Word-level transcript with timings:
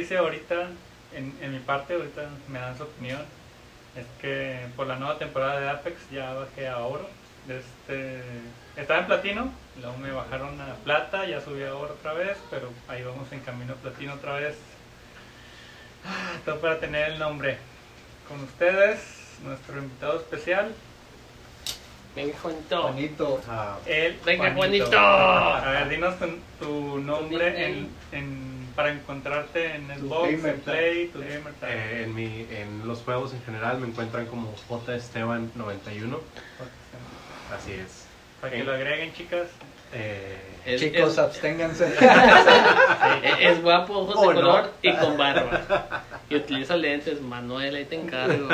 noticia 0.00 0.20
ahorita, 0.20 0.68
en, 1.14 1.34
en 1.42 1.52
mi 1.52 1.58
parte, 1.58 1.92
ahorita 1.94 2.22
me 2.48 2.58
dan 2.58 2.74
su 2.76 2.84
opinión, 2.84 3.20
es 3.94 4.06
que 4.20 4.58
por 4.76 4.86
la 4.86 4.96
nueva 4.96 5.18
temporada 5.18 5.60
de 5.60 5.68
Apex 5.68 5.96
ya 6.10 6.32
bajé 6.32 6.68
a 6.68 6.78
oro. 6.78 7.06
Este, 7.48 8.22
estaba 8.76 9.00
en 9.00 9.06
platino, 9.06 9.52
luego 9.80 9.96
me 9.98 10.10
bajaron 10.10 10.58
a 10.60 10.74
plata, 10.84 11.26
ya 11.26 11.40
subí 11.42 11.64
a 11.64 11.74
oro 11.74 11.94
otra 11.94 12.14
vez, 12.14 12.38
pero 12.50 12.70
ahí 12.88 13.02
vamos 13.02 13.30
en 13.32 13.40
camino 13.40 13.74
a 13.74 13.76
platino 13.76 14.14
otra 14.14 14.34
vez. 14.34 14.54
Ah, 16.06 16.38
Todo 16.46 16.60
para 16.60 16.78
tener 16.78 17.10
el 17.12 17.18
nombre. 17.18 17.58
Con 18.26 18.40
ustedes, 18.44 19.00
nuestro 19.44 19.78
invitado 19.78 20.18
especial, 20.18 20.72
Venga, 22.16 22.34
Juanito. 22.42 22.82
Bonito. 22.82 23.40
Ah, 23.48 23.78
el 23.86 24.18
Venga, 24.24 24.52
Juanito. 24.54 24.98
A 24.98 25.70
ver, 25.70 25.88
dinos 25.90 26.14
tu, 26.18 26.26
tu 26.64 26.98
nombre 27.00 27.66
en, 27.66 27.88
en- 28.12 28.59
para 28.80 28.92
encontrarte 28.94 29.74
en 29.74 29.88
Xbox, 29.88 30.30
gamer 30.30 30.54
en. 30.54 30.60
Play, 30.62 31.06
tu 31.08 31.18
gamer 31.20 31.52
tag. 31.60 31.68
eh, 31.70 32.02
en, 32.04 32.14
mi, 32.14 32.46
en 32.50 32.88
los 32.88 33.00
juegos 33.02 33.34
en 33.34 33.42
general 33.42 33.76
me 33.78 33.88
encuentran 33.88 34.24
como 34.24 34.54
J 34.68 34.94
Esteban 34.94 35.50
91. 35.54 36.18
Así 37.54 37.72
es. 37.72 38.06
Para 38.40 38.54
que 38.54 38.64
lo 38.64 38.72
agreguen, 38.72 39.12
chicas. 39.12 39.48
Eh, 39.92 40.38
Es, 40.64 40.80
Chicos, 40.80 41.12
es, 41.12 41.18
absténganse. 41.18 41.88
es- 43.22 43.38
es 43.40 43.62
guapo, 43.62 43.98
ojos 43.98 44.14
Oh, 44.16 44.28
de 44.28 44.34
no. 44.34 44.40
color 44.40 44.70
y 44.80 44.96
con 44.96 45.16
barba. 45.18 46.02
Y 46.30 46.36
utiliza 46.36 46.74
lentes, 46.74 47.20
Manuel, 47.20 47.74
ahí 47.74 47.84
te 47.84 47.96
encargo. 47.96 48.48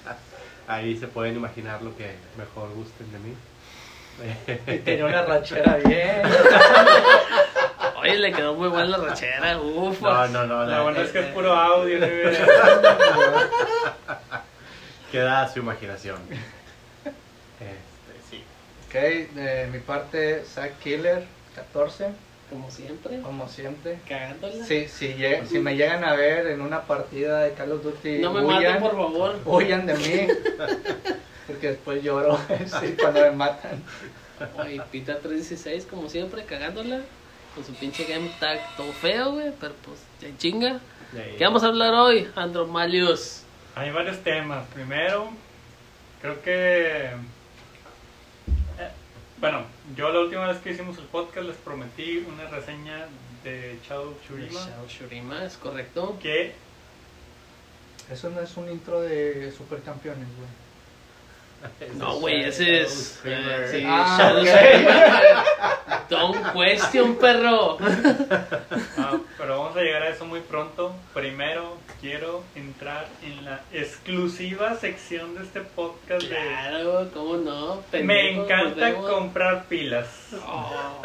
ahí 0.68 0.96
se 0.96 1.06
pueden 1.06 1.36
imaginar 1.36 1.82
lo 1.82 1.94
que 1.98 2.14
mejor 2.38 2.70
gusten 2.70 3.12
de 3.12 3.18
mí. 3.18 3.34
y 4.74 4.78
tenía 4.78 5.04
una 5.04 5.22
rachera 5.22 5.76
bien. 5.84 6.22
Oye, 8.00 8.18
le 8.18 8.32
quedó 8.32 8.54
muy 8.54 8.68
buena 8.68 8.86
la 8.86 8.96
rachera, 8.98 9.58
uf. 9.60 10.00
No, 10.00 10.26
no, 10.28 10.46
no. 10.46 10.64
La 10.64 10.78
la- 10.78 10.82
verdad 10.84 11.02
es 11.04 11.10
que 11.12 11.18
es 11.20 11.26
puro 11.26 11.52
audio. 11.52 11.98
Queda 15.12 15.42
a 15.42 15.48
su 15.48 15.58
imaginación. 15.58 16.18
Este, 17.60 18.20
sí. 18.30 18.44
ok, 18.86 18.94
de 19.34 19.66
mi 19.72 19.78
parte, 19.80 20.44
Zack 20.44 20.78
Killer, 20.78 21.24
14, 21.56 22.08
Como 22.48 22.70
siempre, 22.70 23.20
como 23.20 23.48
siempre. 23.48 23.98
cagándola. 24.08 24.64
Sí, 24.64 24.86
si, 24.88 25.08
lleg- 25.14 25.46
si 25.46 25.58
me 25.58 25.76
llegan 25.76 26.04
a 26.04 26.14
ver 26.14 26.46
en 26.46 26.60
una 26.60 26.82
partida 26.82 27.40
de 27.40 27.52
Call 27.54 27.72
of 27.72 27.82
Duty, 27.82 28.18
No 28.18 28.32
me 28.32 28.40
huyan, 28.42 28.62
maten, 28.74 28.80
por 28.82 28.92
favor. 28.92 29.36
huyan 29.44 29.86
de 29.86 29.94
mí. 29.94 30.28
Porque 31.48 31.68
después 31.70 32.02
lloro 32.04 32.38
sí, 32.80 32.94
cuando 33.00 33.20
me 33.20 33.30
matan. 33.32 33.82
Oye, 34.56 34.80
Pita 34.92 35.14
316, 35.18 35.86
como 35.90 36.08
siempre, 36.08 36.44
cagándola. 36.44 37.00
Con 37.54 37.64
su 37.64 37.72
pinche 37.74 38.04
game 38.04 38.30
tag 38.38 38.60
todo 38.76 38.92
feo, 38.92 39.32
güey. 39.32 39.52
Pero 39.60 39.74
pues, 39.84 39.98
ya 40.20 40.28
chinga. 40.38 40.80
¿Qué 41.12 41.44
vamos 41.44 41.64
a 41.64 41.68
hablar 41.68 41.92
hoy, 41.94 42.28
Andromalius? 42.36 43.42
Hay 43.74 43.90
varios 43.90 44.18
temas. 44.22 44.66
Primero, 44.72 45.30
creo 46.20 46.40
que. 46.42 47.06
eh, 47.06 48.90
bueno, 49.38 49.64
yo 49.96 50.10
la 50.12 50.20
última 50.20 50.46
vez 50.46 50.58
que 50.58 50.70
hicimos 50.70 50.96
el 50.98 51.04
podcast 51.04 51.46
les 51.46 51.56
prometí 51.56 52.24
una 52.28 52.48
reseña 52.48 53.06
de 53.42 53.78
Shadow 53.88 54.14
Shurima. 54.28 54.60
Shao 54.60 54.86
Shurima, 54.86 55.44
es 55.44 55.56
correcto. 55.56 56.18
Que 56.22 56.54
Eso 58.10 58.30
no 58.30 58.40
es 58.40 58.56
un 58.56 58.70
intro 58.70 59.00
de 59.00 59.50
Supercampeones, 59.56 60.28
güey. 60.36 60.48
No, 61.96 62.14
güey, 62.20 62.44
ese 62.44 62.82
es. 62.82 63.20
eh, 63.24 63.68
sí, 63.70 63.84
Ah, 63.86 64.16
Shadow 64.18 64.40
ok. 64.42 64.46
Shurima. 64.48 65.44
Don't 66.08 66.52
question, 66.52 67.16
perro. 67.16 67.76
Ah, 68.98 69.18
pero 69.38 69.58
vamos 69.60 69.76
a 69.76 69.80
llegar 69.80 70.02
a 70.02 70.08
eso 70.08 70.24
muy 70.24 70.40
pronto. 70.40 70.94
Primero 71.14 71.76
quiero 72.00 72.42
entrar 72.54 73.06
en 73.22 73.44
la 73.44 73.60
exclusiva 73.72 74.74
sección 74.76 75.34
de 75.36 75.42
este 75.44 75.60
podcast 75.60 76.22
de... 76.22 76.28
Claro, 76.28 77.10
¿cómo 77.14 77.36
no? 77.36 77.82
Me 77.92 78.32
encanta 78.32 78.94
comprar 78.94 79.66
pilas. 79.66 80.06
Oh. 80.46 81.02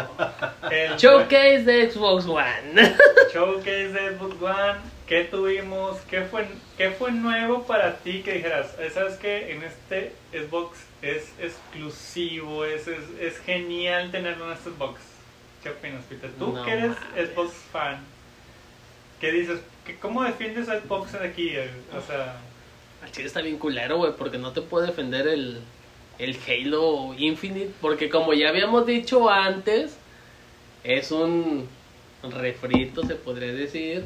El 0.71 0.95
Showcase 0.97 1.63
de 1.63 1.91
Xbox 1.91 2.25
One. 2.25 2.95
showcase 3.33 3.89
de 3.89 4.17
Xbox 4.17 4.41
One. 4.41 4.94
¿Qué 5.07 5.23
tuvimos? 5.25 5.97
¿Qué 6.09 6.21
fue, 6.21 6.47
¿Qué 6.77 6.89
fue 6.89 7.11
nuevo 7.11 7.63
para 7.63 7.97
ti 7.99 8.21
que 8.23 8.33
dijeras? 8.33 8.75
"Eh, 8.79 8.89
¿Sabes 8.91 9.15
que 9.17 9.51
En 9.51 9.61
este 9.63 10.13
Xbox 10.33 10.79
es 11.03 11.31
exclusivo, 11.39 12.65
es, 12.65 12.87
es, 12.87 13.03
es 13.19 13.37
genial 13.39 14.11
tenerlo 14.11 14.47
en 14.47 14.53
este 14.53 14.71
Xbox. 14.71 14.99
¿Qué 15.61 15.69
opinas, 15.69 16.03
Peter? 16.09 16.31
Tú 16.39 16.53
No 16.53 16.63
que 16.65 16.71
eres 16.71 16.91
mames. 17.15 17.29
Xbox 17.29 17.53
fan, 17.71 17.99
¿qué 19.21 19.31
dices? 19.31 19.59
¿Qué- 19.85 19.95
¿Cómo 19.97 20.23
defiendes 20.23 20.69
a 20.69 20.79
Xbox 20.79 21.13
aquí? 21.15 21.51
O 21.95 22.01
sea, 22.01 22.37
chile 23.11 23.27
está 23.27 23.41
bien 23.41 23.57
culero, 23.59 23.97
güey, 23.97 24.13
porque 24.17 24.39
no 24.39 24.51
te 24.53 24.61
puede 24.63 24.87
defender 24.87 25.27
el, 25.27 25.61
el 26.17 26.35
Halo 26.47 27.13
Infinite. 27.15 27.69
Porque 27.79 28.09
como 28.09 28.33
ya 28.33 28.49
habíamos 28.49 28.87
dicho 28.87 29.29
antes, 29.29 29.97
es 30.83 31.11
un 31.11 31.67
refrito, 32.23 33.03
se 33.05 33.13
podría 33.15 33.53
decir, 33.53 34.03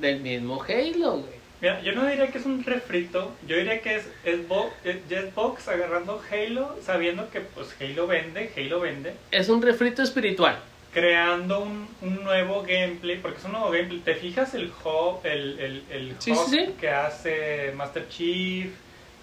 del 0.00 0.20
mismo 0.20 0.62
Halo, 0.62 1.12
güey. 1.18 1.34
mira, 1.60 1.80
yo 1.82 1.92
no 1.92 2.06
diría 2.06 2.28
que 2.28 2.38
es 2.38 2.46
un 2.46 2.62
refrito, 2.64 3.32
yo 3.46 3.56
diría 3.56 3.80
que 3.80 3.96
es 3.96 4.04
Xbox, 4.24 4.72
es 4.84 4.96
Xbox 5.08 5.68
agarrando 5.68 6.20
Halo, 6.30 6.76
sabiendo 6.82 7.30
que 7.30 7.40
pues 7.40 7.74
Halo 7.80 8.06
vende, 8.06 8.50
Halo 8.56 8.80
vende. 8.80 9.14
Es 9.30 9.48
un 9.48 9.62
refrito 9.62 10.02
espiritual. 10.02 10.58
creando 10.92 11.60
un, 11.60 11.88
un 12.02 12.22
nuevo 12.22 12.62
gameplay, 12.62 13.18
porque 13.18 13.38
es 13.38 13.44
un 13.44 13.52
nuevo 13.52 13.70
gameplay. 13.70 13.98
¿Te 14.00 14.14
fijas 14.14 14.54
el 14.54 14.70
hub, 14.84 15.20
el, 15.24 15.58
el, 15.58 15.82
el 15.90 16.14
Sí, 16.20 16.30
hub 16.32 16.46
sí, 16.48 16.66
sí. 16.66 16.72
que 16.80 16.88
hace 16.90 17.72
Master 17.74 18.08
Chief? 18.08 18.70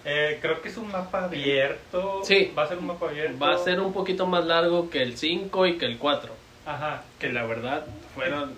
Eh, 0.04 0.38
creo 0.42 0.60
que 0.60 0.68
es 0.68 0.76
un 0.76 0.90
mapa 0.90 1.24
abierto. 1.26 2.22
Sí. 2.24 2.52
Va 2.58 2.64
a 2.64 2.68
ser 2.68 2.76
un 2.78 2.88
mapa 2.88 3.06
abierto. 3.08 3.38
Va 3.38 3.54
a 3.54 3.58
ser 3.58 3.78
un 3.80 3.92
poquito 3.92 4.26
más 4.26 4.44
largo 4.44 4.90
que 4.90 5.00
el 5.00 5.16
5 5.16 5.66
y 5.68 5.78
que 5.78 5.86
el 5.86 5.96
4. 5.96 6.34
Ajá. 6.66 7.04
Que 7.20 7.32
la 7.32 7.44
verdad 7.46 7.86
fueron 8.14 8.52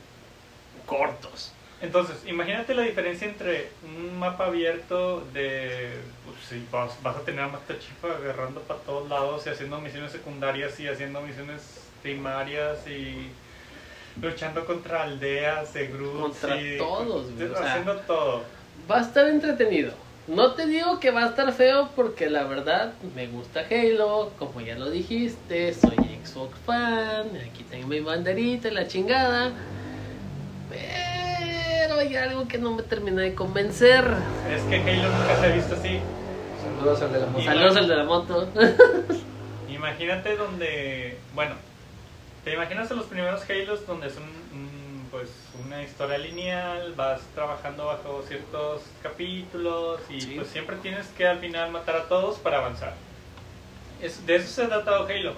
cortos. 0.87 1.53
Entonces, 1.81 2.17
imagínate 2.27 2.75
la 2.75 2.83
diferencia 2.83 3.27
entre 3.27 3.69
un 3.85 4.19
mapa 4.19 4.47
abierto 4.47 5.23
de... 5.33 5.91
Pues, 6.25 6.37
sí, 6.49 6.67
vas, 6.71 6.97
vas 7.03 7.17
a 7.17 7.21
tener 7.21 7.41
a 7.41 7.49
Master 7.49 7.79
Chief 7.79 8.05
agarrando 8.05 8.61
para 8.63 8.81
todos 8.81 9.09
lados 9.09 9.47
y 9.47 9.51
haciendo 9.51 9.81
misiones 9.81 10.13
secundarias 10.13 10.79
y 10.81 10.89
haciendo 10.89 11.21
misiones 11.21 11.81
primarias 12.03 12.87
y 12.87 13.31
luchando 14.21 14.65
contra 14.65 15.03
aldeas 15.03 15.75
de 15.75 15.89
Groot. 15.89 16.21
Contra 16.21 16.57
todos, 16.79 17.33
güey, 17.33 17.49
o 17.49 17.57
sea, 17.57 17.71
haciendo 17.71 17.97
todo. 18.01 18.45
Va 18.91 18.99
a 18.99 19.03
estar 19.03 19.27
entretenido. 19.27 19.93
No 20.27 20.53
te 20.53 20.67
digo 20.67 21.01
que 21.01 21.11
va 21.11 21.25
a 21.25 21.29
estar 21.29 21.53
feo 21.53 21.91
porque 21.95 22.31
la 22.31 22.45
verdad 22.45 22.95
me 23.15 23.27
gusta 23.27 23.67
Halo, 23.71 24.33
como 24.39 24.63
ya 24.63 24.75
lo 24.75 24.89
dijiste, 24.91 25.75
soy 25.75 25.97
Xbox 26.25 26.57
fan, 26.65 27.29
aquí 27.47 27.63
tengo 27.65 27.89
mi 27.89 28.01
banderita 28.01 28.69
y 28.69 28.71
la 28.71 28.89
chingada. 28.89 29.53
Pero 30.71 31.04
hay 31.93 32.17
algo 32.17 32.49
que 32.49 32.59
no 32.59 32.73
me 32.75 32.83
termina 32.83 33.23
de 33.23 33.35
convencer. 33.35 34.05
Es 34.51 34.63
que 34.63 34.77
Halo 34.81 35.09
nunca 35.11 35.37
se 35.41 35.47
ha 35.47 35.55
visto 35.55 35.75
así. 35.75 36.01
Saludos 36.63 37.03
al 37.03 37.13
de 37.13 37.21
la 37.21 37.27
música. 37.27 37.53
Saludos 37.53 37.77
al 37.77 37.89
de 37.89 37.97
la 37.97 38.05
moto. 38.05 38.49
Imagínate 39.69 40.37
donde, 40.37 41.19
bueno, 41.35 41.55
te 42.45 42.55
imaginas 42.55 42.91
a 42.91 42.95
los 42.95 43.07
primeros 43.07 43.49
Halos 43.49 43.87
donde 43.87 44.07
es 44.07 44.17
un, 44.17 44.23
un, 44.23 45.09
pues 45.11 45.29
una 45.65 45.83
historia 45.83 46.19
lineal, 46.19 46.93
vas 46.97 47.21
trabajando 47.35 47.87
bajo 47.87 48.23
ciertos 48.27 48.83
capítulos 49.03 50.01
y 50.11 50.21
Sí. 50.21 50.33
pues 50.37 50.49
siempre 50.49 50.77
tienes 50.77 51.07
que 51.09 51.27
al 51.27 51.39
final 51.39 51.71
matar 51.71 51.97
a 51.97 52.05
todos 52.05 52.39
para 52.39 52.59
avanzar. 52.59 52.95
Es, 54.01 54.25
de 54.27 54.37
eso 54.37 54.49
se 54.49 54.63
ha 54.65 54.69
tratado 54.69 55.07
Halo. 55.07 55.35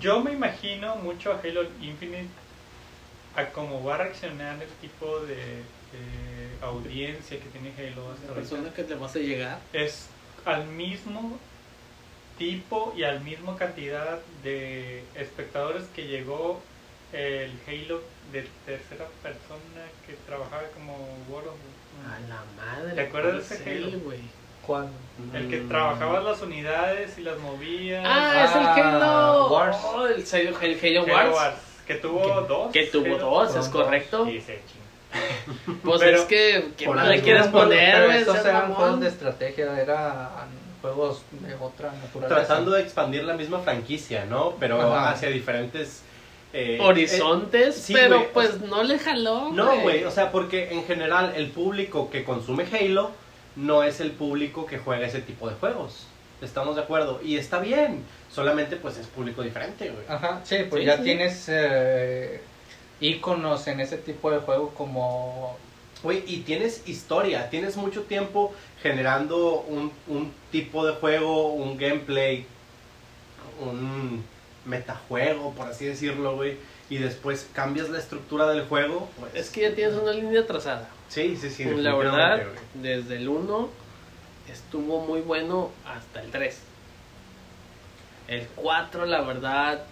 Yo 0.00 0.20
me 0.20 0.32
imagino 0.32 0.96
mucho 0.96 1.32
a 1.32 1.40
Halo 1.42 1.62
Infinite 1.80 2.28
a 3.38 3.46
cómo 3.52 3.82
va 3.84 3.94
a 3.94 3.98
reaccionar 3.98 4.56
el 4.62 4.68
tipo 4.80 5.20
de, 5.20 5.34
de 5.36 5.62
audiencia 6.62 7.38
que 7.38 7.46
tiene 7.50 7.72
Halo 7.78 8.10
hasta 8.12 8.24
La 8.26 8.28
ahorita 8.34 8.34
persona 8.34 8.74
que 8.74 8.82
le 8.82 8.94
vas 8.96 9.14
a 9.16 9.18
llegar. 9.18 9.58
es 9.72 10.06
al 10.44 10.66
mismo 10.66 11.38
tipo 12.38 12.92
y 12.96 13.02
al 13.04 13.20
mismo 13.20 13.56
cantidad 13.56 14.18
de 14.42 15.02
espectadores 15.14 15.84
que 15.94 16.06
llegó 16.06 16.60
el 17.12 17.52
Halo 17.66 18.02
de 18.32 18.46
tercera 18.66 19.06
persona 19.22 19.84
que 20.06 20.14
trabajaba 20.26 20.62
como 20.74 20.94
World 21.30 21.48
of 21.48 21.54
A 22.06 22.20
la 22.28 22.42
madre. 22.56 22.94
¿Te 22.94 23.00
acuerdas 23.02 23.48
de 23.48 23.56
¿cuál 23.56 23.60
ese 23.68 23.78
es 23.78 23.84
Halo? 23.86 24.00
güey? 24.00 24.20
¿Cuándo? 24.66 24.92
el 25.34 25.48
que 25.48 25.56
Mm, 25.60 25.68
trabajaba 25.68 26.20
las 26.20 26.42
unidades 26.42 27.18
y 27.18 27.22
las 27.22 27.38
movía 27.38 28.02
Ah, 28.04 28.44
es 28.44 28.50
el 28.54 28.62
Ah, 28.66 28.74
Halo. 29.32 29.52
Wars. 29.52 29.76
Oh, 29.82 30.06
el, 30.06 30.20
el 30.20 30.76
Halo 30.76 31.02
Halo 31.02 31.04
Wars. 31.14 31.34
Wars, 31.34 31.54
que 31.88 31.94
tuvo 31.96 32.22
Que- 32.22 32.48
dos 32.48 32.72
Que 32.72 32.84
tuvo 32.84 33.18
dos, 33.18 33.56
es 33.56 33.68
correcto. 33.68 34.26
Sí, 34.26 34.40
ching. 34.46 34.54
Pues 35.82 36.00
Pero- 36.00 36.18
es 36.18 36.24
que, 36.26 36.68
¿qué 36.76 36.88
más 36.88 37.08
le 37.08 37.20
quieres 37.22 37.48
poner, 37.48 38.06
güey? 38.06 38.18
estos 38.18 38.44
eran 38.44 38.74
juegos 38.74 39.00
de 39.00 39.08
estrategia, 39.08 39.80
eran 39.80 40.28
juegos 40.82 41.22
de 41.30 41.54
otra 41.54 41.90
naturaleza. 41.92 42.28
Tratando 42.46 42.70
de 42.72 42.82
expandir 42.82 43.24
la 43.24 43.32
misma 43.34 43.58
franquicia, 43.60 44.26
¿no? 44.26 44.54
Pero 44.60 44.80
Ajá. 44.80 45.10
hacia 45.10 45.30
diferentes... 45.30 46.02
eh, 46.52 46.78
Horizontes, 46.80 47.76
eh, 47.76 47.80
sí, 47.82 47.92
pero 47.94 48.20
o 48.20 48.28
pues 48.28 48.50
sea, 48.50 48.66
no 48.68 48.82
le 48.82 48.98
jaló, 48.98 49.50
No, 49.52 49.80
güey, 49.80 50.04
o 50.04 50.10
sea, 50.10 50.30
porque 50.30 50.72
en 50.72 50.84
general 50.84 51.32
el 51.36 51.50
público 51.50 52.10
que 52.10 52.22
consume 52.24 52.66
Halo 52.72 53.10
no 53.56 53.82
es 53.82 54.00
el 54.00 54.12
público 54.12 54.64
que 54.66 54.78
juega 54.78 55.06
ese 55.06 55.20
tipo 55.20 55.48
de 55.48 55.54
juegos. 55.56 56.06
Estamos 56.40 56.76
de 56.76 56.82
acuerdo. 56.82 57.20
Y 57.22 57.36
está 57.36 57.58
bien. 57.58 58.04
Solamente 58.32 58.76
pues 58.76 58.96
es 58.98 59.06
público 59.06 59.42
diferente, 59.42 59.90
güey. 59.90 60.04
Ajá, 60.08 60.40
sí, 60.44 60.56
pues 60.68 60.80
Sí, 60.82 60.86
ya 60.86 60.96
sí. 60.98 61.02
tienes 61.02 61.44
eh, 61.48 62.40
íconos 63.00 63.66
en 63.68 63.80
ese 63.80 63.96
tipo 63.98 64.30
de 64.30 64.38
juego 64.38 64.70
como... 64.74 65.56
Güey, 66.02 66.22
y 66.28 66.40
tienes 66.42 66.86
historia, 66.88 67.50
tienes 67.50 67.76
mucho 67.76 68.02
tiempo 68.02 68.54
generando 68.82 69.60
un, 69.62 69.90
un 70.06 70.32
tipo 70.52 70.86
de 70.86 70.92
juego, 70.92 71.52
un 71.54 71.76
gameplay, 71.76 72.46
un 73.60 74.24
metajuego, 74.64 75.52
por 75.54 75.66
así 75.66 75.86
decirlo, 75.86 76.36
güey. 76.36 76.56
Y 76.88 76.98
después 76.98 77.48
cambias 77.52 77.90
la 77.90 77.98
estructura 77.98 78.46
del 78.48 78.64
juego, 78.66 79.08
pues... 79.18 79.34
Es 79.34 79.50
que 79.50 79.62
ya 79.62 79.74
tienes 79.74 79.94
una 79.96 80.12
línea 80.12 80.46
trazada. 80.46 80.88
Sí, 81.08 81.36
sí, 81.36 81.50
sí. 81.50 81.64
la 81.64 81.94
verdad, 81.96 82.42
güey. 82.44 82.58
desde 82.94 83.16
el 83.16 83.28
1 83.28 83.68
estuvo 84.52 85.00
muy 85.00 85.20
bueno 85.20 85.70
hasta 85.86 86.20
el 86.22 86.30
3. 86.30 86.60
El 88.28 88.46
4, 88.56 89.06
la 89.06 89.22
verdad, 89.22 89.82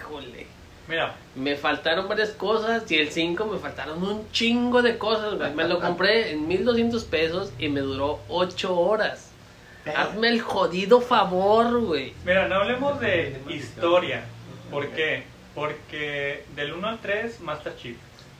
híjole. 0.00 0.46
Mira, 0.88 1.16
Me 1.34 1.56
faltaron 1.56 2.06
varias 2.08 2.30
cosas 2.30 2.88
y 2.90 2.96
el 2.98 3.10
5 3.10 3.44
me 3.46 3.58
faltaron 3.58 4.02
un 4.04 4.30
chingo 4.30 4.82
de 4.82 4.98
cosas, 4.98 5.34
güey. 5.34 5.52
Me 5.54 5.66
lo 5.66 5.80
compré 5.80 6.30
en 6.30 6.46
1200 6.46 7.02
pesos 7.04 7.52
y 7.58 7.68
me 7.68 7.80
duró 7.80 8.20
8 8.28 8.78
horas. 8.78 9.32
Hazme 9.96 10.28
el 10.28 10.40
jodido 10.40 11.00
favor, 11.00 11.80
güey. 11.80 12.12
mira, 12.24 12.46
no 12.48 12.56
hablemos 12.56 13.00
de 13.00 13.40
historia. 13.48 14.24
¿Por 14.70 14.88
qué? 14.90 15.24
Porque 15.54 16.44
del 16.54 16.72
1 16.72 16.88
al 16.88 16.98
3, 17.00 17.40
Master 17.40 17.76
Chief. 17.76 17.96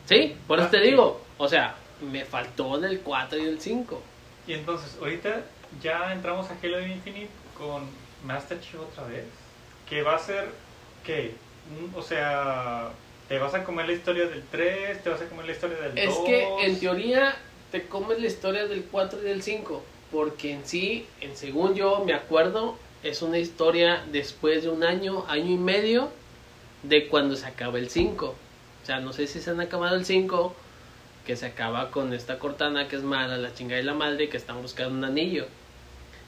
Sí, 0.07 0.37
por 0.47 0.59
eso 0.59 0.69
Ah, 0.69 0.71
te 0.71 0.79
sí. 0.83 0.91
digo. 0.91 1.21
O 1.39 1.49
sea, 1.49 1.75
me 2.01 2.25
faltó 2.25 2.79
del 2.79 3.01
4 3.01 3.39
y 3.39 3.45
del 3.45 3.61
5. 3.61 4.01
Y 4.47 4.53
entonces, 4.53 4.97
ahorita 5.01 5.43
ya 5.83 6.13
entramos 6.13 6.49
a 6.51 6.57
Halo 6.63 6.87
Infinite 6.87 7.31
con 7.59 7.85
Master 8.25 8.61
Chief 8.61 8.81
otra 8.81 9.05
vez. 9.05 9.25
Que 9.89 10.03
va 10.03 10.17
a 10.17 10.19
ser, 10.19 10.49
¿qué? 11.05 11.35
O 11.95 12.03
sea, 12.03 12.91
¿te 13.29 13.39
vas 13.39 13.55
a 13.55 13.65
comer 13.65 13.87
la 13.87 13.93
historia 13.93 14.27
del 14.27 14.43
3? 14.51 15.03
¿Te 15.03 15.11
vas 15.11 15.21
a 15.21 15.29
comer 15.29 15.47
la 15.47 15.53
historia 15.53 15.77
del 15.79 15.95
2? 15.95 16.05
Es 16.05 16.17
que 16.19 16.67
en 16.67 16.79
teoría 16.79 17.37
te 17.73 17.87
comes 17.87 18.21
la 18.21 18.27
historia 18.27 18.67
del 18.67 18.85
4 18.85 19.21
y 19.21 19.25
del 19.25 19.43
5, 19.43 19.83
porque 20.13 20.53
en 20.53 20.65
sí, 20.65 21.07
en 21.21 21.37
según 21.37 21.75
yo 21.75 22.05
me 22.05 22.15
acuerdo, 22.15 22.79
es 23.03 23.23
una 23.23 23.39
historia 23.39 24.05
después 24.13 24.63
de 24.63 24.71
un 24.71 24.85
año, 24.85 25.25
año 25.29 25.51
y 25.51 25.59
medio 25.59 26.11
de 26.83 27.09
cuando 27.09 27.35
se 27.37 27.47
acaba 27.47 27.79
el 27.79 27.91
5. 27.91 28.27
O 28.27 28.87
sea, 28.87 29.01
no 29.01 29.13
sé 29.13 29.27
si 29.27 29.41
se 29.41 29.51
han 29.51 29.61
acabado 29.61 29.97
el 29.97 30.05
5, 30.05 30.55
que 31.27 31.37
se 31.37 31.47
acaba 31.47 31.91
con 31.91 32.13
esta 32.15 32.39
Cortana 32.39 32.89
que 32.89 32.97
es 32.97 33.03
mala, 33.03 33.37
la 33.37 33.53
chingada 33.53 33.81
y 33.81 33.85
la 33.85 33.95
madre 33.95 34.29
que 34.29 34.37
están 34.37 34.63
buscando 34.63 34.95
un 34.95 35.05
anillo. 35.05 35.47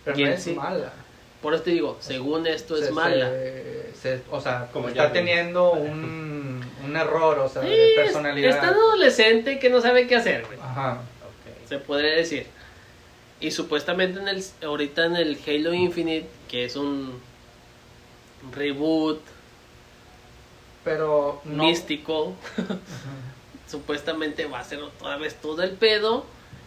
Pero 0.04 0.16
¿Quién 0.16 0.28
no 0.30 0.34
es 0.34 0.42
sí? 0.42 0.52
mala. 0.54 0.92
Por 1.40 1.54
eso 1.54 1.62
te 1.62 1.70
digo, 1.70 1.96
según 2.00 2.46
esto 2.48 2.76
es 2.76 2.90
mala. 2.90 3.30
se- 3.30 3.92
se- 3.94 4.22
o 4.30 4.40
sea, 4.40 4.68
Como 4.72 4.88
está 4.88 5.12
teniendo 5.12 5.70
un, 5.72 6.60
un 6.84 6.96
error, 6.96 7.38
o 7.38 7.48
sea, 7.48 7.62
Sí, 7.62 7.68
de 7.68 7.92
personalidad. 7.96 8.50
está 8.50 8.68
adolescente 8.70 9.58
que 9.60 9.70
no 9.70 9.80
sabe 9.80 10.06
qué 10.08 10.16
hacer, 10.16 10.44
güey. 10.46 10.58
Ajá. 10.60 11.00
Se 11.68 11.78
podría 11.78 12.10
decir. 12.16 12.46
Y 13.40 13.52
supuestamente 13.52 14.18
en 14.18 14.26
el, 14.26 14.42
ahorita 14.64 15.04
en 15.06 15.14
el 15.14 15.38
Halo 15.46 15.72
Infinite, 15.74 16.26
que 16.48 16.64
es 16.64 16.74
un 16.74 17.20
reboot 18.52 19.20
Pero 20.84 21.40
no. 21.44 21.64
místico, 21.64 22.34
supuestamente 23.69 24.47
va 24.47 24.61
a 24.61 24.65
ser 24.65 24.81
otra 24.82 25.17
vez 25.17 25.35
todo 25.37 25.62
el 25.62 25.70
pedo. 25.73 26.26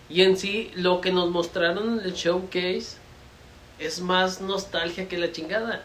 Y 0.09 0.23
en 0.23 0.37
sí, 0.37 0.71
lo 0.75 0.99
que 1.01 1.11
nos 1.11 1.29
mostraron 1.29 1.99
en 1.99 2.05
el 2.05 2.13
showcase 2.13 2.97
es 3.79 3.99
más 4.01 4.41
nostalgia 4.41 5.07
que 5.07 5.17
la 5.17 5.31
chingada. 5.31 5.83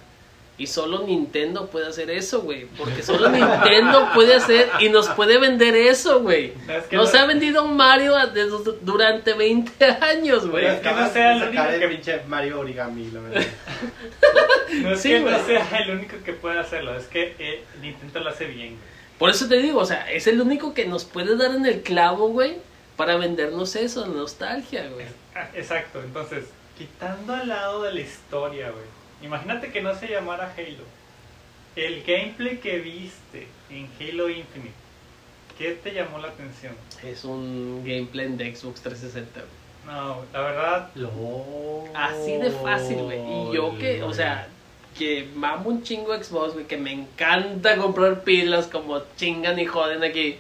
Y 0.59 0.69
solo 0.69 1.03
Nintendo 1.07 1.67
puede 1.67 1.87
hacer 1.87 2.11
eso, 2.11 2.41
güey. 2.41 2.65
Porque 2.79 3.03
solo 3.03 3.29
Nintendo 3.31 4.09
puede 4.15 4.35
hacer 4.35 4.71
y 4.81 4.89
nos 4.89 5.07
puede 5.11 5.39
vender 5.39 5.77
eso, 5.77 6.23
güey. 6.23 6.55
Es 6.69 6.85
que 6.85 6.97
Nos 6.97 7.13
no- 7.13 7.21
ha 7.21 7.27
vendido 7.27 7.63
un 7.63 7.77
Mario 7.77 8.17
a- 8.17 8.27
de- 8.27 8.47
durante 8.81 9.35
20 9.35 9.85
años, 10.01 10.49
güey. 10.49 10.65
Es 10.65 10.81
que 10.81 10.91
no 10.93 11.09
sea 11.11 11.33
el 11.37 11.43
único 11.49 11.63
el 11.63 11.79
que- 11.81 11.89
pinche 11.89 12.21
Mario 12.27 12.61
Origami, 12.61 13.11
la 13.11 13.21
verdad. 13.21 13.43
No 14.83 14.91
es 14.93 15.01
Sí, 15.01 15.11
que 15.11 15.21
no 15.21 15.47
sea 15.47 15.79
el 15.85 15.91
único 15.91 16.17
que 16.25 16.33
puede 16.33 16.59
hacerlo, 16.59 16.97
es 16.97 17.05
que 17.07 17.35
eh, 17.39 17.63
Nintendo 17.81 18.21
lo 18.21 18.31
hace 18.31 18.47
bien. 18.47 18.77
Por 19.19 19.31
eso 19.31 19.49
te 19.49 19.57
digo, 19.57 19.81
o 19.81 19.87
sea, 19.87 20.11
es 20.13 20.27
el 20.27 20.41
único 20.41 20.75
que 20.75 20.85
nos 20.87 21.05
puede 21.05 21.37
dar 21.37 21.55
en 21.55 21.65
el 21.67 21.83
clavo, 21.83 22.29
güey, 22.29 22.57
para 22.97 23.17
vendernos 23.17 23.75
eso, 23.77 24.07
nostalgia, 24.07 24.89
güey. 24.89 25.07
Exacto, 25.55 26.01
entonces, 26.03 26.45
quitando 26.77 27.35
al 27.35 27.49
lado 27.49 27.83
de 27.83 27.95
la 27.95 28.01
historia, 28.01 28.71
güey. 28.71 28.85
Imagínate 29.23 29.73
que 29.73 29.81
no 29.83 29.95
se 29.95 30.09
llamara 30.09 30.53
Halo. 30.57 30.85
El 31.77 32.03
gameplay 32.05 32.59
que 32.59 32.79
viste 32.79 33.49
en 33.71 33.89
Halo 34.01 34.29
Infinite, 34.31 34.75
¿qué 35.59 35.73
te 35.73 35.93
llamó 35.93 36.19
la 36.19 36.29
atención? 36.29 36.75
Es 37.03 37.25
un 37.25 37.82
gameplay 37.85 38.29
de 38.32 38.55
Xbox 38.55 38.81
360, 38.82 39.41
güey. 39.41 39.94
No, 39.96 40.25
la 40.32 40.41
verdad, 40.41 40.91
Lo- 40.94 41.85
Así 41.94 42.32
de 42.39 42.51
fácil, 42.51 42.96
güey. 43.05 43.20
Y 43.20 43.55
yo 43.55 43.79
que, 43.79 44.03
o 44.03 44.13
sea, 44.13 44.49
que 44.98 45.29
mamo 45.34 45.69
un 45.70 45.82
chingo 45.82 46.15
Xbox, 46.17 46.55
güey, 46.55 46.67
que 46.67 46.76
me 46.76 46.93
encanta 46.93 47.76
comprar 47.76 48.22
pilas 48.22 48.67
como 48.67 49.00
chingan 49.17 49.58
y 49.58 49.67
joden 49.67 50.03
aquí. 50.05 50.38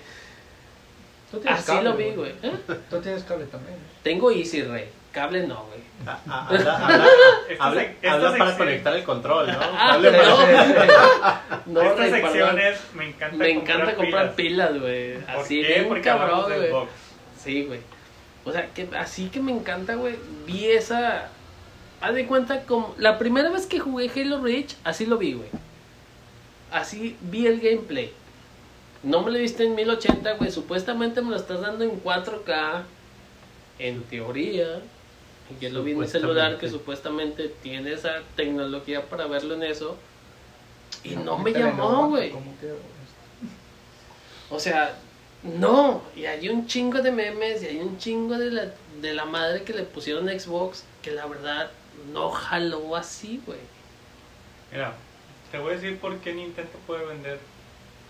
Tú 1.30 1.38
tienes 1.40 1.58
Así 1.60 1.72
cable, 1.72 1.90
lo 1.90 1.96
vi, 1.96 2.10
güey. 2.12 2.32
¿Eh? 2.42 2.52
Tú 2.88 3.00
tienes 3.00 3.24
cable 3.24 3.46
también. 3.46 3.76
Tengo 4.02 4.30
Easy 4.30 4.62
Ray. 4.62 4.86
Cable 5.12 5.46
no, 5.46 5.64
güey. 5.64 5.80
Ah, 6.06 6.18
ah, 6.28 6.46
Habla, 6.50 6.76
habla- 6.86 7.06
Esta 7.48 7.64
habla- 7.64 7.80
sec- 7.82 7.94
esta 8.02 8.12
habla 8.12 8.36
para 8.38 8.56
conectar 8.58 8.96
el 8.96 9.02
control, 9.04 9.46
¿no? 9.48 9.58
Ah, 9.60 9.94
Hable 9.94 10.10
pero- 10.10 10.36
para- 10.36 11.62
No, 11.66 11.80
estas 11.82 11.96
perdón. 12.10 12.20
secciones 12.22 12.80
me 12.94 13.08
encanta 13.08 13.36
Me 13.36 13.50
encanta 13.50 13.94
comprar 13.96 14.34
pilas, 14.34 14.78
güey. 14.80 15.14
¿Por 15.18 15.30
Así 15.36 15.62
qué? 15.62 15.66
bien 15.68 15.88
Porque 15.88 16.10
hablamos 16.10 16.46
cabrón, 16.46 16.70
güey. 16.70 16.86
Sí, 17.42 17.64
güey. 17.64 17.80
O 18.44 18.52
sea, 18.52 18.66
que 18.72 18.88
así 18.96 19.28
que 19.28 19.40
me 19.40 19.52
encanta, 19.52 19.94
güey. 19.96 20.16
Vi 20.46 20.66
esa. 20.66 21.30
Haz 22.06 22.14
de 22.14 22.26
cuenta 22.26 22.62
como. 22.66 22.94
La 22.98 23.18
primera 23.18 23.50
vez 23.50 23.66
que 23.66 23.80
jugué 23.80 24.08
Halo 24.14 24.40
Reach, 24.40 24.76
así 24.84 25.06
lo 25.06 25.18
vi, 25.18 25.32
güey. 25.32 25.48
Así 26.70 27.16
vi 27.20 27.46
el 27.48 27.60
gameplay. 27.60 28.12
No 29.02 29.22
me 29.22 29.32
lo 29.32 29.38
viste 29.38 29.64
en 29.64 29.74
1080, 29.74 30.34
güey. 30.34 30.52
Supuestamente 30.52 31.20
me 31.20 31.30
lo 31.30 31.36
estás 31.36 31.60
dando 31.60 31.82
en 31.82 32.00
4K. 32.02 32.84
En 33.80 34.02
teoría. 34.04 34.80
Y 35.50 35.64
Yo 35.64 35.70
lo 35.70 35.82
vi 35.82 35.92
en 35.92 35.98
mi 35.98 36.06
celular 36.06 36.58
que 36.58 36.68
supuestamente 36.68 37.48
tiene 37.62 37.92
esa 37.92 38.22
tecnología 38.36 39.02
para 39.02 39.26
verlo 39.26 39.54
en 39.54 39.64
eso. 39.64 39.96
Y 41.02 41.16
no, 41.16 41.38
me 41.38 41.52
llamó, 41.52 42.08
güey. 42.08 42.30
¿Cómo 42.30 42.52
que- 42.60 42.72
O 44.48 44.60
sea, 44.60 44.94
no. 45.42 46.02
Y 46.14 46.26
hay 46.26 46.48
un 46.48 46.68
chingo 46.68 47.02
de 47.02 47.10
memes 47.10 47.64
y 47.64 47.66
hay 47.66 47.78
un 47.78 47.98
chingo 47.98 48.38
de 48.38 48.52
la, 48.52 48.72
de 49.02 49.12
la 49.12 49.24
madre 49.24 49.64
que 49.64 49.72
le 49.72 49.82
pusieron 49.82 50.28
a 50.28 50.38
Xbox 50.38 50.84
que 51.02 51.10
la 51.10 51.26
verdad 51.26 51.70
no 52.04 52.30
jaló 52.30 52.96
así, 52.96 53.42
güey. 53.44 53.60
Mira, 54.70 54.94
te 55.50 55.58
voy 55.58 55.72
a 55.72 55.74
decir 55.76 55.98
por 56.00 56.20
qué 56.20 56.34
Nintendo 56.34 56.78
puede 56.86 57.04
vender 57.06 57.40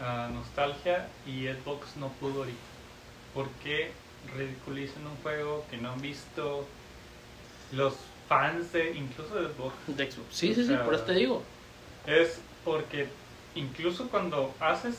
ah, 0.01 0.29
nostalgia 0.33 1.09
y 1.27 1.47
Xbox 1.49 1.97
no 1.97 2.09
pudo 2.15 2.41
ahorita. 2.41 2.59
¿Por 3.35 3.49
qué 3.63 3.93
ridiculizan 4.37 5.07
un 5.07 5.17
juego 5.19 5.67
que 5.71 5.77
no 5.77 5.93
han 5.93 6.01
visto 6.01 6.67
los 7.73 7.95
fans 8.29 8.73
de 8.73 8.93
incluso 8.97 9.35
de 9.35 9.49
Xbox? 9.49 9.75
De 9.87 10.11
Xbox. 10.11 10.35
Sí, 10.35 10.55
sí, 10.55 10.61
O 10.61 10.65
sí, 10.65 10.69
sea, 10.69 10.85
por 10.85 10.95
eso 10.95 11.05
te 11.05 11.13
digo. 11.15 11.43
Es 12.07 12.41
porque 12.65 13.09
incluso 13.55 14.09
cuando 14.09 14.55
haces 14.61 14.97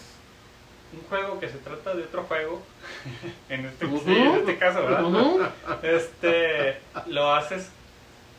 un 0.93 1.01
juego 1.09 1.39
que 1.39 1.49
se 1.49 1.57
trata 1.57 1.93
de 1.95 2.03
otro 2.03 2.23
juego, 2.23 2.61
en 3.49 3.65
este, 3.65 3.85
Ujú. 3.85 3.99
sí, 3.99 4.11
en 4.15 4.35
este 4.35 4.57
caso, 4.57 4.83
¿verdad? 4.83 5.51
Este 5.83 6.81
lo 7.07 7.33
haces 7.33 7.69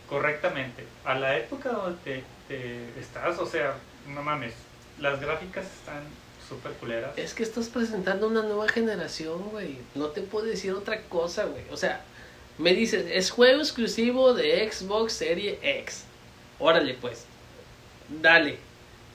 correctamente 0.08 0.84
a 1.04 1.14
la 1.14 1.36
época 1.36 1.70
donde 1.70 1.98
te, 2.02 2.24
te 2.48 3.00
estás 3.00 3.38
o 3.38 3.46
sea 3.46 3.76
no 4.06 4.22
mames 4.22 4.54
las 5.00 5.20
gráficas 5.20 5.66
están 5.66 6.02
súper 6.48 6.72
culeras 6.72 7.16
Es 7.16 7.34
que 7.34 7.42
estás 7.42 7.68
presentando 7.68 8.26
una 8.26 8.42
nueva 8.42 8.68
generación, 8.68 9.50
güey. 9.50 9.78
No 9.94 10.06
te 10.06 10.22
puedo 10.22 10.46
decir 10.46 10.72
otra 10.72 11.02
cosa, 11.02 11.44
güey. 11.44 11.62
O 11.70 11.76
sea, 11.76 12.02
me 12.56 12.74
dices, 12.74 13.06
es 13.10 13.30
juego 13.30 13.60
exclusivo 13.60 14.34
de 14.34 14.70
Xbox 14.70 15.12
Serie 15.12 15.58
X. 15.62 16.04
Órale, 16.58 16.94
pues. 16.94 17.24
Dale. 18.22 18.58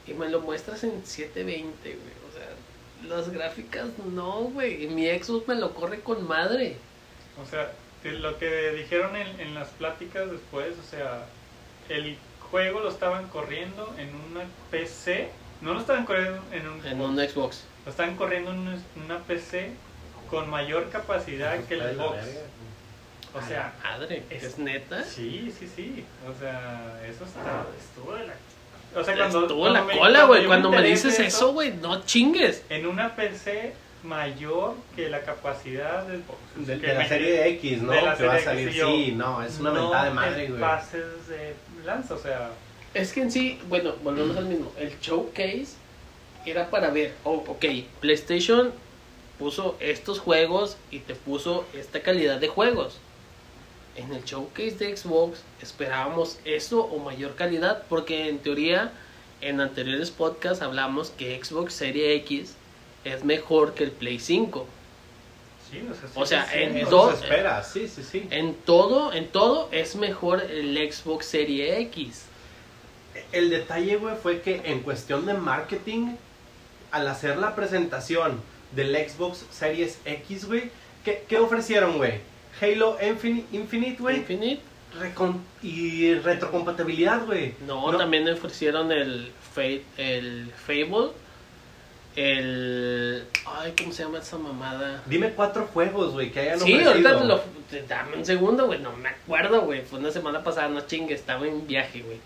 Y 0.08 0.14
me 0.14 0.30
lo 0.30 0.42
muestras 0.42 0.84
en 0.84 1.06
720, 1.06 1.90
güey. 1.90 1.98
O 2.30 3.08
sea, 3.08 3.16
Las 3.18 3.30
gráficas 3.30 3.88
no, 4.14 4.44
güey. 4.44 4.88
Mi 4.88 5.08
Xbox 5.08 5.48
me 5.48 5.56
lo 5.56 5.74
corre 5.74 6.02
con 6.02 6.28
madre. 6.28 6.78
O 7.42 7.50
sea, 7.50 7.72
lo 8.12 8.38
que 8.38 8.72
dijeron 8.72 9.16
en, 9.16 9.40
en 9.40 9.54
las 9.56 9.70
pláticas 9.70 10.30
después, 10.30 10.74
o 10.80 10.84
sea, 10.90 11.26
el 11.90 12.18
juego 12.52 12.82
lo 12.82 12.90
estaban 12.90 13.28
corriendo 13.30 13.94
en 13.98 14.10
una 14.32 14.42
PC, 14.72 15.30
no 15.62 15.74
lo 15.74 15.80
estaban 15.80 16.06
corriendo 16.06 16.42
en 16.52 16.68
un, 16.68 16.86
En 16.86 17.02
un 17.02 17.16
Xbox. 17.18 17.64
lo 17.86 17.92
estaban 17.92 18.16
corriendo 18.16 18.52
en 18.52 18.82
una, 19.06 19.20
PC 19.20 19.72
con 20.30 20.50
mayor 20.50 20.90
capacidad 20.90 21.60
que 21.66 21.76
el 21.76 21.96
Xbox. 21.96 22.18
O 23.36 23.42
sea, 23.48 23.74
A 23.84 23.92
la 23.94 23.98
madre, 23.98 24.24
es- 24.30 24.44
¿es, 24.44 24.58
neta? 24.60 25.04
sí, 25.04 25.52
sí, 25.58 25.68
sí. 25.76 26.06
O 26.30 26.40
sea, 26.40 27.02
eso 27.08 27.24
está, 27.26 27.66
estuvo 27.80 28.14
de 28.16 28.28
la... 28.28 28.34
O 28.96 29.04
sea, 29.04 29.16
cuando... 29.18 29.42
Estuvo 29.42 29.66
la 29.70 29.80
cuando 29.82 29.94
me- 29.94 29.98
cola, 30.00 30.24
güey. 30.26 30.42
yo 30.44 30.48
Cuando 30.50 30.70
me 30.70 30.84
dices 30.84 31.20
eso, 31.20 31.52
güey, 31.54 31.72
no 31.74 32.06
chingues. 32.06 32.64
En 32.70 32.86
una 32.86 33.16
PC 33.16 33.74
mayor 34.04 34.76
que 34.96 35.10
la 35.10 35.22
capacidad 35.22 36.06
del 36.06 36.22
Xbox. 36.24 36.68
De, 36.68 36.80
Que 36.80 36.88
de 36.88 36.94
la 36.94 37.08
serie 37.08 37.48
X, 37.50 37.82
¿no? 37.82 37.92
de 37.94 38.02
la 38.02 38.16
que 38.18 38.26
va 38.26 38.36
a 38.36 38.40
salir. 38.40 38.68
X, 38.68 38.78
yo- 38.78 38.88
Sí, 38.88 39.12
no, 39.16 39.42
es 39.44 39.60
una 39.60 39.72
no 39.72 39.82
mentada 39.84 40.06
de 40.06 40.12
madre, 40.12 40.48
güey. 40.48 40.60
pases 40.62 41.28
de 41.28 41.56
lanza, 41.86 42.16
o 42.16 42.20
sea... 42.20 42.52
Es 42.94 43.12
que 43.14 43.22
en 43.22 43.32
sí, 43.32 43.60
bueno, 43.70 43.94
volvemos 44.04 44.38
al 44.38 44.46
mismo. 44.46 44.72
El 44.78 45.00
showcase 45.00 45.70
era 46.46 46.70
para 46.70 46.90
ver, 46.92 47.14
oh, 47.24 47.44
ok, 47.48 47.66
PlayStation 48.02 48.72
puso 49.40 49.76
estos 49.80 50.20
juegos 50.20 50.78
y 50.92 51.00
te 51.00 51.16
puso 51.16 51.66
esta 51.74 52.02
calidad 52.02 52.40
de 52.40 52.50
juegos. 52.50 53.00
En 53.96 54.12
el 54.14 54.24
showcase 54.24 54.72
de 54.78 54.96
Xbox 54.98 55.40
esperábamos 55.62 56.40
eso 56.46 56.82
o 56.84 57.00
mayor 57.00 57.36
calidad, 57.36 57.84
porque 57.90 58.28
en 58.30 58.40
teoría 58.40 58.92
en 59.42 59.60
anteriores 59.60 60.12
podcasts 60.12 60.62
hablamos 60.62 61.10
que 61.12 61.40
Xbox 61.44 61.74
Serie 61.74 62.14
X 62.16 62.56
es 63.04 63.24
mejor 63.24 63.74
que 63.74 63.84
el 63.84 63.92
Play 63.92 64.20
5. 64.20 64.68
Sí, 65.72 65.82
o 65.90 65.94
sea, 65.96 66.08
sí 66.08 66.14
O 66.16 66.26
sea, 66.26 66.46
sí, 66.46 66.58
en 66.60 66.74
se 66.74 67.14
espera, 67.24 67.64
sí, 67.64 67.88
sí, 67.88 68.04
sí. 68.04 68.28
En 68.30 68.54
todo, 68.54 69.12
en 69.14 69.28
todo 69.28 69.70
es 69.72 69.96
mejor 69.96 70.42
el 70.42 70.76
Xbox 70.92 71.26
Serie 71.26 71.80
X. 71.82 72.26
El 73.32 73.50
detalle, 73.50 73.96
güey, 73.98 74.16
fue 74.16 74.42
que 74.42 74.62
en 74.66 74.82
cuestión 74.82 75.26
de 75.26 75.34
marketing, 75.34 76.16
al 76.92 77.08
hacer 77.08 77.38
la 77.38 77.56
presentación 77.56 78.40
del 78.72 78.96
Xbox 78.96 79.46
Series 79.52 80.00
X, 80.06 80.46
güey, 80.46 80.70
¿qué, 81.04 81.24
qué 81.28 81.40
ofrecieron, 81.40 81.98
güey? 81.98 82.14
Halo 82.62 83.00
Infin- 83.00 83.46
Infinite, 83.52 83.98
güey, 84.02 84.18
Infinite. 84.18 84.62
recon- 85.00 85.40
y 85.64 86.14
retrocompatibilidad, 86.16 87.26
güey. 87.26 87.56
No, 87.66 87.96
también 87.98 88.28
ofrecieron 88.30 88.92
el, 88.92 89.32
Fate, 89.56 89.84
el 89.98 90.52
Fable, 90.66 91.10
el... 92.16 93.26
Ay, 93.46 93.74
¿cómo 93.78 93.92
se 93.94 94.04
llama 94.04 94.20
esa 94.20 94.38
mamada? 94.38 95.02
Dime 95.06 95.32
cuatro 95.34 95.68
juegos, 95.74 96.14
güey, 96.14 96.32
que 96.32 96.40
hayan 96.42 96.60
Sí, 96.60 96.74
ofrecido. 96.74 96.92
ahorita 96.92 97.20
te 97.20 97.26
lo... 97.26 97.44
Dame 97.88 98.18
un 98.18 98.26
segundo, 98.26 98.68
güey, 98.68 98.80
no 98.80 98.92
me 98.98 99.10
acuerdo, 99.10 99.62
güey. 99.62 99.82
Fue 99.82 100.00
una 100.00 100.12
semana 100.12 100.44
pasada, 100.44 100.68
no 100.70 100.82
chingue, 100.82 101.14
estaba 101.16 101.48
en 101.48 101.66
viaje, 101.66 102.02
güey. 102.02 102.20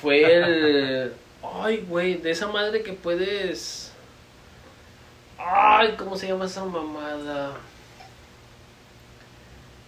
Fue 0.00 0.22
el... 0.34 1.12
Ay, 1.42 1.84
güey, 1.88 2.14
de 2.16 2.30
esa 2.30 2.46
madre 2.48 2.82
que 2.82 2.92
puedes... 2.92 3.92
Ay, 5.38 5.94
¿cómo 5.98 6.16
se 6.16 6.28
llama 6.28 6.46
esa 6.46 6.64
mamada? 6.64 7.54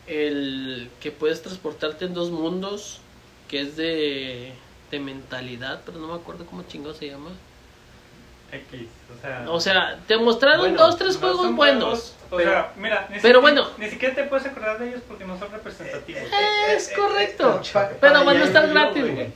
El 0.07 0.91
que 1.01 1.11
puedes 1.13 1.43
transportarte 1.43 2.07
en 2.07 2.15
dos 2.15 2.31
mundos, 2.31 3.01
que 3.49 3.61
es 3.61 3.77
de, 3.77 4.53
de 4.91 5.01
mentalidad, 5.01 5.83
pero 5.85 5.99
no 5.99 6.09
me 6.09 6.15
acuerdo 6.15 6.47
cómo 6.47 6.63
chingado 6.65 6.95
se 6.95 7.09
llama. 7.09 7.31
X, 8.53 8.87
o 9.17 9.21
sea... 9.21 9.45
O 9.51 9.61
sea, 9.61 9.99
te 10.07 10.17
mostraron 10.17 10.61
Bueno, 10.61 10.79
dos, 10.79 10.97
tres 10.97 11.17
juegos 11.19 11.55
buenos. 11.55 11.85
juegos, 11.85 12.15
o 12.31 12.37
pero- 12.37 12.51
sea, 12.51 12.73
mira, 12.77 13.01
ni 13.11 13.19
pero 13.21 13.41
siquiera- 13.41 13.41
bueno. 13.41 13.67
Ni 13.79 13.91
siquiera 13.91 14.15
te 14.15 14.25
puedes 14.25 14.47
acordar 14.47 14.79
de 14.79 14.89
ellos 14.89 15.01
porque 15.07 15.25
no 15.25 15.39
son 15.39 15.51
representativos. 15.51 16.23
Es 16.71 16.93
correcto. 16.97 17.61
Pa- 17.73 17.91
Pero 18.01 18.25
van 18.25 18.37
a 18.37 18.45
estar 18.45 18.69
gratis, 18.69 19.03
güey. 19.15 19.33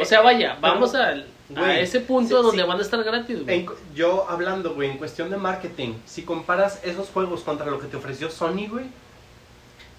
O 0.00 0.04
sea, 0.04 0.20
vaya, 0.20 0.56
vamos 0.60 0.94
al, 0.94 1.26
a 1.56 1.78
ese 1.80 2.00
punto 2.00 2.36
sí, 2.36 2.42
donde 2.46 2.62
sí. 2.62 2.68
van 2.68 2.78
a 2.78 2.82
estar 2.82 3.02
gratis, 3.02 3.42
güey. 3.42 3.60
En 3.60 3.66
cu- 3.66 3.74
yo 3.94 4.26
hablando, 4.28 4.74
güey, 4.74 4.90
en 4.90 4.98
cuestión 4.98 5.30
de 5.30 5.36
marketing, 5.38 5.94
si 6.06 6.22
comparas 6.22 6.80
esos 6.84 7.08
juegos 7.08 7.40
contra 7.42 7.66
lo 7.66 7.80
que 7.80 7.86
te 7.88 7.96
ofreció 7.96 8.30
Sony, 8.30 8.68
güey, 8.68 8.86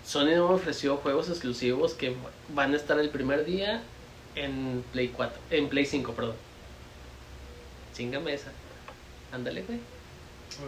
Sony 0.06 0.36
no 0.36 0.48
me 0.50 0.56
ofreció 0.56 0.98
juegos 0.98 1.30
exclusivos 1.30 1.94
que 1.94 2.16
van 2.50 2.74
a 2.74 2.78
estar 2.78 2.98
el 3.00 3.10
primer 3.10 3.44
día 3.46 3.82
en 4.36 4.84
Play 4.94 5.10
4, 5.10 5.38
en 5.52 5.68
Play 5.70 5.86
5, 5.86 6.14
perdón. 6.14 6.36
Chingame 8.00 8.34
esa. 8.34 8.52
Ándale, 9.34 9.62
güey. 9.64 9.80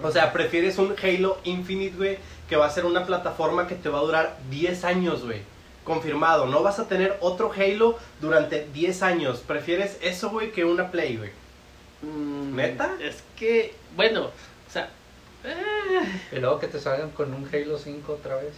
o 0.04 0.12
sea, 0.12 0.34
prefieres 0.34 0.78
un 0.78 0.94
Halo 1.02 1.40
Infinite, 1.46 1.96
güey, 1.96 2.18
que 2.50 2.58
va 2.58 2.66
a 2.66 2.70
ser 2.70 2.86
una 2.86 3.06
plataforma 3.06 3.68
que 3.68 3.76
te 3.76 3.88
va 3.88 4.00
a 4.00 4.04
durar 4.04 4.38
10 4.50 4.84
años, 4.84 5.24
güey. 5.24 5.42
Confirmado, 5.86 6.46
no 6.46 6.62
vas 6.62 6.78
a 6.80 6.88
tener 6.90 7.18
otro 7.22 7.52
Halo 7.56 7.98
durante 8.20 8.68
10 8.74 9.02
años. 9.02 9.40
Prefieres 9.48 9.98
eso, 10.02 10.30
güey, 10.30 10.52
que 10.52 10.66
una 10.66 10.92
Play, 10.92 11.16
güey. 11.18 11.32
Mm, 12.02 12.56
¿Neta? 12.56 12.96
Es 13.02 13.24
que, 13.40 13.74
bueno, 13.96 14.26
o 14.26 14.72
sea... 14.72 14.90
eh, 15.46 16.20
Y 16.34 16.40
luego 16.40 16.60
que 16.60 16.68
te 16.68 16.80
salgan 16.80 17.12
con 17.12 17.34
un 17.34 17.50
Halo 17.52 17.78
5 17.80 18.12
otra 18.14 18.36
vez. 18.36 18.54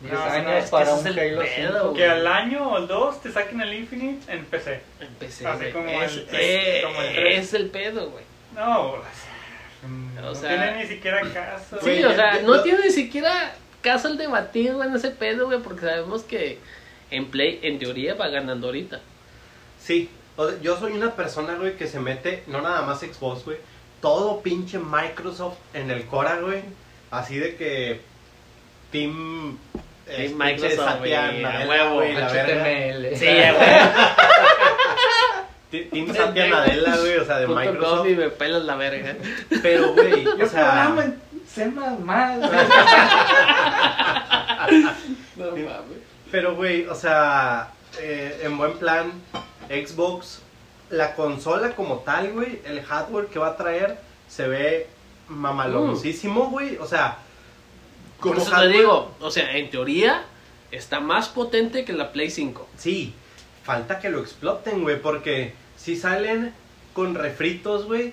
10 0.00 0.12
No, 0.12 0.22
años 0.22 0.52
es 0.58 0.64
que 0.66 0.70
para 0.70 0.94
un 0.94 1.06
Halo 1.06 1.14
pedo, 1.16 1.42
5. 1.82 1.94
Que 1.94 2.06
al 2.06 2.26
año 2.26 2.70
o 2.70 2.80
dos 2.86 3.20
te 3.20 3.32
saquen 3.32 3.60
el 3.60 3.74
Infinite 3.74 4.32
en 4.32 4.44
PC. 4.44 4.80
empecé, 5.00 5.46
Así 5.46 5.58
güey. 5.58 5.72
como 5.72 5.88
es, 6.02 6.12
el- 6.16 6.28
eh, 6.32 6.80
como 6.84 7.02
el 7.02 7.14
tres. 7.14 7.38
es 7.46 7.54
el 7.54 7.70
pedo, 7.70 8.10
güey. 8.10 8.24
No, 8.54 8.90
o 8.92 9.02
sea, 9.02 9.88
mm, 9.88 10.14
no 10.20 10.32
tiene 10.32 10.76
ni 10.82 10.86
siquiera 10.86 11.20
caso. 11.32 11.76
Sí, 11.80 11.84
Güey, 11.90 12.04
o 12.04 12.14
sea, 12.14 12.40
no 12.42 12.62
tiene 12.62 12.84
ni 12.84 12.90
siquiera 12.90 13.54
caso 13.82 14.08
el 14.08 14.18
debatir, 14.18 14.72
güey, 14.74 14.88
en 14.88 14.94
ese 14.96 15.10
pedo, 15.10 15.46
güey, 15.46 15.60
porque 15.60 15.80
sabemos 15.86 16.22
que 16.22 16.58
en 17.10 17.26
Play, 17.26 17.58
en 17.62 17.78
teoría, 17.78 18.14
va 18.14 18.28
ganando 18.28 18.68
ahorita. 18.68 19.00
Sí, 19.80 20.10
o 20.36 20.48
sea, 20.48 20.60
yo 20.60 20.76
soy 20.78 20.92
una 20.92 21.14
persona, 21.16 21.54
güey, 21.54 21.76
que 21.76 21.86
se 21.88 21.98
mete, 22.00 22.42
no 22.46 22.60
nada 22.60 22.82
más 22.82 23.00
Xbox, 23.00 23.44
güey, 23.44 23.56
todo 24.00 24.42
pinche 24.42 24.78
Microsoft 24.78 25.58
en 25.74 25.90
el 25.90 26.04
Cora, 26.06 26.38
güey. 26.40 26.62
Así 27.10 27.36
de 27.38 27.56
que 27.56 28.00
Team, 28.92 29.58
Nadella, 30.08 31.66
huevo, 31.68 31.94
güey, 31.94 32.12
la 32.14 32.28
verga. 32.28 32.64
HTML. 32.64 33.16
Sí, 33.16 33.26
güey. 33.26 33.54
Ti- 35.70 35.84
Team 35.92 36.14
Satya 36.14 36.46
Nadella, 36.46 36.96
güey, 36.96 37.16
o 37.18 37.24
sea, 37.24 37.38
de 37.38 37.46
Microsoft. 37.46 38.08
y 38.08 38.14
me 38.16 38.28
pelas 38.30 38.62
la 38.64 38.74
verga. 38.76 39.14
Pero, 39.62 39.92
güey, 39.94 40.26
o 40.26 40.46
sea, 40.48 40.86
programo 40.86 41.02
en 41.02 41.20
C++. 41.46 41.66
No 45.36 45.50
mames. 45.50 45.98
pero, 46.30 46.54
güey, 46.56 46.86
o 46.86 46.94
sea, 46.94 47.68
eh, 48.00 48.40
en 48.44 48.56
buen 48.58 48.78
plan, 48.78 49.12
Xbox, 49.68 50.40
la 50.90 51.14
consola 51.14 51.72
como 51.72 51.96
tal, 51.98 52.32
güey, 52.32 52.60
el 52.64 52.82
hardware 52.82 53.26
que 53.26 53.38
va 53.38 53.48
a 53.48 53.56
traer, 53.56 53.98
se 54.28 54.48
ve 54.48 54.86
mamaloncísimo, 55.28 56.46
güey, 56.50 56.76
o 56.78 56.86
sea, 56.86 57.18
Por 58.20 58.32
como 58.32 58.42
eso 58.42 58.50
te 58.50 58.56
hardware- 58.56 58.72
digo, 58.78 59.14
o 59.20 59.30
sea, 59.30 59.56
en 59.56 59.70
teoría, 59.70 60.24
está 60.70 61.00
más 61.00 61.28
potente 61.28 61.84
que 61.84 61.92
la 61.92 62.12
Play 62.12 62.30
5. 62.30 62.68
Sí, 62.76 63.14
falta 63.64 63.98
que 64.00 64.10
lo 64.10 64.20
exploten, 64.20 64.82
güey, 64.82 65.00
porque 65.00 65.52
si 65.76 65.96
salen 65.96 66.52
con 66.94 67.14
refritos, 67.14 67.86
güey, 67.86 68.12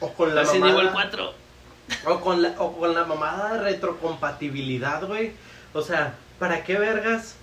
o 0.00 0.12
con 0.12 0.34
la 0.34 0.42
Resident 0.42 0.64
Evil 0.66 0.84
mamada, 0.86 0.92
4. 0.92 1.34
o 2.06 2.20
con 2.20 2.42
la, 2.42 2.54
o 2.58 2.76
con 2.78 2.94
la 2.94 3.04
mamada 3.04 3.54
de 3.54 3.60
retrocompatibilidad, 3.62 5.06
güey, 5.06 5.32
o 5.72 5.82
sea, 5.82 6.14
¿para 6.38 6.64
qué 6.64 6.78
vergas 6.78 7.36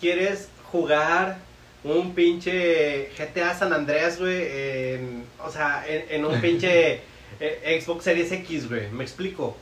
quieres 0.00 0.48
jugar 0.70 1.38
un 1.84 2.14
pinche 2.14 3.10
GTA 3.16 3.54
San 3.54 3.72
Andreas, 3.72 4.18
güey, 4.18 4.46
en, 4.50 5.24
o 5.44 5.50
sea, 5.50 5.84
en, 5.88 6.04
en 6.10 6.24
un 6.24 6.40
pinche 6.40 7.00
eh, 7.40 7.80
Xbox 7.84 8.04
Series 8.04 8.30
X, 8.32 8.68
güey, 8.68 8.90
me 8.90 9.04
explico. 9.04 9.56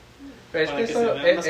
Pero 0.52 0.64
es 0.64 0.70
que, 0.70 0.82
eso, 0.84 1.14
es 1.16 1.46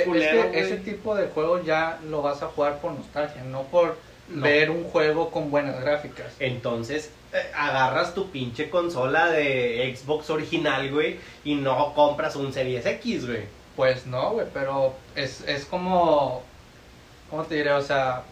ese 0.55 0.77
tipo 0.79 1.15
de 1.15 1.27
juegos 1.29 1.65
ya 1.65 1.99
lo 2.09 2.23
vas 2.23 2.43
a 2.43 2.47
jugar 2.47 2.79
por 2.81 2.93
nostalgia, 2.93 3.43
no 3.45 3.63
por 3.65 3.97
No. 4.29 4.43
ver 4.43 4.71
un 4.71 4.85
juego 4.85 5.31
con 5.31 5.51
buenas 5.51 5.81
gráficas. 5.81 6.33
Entonces, 6.41 7.11
eh, 7.33 7.51
agarras 7.55 8.15
tu 8.15 8.31
pinche 8.31 8.71
consola 8.71 9.27
de 9.31 9.95
Xbox 9.97 10.31
original, 10.31 10.91
güey, 10.91 11.19
y 11.45 11.55
no 11.55 11.93
compras 11.95 12.35
un 12.37 12.53
Series 12.53 12.85
X, 12.87 13.27
güey. 13.27 13.45
Pues 13.77 14.07
no, 14.07 14.31
güey, 14.33 14.47
pero 14.53 14.95
es, 15.15 15.43
es 15.47 15.67
como, 15.67 16.43
¿cómo 17.31 17.45
te 17.45 17.57
diré? 17.57 17.73
O 17.73 17.83
sea, 17.83 18.23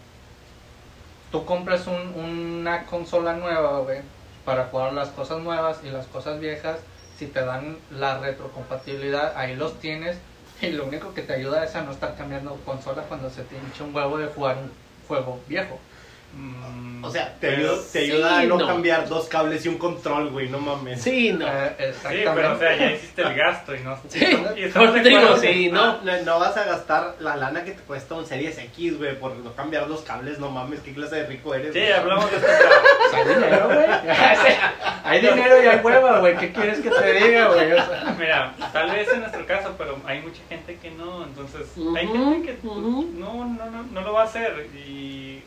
tú 1.31 1.45
compras 1.45 1.87
un- 1.87 2.15
una 2.19 2.85
consola 2.87 3.35
nueva, 3.35 3.81
güey, 3.81 4.01
para 4.45 4.65
jugar 4.67 4.93
las 4.93 5.09
cosas 5.11 5.41
nuevas 5.43 5.79
y 5.85 5.91
las 5.91 6.07
cosas 6.07 6.41
viejas, 6.41 6.79
si 7.19 7.27
te 7.27 7.45
dan 7.45 7.77
la 7.91 8.19
retrocompatibilidad, 8.19 9.37
ahí 9.37 9.55
los 9.55 9.79
tienes 9.81 10.17
y 10.61 10.71
lo 10.71 10.87
único 10.87 11.15
que 11.15 11.23
te 11.23 11.33
ayuda 11.35 11.65
es 11.65 11.75
a 11.77 11.83
no 11.85 11.91
estar 11.93 12.15
cambiando 12.17 12.63
consola 12.65 13.07
cuando 13.09 13.31
se 13.31 13.45
te 13.45 13.59
hincha 13.59 13.85
un 13.85 13.95
huevo 13.95 14.19
de 14.19 14.29
jugar 14.29 14.59
un 14.59 14.85
juego 15.01 15.45
viejo. 15.47 15.89
Mm, 16.37 17.05
O 17.05 17.11
sea, 17.11 17.35
te 17.39 17.49
ayuda, 17.57 17.75
te 17.77 17.83
sí, 17.83 17.99
ayuda 18.13 18.39
a 18.39 18.43
no, 18.45 18.57
no. 18.59 18.67
cambiar 18.67 19.07
dos 19.09 19.29
cables 19.29 19.65
y 19.67 19.69
un 19.69 19.77
control, 19.77 20.31
güey, 20.31 20.49
no 20.49 20.59
mames. 20.59 21.03
Sí, 21.03 21.33
no. 21.35 21.47
Eh, 21.47 21.75
Sí, 21.79 21.85
exactamente. 21.85 22.31
pero 22.35 22.55
o 22.55 22.59
sea, 22.59 22.77
ya 22.77 22.93
hiciste 22.93 23.23
el 23.23 23.35
gasto 23.35 23.75
y 23.77 23.81
no. 23.81 23.99
Sí, 24.09 24.21
y 24.57 24.63
estamos 24.63 24.91
por 24.91 25.03
de 25.03 25.09
digo, 25.11 25.37
sí, 25.37 25.71
no. 25.71 25.99
No, 25.99 26.03
no, 26.03 26.23
no 26.25 26.39
vas 26.41 26.57
a 26.57 26.65
gastar 26.65 27.17
la 27.21 27.37
lana 27.37 27.63
que 27.63 27.73
te 27.73 27.83
cuesta 27.83 28.15
un 28.15 28.25
Series 28.25 28.57
X, 28.59 28.97
güey, 28.99 29.19
por 29.21 29.37
no 29.37 29.53
cambiar 29.55 29.87
los 29.87 30.01
cables, 30.01 30.39
no 30.39 30.51
mames, 30.51 30.81
qué 30.81 30.95
clase 30.95 31.17
de 31.17 31.27
rico 31.27 31.55
eres. 31.55 31.75
Sí, 31.75 31.81
güey? 31.81 31.93
hablamos 31.93 32.31
de 32.31 32.37
esto. 32.39 32.49
Hay 33.15 33.29
dinero, 33.29 33.67
güey. 33.67 33.87
hay 35.05 35.21
dinero 35.21 35.63
y 35.63 35.67
hay 35.67 35.81
hueva, 35.85 36.19
güey. 36.21 36.37
¿Qué 36.39 36.53
quieres 36.53 36.81
que 36.81 36.89
te 36.91 37.13
diga, 37.13 37.49
güey? 37.49 37.73
O 37.73 37.77
sea, 37.77 38.17
Mira, 38.19 38.55
tal 38.73 38.91
vez 38.91 39.09
en 39.13 39.21
nuestro 39.21 39.47
caso, 39.47 39.75
pero 39.77 39.99
hay 40.07 40.21
mucha 40.23 40.41
gente 40.49 40.77
que 40.81 40.91
no, 40.91 41.23
entonces 41.25 41.67
hay 41.97 42.07
gente 42.09 42.43
que 42.47 42.59
no, 42.67 43.03
no, 43.03 43.45
no, 43.45 43.83
no 43.93 44.01
lo 44.01 44.13
va 44.15 44.23
a 44.23 44.25
hacer 44.25 44.67
y 44.75 45.43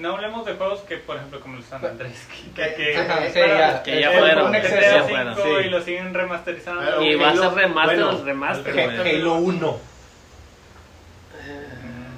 no 0.00 0.14
hablemos 0.14 0.44
de 0.46 0.54
juegos 0.54 0.80
que, 0.80 0.96
por 0.98 1.16
ejemplo, 1.16 1.40
como 1.40 1.56
el 1.56 1.64
San 1.64 1.84
Andrés, 1.84 2.26
que, 2.54 2.74
que, 2.74 2.96
Ajá, 2.96 3.18
que- 3.20 3.30
sí, 3.32 3.40
para- 3.40 3.58
ya. 3.58 3.82
Que 3.82 4.00
ya 4.00 4.10
fueron, 4.12 4.46
un 4.46 4.52
que 4.52 4.58
exceso. 4.58 4.80
ya 4.80 4.92
GTA 5.02 5.08
fueron. 5.08 5.34
5 5.36 5.48
sí. 5.60 5.66
y 5.66 5.70
lo 5.70 5.80
siguen 5.82 6.14
remasterizando. 6.14 6.80
Pero 6.84 7.02
Y 7.02 7.14
va 7.16 7.28
a 7.28 7.32
ser 7.32 7.40
Halo- 7.44 7.54
remaster, 7.54 7.96
bueno, 8.04 8.24
remaster. 8.24 8.80
Halo 8.80 9.34
1. 9.36 9.78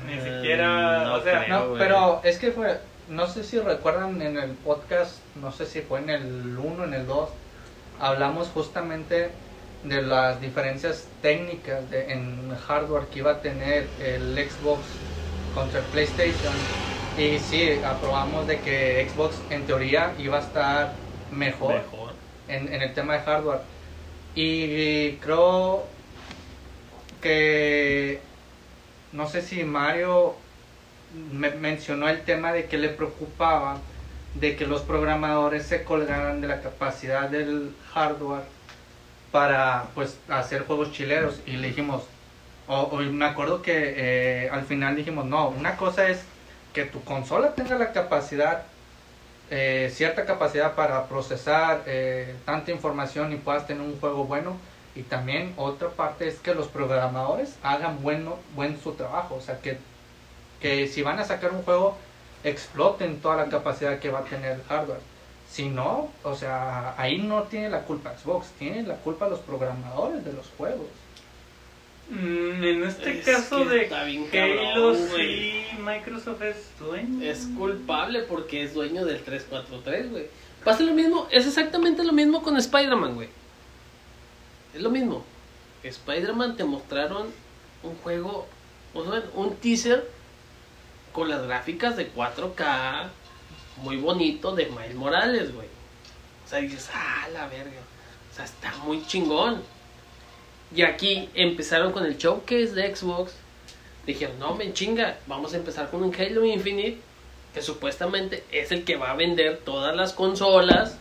Ni 0.06 0.14
siquiera, 0.21 1.04
No 1.04 1.14
o 1.14 1.21
sea, 1.23 1.45
creo. 1.45 1.59
no, 1.59 1.68
güey. 1.68 1.78
pero 1.78 2.21
es 2.25 2.38
que 2.38 2.52
fue. 2.52 2.78
No 3.09 3.26
sé 3.28 3.45
si 3.45 3.59
recuerdan 3.61 4.21
en 4.21 4.37
el 4.37 4.50
podcast, 4.50 5.18
no 5.37 5.52
sé 5.52 5.66
si 5.66 5.80
fue 5.80 6.00
en 6.00 6.11
el 6.11 6.59
1, 6.59 6.85
en 6.85 6.95
el 6.95 7.06
2, 7.06 7.28
hablamos 8.00 8.49
justamente 8.49 9.30
de 9.85 10.02
las 10.02 10.40
diferencias 10.40 11.06
técnicas 11.23 11.88
de, 11.90 12.12
en 12.12 12.52
hardware 12.66 13.04
que 13.06 13.21
iba 13.21 13.30
a 13.33 13.40
tener 13.40 13.87
el 14.00 14.35
Xbox 14.50 14.80
contra 15.54 15.78
el 15.80 15.87
PlayStation. 15.87 16.52
Y 17.16 17.38
sí, 17.40 17.80
aprobamos 17.85 18.46
de 18.46 18.61
que 18.62 19.08
Xbox 19.08 19.46
en 19.50 19.64
teoría 19.66 20.14
iba 20.18 20.37
a 20.37 20.40
estar 20.40 21.08
mejor, 21.28 21.75
Mejor. 21.85 22.16
En, 22.46 22.73
en 22.73 22.82
el 22.82 22.94
tema 22.94 23.14
de 23.14 23.20
hardware. 23.25 23.66
Y 24.35 25.18
creo 25.20 26.02
que 27.20 28.37
no 29.11 29.26
sé 29.28 29.42
si 29.42 29.64
Mario 29.64 30.50
me- 31.08 31.52
mencionó 31.56 32.08
el 32.08 32.25
tema 32.25 32.52
de 32.52 32.68
que 32.68 32.78
le 32.78 32.90
preocupaba 32.90 33.88
de 34.35 34.56
que 34.56 34.66
los 34.66 34.82
programadores 34.85 35.66
se 35.68 35.85
colgaran 35.85 36.40
de 36.40 36.49
la 36.49 36.61
capacidad 36.62 37.30
del 37.30 37.78
hardware 37.82 38.52
para 39.30 39.94
pues 39.94 40.25
hacer 40.28 40.66
juegos 40.66 40.92
chileros 40.92 41.42
y 41.46 41.56
le 41.58 41.68
dijimos 41.68 42.14
o, 42.66 42.82
o 42.82 42.99
me 43.02 43.25
acuerdo 43.26 43.62
que 43.62 44.44
eh, 44.46 44.50
al 44.50 44.64
final 44.66 44.96
dijimos 44.96 45.26
no 45.26 45.50
una 45.50 45.76
cosa 45.76 46.08
es 46.11 46.35
que 46.76 46.85
tu 46.85 47.02
consola 47.04 47.54
tenga 47.54 47.76
la 47.76 47.90
capacidad 47.90 48.64
eh, 49.49 49.90
cierta 49.95 50.26
capacidad 50.26 50.75
para 50.75 51.06
procesar 51.06 51.83
eh, 51.87 52.37
tanta 52.45 52.71
información 52.71 53.33
y 53.33 53.37
puedas 53.37 53.66
tener 53.66 53.83
un 53.83 53.99
juego 53.99 54.25
bueno. 54.25 54.59
Y 54.95 55.02
también 55.02 55.54
otra 55.56 55.88
parte 55.88 56.28
es 56.28 56.38
que 56.38 56.54
los 56.54 56.68
programadores 56.68 57.56
hagan 57.62 58.02
bueno 58.02 58.37
buen 58.54 58.78
su 58.83 58.92
trabajo. 58.92 59.37
O 59.37 59.40
sea 59.40 59.59
que 59.61 59.78
que 60.60 60.86
si 60.89 61.00
van 61.00 61.19
a 61.19 61.25
sacar 61.25 61.52
un 61.52 61.62
juego 61.62 61.97
exploten 62.45 63.21
toda 63.21 63.36
la 63.36 63.47
capacidad 63.47 63.99
que 63.99 64.10
va 64.10 64.19
a 64.19 64.25
tener 64.25 64.52
el 64.52 64.62
hardware. 64.65 65.00
Si 65.50 65.71
no 65.71 66.10
o 66.25 66.34
sea 66.34 66.95
ahí 66.99 67.19
no 67.19 67.45
tiene 67.45 67.71
la 67.71 67.82
culpa 67.82 68.12
Xbox 68.19 68.49
tiene 68.58 68.82
la 68.82 68.97
culpa 68.97 69.28
los 69.28 69.41
programadores 69.41 70.25
de 70.26 70.32
los 70.34 70.47
juegos 70.58 70.89
mm, 72.10 72.64
en 72.64 72.82
este 72.84 73.19
Es 73.19 73.25
caso 73.25 73.64
de 73.64 73.88
Halo 73.92 74.95
sí, 74.95 75.64
Microsoft 75.84 76.42
es 76.42 76.71
dueño. 76.78 77.25
Es 77.25 77.49
culpable 77.56 78.23
porque 78.23 78.62
es 78.62 78.75
dueño 78.75 79.04
del 79.04 79.23
343, 79.23 80.10
güey. 80.10 80.26
Pasa 80.64 80.82
lo 80.82 80.92
mismo, 80.92 81.28
es 81.30 81.47
exactamente 81.47 82.02
lo 82.02 82.12
mismo 82.12 82.42
con 82.42 82.56
Spider-Man, 82.56 83.14
güey. 83.14 83.28
Es 84.75 84.82
lo 84.82 84.90
mismo. 84.90 85.25
Spider-Man 85.82 86.56
te 86.56 86.64
mostraron 86.64 87.28
un 87.82 87.97
juego, 87.99 88.47
o 88.95 89.04
sea, 89.04 89.23
un 89.34 89.54
teaser 89.56 90.10
con 91.12 91.28
las 91.28 91.47
gráficas 91.47 91.97
de 91.97 92.12
4K, 92.12 93.08
muy 93.78 93.97
bonito, 93.97 94.54
de 94.54 94.66
Miles 94.66 94.95
Morales, 94.95 95.54
güey. 95.54 95.69
O 96.45 96.49
sea, 96.49 96.58
dices, 96.58 96.90
ah, 96.92 97.28
la 97.32 97.47
verga. 97.49 97.80
O 98.30 98.34
sea, 98.34 98.45
está 98.45 98.76
muy 98.84 99.06
chingón. 99.06 99.62
Y 100.74 100.82
aquí 100.82 101.28
empezaron 101.34 101.92
con 101.92 102.04
el 102.04 102.16
showcase 102.18 102.72
de 102.74 102.94
Xbox. 102.94 103.32
Dijeron, 104.06 104.38
no, 104.38 104.54
me 104.54 104.72
chinga, 104.72 105.18
vamos 105.26 105.52
a 105.54 105.56
empezar 105.56 105.90
con 105.90 106.02
un 106.02 106.14
Halo 106.14 106.44
Infinite, 106.44 106.98
que 107.54 107.62
supuestamente 107.62 108.44
es 108.52 108.70
el 108.72 108.84
que 108.84 108.96
va 108.96 109.10
a 109.10 109.16
vender 109.16 109.58
todas 109.64 109.94
las 109.96 110.12
consolas 110.12 110.98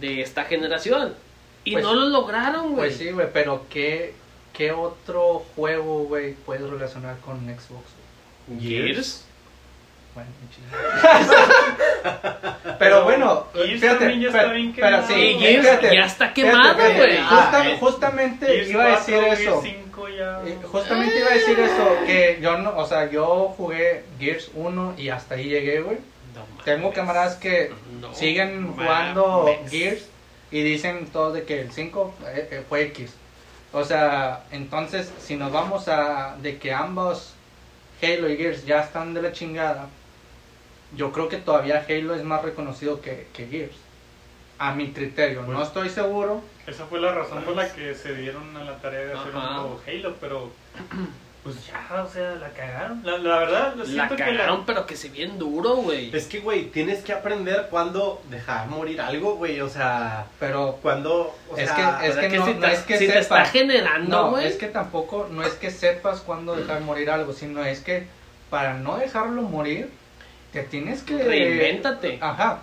de 0.00 0.22
esta 0.22 0.44
generación. 0.44 1.14
Y 1.64 1.72
Pues- 1.72 1.84
no 1.84 1.94
lo 1.94 2.08
lograron, 2.08 2.72
güey. 2.72 2.88
pues 2.88 2.96
sí 2.96 3.10
güey 3.10 3.28
pero 3.32 3.66
qué 3.68 4.14
qué 4.54 4.72
otro 4.72 5.44
juego 5.54 6.04
güey 6.04 6.32
puedes 6.34 6.68
relacionar 6.68 7.18
con 7.20 7.38
Xbox 7.44 7.84
Gears. 8.60 9.24
Bueno. 10.14 10.30
Pero 12.78 13.04
bueno, 13.04 13.46
Gears 13.54 13.80
fíjate, 13.80 14.18
ya 14.20 14.26
está 14.28 14.40
pero- 14.40 14.54
bien 14.54 14.72
pero 14.74 14.86
quemado. 14.86 15.06
sí, 15.08 15.14
Sí, 15.14 15.38
Gears 15.38 15.66
fíjate, 15.66 15.94
ya 15.96 16.04
está 16.06 16.32
quemado, 16.32 16.74
güey. 16.96 17.16
justa- 17.18 17.50
Ah, 17.60 17.68
eh. 17.68 17.76
justamente 17.78 18.64
iba 18.68 18.84
a 18.84 18.88
decir 18.88 19.14
4, 19.16 19.32
eso. 19.32 19.62
Gears 19.62 19.76
5 19.84 20.08
ya. 20.08 20.42
Justamente 20.66 21.18
iba 21.18 21.28
a 21.28 21.34
decir 21.34 21.60
eso, 21.60 21.96
que 22.06 22.38
yo 22.40 22.56
no, 22.58 22.76
o 22.78 22.86
sea, 22.86 23.10
yo 23.10 23.52
jugué 23.56 24.04
Gears 24.18 24.50
1 24.54 24.94
y 24.96 25.08
hasta 25.10 25.34
ahí 25.34 25.44
llegué, 25.44 25.80
güey. 25.82 25.98
No 26.34 26.40
mames. 26.48 26.64
Tengo 26.64 26.92
camaradas 26.92 27.36
que 27.36 27.70
No 28.00 28.14
siguen 28.14 28.72
jugando 28.72 29.44
mames. 29.54 29.70
Gears 29.70 30.08
y 30.50 30.62
dicen 30.62 31.06
todos 31.12 31.34
de 31.34 31.44
que 31.44 31.60
el 31.60 31.72
5 31.72 32.14
eh, 32.28 32.48
eh, 32.50 32.62
fue 32.68 32.82
X. 32.84 33.14
O 33.72 33.84
sea, 33.84 34.44
entonces, 34.52 35.12
si 35.20 35.36
nos 35.36 35.52
vamos 35.52 35.86
a 35.88 36.36
de 36.40 36.58
que 36.58 36.72
ambos 36.72 37.34
Halo 38.02 38.30
y 38.30 38.36
Gears 38.38 38.64
ya 38.64 38.80
están 38.80 39.12
de 39.12 39.20
la 39.22 39.32
chingada, 39.32 39.88
yo 40.96 41.12
creo 41.12 41.28
que 41.28 41.36
todavía 41.36 41.84
Halo 41.88 42.14
es 42.14 42.24
más 42.24 42.42
reconocido 42.42 43.00
que, 43.00 43.26
que 43.32 43.46
Gears. 43.46 43.76
A 44.58 44.74
mi 44.74 44.92
criterio, 44.92 45.42
no 45.42 45.54
Pues- 45.54 45.68
estoy 45.68 45.88
seguro. 45.88 46.42
Esa 46.66 46.84
fue 46.86 47.00
la 47.00 47.12
razón 47.12 47.42
por 47.44 47.56
la 47.56 47.72
que 47.72 47.94
se 47.94 48.14
dieron 48.14 48.54
a 48.56 48.64
la 48.64 48.76
tarea 48.78 49.00
de 49.06 49.12
hacer 49.14 49.34
un 49.34 49.40
Ajá. 49.40 49.54
nuevo 49.54 49.80
Halo, 49.86 50.14
pero 50.20 50.50
pues 51.42 51.66
ya, 51.66 52.02
o 52.02 52.06
sea, 52.06 52.34
la 52.34 52.50
cagaron. 52.50 53.00
La, 53.02 53.16
la 53.16 53.38
verdad, 53.38 53.72
lo 53.74 53.84
La 53.84 53.90
siento 53.90 54.16
que 54.16 54.22
cagaron, 54.24 54.58
la... 54.60 54.66
pero 54.66 54.84
que 54.84 54.94
se 54.96 55.08
bien 55.08 55.38
duro, 55.38 55.76
güey. 55.76 56.14
Es 56.14 56.26
que, 56.26 56.40
güey, 56.40 56.66
tienes 56.66 57.02
que 57.02 57.14
aprender 57.14 57.68
cuándo 57.70 58.20
dejar 58.28 58.68
morir 58.68 59.00
algo, 59.00 59.36
güey. 59.36 59.58
O 59.62 59.68
sea, 59.70 60.26
Pero 60.38 60.78
cuándo. 60.82 61.34
O 61.50 61.56
Es 61.56 61.70
sea, 61.70 61.98
que- 62.00 62.08
es 62.08 62.16
Pero 62.16 62.36
no- 62.40 62.46
si 62.46 62.54
no 62.54 62.60
te, 62.60 62.72
es 62.74 62.80
que 62.80 62.98
si 62.98 63.06
te 63.06 63.18
está 63.18 63.46
generando, 63.46 64.16
no, 64.24 64.30
güey. 64.32 64.46
es 64.46 64.56
que 64.56 64.66
tampoco, 64.66 65.26
no 65.30 65.42
es 65.42 65.54
que 65.54 65.70
sepas 65.70 66.20
cuándo 66.20 66.54
dejar 66.54 66.82
morir 66.82 67.10
algo, 67.10 67.32
sino 67.32 67.64
es 67.64 67.80
que 67.80 68.06
para 68.50 68.74
no 68.74 68.98
dejarlo 68.98 69.40
morir, 69.40 69.90
te 70.52 70.62
tienes 70.64 71.02
que... 71.02 71.22
Reinvéntate. 71.22 72.18
Ajá, 72.20 72.60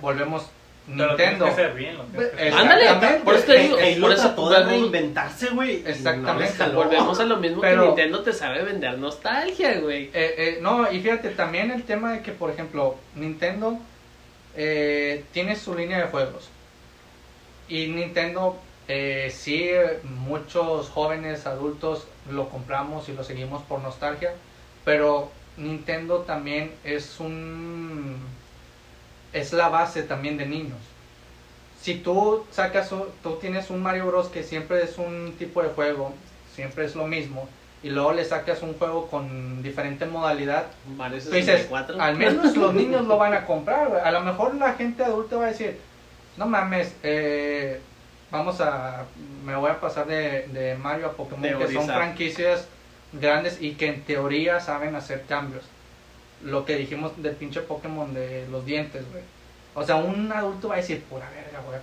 volvemos 0.00 0.46
Pero 0.86 0.98
lo 0.98 1.06
Nintendo. 1.08 1.16
tienes 1.16 1.54
que 1.56 1.62
hacer 1.62 1.74
bien, 1.74 1.96
lo 1.98 2.04
tienes 2.04 2.28
que 2.30 2.34
hacer 2.36 2.48
Es- 2.48 2.54
bien. 2.54 2.70
Ándale, 2.90 3.20
por 3.24 3.34
eso 3.34 3.44
te 3.46 3.58
digo, 3.58 3.76
por 4.00 4.12
eso 4.12 4.50
de 4.50 4.62
reinventarse, 4.64 5.48
güey. 5.50 5.82
no 5.82 5.88
Exactamente. 5.88 6.64
Volvemos 6.68 7.20
a 7.20 7.24
lo 7.24 7.36
mismo 7.36 7.60
Pero- 7.60 7.80
que 7.82 7.86
Nintendo 7.88 8.22
te 8.22 8.32
sabe 8.32 8.62
vender 8.62 8.98
nostalgia, 8.98 9.80
güey. 9.80 10.04
Eh, 10.06 10.34
eh, 10.38 10.58
no, 10.60 10.90
y 10.90 11.00
fíjate, 11.00 11.30
también 11.30 11.70
el 11.70 11.84
tema 11.84 12.12
de 12.12 12.22
que, 12.22 12.32
por 12.32 12.50
ejemplo, 12.50 12.96
Nintendo 13.14 13.78
eh, 14.56 15.24
tiene 15.32 15.54
su 15.56 15.74
línea 15.74 15.98
de 15.98 16.04
juegos. 16.06 16.48
Y 17.68 17.86
Nintendo, 17.86 18.58
eh, 18.88 19.32
sí, 19.32 19.70
muchos 20.02 20.88
jóvenes 20.88 21.46
adultos 21.46 22.08
lo 22.28 22.48
compramos 22.48 23.08
y 23.08 23.12
lo 23.12 23.22
seguimos 23.22 23.62
por 23.62 23.80
nostalgia. 23.80 24.32
Pero 24.84 25.30
Nintendo 25.60 26.18
también 26.20 26.72
es 26.84 27.20
un... 27.20 28.16
Es 29.32 29.52
la 29.52 29.68
base 29.68 30.02
también 30.02 30.36
de 30.36 30.46
niños. 30.46 30.78
Si 31.80 31.94
tú 31.94 32.44
sacas, 32.50 32.90
un- 32.92 33.06
tú 33.22 33.36
tienes 33.36 33.70
un 33.70 33.82
Mario 33.82 34.06
Bros. 34.06 34.28
que 34.28 34.42
siempre 34.42 34.82
es 34.82 34.98
un 34.98 35.34
tipo 35.38 35.62
de 35.62 35.68
juego, 35.70 36.12
siempre 36.54 36.84
es 36.84 36.94
lo 36.96 37.06
mismo, 37.06 37.48
y 37.82 37.88
luego 37.90 38.12
le 38.12 38.24
sacas 38.24 38.60
un 38.62 38.74
juego 38.76 39.06
con 39.08 39.62
diferente 39.62 40.04
modalidad, 40.04 40.66
Mario 40.96 41.18
Tú 41.22 41.30
dices, 41.30 41.62
64. 41.62 42.02
al 42.02 42.16
menos 42.16 42.56
los 42.56 42.74
niños 42.80 43.06
lo 43.06 43.16
van 43.16 43.32
a 43.34 43.46
comprar. 43.46 44.02
A 44.04 44.10
lo 44.10 44.20
mejor 44.20 44.54
la 44.56 44.74
gente 44.74 45.02
adulta 45.04 45.36
va 45.36 45.44
a 45.44 45.48
decir, 45.48 45.78
no 46.36 46.46
mames, 46.46 46.92
eh, 47.02 47.80
vamos 48.30 48.60
a, 48.60 49.04
me 49.46 49.54
voy 49.56 49.70
a 49.70 49.80
pasar 49.80 50.06
de, 50.06 50.48
de 50.48 50.74
Mario 50.76 51.06
a 51.06 51.12
Pokémon, 51.12 51.42
que 51.42 51.72
son 51.72 51.86
franquicias 51.86 52.66
grandes 53.12 53.60
y 53.60 53.72
que 53.72 53.88
en 53.88 54.02
teoría 54.02 54.60
saben 54.60 54.94
hacer 54.94 55.24
cambios. 55.26 55.64
Lo 56.42 56.64
que 56.64 56.76
dijimos 56.76 57.12
del 57.22 57.36
pinche 57.36 57.60
Pokémon 57.60 58.14
de 58.14 58.46
los 58.50 58.64
dientes, 58.64 59.04
güey. 59.10 59.22
O 59.74 59.84
sea, 59.84 59.96
un 59.96 60.32
adulto 60.32 60.68
va 60.68 60.74
a 60.74 60.78
decir, 60.78 61.02
pura 61.04 61.28
verga, 61.30 61.60
güey. 61.66 61.80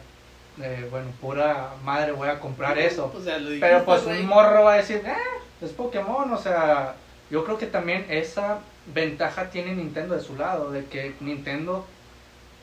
Eh, 0.59 0.87
bueno, 0.89 1.07
pura 1.21 1.73
madre, 1.83 2.11
voy 2.11 2.29
a 2.29 2.39
comprar 2.39 2.77
eso. 2.77 3.13
O 3.15 3.21
sea, 3.21 3.37
lo 3.37 3.59
Pero 3.59 3.85
pues 3.85 4.03
un 4.05 4.25
morro 4.25 4.63
va 4.63 4.73
a 4.73 4.77
decir, 4.77 5.01
eh, 5.05 5.13
es 5.61 5.71
Pokémon, 5.71 6.31
o 6.31 6.37
sea, 6.37 6.95
yo 7.29 7.45
creo 7.45 7.57
que 7.57 7.67
también 7.67 8.05
esa 8.09 8.59
ventaja 8.93 9.49
tiene 9.49 9.75
Nintendo 9.75 10.15
de 10.15 10.21
su 10.21 10.35
lado, 10.35 10.71
de 10.71 10.85
que 10.85 11.13
Nintendo 11.19 11.85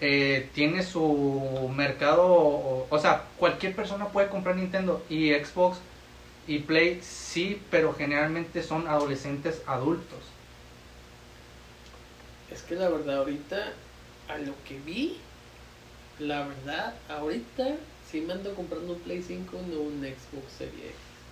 eh, 0.00 0.48
tiene 0.54 0.82
su 0.82 1.70
mercado, 1.74 2.26
o, 2.26 2.86
o 2.90 2.98
sea, 2.98 3.22
cualquier 3.38 3.76
persona 3.76 4.06
puede 4.08 4.28
comprar 4.28 4.56
Nintendo 4.56 5.02
y 5.08 5.32
Xbox 5.32 5.78
y 6.46 6.60
Play 6.60 7.02
sí, 7.02 7.66
pero 7.70 7.94
generalmente 7.94 8.62
son 8.62 8.88
adolescentes 8.88 9.62
adultos. 9.66 10.42
Es 12.46 12.62
que 12.62 12.74
la 12.74 12.88
verdad, 12.88 13.18
ahorita, 13.18 13.86
a 14.26 14.38
lo 14.38 14.62
que 14.64 14.80
vi, 14.80 15.34
la 16.18 16.46
verdad, 16.48 17.04
ahorita 17.08 17.86
sí 18.00 18.22
me 18.22 18.34
ando 18.34 18.54
comprando 18.54 18.94
un 18.96 19.02
Play 19.02 19.22
5, 19.22 19.62
no 19.62 19.82
un 19.82 20.02
Xbox 20.04 20.52
Series 20.54 20.96
X. 20.96 21.28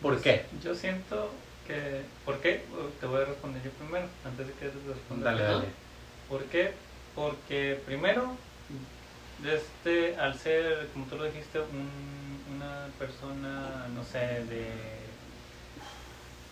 ¿Por 0.00 0.20
qué? 0.20 0.48
Yo 0.52 0.74
siento 0.74 1.54
que... 1.64 2.10
¿Por 2.24 2.40
qué? 2.40 2.68
Te 3.00 3.06
voy 3.06 3.22
a 3.22 3.24
responder 3.24 3.62
yo 3.62 3.74
primero, 3.74 4.10
antes 4.22 4.46
de 4.48 4.54
que 4.54 4.68
te 4.68 4.78
responda. 4.78 5.26
Dale, 5.30 5.42
dale. 5.42 5.66
¿Por 6.26 6.48
qué? 6.48 6.74
Porque 7.14 7.82
primero, 7.84 8.38
este, 9.42 10.16
al 10.16 10.38
ser, 10.38 10.90
como 10.92 11.06
tú 11.06 11.16
lo 11.16 11.24
dijiste, 11.24 11.60
un- 11.60 12.25
una 12.66 12.86
persona, 12.98 13.86
no 13.94 14.02
sé, 14.04 14.18
de... 14.18 14.66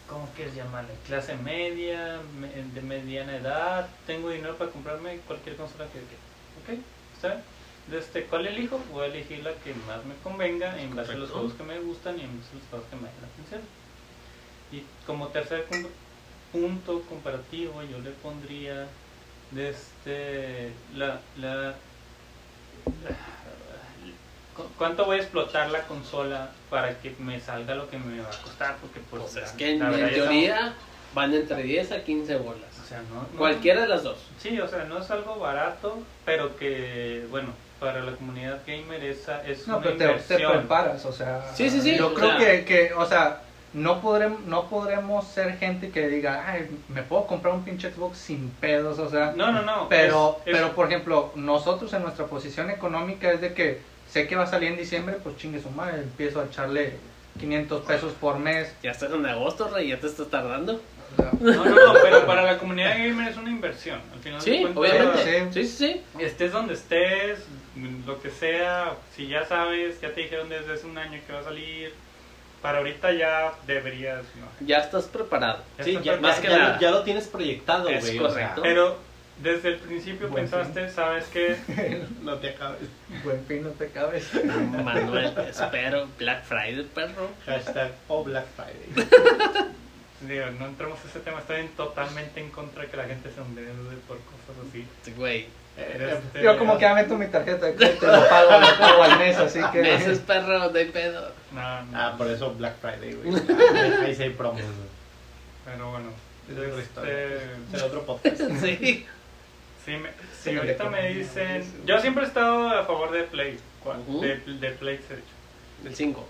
¿Cómo 0.09 0.29
quieres 0.37 0.55
llamarle? 0.55 0.93
Clase 1.07 1.35
media, 1.37 2.21
me- 2.39 2.49
de 2.51 2.81
mediana 2.83 3.37
edad, 3.37 3.89
tengo 4.07 4.31
dinero 4.31 4.57
para 4.57 4.71
comprarme 4.71 5.17
cualquier 5.27 5.57
consola 5.57 5.87
que 5.87 6.01
quiera. 6.01 6.79
¿Ok? 6.79 6.85
¿Está 7.17 7.29
bien? 7.29 7.43
Desde, 7.91 8.25
¿Cuál 8.25 8.47
elijo? 8.47 8.79
Voy 8.93 9.05
a 9.05 9.07
elegir 9.07 9.43
la 9.45 9.53
que 9.53 9.75
más 9.87 10.05
me 10.05 10.15
convenga 10.23 10.81
en 10.81 10.95
base 10.95 11.13
a 11.13 11.17
los 11.17 11.31
juegos 11.31 11.53
que 11.55 11.63
me 11.65 11.79
gustan 11.81 12.19
y 12.19 12.23
en 12.23 12.39
base 12.39 12.51
a 12.53 12.55
los 12.59 12.65
juegos 12.71 12.87
que 12.89 12.97
me 12.97 13.03
llaman 13.03 13.21
la 13.23 13.29
atención. 13.29 13.61
Y 14.73 14.83
como 15.07 15.29
tercer 15.29 15.67
punto 16.53 17.03
comparativo, 17.09 17.83
yo 17.83 17.99
le 17.99 18.11
pondría 18.11 18.87
desde 19.51 20.73
la, 20.97 21.21
la, 21.37 21.75
¿cu- 22.85 22.93
¿Cuánto 24.79 25.05
voy 25.05 25.17
a 25.19 25.21
explotar 25.21 25.71
la 25.71 25.83
consola 25.83 26.51
para 26.71 26.99
que 27.01 27.15
me 27.19 27.41
salga 27.41 27.75
lo 27.75 27.89
que 27.89 27.99
me 27.99 28.21
va 28.21 28.29
a 28.29 28.43
costar? 28.43 28.77
Porque 28.81 29.01
pues, 29.11 29.23
Pues 29.23 29.35
la- 29.37 29.43
es 29.43 29.51
que 29.53 29.73
en, 29.73 29.79
la 29.81 29.91
verdad 29.91 30.01
en 30.01 30.07
ya 30.07 30.11
estamos- 30.23 30.29
teoría 30.31 30.75
van 31.15 31.35
entre 31.35 31.63
10 31.63 31.93
a 31.93 32.03
15 32.05 32.37
bolas. 32.37 32.69
o 32.83 32.87
sea, 32.87 32.99
no- 33.13 33.23
no- 33.23 33.39
Cualquiera 33.39 33.81
de 33.83 33.89
las 33.89 34.03
dos. 34.03 34.19
Sí, 34.39 34.61
o 34.61 34.69
sea, 34.69 34.85
no 34.85 34.99
es 34.99 35.11
algo 35.11 35.39
barato, 35.39 35.99
pero 36.25 36.57
que, 36.57 37.27
bueno, 37.31 37.49
para 37.81 38.01
la 38.03 38.13
comunidad 38.13 38.61
gamer 38.67 39.03
esa 39.05 39.43
es 39.47 39.67
No, 39.67 39.79
una 39.79 39.87
pero 39.97 40.17
te, 40.17 40.37
preparas, 40.47 41.05
o 41.07 41.13
sea. 41.13 41.43
Sí, 41.55 41.71
sí, 41.71 41.81
sí, 41.81 41.97
Yo 41.97 42.09
o 42.09 42.15
creo 42.15 42.31
sea- 42.31 42.39
que, 42.39 42.65
que, 42.65 42.93
o 42.95 43.07
sea, 43.07 43.41
no 43.73 44.01
podremos, 44.01 44.41
no 44.43 44.69
podremos 44.69 45.27
ser 45.27 45.57
gente 45.59 45.91
que 45.91 46.09
diga, 46.09 46.45
ay, 46.47 46.69
me 46.89 47.03
puedo 47.03 47.27
comprar 47.27 47.55
un 47.55 47.65
pinche 47.65 47.91
Xbox 47.91 48.19
sin 48.19 48.51
pedos, 48.51 48.99
o 48.99 49.09
sea. 49.11 49.33
No, 49.35 49.51
no, 49.51 49.63
no. 49.63 49.89
Pero, 49.89 50.39
es- 50.45 50.49
es- 50.49 50.53
pero 50.61 50.73
por 50.75 50.87
ejemplo, 50.87 51.33
nosotros 51.35 51.93
en 51.95 52.03
nuestra 52.03 52.27
posición 52.27 52.71
económica 52.71 53.33
es 53.33 53.41
de 53.41 53.53
que 53.55 53.81
sé 54.09 54.27
que 54.27 54.37
va 54.37 54.45
a 54.45 54.47
salir 54.47 54.71
en 54.71 54.77
diciembre, 54.77 55.17
pues 55.23 55.37
chingue 55.37 55.61
su 55.61 55.71
madre, 55.71 56.03
empiezo 56.03 56.41
a 56.41 56.45
echarle 56.45 56.95
500 57.41 57.85
pesos 57.85 58.13
por 58.21 58.39
mes. 58.39 58.73
Ya 58.83 58.93
estás 58.93 59.13
en 59.13 59.27
agosto, 59.27 59.69
rey, 59.69 59.89
ya 59.89 59.99
te 59.99 60.07
estás 60.07 60.29
tardando. 60.29 60.75
o 60.75 61.17
sea, 61.17 61.31
No, 61.41 61.65
no, 61.65 61.75
no, 61.95 61.95
pero 62.03 62.27
para 62.27 62.43
la 62.43 62.59
comunidad 62.59 62.97
gamer 62.97 63.29
es 63.29 63.37
una 63.37 63.51
inversión. 63.51 64.01
Al 64.13 64.21
final 64.21 64.41
Sí, 64.41 64.61
cuentas, 64.73 64.77
obviamente. 64.77 65.53
sí. 65.53 65.63
Sí, 65.67 65.77
sí, 65.77 65.95
sí. 65.95 66.23
Estés 66.25 66.53
donde 66.53 66.75
estés, 66.75 67.41
lo 68.07 68.21
que 68.21 68.31
sea, 68.31 68.95
si 69.17 69.27
ya 69.29 69.45
sabes, 69.47 70.01
ya 70.01 70.13
te 70.15 70.21
dijeron 70.23 70.49
desde 70.49 70.75
hace 70.75 70.87
un 70.87 70.97
año 70.97 71.19
que 71.27 71.33
va 71.33 71.41
a 71.41 71.45
salir, 71.45 71.93
para 72.63 72.79
ahorita 72.79 73.13
ya 73.13 73.53
deberías, 73.67 74.23
¿no? 74.37 74.67
Ya 74.67 74.79
estás 74.79 75.05
preparado. 75.05 75.59
Ya 75.77 75.85
Sí, 75.85 75.91
estás 75.91 76.05
ya, 76.05 76.13
preparado. 76.13 76.33
más 76.37 76.41
que 76.41 76.49
ya- 76.51 76.59
nada. 76.59 76.79
ya 76.81 76.91
lo 76.93 77.03
tienes 77.03 77.27
proyectado, 77.27 77.89
Es 77.89 78.05
güey. 78.05 78.19
o 78.19 78.21
sea, 78.23 78.29
correcto. 78.31 78.63
Pero 78.63 78.97
desde 79.43 79.69
el 79.71 79.77
principio 79.79 80.29
Buen 80.29 80.49
pensaste, 80.49 80.89
sabes 80.91 81.25
que 81.27 81.57
no 82.23 82.37
te 82.39 82.51
acabes. 82.51 82.81
buen 83.25 83.45
fin, 83.47 83.63
no 83.65 83.71
te 83.71 83.89
cabes. 83.89 84.31
Manuel, 84.83 85.35
espero. 85.49 86.07
Black 86.19 86.45
Friday, 86.45 86.89
perro. 86.95 87.29
Hashtag 87.47 87.93
o 88.09 88.25
Black 88.25 88.47
Friday. 88.57 89.09
Digo, 90.21 90.47
no 90.59 90.67
entramos 90.67 90.99
a 91.05 91.09
ese 91.09 91.21
tema, 91.21 91.41
estoy 91.41 91.61
en- 91.61 91.69
totalmente 91.71 92.41
en 92.41 92.51
contra 92.51 92.83
de 92.85 92.89
que 92.89 92.97
la 92.97 93.05
gente 93.05 93.31
se 93.31 93.41
endeude 93.41 93.97
por 94.09 94.17
cosas 94.21 94.67
así. 94.69 94.87
Sí, 95.03 95.13
Güey. 95.17 95.47
Eh, 95.77 96.19
Este, 96.25 96.43
Yo 96.43 96.57
como 96.57 96.77
que 96.77 96.83
ya 96.83 96.95
meto 96.95 97.17
mi 97.19 97.27
tarjeta 97.27 97.67
de 97.67 97.75
crédito 97.75 98.07
y 98.07 98.09
lo 98.09 98.29
pago, 98.29 98.61
lo 98.61 98.79
pago 98.79 99.03
al 99.03 99.19
mes, 99.19 99.37
así 99.37 99.59
que... 99.73 99.83
Meses, 99.83 100.21
perro, 100.21 100.59
no 100.71 100.79
hay 100.79 100.85
pedo. 100.87 101.33
No, 101.53 101.83
no, 101.83 101.99
Ah, 102.01 102.15
por 102.17 102.29
eso 102.31 102.55
Black 102.55 102.77
Friday, 102.81 103.15
güey. 103.15 103.35
Ahí- 104.05 104.15
sí 104.15 104.23
hay 104.23 104.31
promos, 104.31 104.63
pero 105.65 105.91
bueno. 105.91 106.11
Es 106.49 106.53
otra 106.59 106.69
este, 106.69 106.83
historia. 106.83 107.15
Es 107.73 107.83
otro 107.83 108.03
podcast. 108.07 108.41
Sí. 108.61 109.07
Sí, 109.85 109.93
me- 109.93 110.11
si 110.43 110.57
ahorita 110.57 110.85
me 110.91 111.09
dicen... 111.09 111.65
Yo 111.87 111.99
siempre 112.01 112.25
he 112.25 112.27
estado 112.27 112.69
a 112.69 112.85
favor 112.85 113.11
de 113.13 113.23
Play, 113.25 113.59
de, 114.21 114.37
de 114.39 114.71
Play, 114.71 114.97
de 114.99 115.15
hecho. 115.15 115.25
El 115.85 115.95
5. 115.95 116.29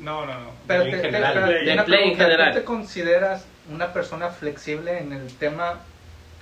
No, 0.00 0.24
no, 0.26 0.32
no. 0.40 0.50
Pero 0.66 0.82
En 0.84 0.90
te, 0.92 0.96
te- 0.98 1.02
general. 1.04 1.32
pero 1.34 1.46
Play. 1.46 1.68
una 1.70 1.82
De 1.82 1.86
Play 1.86 1.98
en 1.98 2.04
pregunta, 2.16 2.24
¿tú 2.24 2.30
general. 2.30 2.54
te 2.54 2.64
consideras 2.64 3.44
una 3.70 3.92
persona 3.92 4.28
flexible 4.30 4.98
en 4.98 5.12
el 5.12 5.36
tema 5.36 5.80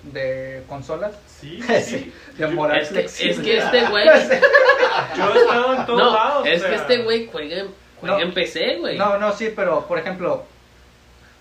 de 0.04 0.62
consolas? 0.68 1.12
Sí, 1.26 1.60
Sí, 1.82 2.12
de 2.36 2.46
moral 2.48 2.78
Es 2.80 2.88
que, 2.88 2.94
flexible. 2.94 3.32
es 3.32 3.40
que 3.40 3.58
este 3.58 3.86
güey. 3.90 4.06
Yo 5.16 5.34
he 5.34 5.38
estado 5.38 5.74
en 5.74 5.86
todos 5.86 5.98
No, 5.98 6.12
lados. 6.14 6.46
es 6.46 6.62
o 6.62 6.66
que 6.68 6.74
este 6.76 6.98
güey 7.02 7.28
juega, 7.30 7.56
en- 7.58 7.74
juega 8.00 8.16
No. 8.16 8.22
en 8.22 8.32
PC, 8.34 8.76
güey. 8.76 8.96
No, 8.96 9.18
no, 9.18 9.32
sí, 9.32 9.52
pero 9.54 9.86
por 9.86 9.98
ejemplo, 9.98 10.44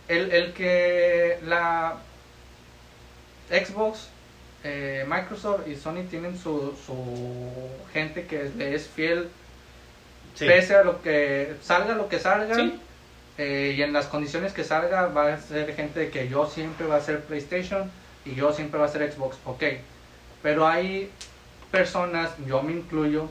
el, 0.07 0.31
el 0.31 0.53
que 0.53 1.37
la 1.45 1.95
Xbox, 3.49 4.09
eh, 4.69 5.05
Microsoft 5.07 5.67
y 5.67 5.75
Sony 5.75 6.03
tienen 6.09 6.37
su, 6.37 6.75
su 6.85 6.95
gente 7.93 8.25
que 8.25 8.51
le 8.57 8.75
es 8.75 8.87
fiel 8.87 9.29
Sí. 10.35 10.45
pese 10.45 10.75
a 10.75 10.83
lo 10.83 11.01
que 11.01 11.55
salga, 11.63 11.95
lo 11.95 12.07
que 12.09 12.19
salga. 12.19 12.53
Sí. 12.55 12.79
eh, 13.39 13.73
y 13.77 13.81
en 13.81 13.91
las 13.93 14.05
condiciones 14.07 14.53
que 14.53 14.63
salga 14.63 15.07
va 15.07 15.33
a 15.33 15.37
ser 15.39 15.73
gente 15.75 15.99
de 15.99 16.09
que 16.09 16.27
yo 16.27 16.45
siempre 16.47 16.85
va 16.85 16.97
a 16.97 17.01
ser 17.01 17.21
PlayStation 17.21 17.89
y 18.25 18.35
yo 18.35 18.51
siempre 18.53 18.79
va 18.79 18.85
a 18.85 18.89
ser 18.89 19.11
Xbox, 19.11 19.37
ok. 19.45 19.63
Pero 20.43 20.67
hay 20.67 21.09
personas, 21.71 22.29
yo 22.47 22.61
me 22.61 22.73
incluyo, 22.73 23.29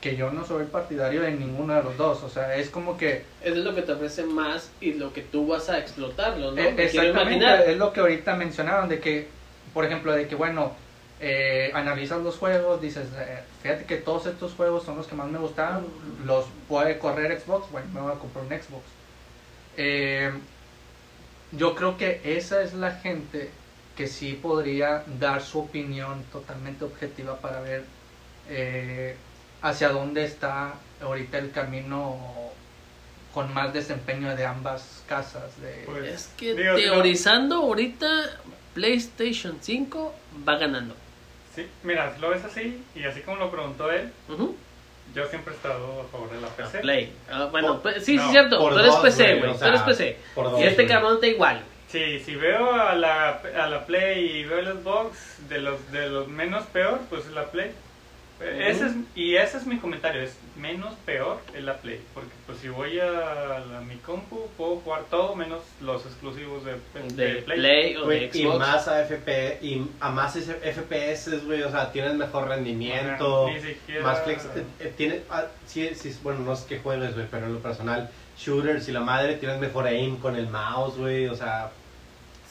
que 0.00 0.16
yo 0.16 0.30
no 0.30 0.44
soy 0.44 0.66
partidario 0.66 1.22
de 1.22 1.32
ninguno 1.32 1.74
de 1.74 1.82
los 1.82 1.96
dos. 1.96 2.22
O 2.22 2.28
sea, 2.28 2.54
es 2.56 2.68
como 2.70 2.96
que 2.98 3.22
es 3.42 3.56
lo 3.56 3.74
que 3.74 3.82
te 3.82 3.92
ofrece 3.92 4.22
más 4.24 4.70
y 4.80 4.92
lo 4.94 5.12
que 5.12 5.22
tú 5.22 5.46
vas 5.46 5.68
a 5.70 5.78
explotarlo, 5.78 6.52
¿no? 6.52 6.58
Eh, 6.60 6.74
Exactamente, 6.76 7.20
imaginar. 7.22 7.60
es 7.66 7.76
lo 7.78 7.92
que 7.92 8.00
ahorita 8.00 8.36
mencionaban, 8.36 8.88
de 8.88 9.00
que, 9.00 9.28
por 9.74 9.84
ejemplo, 9.84 10.12
de 10.12 10.26
que, 10.28 10.34
bueno, 10.36 10.72
eh, 11.20 11.70
analizas 11.74 12.22
los 12.22 12.38
juegos, 12.38 12.80
dices, 12.80 13.08
eh, 13.16 13.40
fíjate 13.62 13.84
que 13.84 13.96
todos 13.96 14.26
estos 14.26 14.54
juegos 14.54 14.84
son 14.84 14.96
los 14.96 15.06
que 15.06 15.14
más 15.14 15.28
me 15.28 15.38
gustaron, 15.38 15.86
los 16.24 16.46
puede 16.68 16.98
correr 16.98 17.38
Xbox, 17.40 17.70
bueno, 17.70 17.88
me 17.92 18.00
voy 18.00 18.12
a 18.12 18.18
comprar 18.18 18.44
un 18.44 18.50
Xbox. 18.50 18.84
Eh, 19.76 20.32
yo 21.52 21.74
creo 21.74 21.96
que 21.96 22.20
esa 22.24 22.62
es 22.62 22.74
la 22.74 22.92
gente 22.92 23.50
que 23.96 24.08
sí 24.08 24.38
podría 24.40 25.04
dar 25.20 25.42
su 25.42 25.60
opinión 25.60 26.24
totalmente 26.32 26.84
objetiva 26.84 27.38
para 27.38 27.60
ver 27.60 27.84
eh, 28.48 29.16
hacia 29.62 29.90
dónde 29.90 30.24
está 30.24 30.74
ahorita 31.00 31.38
el 31.38 31.52
camino 31.52 32.18
con 33.32 33.52
más 33.52 33.72
desempeño 33.72 34.34
de 34.36 34.46
ambas 34.46 35.02
casas. 35.08 35.60
De, 35.60 35.82
Pues, 35.86 36.04
Es 36.04 36.30
que 36.36 36.54
digo, 36.54 36.76
digo, 36.76 36.92
teorizando 36.94 37.56
ahorita, 37.56 38.40
PlayStation 38.74 39.58
5 39.60 40.14
va 40.48 40.58
ganando. 40.58 40.94
Sí, 41.54 41.66
mira, 41.84 42.16
lo 42.20 42.30
ves 42.30 42.44
así, 42.44 42.82
y 42.94 43.04
así 43.04 43.20
como 43.20 43.36
lo 43.36 43.50
preguntó 43.50 43.90
él, 43.90 44.10
yo 45.14 45.26
siempre 45.28 45.52
he 45.52 45.56
estado 45.56 46.00
a 46.02 46.04
favor 46.10 46.30
de 46.32 46.40
la 46.40 46.48
PC. 46.48 46.78
Play. 46.80 47.12
Ah, 47.30 47.48
bueno, 47.50 47.80
Por- 47.80 47.92
pues, 47.92 48.04
sí, 48.04 48.16
no, 48.16 48.24
sí, 48.24 48.30
cierto. 48.32 48.58
por 48.58 48.72
Tú 48.72 48.78
eres 48.80 48.90
dos, 48.92 49.00
PC, 49.00 49.34
güey, 49.36 49.50
o 49.50 49.52
Tú 49.52 49.58
sea, 49.60 49.68
eres 49.68 49.80
PC. 49.82 50.16
por 50.34 50.50
dos, 50.50 50.60
Y 50.60 50.64
este 50.64 50.86
cabrón 50.86 51.14
está 51.14 51.26
igual. 51.28 51.62
Sí, 51.88 52.18
si 52.18 52.34
veo 52.34 52.72
a 52.72 52.94
la, 52.96 53.40
a 53.56 53.66
la 53.68 53.86
Play 53.86 54.38
y 54.38 54.44
veo 54.44 54.58
el 54.58 54.66
Xbox 54.66 55.48
de 55.48 55.60
los, 55.60 55.92
de 55.92 56.08
los 56.08 56.26
menos 56.26 56.64
peor, 56.66 56.98
pues 57.08 57.26
la 57.28 57.44
Play. 57.52 57.70
Ese 58.40 58.86
es, 58.86 58.92
y 59.14 59.36
ese 59.36 59.58
es 59.58 59.66
mi 59.66 59.78
comentario, 59.78 60.20
es 60.22 60.36
menos 60.56 60.94
peor 61.04 61.40
es 61.54 61.62
la 61.64 61.74
Play. 61.78 62.00
Porque 62.14 62.30
pues 62.46 62.58
si 62.58 62.68
voy 62.68 62.98
a, 63.00 63.60
la- 63.60 63.80
mi 63.86 63.96
compu 63.96 64.48
puedo 64.56 64.76
jugar 64.76 65.04
todo 65.10 65.34
menos 65.34 65.62
los 65.80 66.04
exclusivos 66.06 66.62
de, 66.64 66.74
De 67.14 67.34
de 67.34 67.42
Play, 67.42 67.96
o 67.96 68.06
de 68.06 68.24
y 68.32 68.42
Xbox. 68.44 68.58
más 68.58 68.88
a 68.88 69.02
FP, 69.02 69.58
y 69.62 69.86
a 70.00 70.10
más 70.10 70.36
FPS, 70.36 71.38
güey, 71.44 71.62
o 71.62 71.70
sea, 71.70 71.90
tienes 71.92 72.14
mejor 72.14 72.48
rendimiento, 72.48 73.48
Ni 73.48 73.60
siquiera- 73.60 74.02
más 74.02 74.22
flex, 74.22 74.44
eh, 74.46 74.64
eh, 74.80 74.92
tiene, 74.96 75.22
ah, 75.30 75.44
sí, 75.66 75.90
sí, 75.94 76.16
bueno, 76.22 76.40
no 76.40 76.52
es 76.52 76.60
que 76.60 76.78
juegues, 76.78 77.14
güey, 77.14 77.26
pero 77.30 77.46
en 77.46 77.54
lo 77.54 77.60
personal, 77.60 78.10
shooters 78.38 78.88
y 78.88 78.92
la 78.92 79.00
madre, 79.00 79.34
tienes 79.36 79.58
mejor 79.60 79.86
aim 79.86 80.16
con 80.18 80.36
el 80.36 80.48
mouse, 80.48 80.96
güey, 80.96 81.26
o 81.28 81.34
sea, 81.34 81.70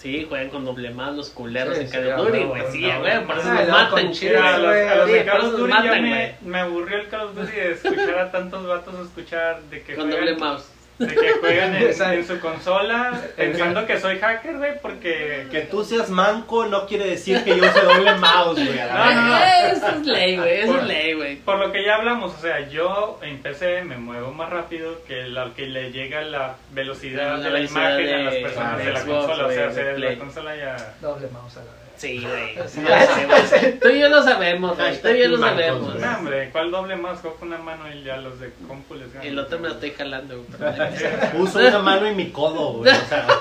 Sí, 0.03 0.25
juegan 0.27 0.49
con 0.49 0.65
doble 0.65 0.89
más 0.89 1.15
los 1.15 1.29
culeros 1.29 1.77
Sí, 1.77 1.85
en 1.85 1.89
Call 1.89 2.09
of 2.09 2.27
Duty, 2.27 2.43
güey. 2.43 2.71
Sí, 2.73 2.81
güey, 2.99 3.25
por 3.25 3.37
eso 3.37 3.53
nos 3.53 3.69
matan, 3.69 4.11
chido. 4.11 4.43
a 4.43 4.57
los, 4.57 4.75
a 4.75 5.05
de 5.05 5.23
Call 5.23 5.41
of 5.45 5.51
Duty 5.53 5.71
ya 5.71 6.01
me, 6.01 6.35
me 6.41 6.59
aburrió 6.59 6.97
el 6.97 7.07
Call 7.07 7.21
of 7.21 7.35
Duty 7.35 7.51
de 7.53 7.71
escuchar 7.71 8.19
a 8.19 8.29
tantos 8.29 8.67
vatos 8.67 8.95
escuchar 8.99 9.61
de 9.63 9.81
que 9.81 9.95
Con 9.95 10.11
doble 10.11 10.35
mouse. 10.35 10.72
De 11.07 11.15
que 11.15 11.31
juegan 11.39 11.75
en, 11.75 11.83
en 11.83 12.27
su 12.27 12.39
consola 12.39 13.21
pensando 13.35 13.85
que 13.85 13.99
soy 13.99 14.19
hacker, 14.19 14.57
güey, 14.57 14.79
porque... 14.81 15.47
Que 15.51 15.61
tú 15.61 15.83
seas 15.83 16.09
manco 16.09 16.65
no 16.65 16.85
quiere 16.85 17.05
decir 17.07 17.43
que 17.43 17.57
yo 17.57 17.63
use 17.65 17.81
doble 17.81 18.15
mouse, 18.15 18.55
güey. 18.65 18.75
la 18.75 18.87
No, 18.93 19.13
no, 19.13 19.27
no. 19.29 19.43
Eso 19.43 19.87
es 19.87 20.05
ley, 20.05 20.37
güey. 20.37 20.59
Eso 20.59 20.67
Por- 20.71 20.79
es 20.81 20.87
ley, 20.87 21.13
güey. 21.13 21.35
Por 21.37 21.57
lo 21.59 21.71
que 21.71 21.85
ya 21.85 21.95
hablamos, 21.95 22.33
o 22.33 22.37
sea, 22.41 22.67
yo 22.69 23.19
en 23.21 23.41
PC 23.41 23.83
me 23.83 23.97
muevo 23.97 24.31
más 24.31 24.49
rápido 24.49 25.03
que 25.07 25.23
lo 25.23 25.53
que 25.53 25.67
le 25.67 25.91
llega 25.91 26.21
la 26.21 26.55
velocidad 26.71 27.37
La 27.37 27.37
de 27.37 27.43
la 27.43 27.49
velocidad 27.51 27.99
imagen 27.99 28.15
a 28.15 28.23
las 28.23 28.33
de- 28.33 28.41
personas 28.41 28.77
de 28.77 28.83
de 28.85 28.91
la 28.93 28.99
Xbox, 29.01 29.25
consola. 29.25 29.47
O 29.47 29.51
sea, 29.51 29.57
güey, 29.65 29.67
o 29.69 29.73
sea, 29.73 29.83
de 29.93 29.99
la 29.99 30.15
consola 30.17 30.55
ya... 30.55 30.93
Doble 31.01 31.27
mouse 31.29 31.57
a 31.57 31.59
la 31.59 31.71
vez. 31.71 31.82
Sí, 31.97 32.19
güey. 32.25 32.57
Sí. 32.67 33.79
Tú 33.81 33.89
y 33.89 33.99
yo 33.99 34.09
lo 34.09 34.23
sabemos, 34.23 34.75
güey. 34.77 35.01
Tú 35.01 35.07
y 35.09 35.19
yo 35.19 35.27
lo 35.29 35.37
sabemos. 35.37 35.95
No, 35.95 36.17
hombre, 36.17 36.49
¿cuál 36.51 36.71
doble 36.71 36.95
más? 36.95 37.19
Con 37.19 37.47
una 37.47 37.57
mano 37.57 37.83
y 37.93 38.03
ya 38.03 38.17
los 38.17 38.39
de 38.39 38.51
compu 38.67 38.95
les 38.95 39.11
ganan. 39.13 39.27
El 39.27 39.39
otro 39.39 39.59
me 39.59 39.67
lo 39.69 39.73
estoy 39.75 39.91
jalando, 39.91 40.43
güey. 40.43 41.41
Uso 41.41 41.59
una 41.59 41.79
mano 41.79 42.09
y 42.09 42.15
mi 42.15 42.29
codo, 42.31 42.73
güey. 42.73 42.91
O 42.91 43.05
sea, 43.07 43.25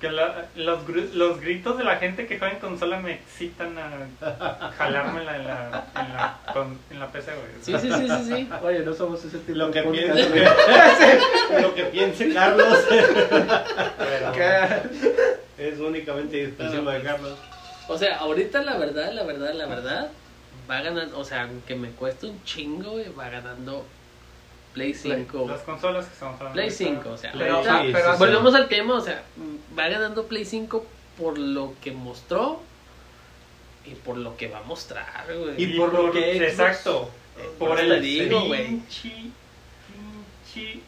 Que 0.00 0.12
la- 0.12 0.46
los, 0.54 0.78
los 1.14 1.40
gritos 1.40 1.76
de 1.76 1.82
la 1.82 1.96
gente 1.96 2.28
que 2.28 2.38
juega 2.38 2.54
en 2.54 2.60
consola 2.60 3.00
me 3.00 3.14
excitan 3.14 3.76
a 3.76 4.70
jalármela 4.78 5.34
en 5.34 5.44
la, 5.44 5.86
en 6.00 6.14
la, 6.14 6.38
con- 6.52 6.78
en 6.88 7.00
la 7.00 7.08
PC, 7.08 7.32
güey. 7.32 7.48
Sí, 7.62 7.74
sí, 7.80 7.92
sí, 7.92 8.08
sí, 8.08 8.32
sí. 8.32 8.48
Oye, 8.62 8.78
no 8.80 8.94
somos 8.94 9.24
ese 9.24 9.38
tipo 9.38 9.58
lo 9.58 9.72
que 9.72 9.82
piense, 9.82 10.28
güey. 10.28 11.62
lo 11.62 11.74
que 11.74 11.82
piense 11.86 12.32
Carlos 12.32 12.78
Pero- 12.88 14.32
¿Qué? 14.32 15.66
es 15.72 15.78
únicamente 15.80 16.44
exclusivo 16.44 16.90
de 16.92 17.02
Carlos. 17.02 17.34
O 17.88 17.96
sea, 17.98 18.18
ahorita 18.18 18.62
la 18.62 18.76
verdad, 18.76 19.12
la 19.12 19.22
verdad, 19.24 19.52
la 19.54 19.66
verdad, 19.66 20.10
va 20.70 20.80
ganando, 20.82 21.18
o 21.18 21.24
sea, 21.24 21.44
aunque 21.44 21.74
me 21.74 21.90
cueste 21.90 22.26
un 22.26 22.42
chingo, 22.44 22.92
güey, 22.92 23.08
va 23.18 23.28
ganando 23.30 23.84
Play 24.74 24.92
5. 24.94 25.46
Las 25.48 25.62
consolas 25.62 26.06
que 26.06 26.12
estamos 26.12 26.34
hablando. 26.40 26.54
Play 26.54 26.70
5, 26.70 27.08
o 27.10 27.16
sea, 27.16 27.32
Play, 27.32 27.48
ahorita- 27.50 27.82
sí, 27.82 27.88
pero 27.92 28.12
sí, 28.12 28.18
volvemos 28.18 28.54
al 28.54 28.68
tema, 28.68 28.94
o 28.94 29.00
sea, 29.00 29.22
va 29.78 29.88
ganando 29.88 30.26
Play 30.26 30.44
5 30.44 30.86
por 31.18 31.38
lo 31.38 31.74
que 31.82 31.92
mostró 31.92 32.60
y 33.86 33.94
por 33.94 34.18
lo 34.18 34.36
que 34.36 34.48
va 34.48 34.58
a 34.58 34.62
mostrar, 34.62 35.24
güey. 35.26 35.54
Y 35.62 35.76
por 35.78 35.92
lo 35.92 36.12
que 36.12 36.38
Xbox- 36.38 36.42
Exacto. 36.50 37.10
Por 37.58 37.68
Por 37.70 37.80
el 37.80 38.02
digo, 38.02 38.44
güey. 38.46 38.66
pinche, 38.66 39.12
pinche 40.54 40.80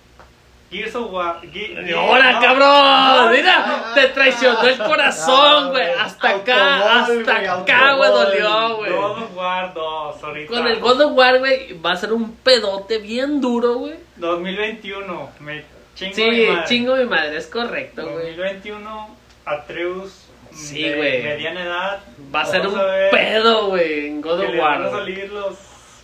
Gears 0.71 0.95
of 0.95 1.11
War. 1.13 1.41
Ge- 1.53 1.85
¡Y 1.89 1.93
¡Ahora, 1.93 2.33
no, 2.33 2.41
cabrón! 2.41 3.27
no, 3.27 3.31
Mira, 3.33 3.85
te 3.95 4.07
traicionó 4.09 4.63
el 4.63 4.79
corazón, 4.79 5.71
güey. 5.71 5.89
Hasta 5.99 6.29
acá, 6.31 7.03
hasta 7.03 7.37
acá, 7.61 7.95
güey, 7.95 8.11
dolió, 8.11 8.77
güey. 8.77 8.93
God 8.93 9.19
of 9.23 9.37
War 9.37 9.75
2, 9.75 10.23
ahorita. 10.25 10.53
Con 10.53 10.67
el 10.69 10.79
God 10.79 11.01
of 11.01 11.13
War, 11.17 11.39
güey, 11.41 11.73
va 11.81 11.93
a 11.93 11.97
ser 11.97 12.13
un 12.13 12.37
pedote 12.37 12.99
bien 12.99 13.41
duro, 13.41 13.75
güey. 13.75 13.95
2021. 14.17 15.31
Me 15.41 15.65
chingo 15.97 16.15
Sí, 16.15 16.31
mi 16.31 16.47
madre. 16.47 16.65
chingo 16.69 16.95
mi 16.97 17.05
madre, 17.05 17.37
es 17.37 17.47
correcto, 17.49 18.03
güey. 18.03 18.37
2021, 18.37 19.17
Atreus. 19.45 20.27
Sí, 20.53 20.83
güey. 20.95 21.23
Mediana 21.23 21.63
edad. 21.63 22.01
Va 22.35 22.43
a 22.43 22.47
ser 22.47 22.67
un 22.67 22.75
ver 22.77 23.11
pedo, 23.11 23.67
güey, 23.69 24.07
en 24.09 24.21
God 24.21 24.41
of 24.41 24.49
le 24.51 24.59
van 24.61 24.83
a 24.85 24.89
War. 24.89 24.99
salir 25.01 25.31
los 25.33 25.57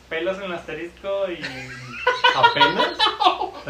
pelos 0.08 0.36
en 0.38 0.44
el 0.44 0.52
asterisco 0.54 1.26
y. 1.30 1.40
¿Apenas? 2.34 2.98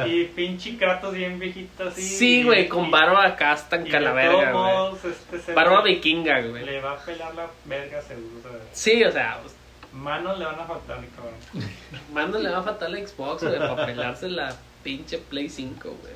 y 0.05 0.25
pinche 0.25 0.77
Kratos 0.77 1.15
bien 1.15 1.39
viejito 1.39 1.89
así. 1.89 2.03
Sí, 2.03 2.43
güey, 2.43 2.69
con 2.69 2.91
barba 2.91 3.27
acá 3.27 3.53
hasta 3.53 3.77
en 3.77 3.89
calaverga, 3.89 4.53
güey. 4.53 4.97
este 5.33 5.55
Barba 5.55 5.83
vikinga, 5.83 6.43
güey. 6.43 6.65
Le 6.65 6.81
va 6.81 6.93
a 6.93 6.99
pelar 6.99 7.35
la 7.35 7.49
verga 7.65 8.03
seguro. 8.03 8.39
o 8.39 8.43
sea, 8.43 8.61
Sí, 8.73 9.05
o 9.05 9.11
sea, 9.11 9.39
pues, 9.43 9.55
manos 9.93 10.39
le 10.39 10.45
van 10.45 10.61
a 10.61 10.65
faltar, 10.65 10.99
cabrón. 11.17 11.35
mano 12.13 12.39
le 12.39 12.51
va 12.51 12.59
a 12.59 12.63
faltar 12.63 12.91
la 12.91 13.07
Xbox, 13.07 13.45
güey, 13.45 13.59
para 13.59 13.87
pelarse 13.87 14.29
la 14.29 14.55
pinche 14.83 15.19
Play 15.19 15.49
5, 15.49 15.89
güey. 15.89 16.13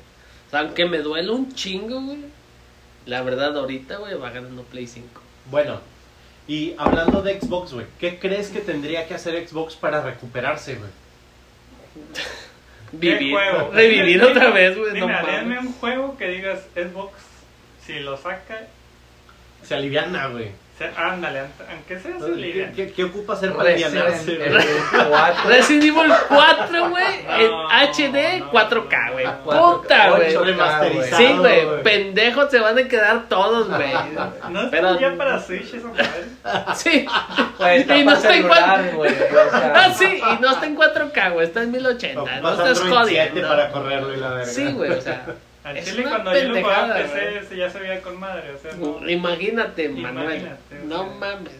O 0.47 0.51
sea, 0.51 0.59
aunque 0.59 0.85
me 0.85 0.99
duele 0.99 1.31
un 1.31 1.53
chingo, 1.53 2.01
güey. 2.01 2.25
La 3.05 3.23
verdad, 3.23 3.57
ahorita, 3.57 3.97
güey, 3.97 4.13
va 4.15 4.29
ganando 4.29 4.63
Play 4.63 4.85
5. 4.85 5.21
Bueno, 5.49 5.79
y 6.47 6.75
hablando 6.77 7.21
de 7.21 7.39
Xbox, 7.39 7.73
güey, 7.73 7.87
¿qué 7.99 8.19
crees 8.19 8.49
que 8.49 8.59
tendría 8.59 9.07
que 9.07 9.15
hacer 9.15 9.47
Xbox 9.47 9.75
para 9.75 10.01
recuperarse, 10.01 10.75
güey? 10.75 10.89
¿Qué 11.93 12.97
Vivir, 13.15 13.31
juego? 13.31 13.71
revivir 13.73 14.19
Dime- 14.19 14.31
otra 14.31 14.49
vez, 14.51 14.77
güey, 14.77 14.99
no 14.99 15.07
denme 15.07 15.59
un 15.59 15.73
juego 15.73 16.17
que 16.17 16.27
digas 16.27 16.61
Xbox, 16.75 17.13
si 17.85 17.99
lo 17.99 18.17
saca, 18.17 18.67
Se 19.63 19.75
aliviana, 19.75 20.27
güey. 20.27 20.51
Ándale, 20.97 21.41
aunque 21.69 21.99
sea 21.99 22.19
se 22.19 22.25
¿Qué, 22.25 22.31
livian. 22.35 22.73
qué, 22.73 22.91
qué 22.91 23.03
ocupa 23.03 23.33
hacer 23.33 23.53
para 23.53 23.69
alivianarse, 23.69 24.31
Resident 24.37 24.51
güey? 24.51 24.63
Evil 24.63 25.09
4. 25.09 25.49
Resident 25.49 25.83
Evil 25.83 26.11
4, 26.27 26.89
güey, 26.89 27.05
en 27.39 27.51
No, 27.51 27.69
HD 27.69 28.39
no, 28.39 28.51
4K, 28.51 29.11
güey. 29.11 29.25
Puta, 29.43 30.09
güey. 30.11 30.31
Sí, 31.11 31.33
güey, 31.37 31.65
güey. 31.65 31.83
pendejos 31.83 32.49
se 32.51 32.59
van 32.59 32.77
a 32.77 32.87
quedar 32.87 33.27
todos, 33.29 33.67
güey. 33.69 33.91
No 34.49 34.63
está 34.63 34.99
ya 34.99 35.15
para 35.17 35.39
Switch 35.39 35.73
esa 35.73 35.87
madre. 35.89 36.75
Sí. 36.75 37.05
Pues 37.57 37.81
está 37.81 37.97
Y 37.97 38.05
no 38.05 38.11
está 38.13 38.29
en 38.35 38.41
celular, 38.41 38.67
cuatro- 38.81 38.97
güey. 38.97 39.11
O 39.13 39.49
sea, 39.51 39.73
Ah, 39.75 39.93
sí, 39.93 40.05
y 40.21 40.41
no 40.41 40.51
está 40.51 40.65
en 40.65 40.75
4K, 40.77 41.31
güey, 41.33 41.47
está 41.47 41.63
en 41.63 41.71
1080. 41.71 42.39
No 42.41 42.51
estás 42.51 42.81
Android 42.81 43.07
7 43.07 43.29
jodiendo. 43.29 43.47
para 43.47 43.71
correrlo 43.71 44.13
y 44.13 44.17
la 44.17 44.29
verga. 44.29 44.45
Sí, 44.45 44.71
güey, 44.71 44.91
o 44.91 45.01
sea. 45.01 45.25
Al 45.63 45.77
Es 45.77 45.85
chile 45.85 46.01
una 46.01 46.09
cuando 46.09 46.33
yo 46.41 46.49
lo 46.49 46.61
jugaba 46.61 46.93
PC 46.95 47.55
ya 47.55 47.69
se 47.69 47.79
veía 47.79 48.01
con 48.01 48.19
madre, 48.19 48.51
o 48.53 48.57
sea, 48.57 48.71
no. 48.77 49.07
Imagínate, 49.09 49.89
Manuel. 49.89 50.25
Imagínate, 50.41 50.75
No 50.85 51.05
güey. 51.05 51.17
mames. 51.19 51.53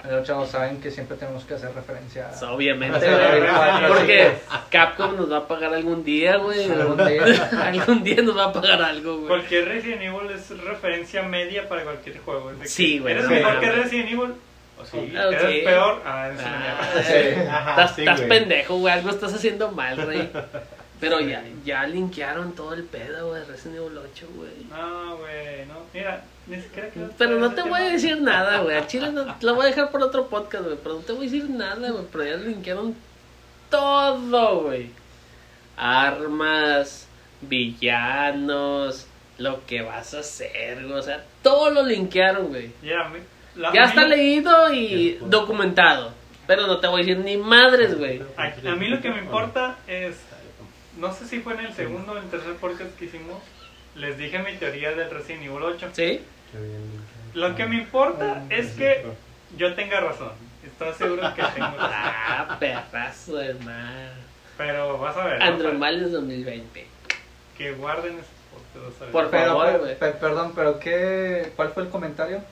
Pero 0.00 0.22
chavos, 0.22 0.48
saben 0.50 0.80
que 0.80 0.92
siempre 0.92 1.16
tenemos 1.16 1.44
que 1.44 1.54
hacer 1.54 1.74
referencia 1.74 2.28
a 2.28 2.52
Obviamente, 2.52 2.98
güey. 3.00 3.88
Porque 3.88 4.32
Capcom 4.70 5.16
nos 5.16 5.32
va 5.32 5.38
a 5.38 5.48
pagar 5.48 5.74
algún 5.74 6.04
día, 6.04 6.36
güey. 6.36 6.70
Algún 6.70 6.96
día. 7.06 7.50
Algún 7.64 8.04
día 8.04 8.22
nos 8.22 8.36
va 8.36 8.44
a 8.44 8.52
pagar 8.52 8.80
algo, 8.80 9.16
güey. 9.16 9.26
Cualquier 9.28 9.64
Resident 9.66 10.02
Evil 10.02 10.30
es 10.30 10.50
referencia 10.60 11.22
media 11.22 11.68
para 11.68 11.82
cualquier 11.82 12.18
juego. 12.20 12.52
es 12.62 12.70
Sí, 12.70 13.00
güey, 13.00 13.14
¿Eres 13.14 13.28
mejor 13.28 13.58
que 13.58 13.72
Resident 13.72 14.08
Evil? 14.12 14.34
O 14.80 14.84
sí. 14.84 15.12
Ah, 15.16 15.24
¿Eres 15.32 15.50
sí. 15.50 15.60
peor? 15.64 16.02
Ah, 16.06 16.28
es 16.32 16.40
Ah. 16.44 17.02
Sí. 17.04 17.40
Ajá, 17.50 17.70
Estás, 17.70 17.94
sí, 17.96 18.02
estás 18.02 18.16
güey. 18.18 18.28
pendejo, 18.28 18.76
güey. 18.78 18.94
Algo 18.94 19.10
estás 19.10 19.34
haciendo 19.34 19.72
mal, 19.72 20.04
güey. 20.04 20.28
Pero 21.00 21.20
ya, 21.20 21.44
ya 21.64 21.86
linkearon 21.86 22.52
todo 22.54 22.74
el 22.74 22.82
pedo, 22.84 23.28
güey. 23.28 23.44
Resident 23.44 23.76
Evil 23.78 23.98
8, 23.98 24.26
güey. 24.34 24.50
No, 24.70 25.16
güey, 25.18 25.66
no. 25.66 25.74
Mira, 25.94 26.24
ni 26.46 26.60
siquiera 26.60 26.88
quiero 26.88 27.10
Pero 27.16 27.38
no 27.38 27.52
te 27.54 27.62
voy 27.62 27.80
a 27.80 27.90
decir 27.90 28.20
nada, 28.20 28.58
güey. 28.60 28.76
A 28.76 28.86
Chile 28.86 29.12
no, 29.12 29.24
lo 29.40 29.54
voy 29.54 29.66
a 29.66 29.68
dejar 29.68 29.90
por 29.90 30.02
otro 30.02 30.26
podcast, 30.28 30.64
güey. 30.64 30.76
Pero 30.82 30.96
no 30.96 31.00
te 31.02 31.12
voy 31.12 31.26
a 31.28 31.30
decir 31.30 31.48
nada, 31.50 31.90
güey. 31.90 32.04
Pero 32.10 32.24
ya 32.24 32.36
linkearon 32.36 32.94
todo, 33.70 34.62
güey. 34.62 34.90
Armas, 35.76 37.06
villanos, 37.40 39.06
lo 39.38 39.64
que 39.66 39.82
vas 39.82 40.14
a 40.14 40.20
hacer, 40.20 40.84
güey. 40.86 40.98
O 40.98 41.02
sea, 41.02 41.24
todo 41.42 41.70
lo 41.70 41.84
linkearon, 41.84 42.48
güey. 42.48 42.72
La- 43.54 43.72
Ya 43.72 43.82
está 43.82 44.04
mí 44.04 44.10
leído 44.10 44.72
y 44.72 45.18
documentado. 45.22 46.12
Pero 46.46 46.66
no 46.66 46.78
te 46.80 46.86
voy 46.86 47.02
a 47.02 47.04
decir 47.04 47.18
ni 47.22 47.36
madres, 47.36 47.96
güey. 47.98 48.22
A, 48.36 48.44
a 48.70 48.74
mí 48.76 48.88
lo 48.88 49.00
que 49.00 49.10
me 49.10 49.18
importa 49.18 49.76
es, 49.86 50.16
no 50.98 51.12
sé 51.12 51.26
si 51.26 51.40
fue 51.40 51.54
en 51.54 51.60
el 51.60 51.72
segundo 51.74 52.12
o 52.12 52.16
en 52.18 52.24
el 52.24 52.30
tercer 52.30 52.54
podcast 52.56 52.96
que 52.98 53.06
hicimos, 53.06 53.42
les 53.94 54.16
dije 54.18 54.38
mi 54.40 54.52
teoría 54.56 54.92
del 54.92 55.10
Resident 55.10 55.44
Evil 55.44 55.62
8. 55.62 55.88
¿Sí? 55.92 56.20
Lo 57.34 57.54
que 57.54 57.66
me 57.66 57.76
importa 57.76 58.44
es 58.50 58.72
que 58.72 59.04
yo 59.56 59.74
tenga 59.74 60.00
razón. 60.00 60.32
Estoy 60.64 60.92
seguro 60.94 61.34
que 61.34 61.42
tengo 61.42 61.66
razón. 61.76 61.90
Ah, 61.92 62.56
perrazo, 62.58 63.40
hermano. 63.40 64.10
Pero 64.56 64.98
vas 64.98 65.16
a 65.16 65.24
ver. 65.24 65.42
Andromales 65.42 66.10
2020. 66.12 66.86
Que 67.56 67.72
guarden 67.72 68.18
ese 68.18 68.28
podcast. 68.52 68.84
vas 68.86 69.00
a 69.00 69.04
ver. 69.04 69.12
Por 69.12 69.30
Pero, 69.30 69.46
favor, 69.58 69.78
güey. 69.80 69.98
per- 69.98 70.18
perdón, 70.18 70.52
pero 70.54 70.78
¿qué, 70.80 71.52
¿cuál 71.56 71.70
fue 71.70 71.84
el 71.84 71.88
comentario? 71.90 72.42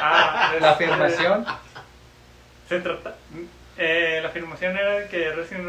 Ah, 0.00 0.54
La 0.60 0.70
afirmación. 0.72 1.44
Se 2.68 2.80
trata. 2.80 3.16
eh, 3.76 4.20
la 4.22 4.28
afirmación 4.28 4.76
era 4.76 5.08
que 5.08 5.32
Resident, 5.32 5.68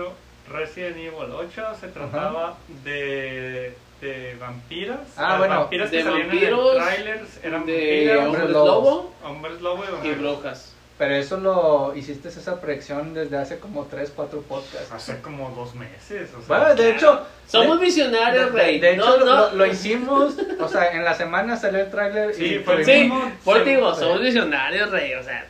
Resident 0.52 0.98
Evil 0.98 1.32
8 1.34 1.64
se 1.80 1.88
trataba 1.90 2.56
de, 2.84 3.74
de 4.02 4.36
vampiras. 4.40 5.00
Ah, 5.18 5.30
Las 5.30 5.38
bueno, 5.40 5.56
vampiras 5.62 5.92
de 5.92 5.98
que 5.98 6.04
salían 6.04 6.28
vampiros, 6.30 6.60
en 6.76 6.82
el 6.82 6.84
tráiler 6.88 7.26
eran 7.44 7.66
de 7.66 8.16
vampiras, 8.16 8.28
hombres 8.28 8.50
lobo 8.50 9.14
hombres 9.24 9.62
lobo 9.62 9.84
y 10.04 10.08
y 10.08 10.12
brujas. 10.14 10.68
Pero 10.98 11.16
eso 11.16 11.38
lo 11.38 11.96
hiciste 11.96 12.28
esa 12.30 12.62
proyección 12.62 13.16
desde 13.16 13.36
hace 13.36 13.58
como 13.58 13.86
3, 13.86 14.14
4 14.16 14.42
podcasts. 14.42 14.92
Hace 14.92 15.20
como 15.22 15.50
dos 15.56 15.74
meses. 15.74 16.30
O 16.38 16.46
sea, 16.46 16.60
Bueno, 16.60 16.76
de 16.76 16.92
hecho, 16.92 17.26
Somos 17.48 17.80
de- 17.80 17.86
visionarios, 17.88 18.54
de, 18.54 18.62
rey. 18.62 18.80
de 18.80 18.94
hecho 18.94 19.06
no, 19.06 19.18
lo- 19.18 19.26
no. 19.26 19.36
Lo, 19.50 19.56
lo 19.56 19.66
hicimos, 19.66 20.36
o 20.60 20.68
sea, 20.68 20.92
en 20.92 21.04
la 21.04 21.16
semana 21.16 21.58
salió 21.58 21.80
el 21.80 21.90
tráiler 21.90 22.36
Sí, 22.36 22.46
y 22.56 22.60
fue 22.60 22.76
el 22.76 22.86
Sí, 22.86 22.92
mismo- 23.06 23.32
por 23.44 23.64
digo, 23.64 23.96
somos 23.96 24.22
visionarios, 24.22 24.92
rey. 24.92 25.16
O 25.16 25.24
sea, 25.24 25.48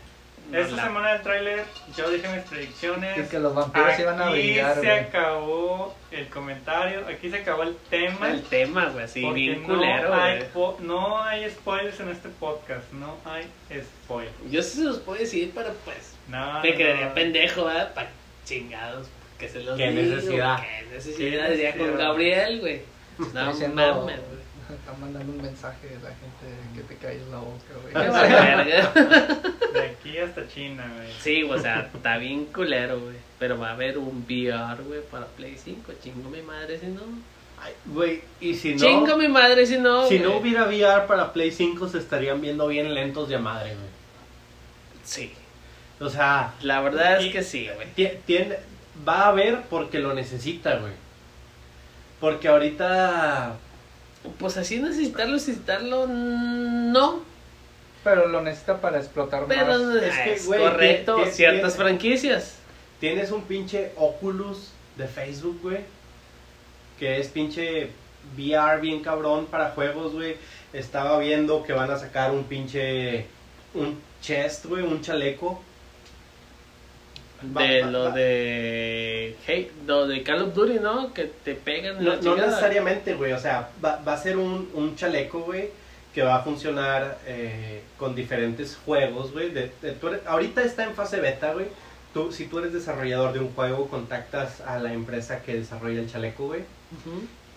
Esta 0.60 0.76
la- 0.76 0.84
semana 0.84 1.14
del 1.14 1.22
tráiler 1.22 1.64
yo 1.96 2.10
dije 2.10 2.28
mis 2.28 2.44
predicciones. 2.46 3.18
y 3.18 3.30
que 3.30 3.40
los 3.40 3.54
vampiros 3.56 4.00
iban 4.00 4.22
a 4.22 4.28
Aquí 4.28 4.34
brillar. 4.40 4.74
se 4.76 4.80
güey. 4.82 5.00
acabó 5.00 5.96
el 6.12 6.28
comentario, 6.28 7.06
aquí 7.08 7.30
se 7.30 7.38
acabó 7.38 7.64
el 7.64 7.76
tema. 7.90 8.30
el 8.32 8.42
tema, 8.44 8.86
güey, 8.88 9.06
así, 9.06 9.22
porque 9.22 9.40
bien 9.40 9.62
no 9.62 9.68
culero, 9.76 10.14
hay, 10.14 10.38
güey. 10.40 10.50
po- 10.52 10.78
no 10.82 11.22
hay 11.24 11.50
spoilers 11.50 12.00
en 12.00 12.10
este 12.10 12.30
podcast, 12.30 12.92
no 12.94 13.16
hay 13.26 13.48
spoilers. 14.06 14.34
Yo 14.50 14.62
sí 14.62 14.78
se 14.80 14.84
los 14.84 14.98
puedo 15.00 15.20
decir, 15.20 15.52
pero 15.56 15.74
pues, 15.86 16.16
No, 16.28 16.62
me 16.62 16.72
no, 16.72 16.78
quedaría 16.78 17.06
no. 17.08 17.14
pendejo, 17.14 17.66
¿verdad? 17.66 17.94
Pa' 17.94 18.08
chingados, 18.46 19.08
que 19.40 19.48
se 19.50 19.62
los 19.62 19.78
Qué 19.78 19.90
digo, 19.92 20.16
necesidad. 20.16 20.60
Qué 20.62 20.86
necesidad, 20.96 21.46
Qué 21.48 21.52
diría 21.54 21.78
con. 21.78 21.98
Gabriel, 21.98 22.60
güey. 22.60 22.82
No 23.34 23.54
mames, 23.70 23.70
güey. 23.70 24.42
Está 24.74 24.94
mandando 24.94 25.32
un 25.34 25.42
mensaje 25.42 25.88
de 25.88 25.96
la 25.96 26.10
gente 26.10 26.48
que 26.76 26.82
te 26.84 26.96
calles 26.96 27.28
la 27.28 27.38
boca, 27.38 27.74
güey. 27.82 27.94
De 29.74 29.82
aquí 29.82 30.18
hasta 30.18 30.48
China, 30.48 30.90
güey. 30.96 31.10
Sí, 31.22 31.44
o 31.44 31.58
sea, 31.60 31.90
está 31.94 32.18
bien 32.18 32.46
culero, 32.46 33.00
güey. 33.00 33.16
Pero 33.40 33.58
va 33.60 33.70
a 33.70 33.74
haber 33.74 33.98
un 33.98 34.24
VR, 34.28 34.84
güey, 34.84 35.02
para 35.10 35.26
Play 35.28 35.58
5. 35.58 35.94
Chingo 36.04 36.30
mi 36.30 36.42
madre 36.42 36.80
si 36.80 36.88
no. 36.88 37.02
Ay, 37.62 37.74
Güey, 37.86 38.22
y 38.40 38.56
si 38.56 38.74
no, 38.76 38.80
Chingo 38.80 39.18
mi 39.18 39.28
madre 39.28 39.66
si 39.68 39.78
no. 39.78 40.08
si 40.08 40.18
güey. 40.18 40.30
no 40.30 40.38
hubiera 40.38 40.64
VR 40.66 41.06
para 41.08 41.32
Play 41.34 41.52
5 41.52 41.90
se 41.90 42.00
estarían 42.00 42.42
viendo 42.42 42.68
bien 42.68 42.94
lentos 42.94 43.30
de 43.30 43.38
madre, 43.38 43.76
güey. 43.76 43.90
Sí. 45.04 45.34
O 46.00 46.10
sea, 46.10 46.54
La 46.62 46.82
verdad 46.82 47.20
Y- 47.20 47.28
es 47.28 47.34
que 47.34 47.44
sí, 47.44 47.70
güey. 47.76 48.16
Tiene, 48.26 48.58
va 49.08 49.26
a 49.26 49.28
haber 49.30 49.62
porque 49.70 50.00
lo 50.00 50.14
necesita, 50.14 50.78
güey. 50.78 50.94
Porque 52.20 52.48
ahorita. 52.48 53.54
Pues 54.38 54.58
así 54.58 54.80
necesitarlo, 54.80 55.34
necesitarlo, 55.34 56.08
no. 56.08 57.22
Pero 58.04 58.28
lo 58.28 58.42
necesita 58.42 58.82
para 58.82 58.98
explotar 58.98 59.46
Pero 59.48 59.66
más. 59.66 60.04
es 60.04 60.18
que, 60.20 60.34
es 60.34 60.46
güey, 60.48 60.60
correcto, 60.60 61.26
ciertas 61.32 61.76
franquicias. 61.76 62.56
Tienes 63.00 63.32
un 63.32 63.44
pinche 63.44 63.92
Oculus 63.96 64.70
de 64.98 65.08
Facebook, 65.08 65.60
güey. 65.62 65.80
Que 67.00 67.20
es 67.20 67.28
pinche 67.30 67.90
VR 68.38 68.80
bien 68.80 69.02
cabrón 69.02 69.48
para 69.48 69.72
juegos, 69.72 70.14
güey. 70.14 70.36
Estaba 70.74 71.18
viendo 71.20 71.64
que 71.64 71.74
van 71.74 71.90
a 71.92 71.98
sacar 71.98 72.32
un 72.32 72.44
pinche. 72.44 73.26
Un 73.74 74.00
chest, 74.22 74.66
güey, 74.66 74.84
un 74.84 75.02
chaleco. 75.02 75.62
De 77.42 77.84
lo 77.84 78.12
de. 78.12 79.36
Hey, 79.46 79.72
lo 79.88 80.08
de 80.08 80.24
Call 80.24 80.42
of 80.44 80.54
Duty, 80.54 80.80
¿no? 80.80 81.14
Que 81.14 81.26
te 81.26 81.56
pegan 81.56 82.04
No, 82.04 82.16
no 82.16 82.36
necesariamente, 82.48 83.14
güey. 83.16 83.34
O 83.34 83.40
sea, 83.40 83.70
va, 83.84 84.02
va 84.08 84.14
a 84.14 84.18
ser 84.18 84.38
un, 84.38 84.70
un 84.74 84.96
chaleco, 84.96 85.40
güey, 85.42 85.70
que 86.14 86.22
va 86.22 86.36
a 86.38 86.44
funcionar 86.44 87.18
eh, 87.26 87.82
con 87.98 88.14
diferentes 88.16 88.78
juegos, 88.86 89.32
güey. 89.34 89.50
De- 89.50 89.72
de- 89.82 89.92
tú 89.94 90.08
eres- 90.10 90.26
ahorita 90.28 90.62
está 90.64 90.84
en 90.84 90.94
fase 90.94 91.20
beta, 91.20 91.54
güey. 91.54 91.68
Tú, 92.14 92.32
si 92.32 92.46
tú 92.46 92.60
eres 92.60 92.74
desarrollador 92.74 93.32
de 93.34 93.40
un 93.40 93.52
juego, 93.54 93.88
contactas 93.88 94.60
a 94.62 94.78
la 94.80 94.92
empresa 94.94 95.42
que 95.42 95.54
desarrolla 95.56 96.02
el 96.02 96.12
chaleco, 96.12 96.48
güey. 96.48 96.62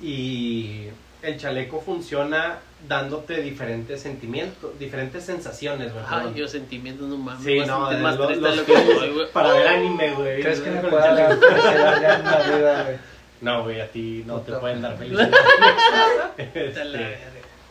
Y 0.00 0.86
el 1.24 1.38
chaleco 1.38 1.80
funciona 1.80 2.58
dándote 2.88 3.40
diferentes 3.40 4.02
sentimientos, 4.02 4.78
diferentes 4.78 5.24
sensaciones, 5.24 5.92
güey. 5.92 6.04
Ay, 6.06 6.16
perdón. 6.18 6.34
yo 6.34 6.48
sentimiento 6.48 7.04
no 7.06 7.16
mames. 7.16 7.44
Sí, 7.44 7.60
no, 7.66 7.88
de 7.90 7.96
más 7.98 8.16
lo- 8.16 8.26
triste 8.26 8.44
de 8.48 8.56
los 8.56 8.68
lo 8.68 8.74
que 8.74 8.94
soy, 8.94 9.10
güey. 9.14 9.30
Para 9.32 9.52
ver 9.52 9.68
anime, 9.68 10.10
güey. 10.14 10.42
¿Crees 10.42 10.60
que 10.60 10.70
me 10.70 10.82
dar 10.90 11.38
vida, 12.56 12.82
güey? 12.84 12.96
No, 13.40 13.62
güey, 13.64 13.80
a 13.80 13.88
ti 13.88 14.22
no 14.26 14.40
te 14.40 14.52
pueden 14.52 14.82
dar 14.82 14.96
felicidad. 14.96 15.30
Este. 16.36 17.18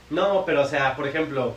No, 0.10 0.44
pero 0.46 0.62
o 0.62 0.68
sea, 0.68 0.96
por 0.96 1.08
ejemplo, 1.08 1.56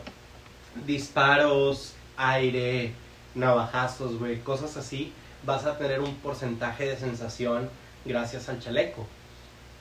disparos, 0.87 1.94
aire, 2.16 2.92
navajazos, 3.35 4.18
güey, 4.18 4.38
cosas 4.40 4.76
así, 4.76 5.12
vas 5.44 5.64
a 5.66 5.76
tener 5.78 6.00
un 6.00 6.14
porcentaje 6.16 6.87
de 6.87 6.96
sensación 6.96 7.68
gracias 8.04 8.48
al 8.48 8.61
chaleco. 8.61 9.06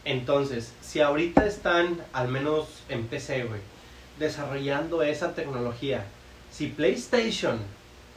Entonces, 0.06 0.72
si 0.82 1.02
ahorita 1.02 1.46
están, 1.46 1.98
al 2.14 2.28
menos 2.30 2.68
en 2.90 3.08
PC, 3.08 3.44
güey, 3.46 3.60
desarrollando 4.20 5.02
esa 5.04 5.34
tecnología, 5.34 6.06
si 6.52 6.68
PlayStation 6.68 7.60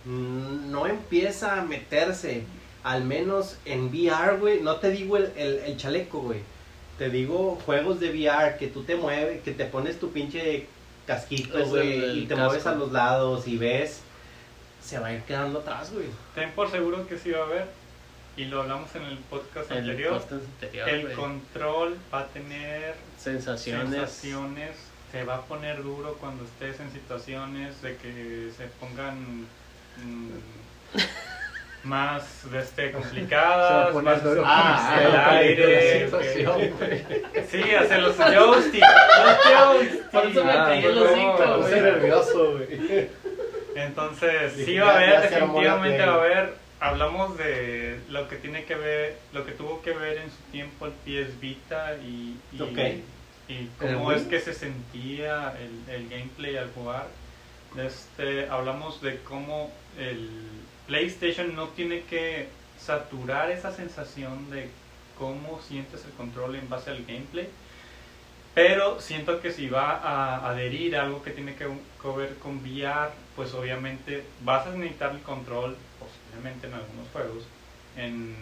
no 0.04 0.86
empieza 0.86 1.58
a 1.60 1.64
meterse, 1.64 2.42
al 2.84 3.04
menos 3.04 3.56
en 3.64 3.86
VR, 3.88 4.36
güey, 4.38 4.60
no 4.60 4.76
te 4.76 4.90
digo 4.90 5.16
el, 5.16 5.32
el- 5.36 5.58
el 5.66 5.76
chaleco, 5.76 6.20
güey, 6.20 6.40
te 6.98 7.10
digo 7.10 7.58
juegos 7.66 8.00
de 8.00 8.10
VR 8.10 8.56
que 8.58 8.68
tú 8.68 8.82
te 8.84 8.96
mueves, 8.96 9.42
que 9.42 9.52
te 9.52 9.64
pones 9.64 9.98
tu 9.98 10.10
pinche 10.10 10.66
casquito, 11.06 11.58
güey, 11.66 12.20
y 12.20 12.26
te 12.26 12.34
casco. 12.34 12.44
mueves 12.44 12.66
a 12.66 12.74
los 12.74 12.92
lados 12.92 13.48
y 13.48 13.56
ves, 13.56 14.00
se 14.84 14.98
va 14.98 15.08
a 15.08 15.14
ir 15.14 15.22
quedando 15.22 15.60
atrás, 15.60 15.92
güey. 15.92 16.06
Ten 16.34 16.50
por 16.52 16.70
seguro 16.70 17.06
que 17.06 17.18
sí 17.18 17.30
va 17.30 17.40
a 17.40 17.44
haber, 17.44 17.66
y 18.38 18.44
lo 18.46 18.62
hablamos 18.62 18.94
en 18.94 19.02
el 19.04 19.18
podcast 19.18 19.70
El 19.70 19.78
anterior, 19.78 20.12
podcast 20.14 20.32
anterior, 20.44 20.88
el 20.88 21.12
control 21.12 21.98
va 22.12 22.20
a 22.20 22.26
tener 22.28 22.94
Sensaciones. 23.18 23.90
sensaciones, 23.90 24.70
se 25.12 25.24
va 25.24 25.36
a 25.36 25.42
poner 25.42 25.82
duro 25.82 26.16
cuando 26.20 26.44
estés 26.44 26.78
en 26.80 26.90
situaciones 26.92 27.82
de 27.82 27.96
que 27.96 28.50
se 28.56 28.64
pongan 28.80 29.42
mm, 29.96 30.30
más 31.84 32.50
de 32.50 32.58
este, 32.60 32.86
Se 32.88 32.92
va 32.92 33.00
complicadas, 33.00 33.88
a 33.88 33.92
poner 33.92 34.14
más 34.14 34.24
duro 34.24 34.42
Ah, 34.46 35.00
el 35.00 35.16
ah, 35.16 35.30
aire, 35.30 36.08
que- 36.10 37.46
Sí, 37.50 37.74
hacer 37.74 38.02
los 38.02 38.16
joystick, 38.16 38.82
los 38.82 39.38
joystick. 39.44 40.10
Por 40.10 40.26
eso 40.26 40.44
me 40.44 40.52
Ah, 40.52 40.64
cayó 40.68 40.90
el 40.90 40.98
por 40.98 41.06
hocico, 41.08 41.36
favor, 41.38 41.58
güey. 41.58 41.62
Puse 41.70 41.80
nervioso, 41.80 42.52
güey. 42.52 43.08
Entonces, 43.74 44.52
sí 44.64 44.78
va 44.78 44.90
a 44.92 44.96
haber, 44.96 45.22
se 45.28 45.34
definitivamente 45.34 46.06
va 46.06 46.12
a 46.12 46.16
haber. 46.16 46.67
Hablamos 46.80 47.36
de 47.36 48.00
lo 48.08 48.28
que 48.28 48.36
tiene 48.36 48.64
que 48.64 48.76
ver, 48.76 49.18
lo 49.32 49.44
que 49.44 49.52
tuvo 49.52 49.82
que 49.82 49.92
ver 49.92 50.18
en 50.18 50.30
su 50.30 50.42
tiempo 50.52 50.86
el 50.86 50.92
PS 50.92 51.40
Vita 51.40 51.96
y, 51.96 52.36
y, 52.52 53.70
cómo 53.78 54.12
es 54.12 54.22
que 54.22 54.38
se 54.38 54.54
sentía 54.54 55.54
el, 55.58 55.92
el 55.92 56.08
gameplay 56.08 56.56
al 56.56 56.70
jugar. 56.72 57.08
Este, 57.76 58.48
hablamos 58.48 59.00
de 59.02 59.18
cómo 59.22 59.70
el 59.98 60.30
PlayStation 60.86 61.54
no 61.54 61.68
tiene 61.68 62.02
que 62.02 62.48
saturar 62.78 63.50
esa 63.50 63.72
sensación 63.72 64.48
de 64.50 64.68
cómo 65.18 65.60
sientes 65.60 66.04
el 66.04 66.12
control 66.12 66.54
en 66.54 66.68
base 66.68 66.90
al 66.90 67.04
gameplay. 67.04 67.48
Pero 68.54 69.00
siento 69.00 69.40
que 69.40 69.52
si 69.52 69.68
va 69.68 69.96
a 69.96 70.48
adherir 70.48 70.96
a 70.96 71.02
algo 71.02 71.22
que 71.22 71.30
tiene 71.30 71.54
que, 71.54 71.66
que 71.66 72.08
ver 72.16 72.36
con 72.36 72.58
VR, 72.58 73.10
pues 73.36 73.52
obviamente 73.54 74.24
vas 74.42 74.66
a 74.66 74.70
necesitar 74.70 75.12
el 75.12 75.22
control, 75.22 75.76
en 76.46 76.74
algunos 76.74 77.08
juegos. 77.12 77.44
En, 77.96 78.34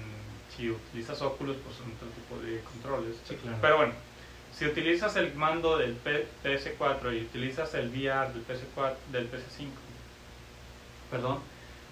si 0.55 0.71
utilizas 0.71 1.21
Oculus, 1.23 1.57
pues 1.65 1.77
son 1.77 1.87
otro 1.93 2.09
tipo 2.09 2.39
de 2.41 2.61
controles. 2.61 3.17
Sí, 3.29 3.35
claro. 3.37 3.59
Pero 3.61 3.77
bueno, 3.79 3.93
si 4.57 4.67
utilizas 4.67 5.17
el 5.17 5.35
mando 5.35 5.79
del 5.79 5.93
P- 5.93 6.27
PS4 6.45 7.13
y 7.17 7.23
utilizas 7.23 7.75
el 7.75 7.89
VR 7.89 8.33
del 8.33 8.45
PS4, 8.47 8.95
del 9.13 9.27
PS5, 9.29 9.71
perdón, 11.11 11.39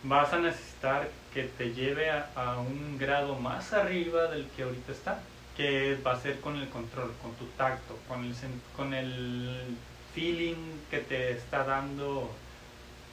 vas 0.04 0.32
a 0.32 0.38
necesitar 0.38 1.08
que 1.32 1.44
te 1.44 1.72
lleve 1.72 2.10
a, 2.10 2.30
a 2.36 2.58
un 2.58 2.98
grado 2.98 3.34
más 3.36 3.72
arriba 3.72 4.28
del 4.28 4.46
que 4.56 4.62
ahorita 4.62 4.92
está, 4.92 5.18
que 5.56 5.96
va 6.06 6.12
a 6.12 6.20
ser 6.20 6.40
con 6.40 6.56
el 6.56 6.68
control, 6.68 7.12
con 7.22 7.32
tu 7.34 7.46
tacto, 7.56 7.96
con 8.08 8.24
el, 8.24 8.34
con 8.76 8.92
el 8.94 9.76
feeling 10.14 10.54
que 10.90 10.98
te 10.98 11.32
está 11.32 11.64
dando 11.64 12.30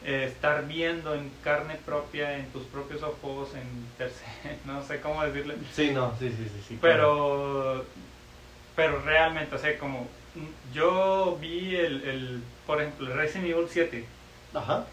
eh, 0.06 0.26
estar 0.28 0.68
viendo 0.68 1.14
en 1.14 1.30
carne 1.44 1.76
propia, 1.86 2.38
en 2.38 2.48
tus 2.48 2.64
propios 2.64 3.04
ojos, 3.04 3.50
en 3.56 3.68
tercer, 3.98 4.58
no 4.66 4.84
sé 4.84 5.00
cómo 5.02 5.24
decirle, 5.24 5.56
Sí, 5.74 5.92
no, 5.92 6.14
sí, 6.20 6.30
sí, 6.30 6.46
sí. 6.46 6.62
sí 6.70 6.78
claro. 6.78 6.82
pero 6.82 7.86
pero 8.76 9.02
realmente, 9.02 9.54
o 9.54 9.58
sea, 9.60 9.78
como 9.78 10.08
yo 10.74 11.38
vi 11.42 11.76
el, 11.76 12.04
el 12.08 12.44
por 12.66 12.82
ejemplo, 12.82 13.08
el 13.08 13.14
Resident 13.18 13.50
Evil 13.50 13.68
7 13.70 14.06
Ajá. 14.54 14.86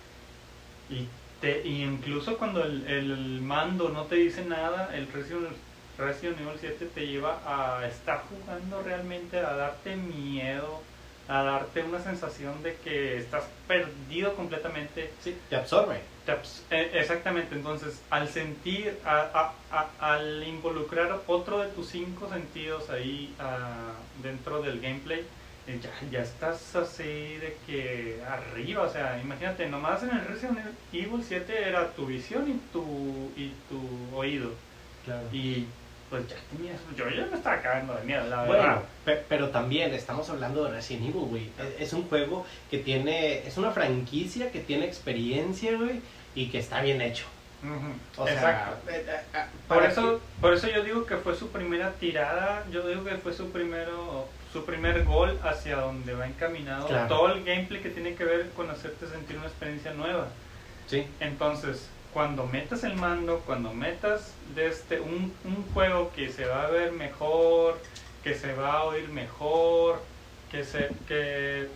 y, 0.90 1.06
te, 1.40 1.66
y 1.66 1.84
incluso 1.84 2.36
cuando 2.38 2.64
el, 2.64 2.86
el 2.88 3.40
mando 3.40 3.88
no 3.90 4.02
te 4.04 4.16
dice 4.16 4.44
nada, 4.44 4.90
el 4.94 5.06
Resident, 5.12 5.52
Resident 5.96 6.40
Evil 6.40 6.58
7 6.60 6.90
te 6.92 7.06
lleva 7.06 7.38
a 7.46 7.86
estar 7.86 8.24
jugando 8.28 8.82
realmente, 8.82 9.38
a 9.38 9.54
darte 9.54 9.94
miedo, 9.96 10.82
a 11.28 11.42
darte 11.44 11.82
una 11.84 12.00
sensación 12.00 12.62
de 12.62 12.80
que 12.80 13.16
estás 13.18 13.44
perdido 13.66 14.34
completamente. 14.34 15.14
Sí, 15.18 15.44
te 15.48 15.56
absorbe. 15.56 16.02
Te 16.24 16.32
abs- 16.32 16.66
eh, 16.70 16.90
Exactamente, 16.94 17.54
entonces 17.54 18.06
al 18.10 18.28
sentir, 18.28 19.00
a- 19.04 19.20
a- 19.20 19.66
a- 19.70 20.14
al 20.14 20.42
involucrar 20.46 21.24
otro 21.26 21.58
de 21.60 21.68
tus 21.68 21.88
cinco 21.90 22.28
sentidos 22.28 22.90
ahí 22.90 23.36
ah, 23.38 24.08
dentro 24.14 24.62
del 24.62 24.80
gameplay, 24.80 25.30
eh, 25.66 25.78
ya, 25.80 25.90
ya 26.10 26.20
estás 26.22 26.74
así 26.76 27.04
de 27.04 27.60
que 27.64 28.22
arriba, 28.26 28.82
o 28.84 28.88
sea, 28.88 29.20
imagínate, 29.20 29.68
nomás 29.68 30.02
en 30.02 30.10
el 30.10 30.24
Resident 30.24 30.78
Evil 30.92 31.22
7 31.22 31.68
era 31.68 31.94
tu 31.94 32.06
visión 32.06 32.48
y 32.48 32.58
tu, 32.70 33.32
y 33.36 33.50
tu 33.68 34.14
oído, 34.14 34.50
Claro. 35.02 35.28
y 35.32 35.66
pues 36.10 36.26
ya 36.28 36.36
tenías, 36.50 36.80
yo 36.96 37.08
ya 37.10 37.26
me 37.26 37.36
estaba 37.36 37.60
cagando 37.60 37.94
de 37.94 38.04
miedo, 38.04 38.24
la 38.28 38.44
Bueno, 38.44 38.62
verdad. 38.62 38.82
pe- 39.04 39.24
pero 39.28 39.50
también 39.50 39.92
estamos 39.94 40.28
hablando 40.30 40.64
de 40.64 40.70
Resident 40.72 41.04
Evil, 41.10 41.26
güey. 41.28 41.50
Es, 41.58 41.88
es 41.88 41.92
un 41.92 42.08
juego 42.08 42.46
que 42.70 42.78
tiene, 42.78 43.46
es 43.46 43.56
una 43.58 43.70
franquicia 43.72 44.50
que 44.50 44.60
tiene 44.60 44.86
experiencia, 44.86 45.76
güey, 45.76 46.00
y 46.34 46.48
que 46.48 46.58
está 46.58 46.80
bien 46.80 47.00
hecho. 47.02 47.24
Ujú, 47.62 48.22
O 48.22 48.24
sea, 48.24 48.34
Exacto. 48.34 48.90
eh, 48.90 49.04
eh, 49.06 49.20
eh, 49.34 49.44
Por 49.66 49.84
eso, 49.84 50.20
por 50.40 50.54
eso 50.54 50.68
yo 50.68 50.82
digo 50.84 51.04
que 51.04 51.16
fue 51.16 51.34
su 51.34 51.48
primera 51.50 51.90
tirada, 51.92 52.64
yo 52.70 52.86
digo 52.86 53.04
que 53.04 53.16
fue 53.16 53.32
su 53.32 53.50
primero, 53.50 54.28
su 54.52 54.64
primer 54.64 55.04
gol 55.04 55.38
hacia 55.42 55.76
donde 55.76 56.14
va 56.14 56.26
encaminado 56.26 56.86
Claro. 56.86 57.08
todo 57.08 57.32
el 57.34 57.44
gameplay 57.44 57.82
que 57.82 57.90
tiene 57.90 58.14
que 58.14 58.24
ver 58.24 58.50
con 58.50 58.70
hacerte 58.70 59.06
sentir 59.08 59.36
una 59.36 59.46
experiencia 59.46 59.92
nueva. 59.92 60.28
que- 60.88 61.02
Sí, 61.02 61.06
Entonces, 61.20 61.90
cuando 62.12 62.46
metas 62.46 62.84
el 62.84 62.94
mando, 62.96 63.40
cuando 63.46 63.72
metas 63.72 64.32
de 64.54 64.68
este 64.68 65.00
un, 65.00 65.32
un 65.44 65.66
juego 65.74 66.10
que 66.14 66.30
se 66.30 66.46
va 66.46 66.64
a 66.64 66.70
ver 66.70 66.92
mejor, 66.92 67.78
que 68.22 68.34
se 68.34 68.54
va 68.54 68.72
a 68.74 68.84
oír 68.84 69.08
mejor, 69.08 70.02
que 70.50 70.64
se 70.64 70.90
que 71.06 71.68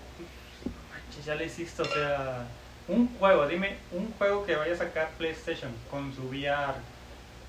ya 1.24 1.34
le 1.34 1.46
hiciste, 1.46 1.82
o 1.82 1.84
sea, 1.84 2.46
un 2.88 3.08
juego, 3.18 3.46
dime, 3.46 3.76
un 3.92 4.12
juego 4.14 4.44
que 4.44 4.56
vaya 4.56 4.74
a 4.74 4.76
sacar 4.76 5.10
PlayStation 5.18 5.70
con 5.90 6.12
su 6.14 6.22
VR, 6.22 6.74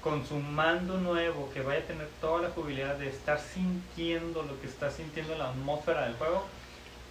con 0.02 0.26
su 0.26 0.36
mando 0.36 0.98
nuevo, 1.00 1.50
que 1.54 1.62
vaya 1.62 1.80
a 1.80 1.88
tener 1.88 2.08
toda 2.22 2.44
la 2.44 2.50
jubilidad 2.50 2.96
de 2.96 3.10
estar 3.10 3.40
sintiendo 3.40 4.44
lo 4.44 4.60
que 4.62 4.68
está 4.68 4.92
sintiendo 4.92 5.36
la 5.36 5.50
atmósfera 5.50 6.04
del 6.04 6.16
juego. 6.16 6.46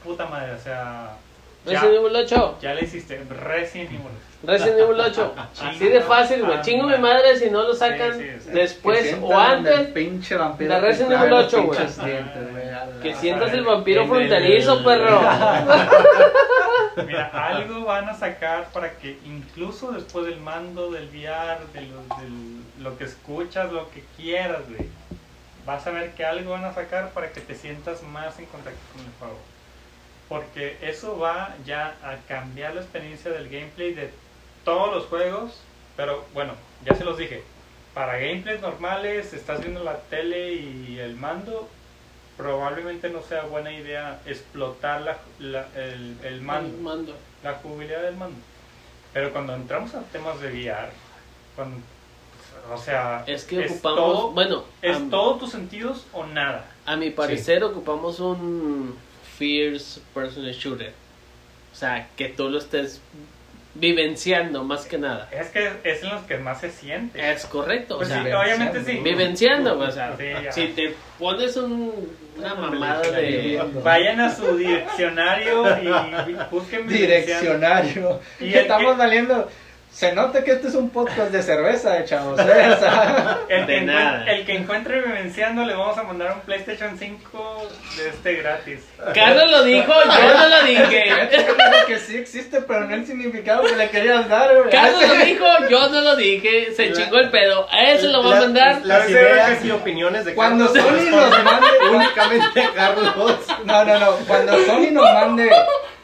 Puta 0.04 0.26
madre, 0.26 0.52
o 0.52 0.60
sea, 0.60 1.16
Resident 1.64 1.94
Evil 1.94 2.16
8. 2.16 2.58
ya 2.60 2.74
le 2.74 2.84
hiciste 2.84 3.22
Resident 3.30 3.90
Evil. 3.90 4.00
Resident 4.44 4.78
Evil 4.80 5.00
8. 5.00 5.34
Así 5.62 5.88
de 5.88 6.00
fácil, 6.00 6.44
güey. 6.44 6.60
Chingo 6.62 6.88
mi 6.88 6.98
madre 6.98 7.36
si 7.38 7.48
no 7.50 7.62
lo 7.62 7.74
sacan 7.74 8.18
Sí, 8.18 8.24
sí, 8.24 8.40
sí. 8.46 8.50
después 8.50 9.16
o 9.22 9.38
antes. 9.38 9.80
pinche 9.88 10.34
vampiro 10.36 10.74
de 10.74 10.80
que 10.80 10.86
Resident 10.86 11.10
trae 11.10 11.20
Evil 11.20 11.30
los 11.30 11.46
8, 11.54 11.62
güey. 11.64 11.78
Que 13.02 13.14
sientas 13.14 13.52
el 13.52 13.62
vampiro 13.64 14.06
fronterizo, 14.06 14.78
el- 14.78 14.84
perro. 14.84 15.20
Mira, 17.06 17.28
algo 17.32 17.84
van 17.84 18.08
a 18.08 18.14
sacar 18.14 18.68
para 18.72 18.90
que 18.98 19.18
incluso 19.24 19.92
después 19.92 20.26
del 20.26 20.40
mando, 20.40 20.90
del 20.90 21.08
VR, 21.08 21.58
de 21.72 21.80
lo, 21.82 22.16
del- 22.20 22.62
lo 22.82 22.98
que 22.98 23.04
escuchas, 23.04 23.72
lo 23.72 23.88
que 23.90 24.04
quieras, 24.16 24.60
güey, 24.68 24.88
vas 25.64 25.86
a 25.86 25.90
ver 25.90 26.10
que 26.12 26.24
algo 26.24 26.50
van 26.52 26.64
a 26.64 26.74
sacar 26.74 27.10
para 27.10 27.30
que 27.30 27.40
te 27.40 27.54
sientas 27.54 28.02
más 28.02 28.38
en 28.38 28.46
contacto 28.46 28.80
con 28.92 29.00
el 29.06 29.12
juego. 29.18 29.38
Porque 30.32 30.78
eso 30.80 31.18
va 31.18 31.54
ya 31.66 31.94
a 32.02 32.16
cambiar 32.26 32.74
la 32.74 32.80
experiencia 32.80 33.30
del 33.30 33.50
gameplay 33.50 33.92
de 33.92 34.10
todos 34.64 34.94
los 34.94 35.04
juegos. 35.06 35.60
Pero 35.96 36.24
bueno, 36.32 36.54
ya 36.86 36.94
se 36.94 37.04
los 37.04 37.18
dije. 37.18 37.42
Para 37.92 38.16
gameplays 38.16 38.62
normales, 38.62 39.34
estás 39.34 39.60
viendo 39.60 39.84
la 39.84 39.98
tele 39.98 40.54
y 40.54 40.98
el 40.98 41.14
mando, 41.16 41.68
probablemente 42.38 43.10
no 43.10 43.20
sea 43.22 43.42
buena 43.42 43.70
idea 43.72 44.20
explotar 44.24 45.02
la, 45.02 45.18
la- 45.38 45.68
el, 45.76 46.16
el 46.24 46.40
mando, 46.40 46.78
Mando. 46.78 47.14
la 47.44 47.54
jubilidad 47.54 48.00
del 48.02 48.16
mando. 48.16 48.38
Pero 49.12 49.30
cuando 49.32 49.54
entramos 49.54 49.94
a 49.94 50.00
temas 50.04 50.40
de 50.40 50.48
VR, 50.48 50.88
cuando, 51.54 51.76
o 52.72 52.78
sea, 52.78 53.24
Es 53.26 53.44
que 53.44 53.66
ocupamos. 53.66 53.98
todo, 53.98 54.30
bueno, 54.30 54.64
es 54.80 55.10
todos 55.10 55.38
tus 55.40 55.50
sentidos 55.50 56.06
o 56.14 56.24
nada. 56.24 56.64
a 56.86 56.96
mi 56.96 57.10
parecer, 57.10 57.62
ocupamos 57.62 58.18
un 58.20 58.96
Fierce 59.38 60.00
Personal 60.14 60.52
Shooter. 60.52 60.92
O 61.72 61.74
sea, 61.76 62.08
que 62.16 62.28
tú 62.28 62.48
lo 62.48 62.58
estés 62.58 63.00
vivenciando 63.74 64.64
más 64.64 64.84
que 64.84 64.98
nada. 64.98 65.28
Es 65.32 65.48
que 65.48 65.70
es 65.84 66.02
en 66.02 66.10
los 66.10 66.22
que 66.24 66.36
más 66.36 66.60
se 66.60 66.70
siente. 66.70 67.32
Es 67.32 67.46
correcto. 67.46 67.96
Pues 67.96 68.10
o 68.10 68.12
sea, 68.12 68.22
sí, 68.24 68.30
obviamente 68.32 68.84
sí. 68.84 68.98
vivenciando, 69.02 69.78
o 69.78 69.90
sea, 69.90 70.14
Sí, 70.18 70.26
si 70.50 70.66
te 70.74 70.94
pones 71.18 71.56
un, 71.56 72.14
una 72.36 72.54
mamada 72.54 73.00
diccionario 73.00 73.64
de... 73.64 73.80
Vayan 73.80 74.20
a 74.20 74.34
su 74.34 74.56
direccionario 74.58 75.64
y 75.82 76.34
busquen 76.50 76.86
Direccionario. 76.86 78.20
Y 78.40 78.52
estamos 78.52 78.92
que- 78.92 78.98
valiendo. 78.98 79.50
Se 79.92 80.10
nota 80.14 80.42
que 80.42 80.52
este 80.52 80.68
es 80.68 80.74
un 80.74 80.88
podcast 80.90 81.30
de 81.30 81.42
cerveza, 81.42 82.02
chavos. 82.04 82.40
¿eh? 82.40 82.42
O 82.74 82.78
sea, 82.80 83.38
El 83.48 83.66
que, 83.66 83.72
De 83.72 83.80
nada. 83.82 84.00
encuentre, 84.22 84.34
el 84.40 84.46
que 84.46 84.54
encuentre 84.56 85.02
vivenciando 85.02 85.64
le 85.64 85.74
vamos 85.74 85.98
a 85.98 86.02
mandar 86.02 86.32
un 86.32 86.40
PlayStation 86.40 86.98
5 86.98 87.68
de 87.98 88.08
este 88.08 88.34
gratis. 88.36 88.80
Carlos 89.14 89.50
lo 89.50 89.62
dijo, 89.64 89.92
yo 89.92 90.34
no 90.38 90.48
lo 90.48 90.62
dije. 90.66 91.04
Yo 91.08 91.54
creo 91.54 91.86
que 91.86 91.98
sí 91.98 92.16
existe, 92.16 92.62
pero 92.62 92.80
no 92.88 92.94
el 92.94 93.06
significado 93.06 93.64
que 93.64 93.76
le 93.76 93.90
querías 93.90 94.28
dar, 94.30 94.56
güey. 94.56 94.70
Carlos 94.70 95.06
lo 95.06 95.14
dijo, 95.26 95.44
yo 95.68 95.88
no 95.90 96.00
lo 96.00 96.16
dije. 96.16 96.72
Se 96.74 96.86
La- 96.88 96.96
chingó 96.96 97.18
el 97.18 97.30
pedo. 97.30 97.68
A 97.70 97.82
eso 97.90 98.08
lo 98.08 98.24
va 98.24 98.38
a 98.38 98.40
mandar. 98.40 98.80
Las 98.84 99.08
ideas 99.10 99.58
que- 99.60 99.68
y 99.68 99.70
opiniones 99.72 100.24
de 100.24 100.34
Cuando 100.34 100.72
Carlos 100.72 100.90
Sony 101.04 101.10
nos 101.10 101.44
mande. 101.44 101.66
únicamente 101.92 102.62
a 102.62 102.72
Carlos. 102.72 103.14
No, 103.66 103.84
no, 103.84 103.98
no. 103.98 104.12
Cuando 104.26 104.58
Sony 104.64 104.90
nos 104.90 105.04
mande 105.12 105.50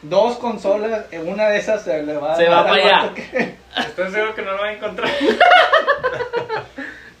dos 0.01 0.37
consolas, 0.37 1.05
eh, 1.11 1.19
una 1.19 1.49
de 1.49 1.57
esas 1.59 1.83
se 1.83 2.03
le 2.03 2.17
va 2.17 2.33
a 2.33 2.37
Se 2.37 2.47
va 2.47 2.63
para 2.65 2.75
allá. 3.05 3.13
que- 3.13 3.55
Estoy 3.77 4.11
seguro 4.11 4.35
que 4.35 4.41
no 4.41 4.51
lo 4.53 4.57
va 4.61 4.67
a 4.67 4.73
encontrar. 4.73 5.09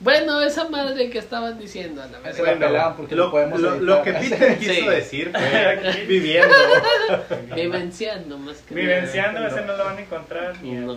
Bueno, 0.01 0.41
esa 0.41 0.69
madre 0.69 1.09
que 1.09 1.17
estaban 1.17 1.59
diciendo 1.59 2.01
a 2.01 2.07
la 2.07 2.19
la 2.19 2.57
pelaban 2.57 2.95
porque 2.95 3.15
lo, 3.15 3.25
lo 3.25 3.31
podemos 3.31 3.59
lo- 3.59 3.75
lo 3.81 4.01
que 4.01 4.13
Peter 4.13 4.57
quiso 4.59 4.73
Sí. 4.73 4.87
decir 4.87 5.31
fue 5.33 6.05
viviendo. 6.07 6.55
Vivenciando 7.53 8.37
más 8.37 8.57
que 8.61 8.75
Vivenciando, 8.75 9.45
ese 9.45 9.59
no 9.61 9.75
lo 9.75 9.83
van 9.83 9.97
a 9.97 10.01
encontrar 10.01 10.55
ni 10.61 10.71
No, 10.71 10.95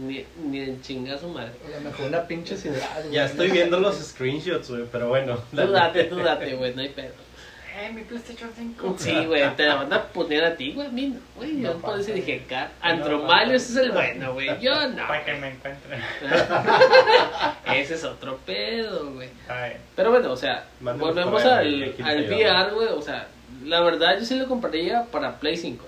ni, 0.00 0.24
ni 0.44 0.60
en 0.60 0.80
chingazo 0.82 1.28
madre. 1.30 1.50
A 1.66 1.78
lo 1.82 1.90
mejor 1.90 2.06
una 2.06 2.22
pinche 2.28 2.56
ciudad. 2.56 2.78
Ya 3.10 3.24
estoy 3.24 3.50
viendo 3.50 3.80
los 3.80 3.96
screenshots, 3.96 4.70
güey, 4.70 4.84
pero 4.92 5.08
bueno. 5.08 5.36
Tú 5.50 5.72
date, 5.72 6.04
tú 6.04 6.18
date, 6.18 6.54
güey, 6.54 6.72
no 6.76 6.82
hay 6.82 6.90
pedo. 6.90 7.14
Mi 7.94 8.02
PlayStation 8.02 8.50
5. 8.56 8.96
Sí, 8.98 9.24
güey, 9.26 9.56
te 9.56 9.64
la 9.66 9.76
van 9.76 9.92
a 9.92 10.02
poner 10.04 10.44
a 10.44 10.56
ti, 10.56 10.72
güey, 10.72 10.88
a 10.88 10.90
mí 10.90 11.06
no, 11.08 11.20
güey. 11.36 11.60
Yo 11.60 11.68
No 11.68 11.70
eso 11.70 11.80
pasa. 11.80 12.12
dije, 12.12 12.44
Car 12.48 12.70
Andromalios 12.80 13.70
es 13.70 13.76
el 13.76 13.92
bueno, 13.92 14.32
güey. 14.34 14.60
Yo 14.60 14.88
no. 14.88 15.06
Para 15.06 15.24
que 15.24 15.34
me 15.34 15.48
encuentren. 15.50 16.00
Ese 17.74 17.94
es 17.94 18.04
otro 18.04 18.38
pedo, 18.38 19.12
güey. 19.12 19.28
Pero 19.96 20.10
bueno, 20.10 20.32
o 20.32 20.36
sea, 20.36 20.64
Mándanos 20.80 21.14
volvemos 21.14 21.44
al, 21.44 21.94
al. 22.04 22.24
VR, 22.26 22.74
güey. 22.74 22.88
O 22.88 23.02
sea, 23.02 23.28
la 23.64 23.80
verdad 23.80 24.18
yo 24.18 24.24
sí 24.24 24.36
lo 24.36 24.48
compraría 24.48 25.04
para 25.04 25.38
Play 25.38 25.56
5. 25.56 25.84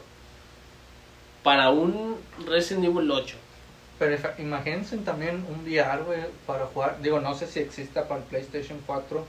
Para 1.42 1.70
un 1.70 2.18
Resident 2.46 2.84
Evil 2.84 3.10
8. 3.10 3.36
Pero 3.98 4.16
imagínense 4.38 4.96
también 4.98 5.44
un 5.48 5.64
VR, 5.64 6.02
güey, 6.04 6.20
para 6.46 6.66
jugar. 6.66 7.00
Digo, 7.02 7.20
no 7.20 7.34
sé 7.34 7.46
si 7.46 7.60
exista 7.60 8.06
para 8.08 8.20
el 8.20 8.26
PlayStation 8.26 8.78
4. 8.86 9.26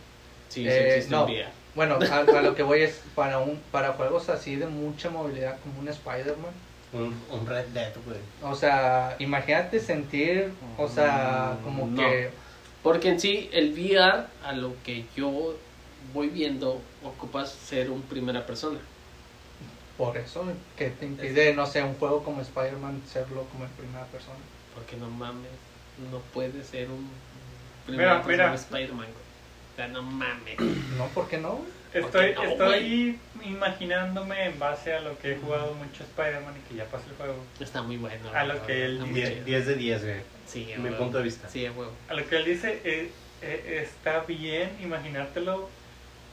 Sí, 0.49 0.61
sí 0.63 0.67
Eh, 0.69 0.95
existe 0.95 1.11
no. 1.15 1.25
un 1.25 1.31
VR. 1.31 1.60
Bueno, 1.73 1.99
a, 2.09 2.15
a 2.17 2.41
lo 2.41 2.55
que 2.55 2.63
voy 2.63 2.81
es 2.81 3.01
para 3.15 3.39
un 3.39 3.59
para 3.71 3.93
juegos 3.93 4.29
así 4.29 4.55
de 4.57 4.67
mucha 4.67 5.09
movilidad 5.09 5.59
como 5.61 5.79
un 5.79 5.87
Spider-Man. 5.87 6.51
Un, 6.93 7.23
un 7.29 7.45
Red 7.47 7.67
Dead, 7.67 7.93
güey. 8.05 8.19
O 8.41 8.55
sea, 8.55 9.15
imagínate 9.19 9.79
sentir, 9.79 10.51
o 10.77 10.87
sea, 10.89 11.57
como 11.63 11.87
No. 11.87 11.95
que 11.95 12.31
Porque 12.83 13.09
en 13.09 13.19
sí, 13.19 13.49
el 13.53 13.71
VR, 13.73 14.25
a 14.43 14.53
lo 14.53 14.75
que 14.83 15.05
yo 15.15 15.55
voy 16.13 16.29
viendo, 16.29 16.81
ocupas 17.03 17.51
ser 17.51 17.89
un 17.89 18.01
primera 18.01 18.45
persona. 18.45 18.79
por 19.97 20.17
eso 20.17 20.43
que 20.75 20.89
te 20.89 21.05
impide, 21.05 21.53
no 21.53 21.65
sé, 21.65 21.83
un 21.83 21.95
juego 21.95 22.23
como 22.23 22.41
Spider-Man 22.41 23.03
serlo 23.07 23.45
como 23.51 23.65
en 23.65 23.71
primera 23.71 24.05
persona. 24.07 24.39
Porque 24.73 24.95
no 24.97 25.09
mames, 25.09 25.51
no 26.11 26.19
puede 26.33 26.63
ser 26.63 26.89
un 26.89 27.09
Mira, 27.95 28.21
primera 28.21 28.23
mira. 28.25 28.51
persona 28.51 28.55
Spider-Man. 28.55 29.07
Güey. 29.71 29.73
O 29.73 29.75
sea, 29.75 29.87
no 29.87 30.03
mames. 30.03 30.57
No, 30.97 31.07
¿por 31.07 31.27
qué 31.29 31.37
no? 31.37 31.61
Estoy, 31.93 32.33
Porque 32.33 32.33
no, 32.33 32.43
estoy 32.51 33.19
imaginándome 33.43 34.45
en 34.45 34.59
base 34.59 34.93
a 34.93 35.01
lo 35.01 35.17
que 35.19 35.33
he 35.33 35.35
jugado 35.37 35.73
mucho 35.73 36.03
Spider-Man 36.03 36.53
y 36.57 36.69
que 36.69 36.75
ya 36.75 36.85
pasé 36.85 37.09
el 37.09 37.15
juego. 37.15 37.35
Está 37.59 37.81
muy 37.81 37.97
bueno. 37.97 38.29
A 38.33 38.45
lo 38.45 38.65
que 38.65 38.85
él 38.85 39.03
dice. 39.13 39.33
chido. 39.33 39.45
10 39.45 39.67
de 39.67 39.75
10, 39.75 40.03
güey. 40.03 40.21
Sí, 40.47 40.71
a 40.73 40.77
mi 40.77 40.85
huevo. 40.85 40.97
punto 40.97 41.17
de 41.17 41.23
vista. 41.23 41.49
Sí, 41.49 41.65
a 41.65 41.71
huevo. 41.71 41.91
A 42.07 42.13
lo 42.13 42.27
que 42.27 42.37
él 42.37 42.45
dice, 42.45 42.79
eh, 42.83 43.11
eh, 43.41 43.81
está 43.83 44.21
bien 44.21 44.77
imaginártelo, 44.81 45.69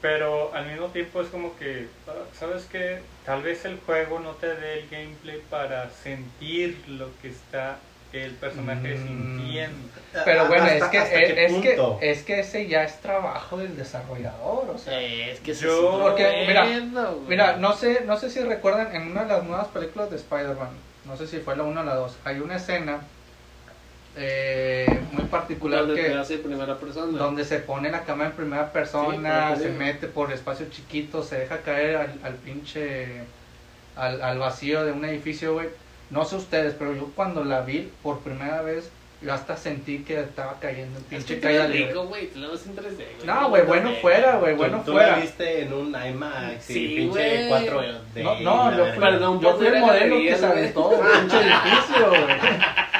pero 0.01 0.53
al 0.53 0.67
mismo 0.67 0.87
tiempo 0.87 1.21
es 1.21 1.27
como 1.27 1.57
que, 1.57 1.87
ah, 2.07 2.13
¿sabes 2.33 2.65
qué? 2.71 3.01
Tal 3.25 3.41
vez 3.43 3.65
el 3.65 3.79
juego 3.79 4.19
no 4.19 4.31
te 4.31 4.55
dé 4.55 4.79
el 4.79 4.89
gameplay 4.89 5.41
para 5.49 5.89
sentir 5.89 6.77
lo 6.87 7.09
que 7.21 7.29
está 7.29 7.79
el 8.13 8.31
personaje 8.35 8.95
Mm. 8.95 9.07
sintiendo. 9.07 9.77
Pero 10.25 10.47
bueno, 10.47 10.63
¿Hasta- 10.63 10.77
es 10.77 10.83
que 10.85 10.97
hasta 10.97 11.19
es, 11.19 11.33
qué 11.33 11.45
es 11.45 11.53
que 11.53 12.09
es 12.11 12.23
que 12.23 12.39
ese 12.39 12.67
ya 12.67 12.83
es 12.83 12.99
trabajo 13.01 13.57
del 13.57 13.77
desarrollador, 13.77 14.69
o 14.71 14.77
sea. 14.77 14.99
Es 14.99 15.39
que 15.41 15.53
Yo- 15.53 15.99
Porque, 16.01 16.45
mira, 16.47 16.65
güey. 16.65 17.27
Mira, 17.27 17.57
no 17.57 17.73
sé, 17.73 18.01
no 18.05 18.17
sé 18.17 18.29
si 18.31 18.39
recuerdan 18.41 18.95
en 18.95 19.03
una 19.11 19.23
de 19.25 19.29
las 19.29 19.43
nuevas 19.43 19.67
películas 19.67 20.09
de 20.09 20.15
Spider-Man, 20.15 20.69
no 21.05 21.15
sé 21.17 21.27
si 21.27 21.37
fue 21.37 21.55
la 21.55 21.63
1 21.63 21.81
o 21.81 21.83
la 21.83 21.93
2, 21.95 22.17
hay 22.25 22.39
una 22.39 22.55
escena 22.55 23.01
eh, 24.15 24.87
muy 25.11 25.23
particular 25.25 25.81
Donde 25.85 26.01
que 26.01 26.09
te 26.09 26.17
hace 26.17 26.37
primera 26.39 26.77
persona. 26.77 27.17
donde 27.17 27.45
se 27.45 27.59
pone 27.59 27.91
la 27.91 28.01
cámara 28.03 28.31
en 28.31 28.35
primera 28.35 28.71
persona, 28.73 29.55
Sí, 29.55 29.63
se 29.63 29.69
mete 29.69 30.07
por 30.07 30.31
espacios 30.33 30.71
chiquitos, 30.71 31.27
se 31.27 31.37
deja 31.39 31.59
caer 31.59 31.95
al, 31.95 32.13
al 32.23 32.33
pinche 32.33 33.21
al, 33.95 34.21
al 34.21 34.39
vacío 34.39 34.83
de 34.83 34.91
un 34.91 35.05
edificio, 35.05 35.53
güey. 35.53 35.69
No 36.09 36.25
sé 36.25 36.35
ustedes, 36.37 36.73
pero 36.77 36.93
yo 36.95 37.11
cuando 37.15 37.43
la 37.43 37.61
vi 37.61 37.91
por 38.01 38.19
primera 38.19 38.61
vez, 38.61 38.89
yo 39.21 39.33
hasta 39.33 39.57
sentí 39.57 39.99
que 39.99 40.19
estaba 40.21 40.55
cayendo 40.61 40.97
en 40.97 41.03
Es 41.03 41.09
pinche 41.09 41.35
que 41.35 41.41
caída 41.41 41.67
rico, 41.67 42.05
güey. 42.05 42.27
Te 42.27 42.39
lo 42.39 42.51
ves 42.51 42.65
en 42.65 42.75
3D, 42.75 42.95
güey. 42.95 43.25
No, 43.25 43.49
güey, 43.49 43.65
bueno 43.65 43.91
fuera, 44.01 44.37
güey, 44.37 44.53
Tú- 44.53 44.57
bueno 44.57 44.81
tú 44.85 44.91
fuera. 44.93 45.11
la 45.11 45.15
viste 45.17 45.61
en 45.63 45.73
un 45.73 45.87
IMAX 45.89 46.63
Sí, 46.63 46.85
y 46.85 46.95
pinche 46.95 47.47
güey. 47.49 47.67
4D. 47.67 48.23
No, 48.23 48.39
no, 48.39 48.77
yo 48.77 48.85
fui, 48.93 48.99
Perdón 49.03 49.41
yo 49.41 49.57
fui 49.57 49.67
el 49.67 49.79
modelo 49.79 50.15
que 50.17 50.35
se 50.37 50.45
aventó 50.45 50.89
pinche 51.19 51.37
edificio, 51.37 52.09
güey. 52.09 52.37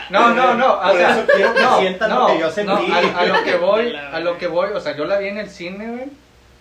No, 0.09 0.33
no, 0.33 0.55
no, 0.55 0.73
o 0.73 0.81
Por 0.81 0.97
sea, 0.97 1.11
eso 1.11 1.27
quiero 1.35 1.53
que 1.53 1.61
no, 1.61 1.79
sientan 1.79 2.09
no, 2.09 2.19
lo 2.27 2.33
que 2.33 2.39
yo 2.39 2.51
sentí. 2.51 2.71
no, 2.87 2.93
a, 2.95 2.99
a 3.19 3.25
lo 3.25 3.43
que 3.43 3.55
voy, 3.55 3.95
a 4.11 4.19
lo 4.19 4.37
que 4.37 4.47
voy, 4.47 4.69
o 4.73 4.79
sea, 4.81 4.97
yo 4.97 5.05
la 5.05 5.19
vi 5.19 5.27
en 5.29 5.37
el 5.37 5.49
cine, 5.49 5.87
güey, 5.87 6.05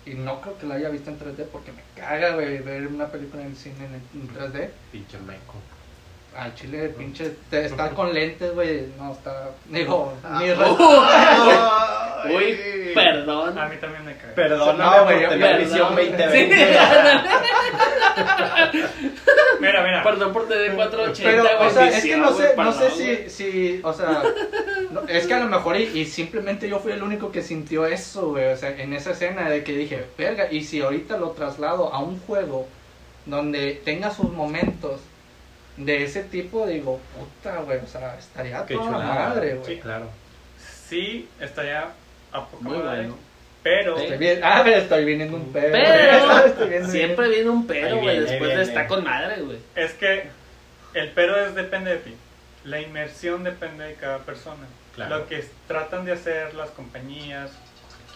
y 0.07 0.14
no 0.18 0.40
creo 0.40 0.57
que 0.59 0.66
la 0.66 0.74
haya 0.76 0.88
visto 0.90 1.11
en 1.11 1.18
3D 1.18 1.46
porque 1.51 1.72
me 1.72 1.82
caga, 1.96 2.30
güey, 2.34 2.59
ver 2.59 2.86
una 2.86 3.07
película 3.09 3.42
en 3.42 3.49
el 3.49 3.57
cine 3.57 3.86
en, 3.86 4.20
en 4.20 4.28
3D. 4.28 4.68
Pinche 4.92 5.18
meco. 5.18 5.55
Al 6.37 6.55
chile, 6.55 6.89
pinche, 6.91 7.33
te- 7.51 7.64
está 7.66 7.91
con 7.91 8.12
lentes, 8.14 8.55
güey, 8.55 8.87
no, 8.97 9.12
está, 9.12 9.51
digo, 9.66 10.12
Ah, 10.22 10.39
mi 10.41 10.51
oh. 10.51 10.55
respeto. 10.55 12.37
Uy, 12.37 12.93
perdón. 12.95 13.59
A 13.59 13.66
mí 13.68 13.76
también 13.81 14.05
me 14.05 14.16
cae. 14.16 14.31
Perdóname 14.33 14.85
No, 14.99 15.05
güey, 15.05 15.22
yo- 15.22 15.29
Perdón. 15.31 15.59
visión 15.59 15.89
Sí, 15.89 15.95
2020. 16.11 16.57
Mira, 19.61 19.83
mira. 19.83 20.03
Perdón 20.05 20.33
por 20.33 20.47
tener 20.49 20.74
480, 20.74 21.43
Pero, 21.43 21.66
o 21.66 21.70
sea, 21.70 21.89
es 21.89 22.05
que 22.05 22.16
no 22.16 22.33
sé, 22.33 22.55
no 22.57 22.72
sé 22.72 22.79
perdón, 22.85 22.97
si, 22.97 23.31
si, 23.31 23.81
o 23.83 23.93
sea, 23.93 24.22
no, 24.93 25.01
es 25.09 25.26
que 25.26 25.35
a 25.35 25.41
lo 25.41 25.47
mejor 25.49 25.76
y, 25.76 25.85
y 25.85 26.05
simplemente 26.07 26.68
yo 26.68 26.79
fui 26.79 26.93
el 26.93 27.03
único 27.03 27.33
que 27.33 27.43
sintió 27.43 27.85
eso, 27.87 28.29
güey, 28.31 28.53
o 28.53 28.57
sea, 28.57 28.70
en 28.70 28.93
esa 28.93 29.11
escena 29.12 29.49
de 29.51 29.64
que 29.64 29.72
dije, 29.72 30.05
verga, 30.16 30.47
y 30.51 30.62
si 30.64 30.81
ahorita 30.81 31.16
lo 31.16 31.31
traslado 31.31 31.93
a 31.93 31.99
un 31.99 32.20
juego 32.20 32.68
donde 33.26 33.81
tenga 33.85 34.11
sus 34.12 34.31
momentos 34.33 35.01
de 35.79 36.03
ese 36.05 36.24
tipo, 36.24 36.66
digo, 36.66 37.01
puta, 37.16 37.59
güey, 37.62 37.79
o 37.79 37.87
sea, 37.87 38.16
estaría 38.18 38.64
Qué 38.66 38.74
toda 38.74 38.91
la 38.93 38.99
madre, 38.99 39.53
Sí, 39.53 39.59
güey. 39.59 39.81
claro. 39.81 40.09
Sí, 40.89 41.29
estaría 41.41 41.89
a 42.33 42.47
poco 42.47 42.62
Muy 42.64 42.79
madre, 42.79 42.99
bueno. 43.03 43.16
Pero 43.62 43.97
Sí. 43.99 44.05
Estoy 44.05 44.18
bien, 44.18 44.41
ah, 44.43 44.64
estoy 44.66 45.05
viniendo 45.05 45.37
un 45.37 45.53
pedo. 45.53 45.72
Pero 45.72 46.39
Estoy 46.47 46.68
viendo 46.68 46.89
siempre 46.91 47.24
bien. 47.29 47.35
viene 47.41 47.51
un 47.51 47.66
pero, 47.66 47.97
güey. 47.99 48.16
viene, 48.18 48.31
Después 48.31 48.57
de 48.57 48.62
estar 48.62 48.87
con 48.87 49.05
madre, 49.05 49.43
güey. 49.43 49.59
es 49.74 49.93
que 49.95 50.29
el 50.95 51.11
pero 51.12 51.37
es 51.47 51.55
depende 51.55 51.91
de 51.93 51.97
ti. 51.99 52.14
La 52.64 52.81
inmersión 52.81 53.45
depende 53.45 53.85
de 53.85 53.95
cada 53.95 54.18
persona. 54.18 54.66
Claro. 54.95 55.18
Lo 55.18 55.26
que 55.29 55.45
tratan 55.66 56.05
de 56.05 56.12
hacer 56.12 56.55
las 56.55 56.70
compañías, 56.70 57.51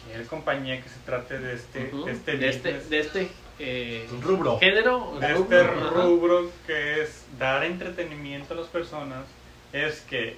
cualquier 0.02 0.26
compañía 0.26 0.82
que 0.82 0.88
se 0.88 0.98
trate 1.06 1.38
de 1.38 1.54
este, 1.54 1.90
Ujú. 1.92 2.08
este 2.08 2.36
de 2.36 2.48
este, 2.48 2.72
de 2.80 2.98
este 3.00 3.28
eh, 3.62 4.08
rubro. 4.22 4.58
género. 4.58 5.12
rubro, 5.20 5.26
este 5.28 5.62
rubro 5.62 6.50
que 6.66 7.02
es 7.02 7.24
dar 7.38 7.64
entretenimiento 7.64 8.54
a 8.54 8.56
las 8.56 8.66
personas, 8.66 9.24
es 9.72 10.00
que 10.02 10.36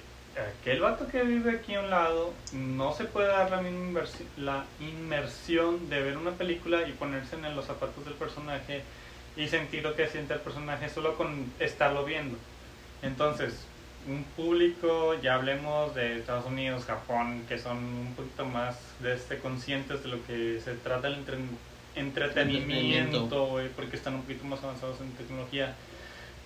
aquel 0.61 0.81
vato 0.81 1.07
que 1.07 1.23
vive 1.23 1.51
aquí 1.57 1.75
a 1.75 1.79
un 1.81 1.89
lado 1.89 2.33
no 2.53 2.93
se 2.93 3.05
puede 3.05 3.27
dar 3.27 3.49
la 3.51 3.61
misma 3.61 4.01
inversi- 4.01 4.25
la 4.37 4.65
inmersión 4.79 5.89
de 5.89 6.01
ver 6.01 6.17
una 6.17 6.31
película 6.31 6.87
y 6.87 6.91
ponerse 6.91 7.35
en 7.35 7.55
los 7.55 7.65
zapatos 7.65 8.03
del 8.05 8.13
personaje 8.15 8.81
y 9.37 9.47
sentir 9.47 9.83
lo 9.83 9.95
que 9.95 10.07
siente 10.07 10.33
el 10.33 10.39
personaje 10.41 10.89
solo 10.89 11.15
con 11.15 11.51
estarlo 11.59 12.05
viendo. 12.05 12.37
Entonces, 13.01 13.65
un 14.07 14.23
público, 14.35 15.15
ya 15.21 15.35
hablemos 15.35 15.95
de 15.95 16.17
Estados 16.19 16.45
Unidos, 16.45 16.85
Japón, 16.85 17.43
que 17.47 17.57
son 17.57 17.77
un 17.77 18.13
poquito 18.15 18.45
más 18.45 18.77
de 18.99 19.13
este, 19.15 19.39
conscientes 19.39 20.03
de 20.03 20.09
lo 20.09 20.25
que 20.27 20.59
se 20.63 20.73
trata 20.75 21.07
el 21.07 21.15
entre- 21.15 21.35
entretenimiento, 21.35 21.74
Entretenimiento. 21.95 23.45
güey, 23.47 23.69
porque 23.69 23.95
están 23.95 24.15
un 24.15 24.21
poquito 24.21 24.45
más 24.45 24.63
avanzados 24.63 24.99
en 25.01 25.11
tecnología. 25.13 25.73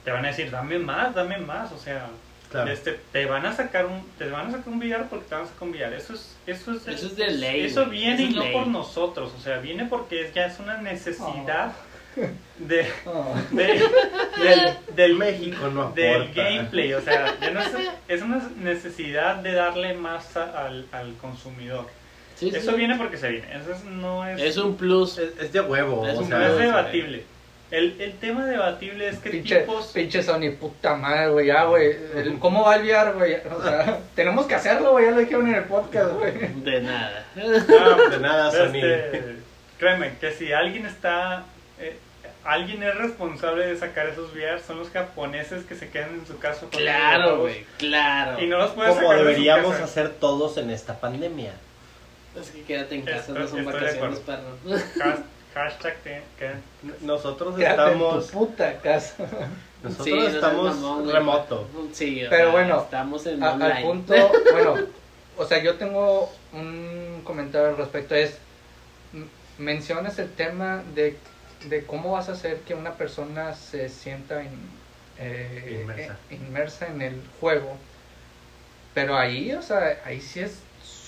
Te 0.04 0.12
van 0.12 0.26
a 0.26 0.30
decir, 0.30 0.50
dame 0.52 0.80
más, 0.80 1.14
dame 1.16 1.38
más, 1.38 1.72
o 1.72 1.78
sea, 1.78 2.08
Claro. 2.52 2.72
este, 2.72 3.00
te 3.12 3.26
van 3.28 3.46
a 3.46 3.54
sacar 3.54 3.86
un 3.86 4.04
te 4.18 4.28
van 4.28 4.48
a 4.48 4.52
sacar 4.52 4.70
un 4.70 4.80
VR 4.80 5.04
porque 5.08 5.26
te 5.30 5.36
van 5.36 5.44
a 5.44 5.48
sacar 5.48 5.64
un 5.68 5.70
VR. 5.70 5.96
Eso 5.96 6.14
es 6.14 6.36
eso 6.48 6.72
es 6.74 6.88
Eso 6.88 7.06
es 7.08 7.16
de 7.16 7.28
ley, 7.32 7.62
Eso 7.66 7.86
viene 7.86 8.16
Eso 8.16 8.24
es 8.24 8.30
y 8.32 8.36
no 8.36 8.44
ley. 8.44 8.54
por 8.54 8.68
nosotros, 8.68 9.32
o 9.38 9.40
sea, 9.42 9.58
viene 9.60 9.86
porque 9.86 10.24
es- 10.26 10.34
ya 10.34 10.48
es 10.48 10.60
una 10.60 10.78
necesidad 10.82 11.74
de, 12.58 12.88
Oh. 13.06 13.36
de- 13.52 13.84
del, 14.44 14.78
del 14.96 15.16
México 15.16 15.68
no 15.68 15.92
del 15.92 16.34
gameplay, 16.34 16.94
o 16.94 17.02
sea, 17.02 17.38
ya 17.40 17.52
no 17.52 17.62
es, 17.62 17.70
es 18.08 18.22
una 18.24 18.50
necesidad 18.58 19.36
de 19.36 19.54
darle 19.54 19.94
más 19.94 20.36
a- 20.36 20.66
al, 20.66 20.88
al 20.92 21.14
consumidor. 21.18 21.88
Sí, 22.40 22.50
sí. 22.52 22.58
Eso 22.58 22.74
viene 22.76 22.96
porque 22.96 23.18
se 23.18 23.30
viene, 23.30 23.48
eso 23.54 23.72
es- 23.74 23.84
no 23.84 24.26
es, 24.28 24.42
Es 24.42 24.58
un 24.58 24.76
plus. 24.78 25.18
Es, 25.18 25.32
es 25.40 25.52
de 25.52 25.62
huevo. 25.62 26.08
Es 26.08 26.18
o 26.18 26.24
sea, 26.24 26.48
es 26.48 26.58
debatible. 26.58 27.24
El, 27.72 28.02
el 28.02 28.14
tema 28.14 28.46
debatible 28.46 29.10
es 29.10 29.20
que 29.20 29.30
Pinche, 29.30 29.60
tipos... 29.60 29.88
pinche 29.94 30.24
Sony, 30.24 30.52
puta 30.60 30.96
madre, 30.96 31.30
güey, 31.30 31.46
ya, 31.48 31.66
güey. 31.66 31.96
¿Cómo 32.40 32.64
va 32.66 32.78
el 32.78 32.84
VR, 32.84 33.12
güey? 33.14 33.36
O 33.56 33.62
sea, 33.62 34.00
tenemos 34.16 34.48
que 34.48 34.56
hacerlo, 34.56 34.94
güey, 34.94 35.06
ya 35.06 35.12
lo 35.12 35.20
dijeron 35.20 35.48
en 35.50 35.56
el 35.56 35.64
podcast, 35.66 36.14
güey. 36.14 36.32
De 36.64 36.82
nada. 36.82 37.26
No, 37.36 38.10
De 38.10 38.20
nada, 38.20 38.50
Sony. 38.52 38.78
Este, 38.78 39.36
créeme, 39.78 40.14
que 40.20 40.32
si 40.32 40.52
alguien 40.52 40.88
está, 40.88 41.44
eh, 41.80 41.96
alguien 42.44 42.82
es 42.82 42.96
responsable 42.96 43.68
de 43.68 43.78
sacar 43.78 44.08
esos 44.08 44.34
VR, 44.34 44.60
son 44.66 44.80
los 44.80 44.90
japoneses 44.90 45.64
que 45.66 45.76
se 45.76 45.90
quedan 45.90 46.16
en 46.16 46.26
su 46.26 46.40
casa. 46.40 46.62
con 46.62 46.70
los 46.72 46.80
Claro, 46.82 47.42
güey. 47.42 47.66
Claro. 47.78 48.42
Y 48.42 48.48
no 48.48 48.58
los 48.58 48.72
puedes 48.72 48.96
Como 48.96 49.10
sacar 49.10 49.18
de 49.18 49.24
su 49.24 49.28
deberíamos 49.30 49.72
casa. 49.74 49.84
hacer 49.84 50.10
todos 50.14 50.58
en 50.58 50.72
esta 50.72 51.00
pandemia. 51.00 51.52
Es 52.40 52.50
que 52.52 52.62
quédate 52.64 52.96
en 52.96 53.02
casa, 53.04 53.20
Estoy- 53.20 53.40
no 53.40 53.48
son 53.48 53.66
vacaciones, 53.66 54.20
perro. 54.20 54.58
Has- 55.04 55.20
Hashtag 55.54 55.96
que- 56.04 56.22
Nosotros 57.02 57.56
Quédate 57.58 57.92
en 57.94 57.98
tu 58.00 58.06
estamos. 58.06 58.26
puta 58.28 58.78
casa. 58.82 59.16
Nosotros 59.82 60.06
Sí, 60.06 60.14
no 60.14 60.28
estamos 60.28 60.76
mamón, 60.76 61.12
remoto. 61.12 61.68
Sí, 61.92 62.24
Pero 62.30 62.44
sea, 62.46 62.52
bueno, 62.52 62.82
estamos 62.82 63.26
en 63.26 63.44
A- 63.44 63.54
al 63.54 63.82
punto, 63.82 64.14
bueno, 64.52 64.76
o 65.38 65.46
sea, 65.46 65.64
yo 65.64 65.76
tengo 65.78 66.32
un 66.54 67.22
comentario 67.24 67.70
al 67.70 67.78
respecto, 67.78 68.14
es, 68.14 68.38
mencionas 69.58 70.20
el 70.20 70.32
tema 70.32 70.84
de, 70.96 71.18
de 71.68 71.84
cómo 71.86 72.12
vas 72.12 72.30
a 72.30 72.34
hacer 72.34 72.60
que 72.60 72.76
una 72.76 72.94
persona 72.94 73.56
se 73.56 73.90
sienta 73.90 74.44
in- 74.44 74.70
eh, 75.18 75.80
Inmersa. 75.82 76.18
eh, 76.30 76.36
inmersa 76.36 76.88
en 76.88 77.02
el 77.02 77.22
juego, 77.40 77.76
pero 78.94 79.18
ahí, 79.18 79.52
o 79.54 79.62
sea, 79.62 79.98
ahí 80.06 80.22
sí 80.22 80.42
es 80.42 80.60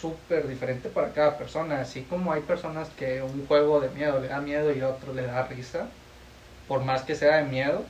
súper 0.02 0.48
diferente 0.48 0.90
para 0.90 1.14
cada 1.14 1.38
persona, 1.38 1.80
así 1.80 2.02
como 2.02 2.34
hay 2.34 2.42
personas 2.42 2.90
que 2.98 3.22
un 3.22 3.46
juego 3.46 3.80
de 3.80 3.90
miedo 3.90 4.20
le 4.20 4.28
da 4.28 4.42
miedo 4.42 4.74
y 4.74 4.82
otro 4.82 5.14
le 5.14 5.22
da 5.22 5.48
risa, 5.48 5.88
por 6.68 6.84
más 6.84 7.04
que 7.04 7.16
sea 7.16 7.38
de 7.38 7.44
miedo, 7.44 7.84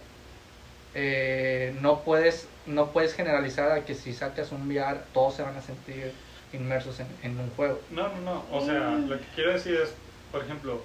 eh, 0.94 1.74
no 1.82 2.02
puedes 2.02 2.50
no 2.66 2.92
puedes 2.92 3.14
generalizar 3.14 3.72
a 3.72 3.86
que 3.86 3.96
si 3.96 4.14
sacas 4.14 4.52
un 4.52 4.68
VR 4.68 5.00
todos 5.14 5.36
se 5.36 5.42
van 5.42 5.56
a 5.56 5.62
sentir 5.62 6.12
inmersos 6.54 7.00
en, 7.00 7.08
en 7.24 7.40
un 7.40 7.50
juego. 7.52 7.80
No, 7.92 8.10
no, 8.10 8.22
no. 8.22 8.46
O 8.52 8.64
sea, 8.64 8.92
lo 8.92 9.18
que 9.18 9.26
quiero 9.34 9.54
decir 9.54 9.76
es, 9.76 9.94
por 10.32 10.44
ejemplo, 10.44 10.82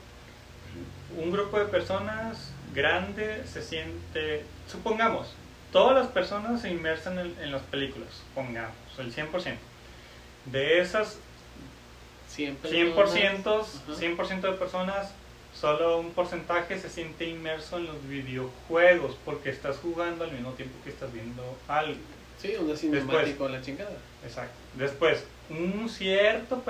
un 1.16 1.33
grupo 1.33 1.59
de 1.59 1.66
personas 1.66 2.53
grande 2.72 3.43
se 3.47 3.62
siente, 3.62 4.45
supongamos, 4.68 5.35
todas 5.72 5.97
las 5.97 6.07
personas 6.09 6.62
se 6.62 6.70
inmersan 6.70 7.18
en, 7.18 7.35
en 7.43 7.51
las 7.51 7.62
películas, 7.62 8.09
supongamos, 8.29 8.77
el 8.99 9.12
100%. 9.12 9.57
De 10.51 10.81
esas 10.81 11.19
Siempre 12.29 12.71
100%, 12.71 13.47
Ajá. 13.47 13.63
100% 13.89 14.41
de 14.41 14.53
personas, 14.53 15.11
solo 15.59 15.99
un 15.99 16.11
porcentaje 16.11 16.79
se 16.79 16.91
siente 16.91 17.27
inmerso 17.27 17.79
en 17.79 17.87
los 17.87 18.09
videojuegos 18.09 19.17
porque 19.25 19.51
estás 19.51 19.79
jugando 19.79 20.25
al 20.25 20.33
mismo 20.33 20.53
tiempo 20.53 20.75
que 20.85 20.91
estás 20.91 21.13
viendo 21.13 21.43
algo. 21.67 21.99
Sí, 22.39 22.55
un 22.61 22.77
cinemático, 22.77 23.49
la 23.49 23.63
chingada. 23.63 23.97
Exacto. 24.23 24.55
Después, 24.75 25.25
un 25.49 25.89
cierto 25.89 26.63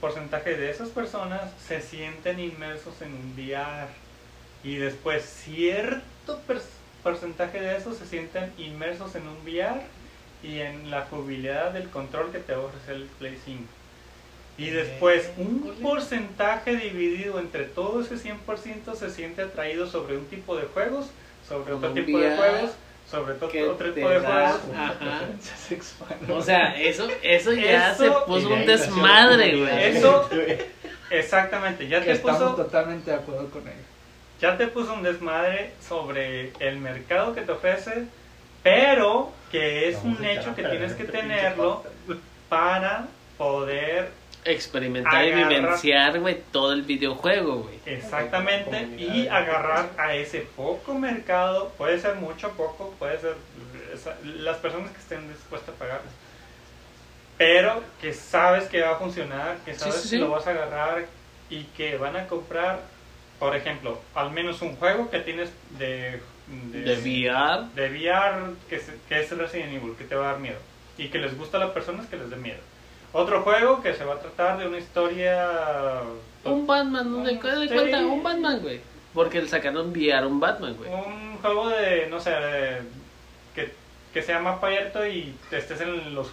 porcentaje 0.00 0.56
de 0.56 0.70
esas 0.70 0.90
personas 0.90 1.50
se 1.66 1.80
sienten 1.80 2.38
inmersos 2.38 3.00
en 3.00 3.14
un 3.14 3.32
VR. 3.32 3.88
Y 4.62 4.74
después, 4.74 5.24
cierto 5.24 6.40
porcentaje 7.02 7.58
de 7.58 7.78
esos 7.78 7.96
se 7.96 8.06
sienten 8.06 8.52
inmersos 8.58 9.14
en 9.14 9.26
un 9.26 9.38
VR 9.44 9.80
y 10.42 10.60
en 10.60 10.90
la 10.90 11.02
jubilidad 11.02 11.70
del 11.72 11.88
control 11.90 12.32
que 12.32 12.38
te 12.38 12.54
ofrece 12.54 12.92
el 12.92 13.04
Play 13.18 13.38
5. 13.44 13.62
Y 14.58 14.70
después, 14.70 15.30
un 15.38 15.74
porcentaje 15.82 16.76
dividido 16.76 17.38
entre 17.38 17.64
todo 17.64 18.00
ese 18.02 18.16
100% 18.16 18.94
se 18.94 19.10
siente 19.10 19.42
atraído 19.42 19.86
sobre 19.86 20.16
un 20.18 20.26
tipo 20.26 20.56
de 20.56 20.64
juegos, 20.66 21.10
sobre 21.48 21.72
otro 21.74 21.92
tipo 21.92 22.18
de 22.18 22.36
juegos, 22.36 22.70
sobre 23.10 23.34
to- 23.34 23.48
que 23.48 23.64
otro 23.64 23.92
tipo 23.92 24.08
de 24.08 24.20
juegos. 24.20 24.60
Sexual. 25.68 26.16
O 26.30 26.42
sea, 26.42 26.78
eso, 26.80 27.08
eso 27.22 27.52
ya 27.52 27.92
Eso- 27.92 28.04
se 28.04 28.10
puso 28.26 28.48
un 28.50 28.66
desmadre, 28.66 29.56
güey. 29.58 29.84
Eso- 29.96 30.28
Exactamente, 31.10 31.88
ya 31.88 31.98
que 32.00 32.06
te 32.06 32.12
estamos 32.12 32.40
puso, 32.52 32.54
totalmente 32.56 33.10
de 33.10 33.16
acuerdo 33.16 33.50
con 33.50 33.62
ello. 33.66 33.76
ya 34.40 34.56
te 34.56 34.68
puso 34.68 34.92
un 34.94 35.02
desmadre 35.02 35.72
sobre 35.86 36.52
el 36.60 36.76
mercado 36.78 37.34
que 37.34 37.40
te 37.40 37.50
ofrece, 37.50 38.04
pero 38.62 39.32
que 39.50 39.88
es 39.88 39.96
Vamos 40.02 40.18
un 40.20 40.24
hecho 40.24 40.54
que 40.54 40.62
tienes 40.64 40.92
que 40.94 41.02
este 41.04 41.18
tenerlo 41.18 41.82
para 42.48 43.06
poder 43.38 44.18
Experimentar 44.42 45.22
y 45.26 45.32
Agarra- 45.32 45.48
vivenciar, 45.48 46.18
güey, 46.20 46.40
todo 46.50 46.72
el 46.72 46.82
videojuego, 46.82 47.56
güey. 47.64 47.78
exactamente 47.84 48.88
y 48.98 49.28
agarrar 49.28 49.90
a 49.98 50.14
ese 50.14 50.40
poco 50.56 50.94
mercado, 50.94 51.68
puede 51.76 51.98
ser 52.00 52.14
mucho 52.14 52.50
poco, 52.52 52.94
puede 52.98 53.18
ser 53.20 53.34
esa- 53.92 54.16
las 54.24 54.56
personas 54.56 54.92
que 54.92 54.98
estén 54.98 55.28
dispuestas 55.28 55.74
a 55.74 55.78
pagar, 55.78 56.00
pero 57.36 57.82
que 58.00 58.14
sabes 58.14 58.64
que 58.68 58.80
va 58.80 58.92
a 58.92 58.96
funcionar, 58.96 59.56
que 59.64 59.74
Sí, 59.74 59.80
sabes 59.80 59.94
sí, 59.96 60.08
sí. 60.08 60.16
que 60.16 60.22
lo 60.24 60.30
vas 60.30 60.46
a 60.46 60.50
agarrar 60.50 61.04
y 61.50 61.64
que 61.76 61.96
van 61.98 62.16
a 62.16 62.26
comprar, 62.26 62.80
por 63.38 63.54
ejemplo, 63.54 63.98
al 64.14 64.30
menos 64.30 64.62
un 64.62 64.76
juego 64.76 65.10
que 65.10 65.20
tienes 65.20 65.50
de, 65.78 66.20
De 66.72 66.96
VR. 66.96 67.66
de 67.74 67.88
VR 67.90 68.54
que, 68.68 68.78
se- 68.80 68.98
que 69.08 69.20
es 69.20 69.30
Resident 69.36 69.72
Evil, 69.72 69.94
que 69.96 70.04
te 70.04 70.14
va 70.14 70.28
a 70.28 70.32
dar 70.32 70.40
miedo. 70.40 70.58
Y 70.98 71.08
que 71.08 71.18
les 71.18 71.36
gusta 71.38 71.56
a 71.56 71.60
las 71.60 71.70
personas 71.70 72.06
que 72.06 72.16
les 72.16 72.28
dé 72.28 72.36
miedo. 72.36 72.58
Otro 73.12 73.42
juego 73.42 73.82
que 73.82 73.94
se 73.94 74.04
va 74.04 74.14
a 74.14 74.18
tratar 74.20 74.58
de 74.58 74.66
una 74.68 74.78
historia... 74.78 76.00
Un 76.44 76.66
Batman, 76.66 77.10
¿no? 77.10 77.18
¿De 77.24 77.30
Sí. 77.32 77.38
de 77.68 77.68
cuenta? 77.74 77.98
Un 78.00 78.22
Batman, 78.22 78.60
güey. 78.60 78.80
Porque 79.14 79.42
le 79.42 79.48
sacaron 79.48 79.90
VR 79.90 80.26
un 80.26 80.38
Batman, 80.40 80.76
güey. 80.76 80.90
Un 80.92 81.36
juego 81.38 81.68
de, 81.68 82.06
no 82.08 82.20
sé, 82.20 82.30
de- 82.30 82.82
que, 83.54 83.72
que 84.12 84.22
sea 84.22 84.38
mapa 84.40 84.68
abierto 84.68 85.04
y 85.06 85.34
te 85.50 85.58
estés 85.58 85.80
en 85.80 86.14
los... 86.14 86.30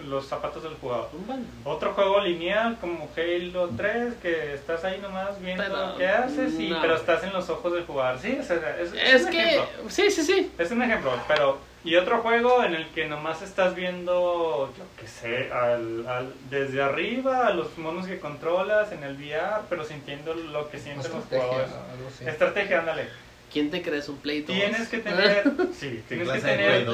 los 0.00 0.26
zapatos 0.26 0.62
del 0.62 0.74
jugador. 0.74 1.08
Bueno, 1.26 1.42
Otro 1.64 1.92
juego 1.94 2.20
lineal 2.20 2.76
como 2.80 3.08
Halo 3.16 3.68
3, 3.76 4.14
que 4.22 4.54
estás 4.54 4.84
ahí 4.84 4.98
nomás 5.00 5.40
viendo 5.40 5.62
Pero, 5.64 5.96
qué 5.96 6.06
haces, 6.08 6.54
y, 6.58 6.68
no. 6.68 6.80
pero 6.80 6.94
estás 6.96 7.24
en 7.24 7.32
los 7.32 7.48
ojos 7.50 7.72
del 7.72 7.84
jugador. 7.84 8.18
Sí, 8.20 8.38
o 8.40 8.42
sea, 8.44 8.56
es, 8.80 8.92
es 8.92 9.14
es 9.14 9.24
un 9.24 9.30
que, 9.30 9.40
ejemplo. 9.56 9.90
sí, 9.90 10.10
sí, 10.10 10.22
sí. 10.22 10.52
Es 10.58 10.70
un 10.70 10.82
ejemplo, 10.82 11.12
pero... 11.26 11.58
Y 11.84 11.94
otro 11.94 12.18
juego 12.22 12.64
en 12.64 12.74
el 12.74 12.88
que 12.88 13.06
nomás 13.06 13.40
estás 13.40 13.74
viendo, 13.76 14.72
yo 14.76 14.84
qué 15.00 15.06
sé, 15.06 15.50
al, 15.52 16.06
al- 16.08 16.34
desde 16.50 16.82
arriba 16.82 17.46
a 17.46 17.50
los 17.54 17.78
monos 17.78 18.06
que 18.06 18.18
controlas 18.18 18.90
en 18.92 19.04
el 19.04 19.14
VR, 19.16 19.62
pero 19.70 19.84
sintiendo 19.84 20.34
lo 20.34 20.68
que 20.70 20.78
sienten 20.78 21.10
los 21.12 21.24
jugadores. 21.24 21.70
Estrategia, 22.26 22.80
ándale. 22.80 23.08
¿Quién 23.52 23.70
te 23.70 23.80
crees 23.82 24.08
un 24.08 24.16
Play 24.18 24.42
2? 24.42 24.54
Tienes 24.56 24.88
que 24.88 24.98
tener, 25.10 25.42
sí, 25.78 26.02
tienes 26.08 26.28
que 26.28 26.38
tener? 26.40 26.86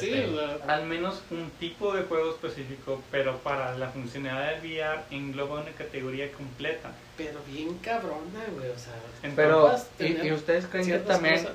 Sí, 0.00 0.12
este? 0.12 0.36
al 0.68 0.84
menos 0.86 1.20
un 1.30 1.50
tipo 1.58 1.92
de 1.94 2.02
juego 2.04 2.30
específico, 2.30 3.02
pero 3.10 3.38
para 3.38 3.76
la 3.76 3.88
funcionalidad 3.88 4.60
del 4.60 4.72
VR 4.72 5.00
engloba 5.10 5.60
una 5.62 5.72
categoría 5.72 6.30
completa. 6.32 6.90
pero 7.16 7.40
bien 7.50 7.76
cabrona, 7.78 8.44
güey, 8.56 8.68
o 8.70 8.78
sea. 8.78 8.92
Entonces, 9.22 9.88
Pero, 9.98 10.24
y, 10.24 10.28
y 10.28 10.32
ustedes 10.32 10.66
creen 10.66 10.86
que 10.86 10.98
también, 10.98 11.36
cosas. 11.42 11.54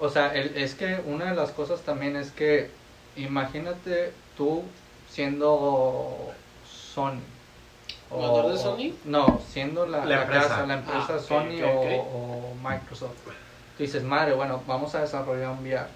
o 0.00 0.08
sea, 0.08 0.34
el- 0.34 0.56
es 0.56 0.74
que 0.74 1.00
una 1.06 1.26
de 1.30 1.36
las 1.36 1.50
cosas 1.50 1.80
también 1.82 2.16
es 2.16 2.30
que, 2.30 2.70
imagínate 3.16 4.12
tú 4.36 4.62
siendo 5.10 6.32
Sony. 6.94 7.20
¿Jugador 8.10 8.52
de 8.52 8.58
Sony? 8.58 8.92
No, 9.04 9.40
siendo 9.52 9.86
la, 9.86 9.98
La 9.98 10.04
la 10.06 10.22
empresa. 10.22 10.48
casa, 10.48 10.66
la 10.66 10.74
empresa 10.74 11.06
Ah, 11.16 11.18
Sony 11.18 11.60
o 11.64 12.54
Microsoft. 12.62 13.12
Tú 13.76 13.82
dices, 13.82 14.02
madre, 14.02 14.34
bueno, 14.34 14.62
vamos 14.66 14.94
a 14.94 15.00
desarrollar 15.00 15.50
un 15.50 15.60
VR. 15.60 15.86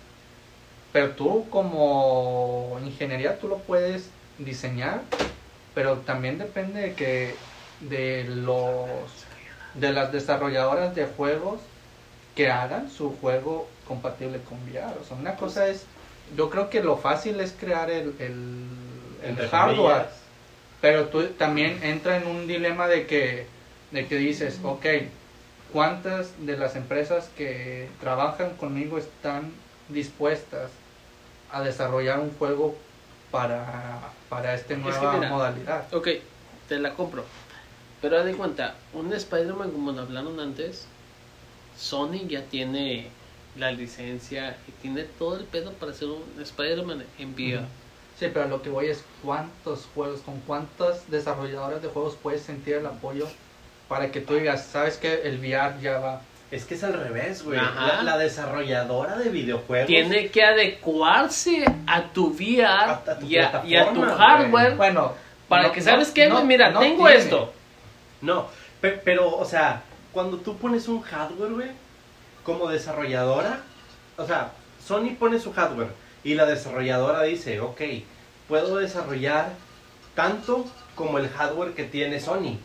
Pero 0.93 1.11
tú 1.11 1.47
como 1.51 2.79
ingeniería 2.85 3.39
tú 3.39 3.49
lo 3.49 3.59
puedes 3.59 4.11
diseñar, 4.39 5.03
pero 5.75 5.99
también 5.99 6.39
depende 6.39 6.81
de 6.81 6.95
que 6.95 7.37
de 7.81 8.25
los 8.25 9.27
de 9.75 9.93
las 9.93 10.11
desarrolladoras 10.13 10.95
de 10.95 11.07
juegos 11.07 11.61
que 12.35 12.51
hagan 12.51 12.91
su 12.91 13.17
juego 13.21 13.69
compatible 13.87 14.41
con 14.49 14.59
VR. 14.65 14.99
O 15.01 15.05
sea, 15.05 15.17
una 15.17 15.37
cosa 15.37 15.69
es, 15.69 15.85
yo 16.37 16.51
creo 16.51 16.71
que 16.71 16.83
lo 16.83 16.97
fácil 16.97 17.41
es 17.41 17.53
crear 17.59 17.91
el, 17.91 18.15
el, 18.21 19.49
hardware, 19.49 20.07
pero 20.81 21.07
tú 21.07 21.25
también 21.31 21.83
entra 21.83 22.17
en 22.17 22.27
un 22.27 22.47
dilema 22.47 22.87
de 22.87 23.07
que, 23.07 23.47
de 23.91 24.07
que 24.07 24.17
dices, 24.17 24.61
ok, 24.63 24.87
¿cuántas 25.73 26.33
de 26.45 26.57
las 26.57 26.77
empresas 26.77 27.31
que 27.37 27.89
trabajan 28.01 28.57
conmigo 28.57 28.99
están 28.99 29.53
dispuestas 29.89 30.71
a 31.51 31.63
desarrollar 31.63 32.21
un 32.21 32.31
juego 32.39 32.77
para, 33.31 34.01
para 34.29 34.55
esta 34.55 34.75
que 34.75 34.77
nueva 34.77 35.15
mira, 35.15 35.29
modalidad? 35.29 35.95
Ok, 35.95 36.09
te 36.69 36.79
la 36.79 36.95
compro. 36.95 37.25
Pero 38.01 38.19
haz 38.19 38.25
de 38.25 38.35
cuenta, 38.35 38.75
un 38.93 39.13
Spider-Man, 39.13 39.71
como 39.73 39.93
lo 39.93 40.03
hablaron 40.03 40.39
antes, 40.39 40.87
Sony 41.77 42.27
ya 42.29 42.43
tiene 42.43 43.09
la 43.57 43.73
licencia 43.73 44.57
y 44.69 44.73
tiene 44.73 45.05
todo 45.05 45.37
el 45.39 45.45
pedo 45.45 45.73
para 45.73 45.93
hacer 45.93 46.09
un 46.09 46.23
Spider-Man 46.41 47.05
en 47.19 47.35
VR. 47.35 47.67
Sí, 48.19 48.27
pero 48.33 48.49
lo 48.49 48.63
que 48.63 48.71
voy 48.71 48.87
es 48.87 49.05
cuántos 49.23 49.87
juegos, 49.95 50.21
con 50.21 50.41
cuántas 50.41 51.09
desarrolladoras 51.11 51.83
de 51.83 51.89
juegos 51.89 52.17
puedes 52.21 52.43
sentir 52.43 52.75
el 52.75 52.87
apoyo 52.87 53.27
para 53.89 54.11
que 54.11 54.21
tú 54.21 54.35
digas, 54.35 54.67
sabes 54.67 54.97
que 54.97 55.23
el 55.23 55.39
VR 55.39 55.81
ya 55.81 55.99
va. 55.99 56.21
Es 56.51 56.65
que 56.65 56.75
es 56.77 56.85
al 56.85 56.95
revés, 56.95 57.43
güey. 57.43 57.59
Ajá. 57.59 57.97
La, 57.99 58.03
la 58.03 58.19
desarrolladora 58.19 59.17
de 59.19 59.29
videojuegos. 59.29 59.87
Tiene 59.87 60.29
que 60.29 60.43
adecuarse 60.45 61.65
a 61.87 62.03
tu 62.05 62.29
VR 62.33 62.65
A- 62.65 62.93
a 63.07 63.19
tu 63.19 63.27
y, 63.27 63.37
a, 63.39 63.63
y 63.67 63.77
a 63.77 63.89
tu 63.89 64.01
plataforma, 64.01 64.17
hardware 64.17 64.75
Bueno, 64.77 65.13
para 65.49 65.65
no- 65.65 65.73
que, 65.73 65.81
¿sabes 65.83 66.09
no- 66.09 66.15
qué? 66.15 66.27
no- 66.29 66.35
güey? 66.37 66.47
Mira, 66.47 66.71
no 66.71 66.81
tengo 66.81 67.07
tiene. 67.07 67.21
esto. 67.21 67.53
No, 68.23 68.49
pe- 68.81 69.01
pero, 69.05 69.37
o 69.37 69.45
sea, 69.45 69.83
cuando 70.13 70.39
tú 70.39 70.57
pones 70.57 70.89
un 70.89 71.03
hardware, 71.03 71.53
güey, 71.53 71.69
como 72.45 72.69
desarrolladora, 72.69 73.61
o 74.17 74.27
sea, 74.27 74.53
Sony 74.85 75.15
pone 75.19 75.39
su 75.39 75.53
hardware 75.53 75.89
y 76.25 76.35
la 76.35 76.47
desarrolladora 76.47 77.23
dice, 77.25 77.61
ok, 77.61 77.81
puedo 78.49 78.77
desarrollar 78.79 79.51
tanto 80.15 80.65
como 80.95 81.19
el 81.19 81.29
hardware 81.29 81.75
que 81.75 81.85
tiene 81.85 82.21
Sony. 82.21 82.57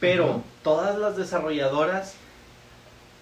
Pero 0.00 0.42
todas 0.62 0.96
las 0.98 1.16
desarrolladoras, 1.16 2.14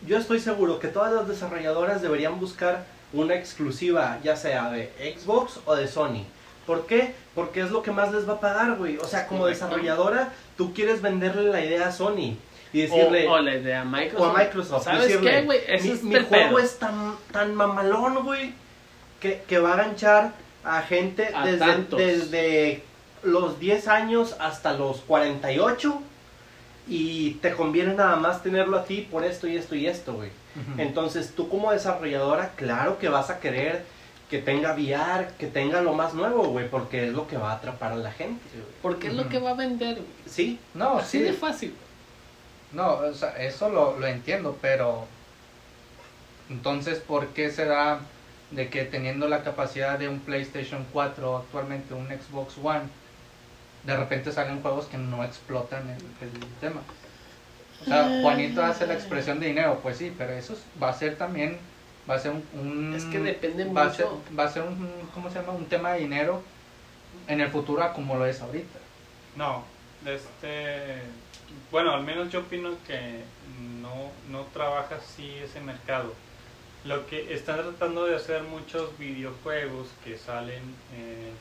yo 0.07 0.19
estoy 0.19 0.41
seguro 0.41 0.79
que 0.79 0.89
todas 0.89 1.13
las 1.13 1.27
desarrolladoras 1.29 2.03
deberían 2.03 2.39
buscar 2.39 2.85
una 3.13 3.35
exclusiva, 3.35 4.19
ya 4.23 4.37
sea 4.37 4.71
de 4.71 4.93
Xbox 5.19 5.61
o 5.65 5.75
de 5.75 5.89
Sony. 5.89 6.25
¿Por 6.67 6.87
qué? 6.87 7.15
Porque 7.35 7.61
es 7.61 7.71
lo 7.71 7.83
que 7.83 7.93
más 7.93 8.13
les 8.13 8.29
va 8.29 8.35
a 8.35 8.41
pagar, 8.41 8.77
güey. 8.77 8.99
O 8.99 9.05
sea, 9.07 9.27
como 9.29 9.43
Correcto. 9.43 9.65
desarrolladora, 9.67 10.33
tú 10.57 10.75
quieres 10.75 11.01
venderle 11.01 11.51
la 11.51 11.65
idea 11.65 11.89
a 11.89 11.93
Sony 11.93 12.37
y 12.73 12.83
decirle, 12.83 13.27
o 13.29 13.39
la 13.39 13.55
idea 13.55 13.83
a 13.83 13.85
Microsoft. 13.85 14.21
o 14.21 14.25
a 14.37 14.39
Microsoft. 14.39 14.85
¿Sabes 14.85 15.03
decirle, 15.03 15.31
qué, 15.31 15.43
güey? 15.43 15.61
Ese 15.69 15.85
Mi, 15.87 15.91
es 15.93 16.03
mi 16.03 16.15
juego 16.15 16.29
pedo. 16.29 16.59
es 16.59 16.79
tan, 16.79 17.15
tan 17.33 17.55
mamalón, 17.55 18.25
güey, 18.25 18.53
que, 19.21 19.43
que 19.47 19.59
va 19.61 19.75
a 19.75 19.77
ganchar 19.77 20.33
a 20.65 20.83
gente 20.83 21.31
A 21.33 21.47
desde, 21.47 21.59
tantos. 21.59 21.99
desde 22.01 22.83
los 23.23 23.61
10 23.61 23.87
años 23.89 24.35
hasta 24.41 24.73
los 24.73 24.99
48 25.03 26.03
y 26.87 27.33
te 27.43 27.53
conviene 27.53 27.95
nada 27.95 28.17
más 28.17 28.43
tenerlo 28.43 28.77
a 28.79 28.85
ti 28.85 29.07
por 29.11 29.25
esto 29.25 29.47
y 29.49 29.57
esto 29.57 29.75
y 29.75 29.87
esto, 29.87 30.15
güey. 30.15 30.31
Entonces 30.79 31.33
tú 31.37 31.49
como 31.49 31.73
desarrolladora, 31.73 32.53
claro 32.57 32.99
que 32.99 33.09
vas 33.09 33.29
a 33.31 33.41
querer 33.41 33.85
que 34.31 34.39
tenga 34.39 34.73
VR, 34.73 35.29
que 35.39 35.47
tenga 35.47 35.81
lo 35.83 35.93
más 35.93 36.15
nuevo, 36.15 36.49
güey, 36.49 36.69
porque 36.69 37.07
es 37.09 37.13
lo 37.13 37.29
que 37.29 37.37
va 37.37 37.53
a 37.53 37.57
atrapar 37.57 37.93
a 37.93 37.97
la 37.97 38.11
gente. 38.11 38.43
Porque 38.83 39.09
es 39.09 39.15
lo 39.15 39.29
que 39.29 39.39
va 39.39 39.51
a 39.51 39.55
vender. 39.55 39.97
güey. 39.97 40.07
Sí, 40.27 40.59
no, 40.75 40.99
Así 40.99 41.19
sí, 41.19 41.25
de 41.25 41.33
fácil. 41.33 41.75
no, 42.73 42.95
o 42.95 43.15
sea, 43.15 43.31
eso 43.37 43.69
lo, 43.69 43.99
lo 43.99 44.07
entiendo, 44.07 44.57
pero 44.61 45.07
entonces, 46.49 46.99
¿por 47.01 47.29
qué 47.29 47.51
se 47.51 47.67
da 47.67 48.01
de 48.51 48.69
que 48.69 48.85
teniendo 48.85 49.29
la 49.29 49.43
capacidad 49.43 49.99
de 49.99 50.09
un 50.09 50.21
PlayStation 50.21 50.87
4 50.93 51.37
actualmente, 51.39 51.95
un 51.95 52.07
Xbox 52.09 52.55
One, 52.63 52.85
de 53.87 53.97
repente 53.97 54.33
salen 54.33 54.61
juegos 54.63 54.87
que 54.87 54.99
no 54.99 55.25
explotan 55.25 55.83
el, 55.89 56.27
el 56.29 56.45
tema? 56.61 56.81
O 57.83 57.85
sea, 57.85 58.21
Juanito 58.23 58.65
hace 58.65 58.87
la 58.87 58.95
expresión 58.95 59.39
de 59.39 59.47
dinero, 59.49 59.79
pues 59.83 59.99
sí, 59.99 60.13
pero 60.17 60.33
eso 60.33 60.55
es- 60.55 60.65
va 60.83 60.89
a 60.89 60.93
ser 60.95 61.17
también, 61.17 61.59
va 62.09 62.15
a 62.15 62.19
ser 62.19 62.33
un... 62.33 62.43
un- 62.61 62.95
Es 62.95 63.05
que 63.05 63.19
depende 63.21 63.65
va 63.65 63.83
A 63.83 63.85
mucho. 63.85 63.97
ser, 63.97 64.39
va 64.39 64.45
a 64.45 64.51
ser 64.51 64.63
un, 64.63 64.91
¿cómo 65.15 65.31
se 65.31 65.39
llama? 65.41 65.53
Un 65.53 65.67
tema 65.67 65.93
de 65.93 66.01
dinero 66.01 66.43
en 67.29 67.41
el 67.41 67.49
futuro 67.51 67.83
a 67.83 67.93
como 67.93 68.17
lo 68.17 68.27
es 68.27 68.41
ahorita. 68.41 68.79
No, 69.37 69.63
este, 70.05 70.97
bueno, 71.71 71.93
al 71.93 72.03
menos 72.03 72.31
yo 72.33 72.41
opino 72.41 72.71
que 72.87 73.21
no, 73.83 74.11
no 74.31 74.43
trabaja 74.53 74.97
así 74.97 75.35
ese 75.45 75.61
mercado. 75.61 76.13
Lo 76.85 77.07
que 77.07 77.35
están 77.35 77.57
tratando 77.57 78.07
de 78.07 78.17
hacer 78.17 78.43
muchos 78.43 78.97
videojuegos 78.99 79.89
que 80.05 80.17
salen 80.17 80.63
eh, 80.95 81.33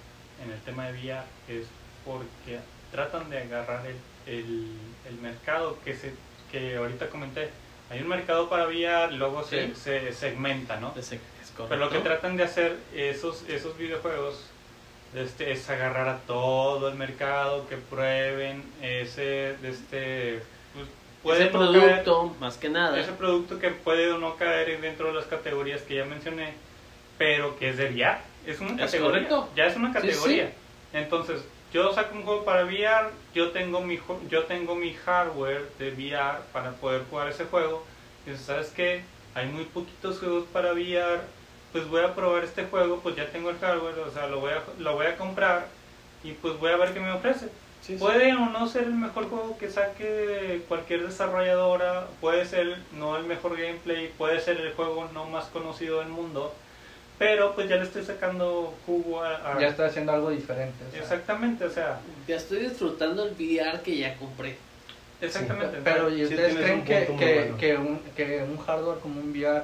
en 0.44 0.52
el 0.52 0.60
tema 0.62 0.88
de 0.88 0.94
VR 0.94 1.24
es 1.48 1.68
porque 2.06 2.60
tratan 2.92 3.30
de 3.30 3.40
agarrar 3.40 3.86
el, 3.86 3.96
el, 4.34 4.72
el 5.10 5.16
mercado 5.22 5.78
que 5.84 5.96
se 5.96 6.14
que 6.52 6.78
ahorita 6.78 7.10
comenté. 7.10 7.50
Hay 7.90 8.02
un 8.02 8.08
mercado 8.08 8.50
para 8.50 8.68
VR, 8.68 9.12
luego 9.14 9.44
se, 9.44 9.68
Sí. 9.68 9.74
se 9.76 10.14
segmenta, 10.14 10.78
¿no? 10.80 10.94
Es. 10.98 11.14
Pero 11.58 11.76
lo 11.78 11.90
que 11.90 12.00
tratan 12.00 12.36
de 12.38 12.44
hacer 12.44 12.76
esos, 12.94 13.44
esos 13.50 13.78
videojuegos 13.78 14.46
este, 15.16 15.52
es 15.52 15.70
agarrar 15.70 16.08
a 16.10 16.18
todo 16.20 16.90
el 16.90 16.96
mercado, 16.96 17.68
que 17.70 17.78
prueben 17.78 18.64
ese, 18.82 19.56
este, 19.64 20.42
pues, 20.74 20.88
puede 21.24 21.44
ese 21.46 21.54
no 21.54 21.72
caer- 21.72 22.04
producto, 22.04 22.36
más 22.40 22.58
que 22.58 22.70
nada. 22.70 23.00
ese 23.00 23.12
producto 23.14 23.58
que 23.60 23.70
puede 23.72 24.12
o 24.12 24.18
no 24.18 24.36
caer 24.36 24.80
dentro 24.82 25.08
de 25.08 25.14
las 25.14 25.26
categorías 25.26 25.82
que 25.84 25.96
ya 25.96 26.06
mencioné, 26.06 26.54
pero 27.18 27.58
que 27.58 27.70
es 27.70 27.78
de 27.78 27.86
VR, 27.90 28.18
es 28.46 28.60
una 28.60 28.72
Es 28.72 28.92
categoría, 28.92 29.28
correcto. 29.30 29.50
ya 29.56 29.66
es 29.68 29.76
una 29.78 29.94
Sí, 29.94 30.00
sí. 30.02 30.08
categoría. 30.08 30.52
Entonces, 30.94 31.42
yo 31.76 31.92
saco 31.92 32.16
un 32.16 32.24
juego 32.24 32.46
para 32.46 32.64
VR, 32.64 33.10
yo 33.34 33.52
tengo 33.52 33.82
mi 33.82 34.00
yo 34.30 34.46
tengo 34.46 34.76
mi 34.76 34.94
hardware 34.94 35.70
de 35.78 35.92
VR 35.92 36.40
para 36.54 36.72
poder 36.72 37.04
jugar 37.10 37.28
ese 37.28 37.44
juego. 37.44 37.84
Y 38.26 38.30
dices, 38.30 38.46
¿sabes 38.46 38.70
qué? 38.70 39.04
Hay 39.34 39.48
muy 39.48 39.66
poquitos 39.66 40.20
juegos 40.20 40.46
para 40.54 40.72
VR, 40.72 41.20
pues 41.74 41.86
voy 41.90 42.02
a 42.02 42.16
probar 42.16 42.46
este 42.46 42.64
juego, 42.64 43.02
pues 43.04 43.18
ya 43.18 43.30
tengo 43.30 43.50
el 43.50 43.60
hardware, 43.60 44.00
o 44.00 44.10
sea, 44.10 44.28
lo 44.28 44.40
voy 44.40 44.52
a, 44.52 44.64
lo 44.80 44.94
voy 44.94 45.08
a 45.08 45.18
comprar 45.18 45.68
y 46.24 46.32
pues 46.32 46.58
voy 46.58 46.72
a 46.72 46.78
ver 46.78 46.94
qué 46.94 47.02
me 47.02 47.12
ofrece. 47.12 47.48
Sí, 47.82 47.94
sí. 47.94 47.98
Puede 47.98 48.32
o 48.32 48.46
no 48.46 48.70
ser 48.70 48.84
el 48.84 48.94
mejor 48.94 49.28
juego 49.28 49.58
que 49.58 49.70
saque 49.70 50.64
cualquier 50.70 51.06
desarrolladora, 51.06 52.08
puede 52.22 52.46
ser 52.46 52.78
no 52.94 53.18
el 53.18 53.26
mejor 53.26 53.58
gameplay, 53.58 54.14
puede 54.18 54.40
ser 54.40 54.62
el 54.62 54.74
juego 54.76 55.10
no 55.14 55.26
más 55.26 55.48
conocido 55.48 56.00
del 56.00 56.08
mundo, 56.08 56.56
pero 57.18 57.54
pues 57.56 57.70
ya 57.70 57.78
le 57.78 57.84
estoy 57.84 58.04
sacando 58.04 58.74
jugo 58.86 59.22
a... 59.24 59.54
a- 59.54 59.60
Ya 59.60 59.68
está 59.68 59.86
haciendo 59.86 60.12
algo 60.12 60.30
diferente. 60.32 60.84
o 60.88 60.92
sea. 60.92 61.02
Exactamente, 61.02 61.66
o 61.66 61.70
sea, 61.70 62.00
Ya 62.28 62.36
estoy 62.38 62.60
disfrutando 62.60 63.24
el 63.24 63.32
VR 63.34 63.82
que 63.82 63.98
ya 63.98 64.16
compré. 64.18 64.58
exactamente. 65.22 65.80
Pero 65.84 66.10
¿y 66.16 66.24
ustedes 66.24 66.56
creen 66.56 66.80
un 66.80 66.86
que, 66.86 67.06
que, 67.18 67.34
bueno. 67.36 67.58
que 67.58 67.78
un, 67.78 68.00
que 68.16 68.44
un 68.44 68.58
hardware 68.58 69.00
como 69.00 69.20
un 69.22 69.32
VR 69.32 69.64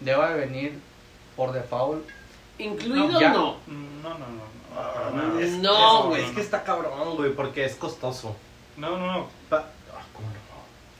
deba 0.00 0.32
de 0.32 0.40
venir 0.46 0.78
por 1.36 1.52
default 1.52 2.06
¿Incluido 2.58 3.08
No, 3.08 3.16
o 3.16 3.20
ya. 3.20 3.32
no? 3.32 3.56
No, 3.68 4.10
no, 4.10 4.18
no. 4.18 4.26
no, 4.26 4.50
Ah, 4.76 4.92
para 4.94 5.10
nada. 5.10 5.40
es- 5.40 5.52
No, 5.58 6.00
es- 6.02 6.06
güey. 6.06 6.24
Es 6.26 6.30
que 6.32 6.40
está 6.42 6.62
cabrón, 6.62 7.16
güey, 7.16 7.32
porque 7.32 7.64
es 7.64 7.74
costoso. 7.74 8.36
No, 8.76 8.98
no, 8.98 9.12
no. 9.12 9.28
Pa- 9.48 9.58
ah, 9.58 9.62
¿cómo 9.62 9.68
no? 9.68 9.79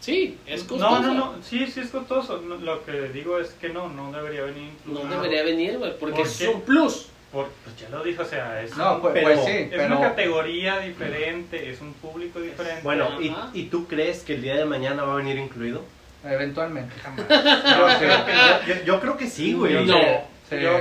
Sí, 0.00 0.38
es 0.46 0.64
costoso. 0.64 1.00
No, 1.00 1.00
no, 1.00 1.14
no. 1.14 1.42
Sí, 1.42 1.66
sí 1.66 1.80
es 1.80 1.90
costoso. 1.90 2.40
No, 2.40 2.56
lo 2.56 2.84
que 2.84 2.92
digo 3.12 3.38
es 3.38 3.50
que 3.50 3.68
no, 3.68 3.88
no 3.88 4.10
debería 4.10 4.42
venir 4.42 4.72
No 4.86 5.04
debería 5.04 5.42
venir, 5.44 5.78
güey, 5.78 5.98
porque 5.98 6.16
¿Por 6.22 6.26
es 6.26 6.40
un 6.42 6.62
plus. 6.62 7.06
Por- 7.30 7.48
pues 7.62 7.76
ya 7.76 7.88
lo 7.90 8.02
dijo, 8.02 8.22
o 8.22 8.26
sea, 8.26 8.60
es, 8.60 8.76
No, 8.76 9.00
pues, 9.00 9.14
Pero- 9.14 9.26
pues 9.28 9.44
sí, 9.44 9.50
es 9.52 9.68
pero... 9.70 9.98
una 9.98 10.08
categoría 10.08 10.80
diferente, 10.80 11.70
es 11.70 11.80
un 11.80 11.92
público 11.92 12.40
diferente. 12.40 12.82
Bueno, 12.82 13.20
¿y. 13.20 13.32
¿y 13.54 13.64
tú 13.66 13.86
crees 13.86 14.22
que 14.24 14.34
el 14.34 14.42
día 14.42 14.56
de 14.56 14.64
mañana 14.64 15.04
va 15.04 15.12
a 15.12 15.16
venir 15.16 15.36
incluido? 15.38 15.84
Eventualmente, 16.24 16.94
jamás. 17.00 17.26
Yo 18.66 18.74
Yo, 18.74 18.84
yo 18.84 19.00
creo 19.00 19.16
que 19.16 19.26
sí, 19.28 19.52
güey. 19.54 19.84
No. 19.86 19.96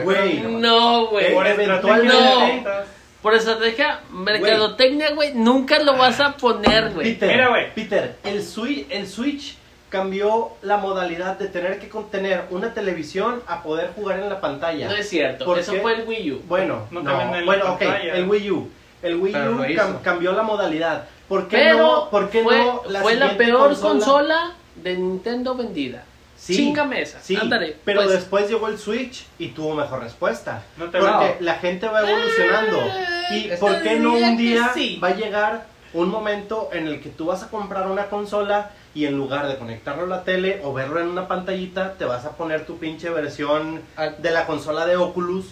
Güey. 0.03 0.39
No, 0.41 1.05
güey. 1.07 1.34
por 1.34 1.45
eventualmente- 1.45 2.15
de 2.15 2.99
Por 3.22 3.34
estrategia, 3.34 3.99
mercadotecnia, 4.11 5.11
güey, 5.13 5.34
nunca 5.34 5.80
lo 5.80 5.97
vas 5.97 6.20
a 6.22 6.38
poner, 6.38 6.91
güey. 6.93 7.13
Peter, 7.13 7.30
Mira, 7.30 7.49
güey. 7.49 7.74
Peter, 7.74 8.15
el 8.24 8.41
Switch, 8.43 8.86
el 8.89 9.07
Switch 9.07 9.57
cambió 9.89 10.51
la 10.61 10.78
modalidad 10.78 11.38
de 11.38 11.47
tener 11.47 11.80
que 11.80 11.89
contener 11.89 12.45
una 12.49 12.74
televisión 12.74 13.41
a 13.47 13.61
poder 13.61 13.91
jugar 13.95 14.20
en 14.20 14.30
la 14.30 14.39
pantalla. 14.39 14.88
No 14.88 14.95
es 14.95 15.09
cierto, 15.09 15.43
¿Por 15.45 15.59
eso 15.59 15.74
qué? 15.74 15.80
fue 15.82 15.95
el 15.95 16.07
Wii 16.07 16.32
U. 16.32 16.41
Bueno, 16.47 16.88
No 16.91 17.01
no, 17.01 17.45
bueno, 17.45 17.74
ok, 17.74 17.80
pantalla. 17.80 18.13
el 18.15 18.30
Wii 18.30 18.51
U. 18.51 18.70
El 19.01 19.15
Wii 19.15 19.34
Pero 19.34 19.51
U 19.51 19.59
cam- 19.63 20.01
cambió 20.01 20.32
la 20.34 20.43
modalidad. 20.43 21.05
¿Por 21.28 21.47
qué 21.47 21.57
Pero 21.57 21.78
no? 21.78 22.09
¿Por 22.09 22.30
qué 22.30 22.43
fue, 22.43 22.57
no 22.59 22.82
fue 23.01 23.15
la 23.15 23.36
peor 23.38 23.78
consola? 23.80 24.53
de 24.76 24.95
Nintendo 24.95 25.55
vendida. 25.55 26.05
Sí, 26.40 26.56
Chinga 26.56 26.86
mesa. 26.86 27.20
Sí, 27.22 27.36
Ándale, 27.36 27.76
pero 27.84 28.02
pues. 28.02 28.14
después 28.14 28.50
llegó 28.50 28.70
el 28.70 28.78
Switch 28.80 29.26
y 29.38 29.50
tuvo 29.50 29.76
mejor 29.76 30.02
respuesta. 30.02 30.64
No 30.78 30.86
te 30.86 31.00
Porque 31.00 31.36
No. 31.40 31.46
la 31.46 31.56
gente 31.56 31.88
va 31.88 32.00
evolucionando. 32.10 32.78
Eh, 32.80 33.52
¿Y 33.54 33.58
por 33.60 33.82
qué 33.82 34.00
no 34.00 34.14
un 34.14 34.38
día 34.38 34.72
sí. 34.74 35.00
va 35.04 35.10
a 35.10 35.16
llegar 35.16 35.68
un 35.94 36.08
momento 36.10 36.70
en 36.72 36.88
el 36.88 37.02
que 37.02 37.10
tú 37.10 37.26
vas 37.26 37.44
a 37.44 37.50
comprar 37.50 37.88
una 37.88 38.06
consola 38.06 38.72
y 38.96 39.06
en 39.06 39.18
lugar 39.18 39.48
de 39.48 39.58
conectarlo 39.58 40.04
a 40.04 40.08
la 40.08 40.24
tele 40.24 40.62
o 40.64 40.72
verlo 40.74 41.00
en 41.02 41.08
una 41.10 41.28
pantallita, 41.28 41.94
te 41.96 42.06
vas 42.06 42.26
a 42.26 42.32
poner 42.38 42.66
tu 42.66 42.78
pinche 42.78 43.10
versión 43.10 43.82
Al- 43.96 44.22
de 44.22 44.32
la 44.32 44.46
consola 44.48 44.86
de 44.86 44.96
Oculus 44.98 45.46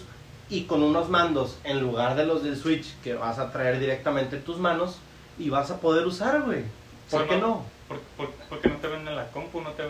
y 0.48 0.62
con 0.62 0.82
unos 0.82 1.08
mandos 1.10 1.58
en 1.64 1.80
lugar 1.80 2.16
de 2.16 2.24
los 2.24 2.42
del 2.42 2.56
Switch 2.56 2.86
que 3.04 3.14
vas 3.14 3.38
a 3.38 3.52
traer 3.52 3.78
directamente 3.78 4.36
en 4.36 4.42
tus 4.42 4.56
manos 4.58 4.96
y 5.38 5.50
vas 5.50 5.70
a 5.70 5.76
poder 5.80 6.06
usar, 6.06 6.42
güey. 6.42 6.62
¿Por 7.10 7.22
Sí, 7.22 7.28
qué 7.28 7.36
no. 7.36 7.46
no? 7.46 7.64
¿Por, 7.88 7.98
por, 8.16 8.30
porque 8.48 8.68
no 8.68 8.76
te 8.76 8.86
venden 8.88 9.16
la 9.16 9.28
compu, 9.28 9.60
no 9.62 9.70
te 9.70 9.82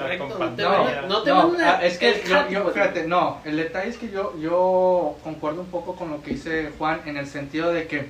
la 0.00 0.18
correcto, 0.18 0.38
no 0.38 0.54
te 0.56 0.62
no 1.08 1.22
te 1.22 1.30
No, 1.30 1.48
venden 1.50 1.66
ah, 1.68 1.78
es 1.84 1.98
que 1.98 2.22
yo, 2.26 2.48
yo- 2.48 2.70
fíjate, 2.70 3.06
no, 3.06 3.38
el 3.44 3.56
detalle 3.56 3.90
es 3.90 3.96
que 3.98 4.08
yo, 4.10 4.36
yo 4.38 5.16
concuerdo 5.22 5.60
un 5.60 5.66
poco 5.70 5.94
con 5.96 6.10
lo 6.10 6.22
que 6.22 6.32
dice 6.32 6.70
Juan 6.78 7.02
en 7.06 7.16
el 7.16 7.26
sentido 7.26 7.72
de 7.72 7.86
que 7.86 8.08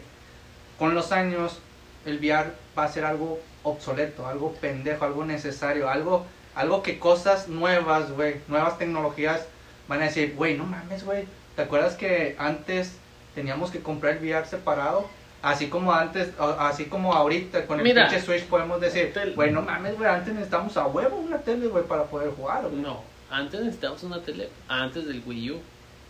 con 0.78 0.94
los 0.94 1.12
años 1.12 1.58
el 2.06 2.18
VR 2.18 2.52
va 2.78 2.84
a 2.84 2.88
ser 2.88 3.04
algo 3.04 3.38
obsoleto, 3.62 4.26
algo 4.26 4.52
pendejo, 4.54 5.04
algo 5.04 5.24
necesario, 5.24 5.90
algo, 5.90 6.24
algo 6.54 6.82
que 6.82 6.98
cosas 6.98 7.48
nuevas, 7.48 8.10
güey, 8.12 8.36
nuevas 8.48 8.78
tecnologías 8.78 9.46
van 9.88 10.00
a 10.00 10.04
decir, 10.04 10.34
güey, 10.36 10.56
no 10.56 10.64
mames, 10.64 11.04
güey, 11.04 11.26
¿te 11.56 11.62
acuerdas 11.62 11.94
que 11.96 12.36
antes 12.38 12.92
teníamos 13.34 13.70
que 13.70 13.80
comprar 13.80 14.14
el 14.16 14.24
VR 14.24 14.46
separado? 14.46 15.06
Así 15.42 15.68
como 15.68 15.92
antes, 15.92 16.30
así 16.58 16.84
como 16.84 17.14
ahorita 17.14 17.66
con 17.66 17.78
el 17.78 17.84
Mira. 17.84 18.08
pinche 18.08 18.22
Switch 18.24 18.44
podemos 18.44 18.78
decir, 18.80 19.12
Tel- 19.14 19.34
güey, 19.34 19.50
no 19.50 19.62
mames, 19.62 19.96
güey, 19.96 20.08
antes 20.10 20.34
necesitamos 20.34 20.76
a 20.76 20.86
huevo 20.86 21.16
una 21.16 21.38
tele, 21.38 21.66
güey, 21.68 21.84
para 21.84 22.04
poder 22.04 22.30
jugar, 22.32 22.62
güey. 22.64 22.76
No, 22.82 23.02
antes 23.30 23.58
necesitábamos 23.60 24.02
una 24.02 24.20
tele, 24.20 24.50
antes 24.68 25.06
del 25.06 25.22
Wii 25.24 25.50
U. 25.52 25.60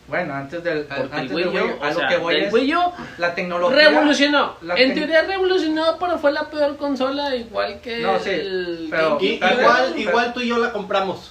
Bueno, 0.08 0.34
antes 0.34 0.64
del, 0.64 0.80
Porque 0.86 1.02
antes 1.14 1.20
el 1.20 1.28
del 1.28 1.36
Wii 1.36 1.46
U, 1.46 1.50
Wii 1.52 1.62
U, 1.72 1.76
o 1.80 1.84
a 1.84 1.90
lo 1.90 1.94
sea, 2.00 2.08
que 2.08 2.16
voy 2.16 2.34
del 2.34 2.44
es 2.46 2.52
Wii 2.52 2.74
U 2.74 2.80
la 3.18 3.34
tecnología. 3.36 3.88
revolucionó. 3.88 4.56
la 4.62 4.74
en 4.74 4.94
teoría 4.94 5.22
revolucionó, 5.22 5.96
pero 6.00 6.18
fue 6.18 6.32
la 6.32 6.50
peor 6.50 6.76
consola, 6.76 7.36
igual 7.36 7.80
que 7.80 7.98
No, 8.02 8.18
sí, 8.18 8.30
el 8.30 8.88
pero- 8.90 9.18
igual, 9.20 9.38
pero- 9.90 9.96
igual 9.98 10.32
tú 10.34 10.40
y 10.40 10.48
yo 10.48 10.58
la 10.58 10.72
compramos. 10.72 11.30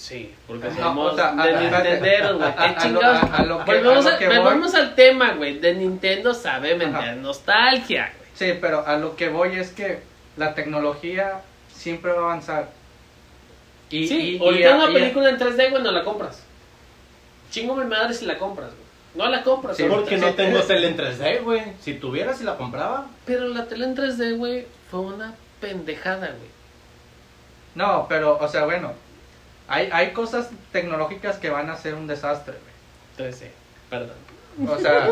Sí, 0.00 0.34
porque 0.46 0.68
No, 0.68 0.76
somos 0.76 1.12
o 1.12 1.16
sea, 1.16 1.32
de 1.34 1.42
a- 1.56 1.60
Nintenderos, 1.60 2.38
güey. 2.38 2.48
a- 2.48 2.54
¿Qué 2.56 2.62
a- 2.62 2.64
a 2.64 2.72
lo- 2.72 2.80
chingados? 2.80 3.22
a- 3.22 3.36
a 3.36 3.44
lo 3.44 3.58
que- 3.58 3.64
volvemos, 3.74 4.06
a 4.06 4.08
lo 4.08 4.14
a- 4.14 4.18
que 4.18 4.28
voy- 4.28 4.38
volvemos 4.38 4.74
al 4.74 4.94
tema, 4.94 5.32
güey. 5.34 5.58
De 5.58 5.74
Nintendo 5.74 6.32
sabe 6.32 6.70
vender 6.74 7.02
Ajá. 7.10 7.12
nostalgia, 7.16 8.10
güey. 8.16 8.30
Sí, 8.34 8.58
pero 8.58 8.86
a 8.86 8.96
lo 8.96 9.14
que 9.14 9.28
voy 9.28 9.56
es 9.56 9.72
que 9.72 10.00
la 10.38 10.54
tecnología 10.54 11.42
siempre 11.74 12.12
va 12.12 12.20
a 12.20 12.24
avanzar. 12.24 12.70
Y, 13.90 14.08
sí, 14.08 14.16
y- 14.18 14.36
y- 14.36 14.38
ahorita 14.38 14.76
una 14.76 14.90
y- 14.90 14.94
película 14.94 15.28
en 15.28 15.36
3D, 15.36 15.68
güey, 15.68 15.82
no 15.82 15.90
la 15.92 16.02
compras. 16.02 16.42
Chingo 17.50 17.74
mi 17.76 17.84
madre 17.84 18.14
si 18.14 18.24
la 18.24 18.38
compras, 18.38 18.70
güey. 18.70 18.80
No 19.16 19.28
la 19.30 19.42
compras. 19.42 19.76
Sí. 19.76 19.84
Porque 19.86 20.16
no 20.16 20.32
tengo 20.34 20.60
tele 20.62 20.86
en 20.88 20.96
3D, 20.96 21.40
güey. 21.40 21.62
Si 21.80 21.94
tuviera, 21.94 22.32
si 22.32 22.44
la 22.44 22.56
compraba. 22.56 23.06
Pero 23.26 23.48
la 23.48 23.66
tele 23.66 23.84
en 23.84 23.94
3D, 23.94 24.32
güey, 24.38 24.66
fue 24.90 25.00
una 25.00 25.34
pendejada, 25.60 26.28
güey. 26.28 26.50
No, 27.74 28.06
pero, 28.08 28.38
o 28.40 28.48
sea, 28.48 28.64
bueno, 28.64 28.92
hay, 29.70 29.88
hay 29.92 30.10
cosas 30.12 30.50
tecnológicas 30.72 31.38
que 31.38 31.48
van 31.48 31.70
a 31.70 31.76
ser 31.76 31.94
un 31.94 32.06
desastre, 32.06 32.54
3D, 33.16 33.46
perdón. 33.88 34.16
güey. 34.58 34.74
O 34.76 34.78
sea, 34.80 35.08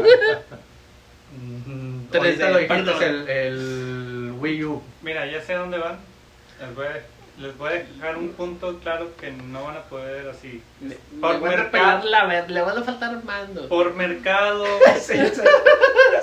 mm, 1.32 2.11
3D, 2.11 2.18
ahorita 2.18 2.50
lo 2.50 2.59
dijiste, 2.59 2.84
perdón. 2.84 3.02
el, 3.02 3.28
el 3.28 4.32
Wii 4.38 4.64
U. 4.64 4.82
Mira, 5.02 5.26
ya 5.26 5.40
sé 5.42 5.54
a 5.54 5.59
dónde 5.59 5.78
van. 5.78 5.98
Les 6.61 6.74
voy, 6.74 6.86
a, 6.86 7.02
les 7.38 7.56
voy 7.56 7.68
a 7.70 7.72
dejar 7.74 8.16
un 8.18 8.30
punto 8.30 8.78
claro 8.80 9.11
que 9.20 9.30
no 9.30 9.64
van 9.64 9.76
a 9.76 9.82
poder 9.82 10.28
así. 10.28 10.62
Le, 10.80 10.96
Por 11.20 11.34
le 11.34 11.40
van 11.40 11.52
a 11.52 11.56
mercado. 11.56 12.09
la 12.09 12.24
ver, 12.26 12.50
le 12.50 12.61
van 12.62 12.78
a 12.78 12.82
faltar 12.82 13.22
mando. 13.24 13.68
Por 13.68 13.94
mercado, 13.94 14.64
Sí, 15.00 15.14
sí. 15.34 15.42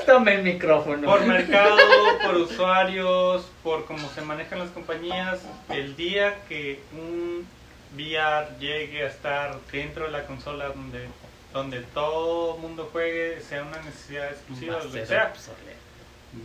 Toma 0.05 0.33
el 0.33 0.43
micrófono. 0.43 1.07
por 1.07 1.21
mercado, 1.25 1.77
por 2.25 2.35
usuarios, 2.35 3.45
por 3.63 3.85
cómo 3.85 4.09
se 4.09 4.21
manejan 4.21 4.59
las 4.59 4.69
compañías, 4.69 5.39
el 5.69 5.95
día 5.95 6.35
que 6.49 6.79
un 6.93 7.47
VR 7.95 8.57
llegue 8.59 9.03
a 9.03 9.07
estar 9.07 9.59
dentro 9.71 10.05
de 10.05 10.11
la 10.11 10.25
consola 10.25 10.67
donde, 10.69 11.07
donde 11.53 11.81
todo 11.81 12.57
mundo 12.57 12.89
juegue, 12.91 13.39
sea 13.41 13.63
una 13.63 13.81
necesidad 13.81 14.29
exclusiva, 14.31 14.73
lo 14.83 14.91
que 14.91 15.05
sea, 15.07 15.23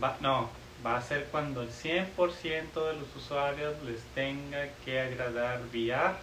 va- 0.01 0.17
no, 0.21 0.49
va 0.85 0.97
a 0.97 1.01
ser 1.01 1.25
cuando 1.25 1.61
el 1.61 1.69
100% 1.71 2.85
de 2.87 2.93
los 2.93 3.15
usuarios 3.15 3.75
les 3.83 4.01
tenga 4.15 4.67
que 4.85 4.99
agradar 4.99 5.61
VR. 5.73 6.15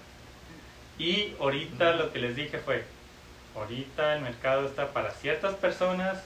Y 0.98 1.34
ahorita 1.40 1.92
lo 1.94 2.12
que 2.12 2.18
les 2.18 2.34
dije 2.34 2.58
fue, 2.58 2.84
ahorita 3.54 4.14
el 4.16 4.22
mercado 4.22 4.66
está 4.66 4.92
para 4.92 5.10
ciertas 5.12 5.54
personas 5.54 6.18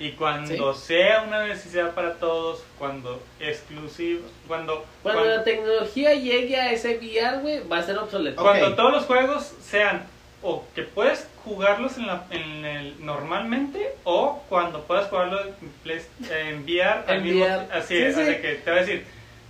y 0.00 0.12
cuando 0.12 0.74
sea 0.74 1.22
una 1.22 1.46
necesidad 1.46 1.92
para 1.94 2.14
todos, 2.14 2.64
cuando 2.78 3.22
exclusivo, 3.38 4.22
cuando, 4.48 4.84
Cuando 5.02 5.20
cuando, 5.20 5.36
la 5.36 5.44
tecnología 5.44 6.14
llegue 6.14 6.56
a 6.56 6.72
ese 6.72 6.96
VR, 6.96 7.38
güey, 7.42 7.68
va 7.68 7.78
a 7.78 7.82
ser 7.82 7.98
obsoleto. 7.98 8.42
Cuando 8.42 8.74
todos 8.74 8.92
los 8.92 9.04
juegos 9.04 9.52
sean 9.62 10.04
o 10.42 10.64
que 10.74 10.82
puedes 10.84 11.28
jugarlos 11.44 11.98
en, 11.98 12.06
la, 12.06 12.24
en 12.30 12.64
el, 12.64 13.04
normalmente 13.04 13.94
o 14.04 14.42
cuando 14.48 14.80
puedas 14.84 15.08
jugarlos 15.10 15.42
en, 15.60 15.68
Play- 15.84 16.00
en 16.30 16.62
VR 16.64 17.04
al 17.06 17.16
En 17.18 17.22
mismo 17.22 17.44
VR. 17.44 17.66
así 17.72 17.94
Sí, 17.94 18.02
es, 18.02 18.14
sí. 18.14 18.20
así 18.22 18.34
que 18.40 18.54
te 18.54 18.70
va 18.70 18.76
a 18.78 18.80
decir 18.80 19.04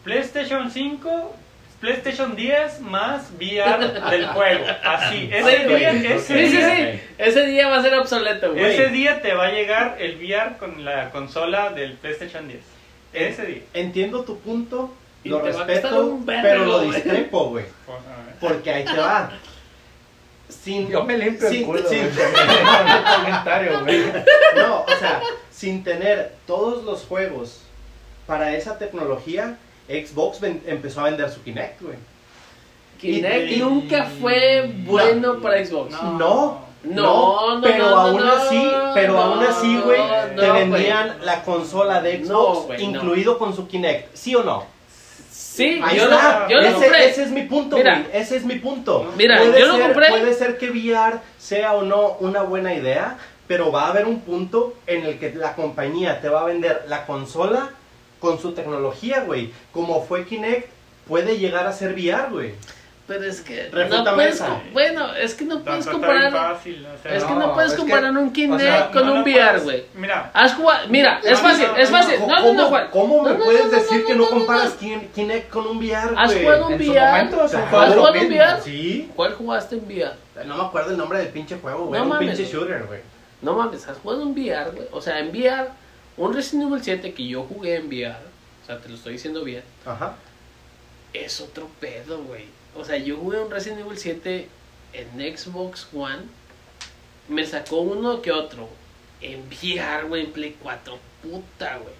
PlayStation 0.04 0.70
5 0.70 1.36
PlayStation 1.80 2.36
10 2.36 2.80
más 2.80 3.30
VR 3.38 4.00
del 4.10 4.26
juego 4.34 4.64
así 4.84 5.28
ese 5.32 5.56
Sí, 5.58 5.64
güey. 5.64 5.78
día 5.78 5.90
ese 6.14 6.18
Sí, 6.20 6.46
sí, 6.50 6.56
día 6.56 6.76
sí. 6.76 7.00
Ese 7.18 7.46
día 7.46 7.68
va 7.68 7.76
a 7.78 7.82
ser 7.82 7.94
obsoleto, 7.94 8.52
güey. 8.52 8.64
ese 8.64 8.88
día 8.88 9.22
te 9.22 9.32
va 9.34 9.46
a 9.46 9.52
llegar 9.52 9.96
el 9.98 10.16
VR 10.16 10.58
con 10.58 10.84
la 10.84 11.10
consola 11.10 11.70
del 11.70 11.94
PlayStation 11.94 12.46
10 12.48 12.60
ese 13.12 13.46
día 13.46 13.62
Entiendo 13.74 14.22
tu 14.24 14.38
punto, 14.40 14.94
Y 15.24 15.30
lo 15.30 15.40
respeto, 15.40 16.18
pero 16.26 16.64
lo 16.66 16.80
discrepo, 16.82 17.48
güey. 17.50 17.64
Ver. 17.64 18.34
Porque 18.40 18.70
ahí 18.70 18.84
te 18.84 18.96
va. 18.96 19.30
Sin, 20.48 20.88
Yo 20.90 21.04
me 21.04 21.16
limpio 21.16 21.46
el 21.48 21.54
sin- 21.54 21.64
culo, 21.66 21.88
sin- 21.88 21.98
el 22.00 22.10
comentario, 23.16 23.80
güey. 23.84 24.02
No, 24.56 24.82
o 24.82 24.96
sea, 24.98 25.20
sin 25.50 25.84
tener 25.84 26.32
todos 26.46 26.84
los 26.84 27.04
juegos 27.04 27.62
para 28.26 28.54
esa 28.56 28.76
tecnología, 28.78 29.56
Xbox 29.90 30.40
ven- 30.40 30.62
empezó 30.66 31.00
a 31.00 31.04
vender 31.04 31.30
su 31.30 31.42
Kinect, 31.42 31.82
güey. 31.82 31.96
Kinect 33.00 33.50
Y- 33.50 33.56
nunca 33.58 34.04
fue 34.20 34.70
bueno 34.84 35.40
para 35.40 35.64
Xbox. 35.64 35.90
No. 35.92 36.12
No, 36.12 36.70
No, 36.82 37.56
no, 37.56 37.62
pero 37.62 37.90
no, 37.90 37.96
aún 37.96 38.16
no, 38.24 38.32
así, 38.32 38.72
pero 38.94 39.12
no, 39.12 39.20
aún 39.20 39.44
así, 39.44 39.76
güey, 39.84 40.00
no, 40.34 40.40
te 40.42 40.50
vendían 40.50 41.16
la 41.26 41.42
consola 41.42 42.00
de 42.00 42.20
No, 42.20 42.54
Xbox 42.54 42.80
incluido 42.80 43.36
con 43.38 43.54
su 43.54 43.68
Kinect, 43.68 44.14
¿sí 44.14 44.34
o 44.34 44.42
no? 44.42 44.64
Sí, 45.30 45.78
Ahí 45.84 45.98
yo 45.98 46.04
está. 46.04 46.40
lo, 46.44 46.48
yo 46.48 46.56
lo 46.56 46.62
ese, 46.62 46.72
compré. 46.72 47.08
ese 47.10 47.22
es 47.24 47.30
mi 47.32 47.42
punto, 47.42 47.76
Mira. 47.76 47.98
güey. 47.98 48.06
Ese 48.22 48.36
es 48.36 48.44
mi 48.46 48.54
punto. 48.56 49.12
Mira, 49.18 49.38
puede 49.38 49.60
yo 49.60 49.66
lo 49.66 49.76
ser, 49.76 49.82
compré. 49.82 50.08
Puede 50.08 50.32
ser 50.32 50.56
que 50.56 50.70
VR 50.70 51.18
sea 51.38 51.74
o 51.74 51.82
no 51.82 52.16
una 52.20 52.42
buena 52.42 52.72
idea, 52.74 53.18
pero 53.46 53.70
va 53.70 53.84
a 53.84 53.88
haber 53.90 54.06
un 54.06 54.20
punto 54.20 54.74
en 54.86 55.04
el 55.04 55.18
que 55.18 55.34
la 55.34 55.54
compañía 55.54 56.22
te 56.22 56.30
va 56.30 56.42
a 56.42 56.44
vender 56.44 56.84
la 56.88 57.04
consola 57.04 57.70
con 58.20 58.38
su 58.38 58.52
tecnología, 58.52 59.24
güey. 59.24 59.50
Como 59.72 60.04
fue 60.04 60.24
Kinect, 60.26 60.68
puede 61.08 61.38
llegar 61.38 61.66
a 61.66 61.72
ser 61.72 61.92
VR, 61.94 62.28
güey. 62.30 62.54
Pero 63.08 63.24
es 63.24 63.40
que 63.40 63.68
Refútame 63.72 64.04
no 64.04 64.14
puedes, 64.14 64.34
esa. 64.36 64.46
com- 64.46 64.60
bueno, 64.72 65.14
es 65.16 65.34
que 65.34 65.44
no 65.44 65.64
puedes 65.64 65.84
comparar, 65.84 66.30
fácil, 66.32 66.86
o 66.86 67.02
sea, 67.02 67.12
es 67.16 67.24
que 67.24 67.32
No, 67.32 67.40
no 67.40 67.54
puedes 67.54 67.72
que- 67.72 67.78
comparar 67.78 68.12
un 68.16 68.32
Kinect 68.32 68.60
sea, 68.60 68.90
con 68.92 69.04
no 69.04 69.14
un 69.14 69.22
VR, 69.22 69.58
güey. 69.58 69.84
Mira, 69.96 70.30
Has 70.32 70.54
jugado, 70.54 70.86
mira, 70.88 71.20
es 71.24 71.40
fácil, 71.40 71.66
no, 71.66 71.76
es 71.76 71.90
fácil. 71.90 72.20
¿Cómo, 72.20 72.32
No, 72.32 72.40
no, 72.40 72.52
no, 72.52 72.66
Juan. 72.68 72.86
¿cómo 72.92 73.22
me 73.24 73.34
puedes 73.34 73.68
decir 73.68 74.04
que 74.04 74.14
no, 74.14 74.28
comparas 74.28 74.74
Kinect 74.74 75.50
con 75.50 75.66
un 75.66 75.78
VR, 75.78 76.14
¿Has 76.16 76.30
güey? 76.32 76.44
jugado 76.44 76.68
un 76.68 76.74
VR? 76.74 77.00
momento, 77.06 77.42
¿Has 77.42 77.52
jugado 77.96 78.12
un. 78.20 78.26
VR? 78.28 78.60
Sí. 78.62 79.10
¿Cuál 79.16 79.34
jugaste 79.34 79.74
en 79.74 79.84
VR? 79.86 80.12
No 80.46 80.56
me 80.56 80.62
acuerdo 80.62 80.92
el 80.92 80.96
nombre 80.96 81.18
del 81.18 81.28
pinche 81.30 81.56
juego, 81.60 81.86
güey. 81.86 82.00
Un 82.00 82.08
mames, 82.08 82.36
pinche 82.36 82.52
shooter, 82.52 82.84
güey. 82.86 83.00
No 83.42 83.54
mames, 83.54 83.88
¿has 83.88 83.98
jugado 83.98 84.22
un 84.22 84.30
VR, 84.34 84.70
güey? 84.70 84.86
O 84.92 85.00
sea, 85.00 85.18
en 85.18 85.30
VR, 85.30 85.66
un 86.16 86.34
Resident 86.34 86.68
Evil 86.70 86.82
7 86.82 87.12
que 87.14 87.26
yo 87.26 87.42
jugué 87.44 87.76
en 87.76 87.86
VR, 87.88 88.16
o 88.62 88.66
sea, 88.66 88.78
te 88.80 88.88
lo 88.88 88.94
estoy 88.96 89.14
diciendo 89.14 89.42
bien, 89.44 89.62
Ajá. 89.86 90.16
es 91.12 91.40
otro 91.40 91.68
pedo, 91.80 92.22
güey. 92.24 92.44
O 92.76 92.84
sea, 92.84 92.96
yo 92.98 93.16
jugué 93.16 93.38
un 93.40 93.50
Resident 93.50 93.80
Evil 93.80 93.98
7 93.98 94.48
en 94.92 95.36
Xbox 95.36 95.88
One, 95.94 96.22
me 97.28 97.44
sacó 97.46 97.78
uno 97.80 98.20
que 98.22 98.32
otro. 98.32 98.68
En 99.20 99.42
VR, 99.48 100.06
güey, 100.08 100.24
en 100.24 100.32
Play 100.32 100.56
4, 100.62 100.98
puta, 101.22 101.76
güey. 101.78 101.94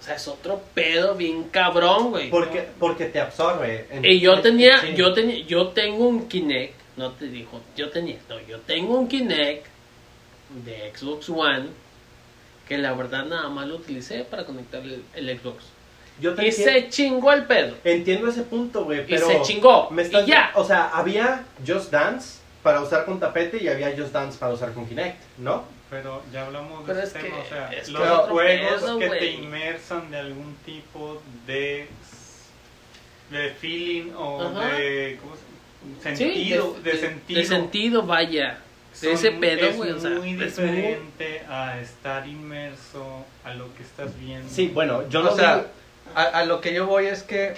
O 0.00 0.04
sea, 0.04 0.16
es 0.16 0.26
otro 0.26 0.62
pedo 0.74 1.14
bien 1.14 1.44
cabrón, 1.44 2.10
güey. 2.10 2.30
Porque, 2.30 2.66
porque 2.78 3.04
te 3.06 3.20
absorbe. 3.20 3.86
En- 3.90 4.04
Y 4.04 4.18
yo 4.20 4.40
tenía, 4.40 4.80
Sí. 4.80 4.94
yo 4.96 5.12
tenía, 5.12 5.44
yo 5.46 5.68
tengo 5.68 6.08
un 6.08 6.28
Kinect, 6.28 6.74
no 6.96 7.12
te 7.12 7.26
dijo, 7.28 7.60
yo 7.76 7.90
tenía, 7.90 8.18
no, 8.28 8.40
yo 8.40 8.58
tengo 8.60 8.98
un 8.98 9.06
Kinect 9.08 9.66
de 10.64 10.92
Xbox 10.96 11.28
One 11.28 11.66
que 12.72 12.78
la 12.78 12.94
verdad 12.94 13.26
nada 13.26 13.50
más 13.50 13.66
lo 13.66 13.76
utilicé 13.76 14.24
para 14.24 14.44
conectar 14.46 14.80
el, 14.82 15.04
el 15.14 15.38
Xbox. 15.38 15.64
Yo 16.20 16.34
te 16.34 16.42
Y 16.44 16.48
entiendo, 16.48 16.72
se 16.72 16.88
chingó 16.88 17.32
el 17.32 17.44
pedo. 17.44 17.74
entiendo 17.84 18.28
ese 18.28 18.42
punto, 18.44 18.84
güey, 18.84 19.00
Y 19.00 19.04
pero... 19.04 19.26
se 19.26 19.42
chingó. 19.42 19.90
Me 19.90 20.00
estás- 20.02 20.26
y 20.26 20.30
ya. 20.30 20.52
O 20.54 20.64
sea, 20.64 20.88
había 20.88 21.44
Just 21.66 21.90
Dance 21.90 22.38
para 22.62 22.80
usar 22.80 23.04
con 23.04 23.20
tapete 23.20 23.62
y 23.62 23.68
había 23.68 23.90
Just 23.94 24.12
Dance 24.12 24.38
para 24.38 24.54
usar 24.54 24.72
con 24.72 24.86
Kinect, 24.86 25.18
¿no? 25.38 25.64
pero 25.90 26.22
ya 26.32 26.46
hablamos 26.46 26.86
de 26.86 26.94
Pero 26.94 27.06
ese 27.06 27.18
es 27.18 27.22
tema, 27.24 27.36
que- 27.36 27.42
o 27.42 27.44
sea, 27.44 27.70
los 27.88 28.28
juegos 28.30 28.82
pedo, 28.82 28.98
que 28.98 29.08
te 29.10 29.30
inmersan 29.32 30.10
de 30.10 30.16
algún 30.18 30.56
tipo 30.64 31.20
de 31.46 31.86
de 33.30 33.50
feeling 33.50 34.12
o 34.16 34.40
Ajá. 34.42 34.76
de 34.76 35.18
¿cómo 35.20 35.34
se- 35.36 36.16
Sí, 36.16 36.24
sentido, 36.24 36.76
de, 36.82 36.96
sentido. 36.96 37.40
De 37.40 37.46
sentido, 37.46 38.02
vaya. 38.04 38.58
De 39.00 39.12
ese 39.12 39.30
pedo, 39.32 39.66
es 39.68 39.76
güey. 39.76 39.90
O 39.92 39.98
sea, 40.00 40.10
muy 40.10 40.30
es 40.30 40.36
muy- 40.36 40.68
diferente 40.68 41.42
a 41.48 41.80
estar 41.80 42.26
inmerso 42.28 43.24
a 43.44 43.54
lo 43.54 43.74
que 43.74 43.82
estás 43.82 44.18
viendo. 44.20 44.48
Sí, 44.48 44.68
bueno, 44.72 45.08
yo 45.08 45.20
o 45.20 45.22
no 45.24 45.34
sea, 45.36 45.56
digo- 45.56 45.66
a, 46.14 46.22
a 46.22 46.44
lo 46.44 46.60
que 46.60 46.74
yo 46.74 46.86
voy 46.86 47.06
es 47.06 47.22
que. 47.22 47.54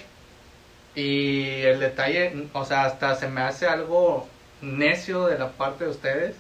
Y 0.95 1.63
el 1.63 1.81
detalle, 1.81 2.47
o 2.53 2.65
sea, 2.65 2.85
hasta 2.85 3.15
se 3.17 3.27
me 3.29 3.41
hace 3.41 3.67
algo 3.67 4.29
necio 4.63 5.27
de 5.27 5.39
la 5.39 5.51
parte 5.51 5.85
de 5.85 5.91
ustedes. 5.91 6.37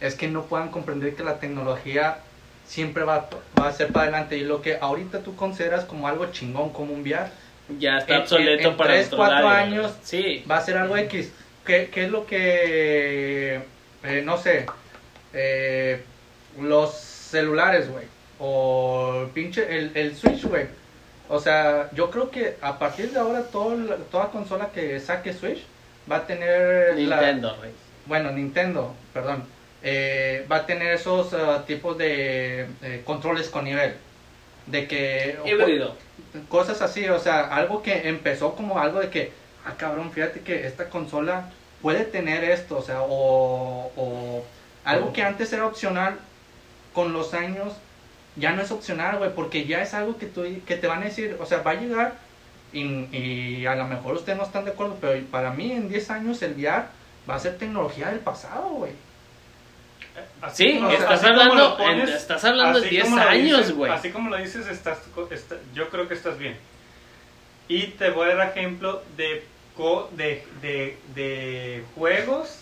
Es 0.00 0.16
que 0.16 0.26
no 0.26 0.42
puedan 0.46 0.70
comprender 0.70 1.14
que 1.14 1.22
la 1.22 1.38
tecnología 1.38 2.18
siempre 2.66 3.04
va, 3.04 3.28
va 3.60 3.68
a 3.68 3.72
ser 3.72 3.92
para 3.92 4.04
adelante. 4.08 4.36
Y 4.36 4.40
lo 4.44 4.60
que 4.60 4.76
ahorita 4.80 5.20
tú 5.20 5.36
consideras 5.36 5.84
como 5.84 6.08
algo 6.08 6.26
chingón, 6.32 6.70
como 6.70 6.92
un 6.92 7.02
VR, 7.02 7.30
Ya 7.78 7.98
está 7.98 8.16
En- 8.16 8.20
obsoleto 8.22 8.68
en 8.70 8.76
para 8.76 8.88
tres, 8.90 8.98
nuestro 9.02 9.18
cuatro 9.18 9.46
horario, 9.46 9.64
años 9.82 9.92
güey. 9.92 10.02
Sí. 10.02 10.44
va 10.50 10.56
a 10.56 10.60
ser 10.62 10.76
algo 10.78 10.96
X. 10.96 11.30
¿Qué, 11.64 11.88
qué 11.94 12.04
es 12.06 12.10
lo 12.10 12.26
que, 12.26 13.60
eh, 14.04 14.22
no 14.24 14.36
sé, 14.36 14.66
eh, 15.32 16.02
los 16.60 16.94
celulares, 16.94 17.90
güey? 17.90 18.04
O 18.38 19.22
el 19.24 19.30
pinche, 19.30 19.76
el, 19.78 19.92
el 19.94 20.16
Switch, 20.16 20.44
güey. 20.44 20.66
O 21.28 21.40
sea, 21.40 21.88
yo 21.92 22.10
creo 22.10 22.30
que 22.30 22.56
a 22.60 22.78
partir 22.78 23.10
de 23.10 23.18
ahora 23.18 23.44
todo, 23.44 23.76
toda 24.10 24.30
consola 24.30 24.70
que 24.74 25.00
saque 25.00 25.32
Switch 25.32 25.62
va 26.10 26.16
a 26.16 26.26
tener... 26.26 26.94
Nintendo, 26.96 27.56
güey. 27.58 27.70
bueno, 28.06 28.32
Nintendo, 28.32 28.94
perdón. 29.14 29.44
eh, 29.82 30.44
va 30.50 30.56
a 30.56 30.66
tener 30.66 30.92
esos 30.92 31.32
ah, 31.34 31.64
tipos 31.66 31.96
de 31.96 32.66
eh, 32.82 33.02
controles 33.04 33.48
con 33.48 33.64
nivel. 33.64 33.94
De 34.66 34.86
que... 34.86 35.38
Híbrido. 35.44 35.96
cosas 36.48 36.82
así, 36.82 37.08
o 37.08 37.18
sea, 37.18 37.54
algo 37.54 37.82
que 37.82 38.08
empezó 38.08 38.54
como 38.54 38.78
algo 38.78 39.00
de 39.00 39.08
que, 39.08 39.32
ah, 39.64 39.74
cabrón, 39.76 40.12
fíjate 40.12 40.40
que 40.40 40.66
esta 40.66 40.88
consola 40.90 41.50
puede 41.82 42.04
tener 42.04 42.44
esto, 42.44 42.78
o 42.78 42.82
sea, 42.82 43.02
o, 43.02 43.90
o 43.96 44.44
algo 44.84 45.12
que 45.12 45.22
antes 45.22 45.52
era 45.52 45.66
opcional, 45.66 46.18
con 46.94 47.12
los 47.12 47.34
años 47.34 47.74
ya 48.36 48.52
no 48.52 48.62
es 48.62 48.70
opcional, 48.70 49.18
güey, 49.18 49.34
porque 49.34 49.66
ya 49.66 49.82
es 49.82 49.92
algo 49.94 50.16
que, 50.16 50.26
tú, 50.26 50.44
que 50.66 50.76
te 50.76 50.86
van 50.86 51.02
a 51.02 51.06
decir, 51.06 51.36
o 51.40 51.44
sea, 51.46 51.62
va 51.62 51.72
a 51.72 51.74
llegar 51.74 52.14
y, 52.72 52.82
y 53.16 53.66
a 53.66 53.74
lo 53.74 53.84
mejor 53.86 54.14
ustedes 54.14 54.38
no 54.38 54.44
están 54.44 54.64
de 54.64 54.70
acuerdo, 54.70 54.96
pero 55.00 55.22
para 55.26 55.50
mí 55.50 55.72
en 55.72 55.88
10 55.88 56.10
años 56.10 56.40
el 56.42 56.52
VR 56.54 56.84
va 57.28 57.34
a 57.34 57.38
ser 57.38 57.58
tecnología 57.58 58.08
del 58.08 58.20
pasado, 58.20 58.68
güey. 58.70 58.92
Así 60.42 60.64
Sí, 60.72 60.78
como- 60.78 60.90
estás 60.90 61.24
hablando, 61.24 61.54
lo 61.54 61.76
pones, 61.76 62.08
en- 62.10 62.16
estás 62.16 62.44
hablando 62.44 62.80
de 62.80 62.86
así 62.86 62.94
10 62.96 63.04
como 63.04 63.16
lo 63.16 63.22
años, 63.22 63.58
dices- 63.60 63.74
güey. 63.76 63.92
Así 63.92 64.10
como 64.10 64.30
lo 64.30 64.36
dices, 64.36 64.66
estás, 64.66 64.98
está- 65.30 65.56
yo 65.74 65.88
creo 65.88 66.08
que 66.08 66.14
estás 66.14 66.38
bien. 66.38 66.56
Y 67.68 67.88
te 67.88 68.10
voy 68.10 68.30
a 68.30 68.34
dar 68.34 68.48
ejemplo 68.48 69.02
de, 69.16 69.44
de, 70.12 70.46
de, 70.60 70.98
de 71.14 71.84
juegos 71.94 72.58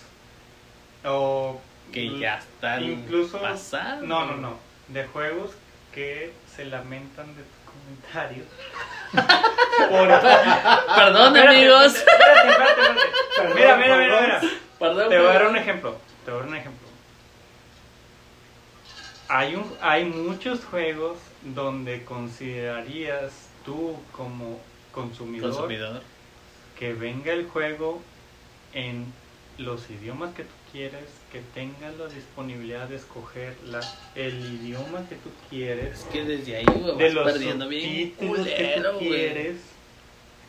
o 1.04 1.60
Que 1.92 2.18
ya 2.18 2.38
están 2.38 2.84
incluso 2.84 3.40
pasados. 3.40 4.02
no 4.04 4.24
no 4.26 4.36
no 4.36 4.58
de 4.88 5.04
juegos 5.06 5.50
que 5.94 6.32
se 6.54 6.64
lamentan 6.66 7.26
de 7.36 7.42
tu 7.42 7.70
comentario 7.72 8.44
Por- 9.12 10.20
Perdón, 10.96 11.36
Espérate, 11.36 11.56
amigos. 11.56 11.94
espérate, 11.96 13.54
mira 13.54 13.76
mira 13.76 13.96
mira 13.96 14.20
mira 14.20 14.40
Perdón. 14.78 15.08
te 15.08 15.18
voy 15.18 15.26
a 15.28 15.32
dar 15.32 15.46
un 15.48 15.56
ejemplo. 15.56 15.96
Te 16.24 16.30
voy 16.30 16.38
a 16.40 16.42
dar 16.42 16.48
un 16.50 16.56
ejemplo. 16.56 16.88
Hay, 19.28 19.54
un, 19.54 19.76
hay 19.80 20.04
muchos 20.04 20.64
juegos 20.64 21.18
donde 21.42 22.04
considerarías 22.04 23.32
tú 23.64 23.96
como 24.12 24.58
consumidor, 24.92 25.50
Consumidor. 25.50 26.02
Que 26.80 26.94
venga 26.94 27.32
el 27.32 27.46
juego 27.46 28.00
en 28.72 29.04
los 29.58 29.90
idiomas 29.90 30.34
que 30.34 30.44
tú 30.44 30.54
quieres, 30.72 31.04
que 31.30 31.42
tengas 31.54 31.96
la 31.98 32.06
disponibilidad 32.08 32.88
de 32.88 32.96
escoger 32.96 33.54
la, 33.66 33.80
el 34.14 34.40
idioma 34.54 35.06
que 35.08 35.16
tú 35.16 35.28
quieres, 35.50 36.00
Es 36.00 36.04
que 36.06 36.24
desde 36.24 36.56
ahí, 36.56 36.64
güey, 36.64 36.96
de 36.96 37.04
vas 37.04 37.14
los 37.14 37.32
perdiendo 37.32 37.68
bien 37.68 37.82
subtítulos 37.82 38.46
que 38.46 38.54
culero, 38.54 38.92
tú 38.92 38.98
quieres. 38.98 39.56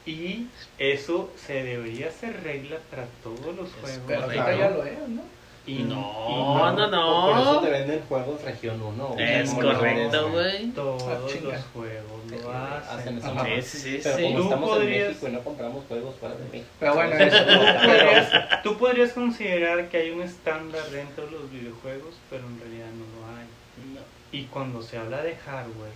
Y 0.05 0.47
eso 0.79 1.29
se 1.35 1.63
debería 1.63 2.07
hacer 2.07 2.41
regla 2.41 2.77
para 2.89 3.05
todos 3.21 3.55
los 3.55 3.69
juegos. 3.73 4.01
Pero 4.07 4.23
ahorita 4.23 4.57
ya 4.57 4.69
lo 4.69 4.85
es, 4.85 5.09
¿no? 5.09 5.23
Y, 5.67 5.83
No, 5.83 5.93
y 6.27 6.75
no, 6.75 6.87
no. 6.87 7.31
Por 7.31 7.39
eso 7.41 7.59
te 7.61 7.69
venden 7.69 8.01
juegos 8.09 8.41
región 8.43 8.81
1. 8.81 9.15
Es 9.19 9.53
correcto, 9.53 10.31
güey. 10.31 10.67
Todos 10.71 11.03
Ah, 11.03 11.19
los 11.21 11.63
juegos 11.71 12.31
lo 12.31 12.51
hacen 12.51 12.99
hacen. 12.99 13.17
eso. 13.19 13.27
Ajá. 13.27 13.45
Sí, 13.45 13.61
sí, 13.61 13.77
sí. 13.77 13.99
Pero 14.01 14.17
sí. 14.17 14.23
como 14.23 14.35
Tú 14.37 14.43
estamos 14.43 14.69
podrías- 14.71 15.01
en 15.01 15.07
México 15.09 15.27
y 15.27 15.31
no 15.31 15.39
compramos 15.43 15.85
juegos 15.87 16.15
fuera 16.19 16.35
de 16.35 16.43
México. 16.45 16.65
Pero 16.79 16.95
bueno, 16.95 17.11
Tú 17.15 17.23
eso, 17.23 17.45
podrías, 17.45 18.63
tú 18.63 18.77
podrías 18.77 19.11
considerar 19.13 19.89
que 19.89 19.97
hay 19.97 20.09
un 20.09 20.21
estándar 20.23 20.83
dentro 20.89 21.25
de 21.27 21.31
los 21.31 21.51
videojuegos, 21.51 22.15
pero 22.31 22.43
en 22.47 22.59
realidad 22.59 22.87
no 22.87 23.05
lo 23.21 23.37
hay. 23.37 23.93
No. 23.93 24.01
Y 24.31 24.45
cuando 24.45 24.81
se 24.81 24.97
habla 24.97 25.21
de 25.21 25.35
hardware, 25.35 25.91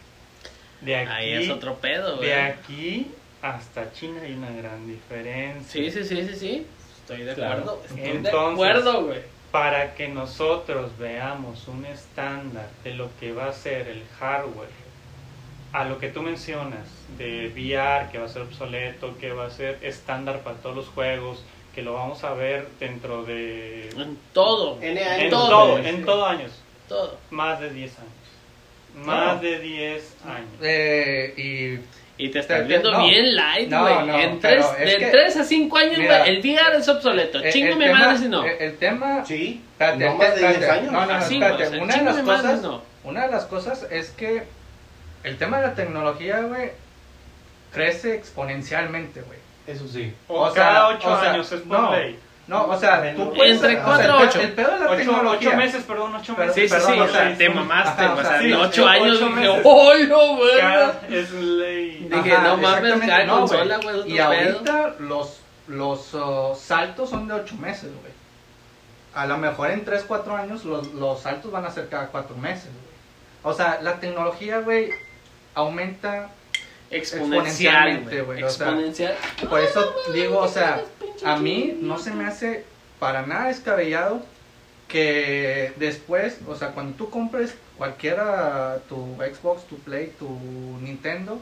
de 0.81 0.95
aquí, 0.95 1.11
Ahí 1.11 1.31
es 1.43 1.49
otro 1.49 1.75
pedo, 1.77 2.17
güey. 2.17 2.29
de 2.29 2.35
aquí 2.35 3.07
hasta 3.41 3.91
China 3.93 4.21
hay 4.23 4.33
una 4.33 4.51
gran 4.51 4.85
diferencia. 4.87 5.71
Sí, 5.71 5.89
sí, 5.89 6.03
sí, 6.03 6.27
sí, 6.27 6.35
sí. 6.35 6.67
Estoy 7.01 7.23
de 7.23 7.33
Claro. 7.33 7.61
acuerdo. 7.61 7.81
Estoy 7.95 8.17
de 8.19 8.29
acuerdo, 8.29 9.05
güey. 9.05 9.34
Para 9.55 9.95
que 9.95 10.09
nosotros 10.09 10.97
veamos 10.99 11.69
un 11.69 11.85
estándar 11.85 12.67
de 12.83 12.93
lo 12.93 13.07
que 13.21 13.31
va 13.31 13.45
a 13.47 13.53
ser 13.53 13.87
el 13.87 14.03
hardware, 14.19 14.67
a 15.71 15.85
lo 15.85 15.97
que 15.97 16.09
tú 16.09 16.21
mencionas, 16.21 16.89
de 17.17 17.47
VR, 17.55 18.11
que 18.11 18.17
va 18.17 18.25
a 18.25 18.27
ser 18.27 18.41
obsoleto, 18.41 19.17
que 19.17 19.31
va 19.31 19.45
a 19.45 19.49
ser 19.49 19.79
estándar 19.81 20.41
para 20.41 20.57
todos 20.57 20.75
los 20.75 20.87
juegos, 20.89 21.41
que 21.73 21.81
lo 21.83 21.93
vamos 21.93 22.25
a 22.25 22.33
ver 22.33 22.67
dentro 22.81 23.23
de... 23.23 23.91
En 23.95 24.17
todo. 24.33 24.77
N 24.81 25.01
En 25.01 25.07
años, 25.07 25.29
todo, 25.29 25.77
en 25.79 26.03
todo 26.03 26.25
años. 26.25 26.51
Todo. 26.89 27.17
Más 27.29 27.61
de 27.61 27.69
10 27.69 27.97
años. 27.99 29.05
Más 29.07 29.35
No. 29.37 29.41
de 29.41 29.59
10 29.59 30.15
años. 30.25 30.49
eh, 30.63 31.33
y 31.37 31.79
Y 32.17 32.29
te 32.29 32.39
estás 32.39 32.65
viendo 32.65 32.91
no. 32.91 33.03
bien 33.05 33.35
light, 33.35 33.69
güey. 33.69 34.05
no, 34.07 34.19
en 34.19 34.39
tres, 34.39 34.65
es 34.79 34.91
de 34.91 34.97
que- 34.99 35.05
3 35.07 35.35
a 35.37 35.43
5 35.43 35.77
años, 35.77 35.97
Mira, 35.97 36.19
güey, 36.19 36.29
el 36.35 36.39
VR 36.39 36.77
es 36.77 36.87
obsoleto. 36.87 37.39
el- 37.43 37.51
Chingo 37.51 37.73
el 37.73 37.75
mi 37.77 37.85
tema- 37.85 37.99
madre 37.99 38.17
si 38.17 38.27
no. 38.29 38.45
El, 38.45 38.57
el 38.61 38.77
tema 38.77 39.25
Sí, 39.25 39.61
no 39.79 39.85
más 39.87 39.97
de 39.99 40.05
espérate, 40.07 40.57
10 40.59 40.69
años. 40.69 40.91
No, 40.93 40.99
no, 41.01 41.05
no, 41.07 41.13
Así, 41.15 41.37
una, 41.37 41.47
de 41.57 41.57
las 42.03 42.23
madre 42.23 42.23
cosas, 42.23 42.61
no. 42.61 42.81
una 43.03 43.25
de 43.25 43.31
las 43.31 43.45
cosas 43.45 43.87
es 43.91 44.11
que 44.11 44.43
el 45.23 45.37
tema 45.37 45.57
de 45.59 45.67
la 45.67 45.73
tecnología, 45.75 46.39
güey, 46.41 46.71
crece 47.73 48.15
exponencialmente, 48.15 49.21
güey. 49.21 49.39
Eso 49.67 49.87
sí. 49.87 50.13
O, 50.27 50.41
o 50.41 50.51
sea, 50.53 50.63
cada 50.63 50.87
8 50.89 51.11
o 51.11 51.19
sea, 51.21 51.33
años 51.33 51.51
es 51.51 51.61
por 51.61 51.79
no. 51.79 51.91
ley. 51.95 52.17
No, 52.47 52.65
o 52.67 52.77
sea, 52.79 53.07
Entre 53.09 53.23
tú 53.25 53.33
puedes... 53.33 53.59
cuatro 53.59 53.91
o 53.91 53.97
sea, 53.97 54.05
a 54.05 54.05
el 54.21 54.27
ocho. 54.27 54.39
pe- 54.39 54.45
El 54.45 54.51
pedo 54.53 54.71
de 54.73 54.79
la 54.79 54.85
8, 54.91 54.95
tecnología... 54.97 55.55
meses, 55.55 55.83
perdón, 55.83 56.15
8 56.15 56.33
Pero- 56.35 56.47
meses. 56.47 56.55
Sí, 56.55 56.67
sí, 56.69 56.73
perdón, 56.75 56.93
sí, 56.93 56.99
o 56.99 57.03
o 57.03 57.07
sea, 57.07 57.37
te 57.37 57.49
mamaste, 57.49 58.03
ajá, 58.03 58.13
o 58.13 58.13
o 58.13 58.21
sea, 58.21 58.25
sea, 58.29 58.37
en 58.37 58.43
sí, 58.43 58.53
8 58.53 58.87
años 58.87 59.15
ocho 59.15 59.25
dije, 59.25 59.35
meses. 59.39 59.61
¡Hola, 59.63 60.17
güey! 61.07 61.19
Es 61.19 61.31
ley. 61.31 62.07
Dije, 62.11 62.37
no 62.43 62.57
mames, 62.57 62.99
cada 63.09 63.23
No, 63.25 63.39
consola, 63.39 63.77
güey. 63.81 64.11
Y 64.11 64.15
pedo. 64.15 64.25
ahorita 64.25 64.95
los 64.99 65.39
los 65.67 66.13
uh, 66.13 66.55
saltos 66.55 67.09
son 67.09 67.27
de 67.27 67.33
8 67.33 67.55
meses, 67.55 67.89
güey. 67.99 68.13
A 69.15 69.25
lo 69.25 69.37
mejor 69.37 69.71
en 69.71 69.83
3, 69.83 70.03
4 70.07 70.35
años 70.35 70.63
los, 70.65 70.93
los 70.93 71.21
saltos 71.21 71.51
van 71.51 71.65
a 71.65 71.71
ser 71.71 71.89
cada 71.89 72.07
4 72.09 72.35
meses, 72.37 72.65
güey. 72.65 72.95
O 73.41 73.53
sea, 73.57 73.79
la 73.81 73.99
tecnología, 73.99 74.59
güey, 74.59 74.91
aumenta 75.55 76.29
Exponencialmente, 76.91 78.19
Exponencialmente, 78.19 78.21
güey, 78.21 78.43
o 78.43 78.49
sea, 78.49 78.67
Exponencial. 78.67 79.15
Por 79.49 79.59
eso 79.61 79.95
digo, 80.13 80.39
o 80.39 80.47
sea, 80.47 80.81
a 81.23 81.37
mí 81.37 81.77
no 81.81 81.97
se 81.97 82.11
me 82.11 82.25
hace 82.25 82.63
para 82.99 83.25
nada 83.25 83.47
descabellado 83.47 84.23
que 84.87 85.73
después, 85.77 86.37
o 86.47 86.55
sea, 86.55 86.69
cuando 86.69 86.95
tú 86.95 87.09
compres 87.09 87.55
cualquiera, 87.77 88.79
tu 88.87 89.15
Xbox, 89.17 89.65
tu 89.65 89.77
Play, 89.79 90.13
tu 90.19 90.29
Nintendo, 90.81 91.39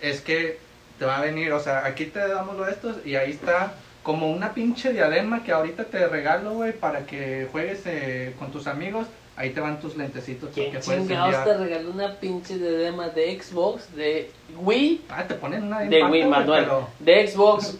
es 0.00 0.20
que 0.20 0.58
te 0.98 1.04
va 1.04 1.18
a 1.18 1.20
venir, 1.20 1.52
o 1.52 1.60
sea, 1.60 1.84
aquí 1.86 2.06
te 2.06 2.26
damos 2.26 2.56
lo 2.56 2.64
de 2.64 2.72
estos 2.72 2.96
y 3.04 3.16
ahí 3.16 3.30
está 3.30 3.74
como 4.02 4.30
una 4.30 4.52
pinche 4.52 4.92
diadema 4.92 5.44
que 5.44 5.52
ahorita 5.52 5.84
te 5.84 6.06
regalo, 6.08 6.54
güey, 6.54 6.72
para 6.72 7.06
que 7.06 7.48
juegues 7.52 7.82
eh, 7.86 8.34
con 8.38 8.50
tus 8.50 8.66
amigos. 8.66 9.06
Ahí 9.42 9.50
te 9.50 9.60
van 9.60 9.80
tus 9.80 9.96
lentecitos 9.96 10.50
¿Quién 10.54 10.70
chingados 10.80 11.42
te 11.44 11.56
regaló 11.58 11.90
una 11.90 12.14
pinche 12.14 12.56
diadema 12.58 13.08
de 13.08 13.42
Xbox, 13.42 13.92
de 13.96 14.30
Wii, 14.56 15.00
Ah, 15.08 15.24
te 15.26 15.34
ponen 15.34 15.64
una 15.64 15.80
de 15.80 16.04
Wii, 16.04 16.24
Manuel, 16.26 16.62
pero- 16.62 16.88
de 17.00 17.26
Xbox 17.26 17.74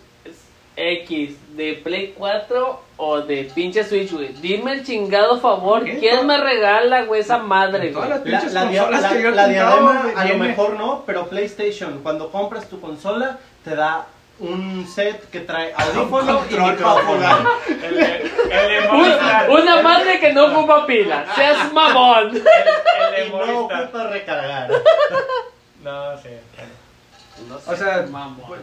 X, 0.75 1.37
de 1.57 1.75
Play 1.85 2.15
4 2.19 2.81
o 2.97 3.21
de 3.21 3.45
pinche 3.55 3.85
Switch, 3.85 4.11
güey? 4.11 4.33
Dime 4.41 4.73
el 4.73 4.85
chingado 4.85 5.39
favor, 5.39 5.85
¿Qué? 5.85 5.99
¿quién 6.01 6.27
me 6.27 6.37
regala, 6.37 7.05
güey, 7.05 7.21
esa 7.21 7.39
madre, 7.39 7.93
güey? 7.93 8.09
La, 8.09 8.19
la 8.43 8.65
la- 9.31 9.49
diadema 9.49 10.03
güey, 10.03 10.15
a 10.17 10.25
lo 10.25 10.39
mejor 10.39 10.75
no, 10.77 11.05
pero 11.07 11.29
PlayStation, 11.29 12.01
cuando 12.03 12.33
compras 12.33 12.67
tu 12.69 12.81
consola, 12.81 13.39
te 13.63 13.77
da 13.77 14.09
un 14.41 14.85
set 14.93 15.31
que 15.31 15.39
trae 15.41 15.73
audífono 15.77 16.41
y 16.51 16.55
micrófono. 16.55 17.27
De 18.53 19.49
Una, 19.49 19.83
madre 19.83 20.21
que 20.21 20.33
no 20.33 20.47
ocupa 20.53 20.87
pila, 20.87 21.27
seas 21.35 21.73
mamón. 21.73 22.37
El, 22.37 22.43
el 23.23 23.29
Y 23.29 23.31
no 23.31 23.59
ocupa 23.67 24.07
recargar. 24.09 24.71
No 25.83 26.17
sé. 26.19 26.41
O 27.67 27.75
sea, 27.75 28.07
mamón. 28.09 28.61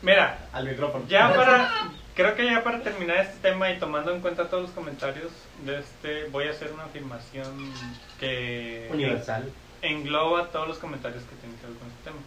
Mira, 0.00 0.38
Al 0.52 0.64
micrófono. 0.68 1.04
ya 1.08 1.34
para. 1.34 1.70
Creo 2.14 2.36
que 2.36 2.44
ya 2.44 2.62
para 2.62 2.80
terminar 2.82 3.16
este 3.18 3.38
tema 3.48 3.70
y 3.70 3.78
tomando 3.78 4.12
en 4.12 4.20
cuenta 4.20 4.48
todos 4.48 4.64
los 4.64 4.72
comentarios 4.72 5.32
de 5.64 5.78
este, 5.80 6.24
voy 6.26 6.46
a 6.46 6.50
hacer 6.50 6.70
una 6.72 6.84
afirmación 6.84 7.72
que 8.20 8.88
Universal. 8.92 9.50
engloba 9.80 10.48
todos 10.48 10.68
los 10.68 10.78
comentarios 10.78 11.22
que 11.24 11.34
tienen 11.36 11.58
que 11.58 11.66
ver 11.66 11.76
con 11.78 11.88
este 11.88 12.04
tema. 12.04 12.20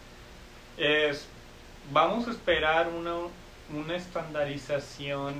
Es, 0.76 1.28
vamos 1.92 2.26
a 2.26 2.32
esperar 2.32 2.88
una, 2.88 3.14
una 3.72 3.94
estandarización 3.96 5.34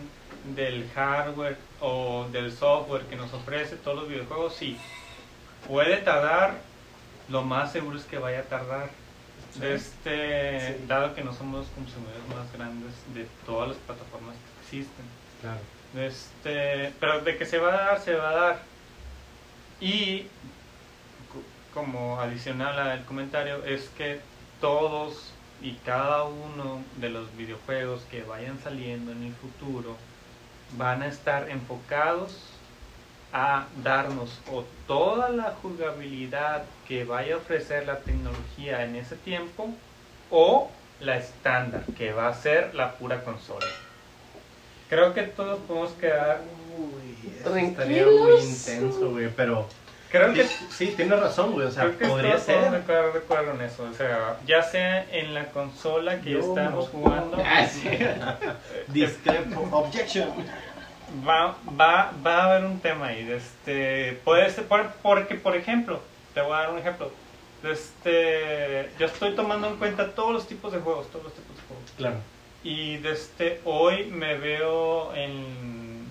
del 0.54 0.88
hardware 0.94 1.56
o 1.80 2.26
del 2.32 2.52
software 2.52 3.02
que 3.06 3.16
nos 3.16 3.32
ofrece 3.32 3.76
todos 3.76 3.98
los 3.98 4.08
videojuegos. 4.08 4.54
Sí, 4.54 4.78
puede 5.66 5.96
tardar, 5.98 6.54
lo 7.28 7.42
más 7.42 7.72
seguro 7.72 7.98
es 7.98 8.04
que 8.04 8.18
vaya 8.18 8.40
a 8.40 8.44
tardar. 8.44 8.90
Este, 9.62 10.60
Sí. 10.78 10.84
Dado 10.86 11.14
que 11.14 11.24
no 11.24 11.32
somos 11.32 11.60
los 11.60 11.68
consumidores 11.68 12.22
más 12.34 12.52
grandes 12.52 12.92
de 13.14 13.26
todas 13.46 13.68
las 13.68 13.76
plataformas 13.78 14.34
que 14.36 14.60
existen. 14.76 15.04
Claro. 15.40 15.60
Este, 16.06 16.92
pero 17.00 17.20
de 17.20 17.36
que 17.38 17.46
se 17.46 17.58
va 17.58 17.68
a 17.74 17.76
dar, 17.86 18.00
se 18.00 18.14
va 18.14 18.30
a 18.30 18.34
dar. 18.34 18.62
Y 19.80 20.22
co- 21.32 21.42
como 21.74 22.20
adicional 22.20 22.78
al 22.78 23.04
comentario 23.04 23.64
es 23.64 23.88
que 23.96 24.20
todos 24.60 25.32
y 25.62 25.72
cada 25.86 26.24
uno 26.24 26.82
de 26.96 27.08
los 27.08 27.34
videojuegos 27.36 28.02
que 28.10 28.22
vayan 28.24 28.58
saliendo 28.62 29.12
en 29.12 29.22
el 29.24 29.32
futuro 29.34 29.96
van 30.72 31.02
a 31.02 31.08
estar 31.08 31.48
enfocados 31.50 32.36
a 33.32 33.66
darnos 33.82 34.40
o 34.52 34.64
toda 34.86 35.28
la 35.30 35.54
jugabilidad 35.62 36.64
que 36.86 37.04
vaya 37.04 37.34
a 37.34 37.38
ofrecer 37.38 37.86
la 37.86 37.98
tecnología 38.00 38.84
en 38.84 38.96
ese 38.96 39.16
tiempo 39.16 39.70
o 40.30 40.70
la 41.00 41.18
estándar 41.18 41.82
que 41.96 42.12
va 42.12 42.28
a 42.28 42.34
ser 42.34 42.74
la 42.74 42.94
pura 42.94 43.22
consola. 43.24 43.66
Creo 44.88 45.12
que 45.14 45.22
todos 45.22 45.58
podemos 45.60 45.92
quedar. 45.92 46.40
Uy, 46.78 47.32
eso 47.40 47.56
estaría 47.56 48.06
muy 48.06 48.40
intenso, 48.40 49.10
güey, 49.10 49.28
pero... 49.28 49.66
Creo 50.18 50.34
que, 50.34 50.44
Sí, 50.70 50.92
tienes 50.96 51.18
razón, 51.20 51.52
güey, 51.52 51.66
o 51.66 51.70
sea, 51.70 51.84
creo 51.84 51.98
que 51.98 52.06
podría 52.06 52.38
ser. 52.38 52.74
estar 52.74 53.12
de 53.12 53.18
acuerdo 53.18 53.52
en 53.52 53.60
eso. 53.62 53.84
O 53.84 53.94
sea, 53.94 54.36
ya 54.46 54.62
sea 54.62 55.06
en 55.10 55.34
la 55.34 55.46
consola 55.46 56.20
que 56.20 56.30
Yo 56.32 56.40
estamos 56.40 56.84
no 56.92 57.00
jugando, 57.00 57.42
Ah, 57.44 57.66
sí. 57.66 57.88
Discrepo. 58.88 59.68
Objection. 59.72 60.28
va, 61.26 61.56
va, 61.80 62.12
va 62.26 62.36
a 62.38 62.44
haber 62.54 62.64
un 62.64 62.80
tema 62.80 63.08
ahí. 63.08 63.28
Este, 63.30 64.18
puede 64.24 64.50
ser, 64.50 64.64
por- 64.66 64.90
porque, 65.02 65.34
por 65.36 65.56
ejemplo, 65.56 66.00
te 66.34 66.40
voy 66.40 66.52
a 66.54 66.60
dar 66.60 66.70
un 66.72 66.78
ejemplo. 66.78 67.10
Este, 67.62 68.90
yo 68.98 69.06
estoy 69.06 69.34
tomando 69.34 69.68
en 69.68 69.76
cuenta 69.76 70.10
todos 70.12 70.32
los 70.32 70.46
tipos 70.46 70.72
de 70.72 70.78
juegos, 70.80 71.08
todos 71.10 71.24
los 71.24 71.34
tipos 71.34 71.56
de 71.56 71.62
juegos. 71.68 71.90
Claro. 71.96 72.16
Y 72.62 72.96
desde 72.98 73.60
hoy 73.64 74.06
me 74.06 74.36
veo 74.36 75.14
en... 75.14 76.06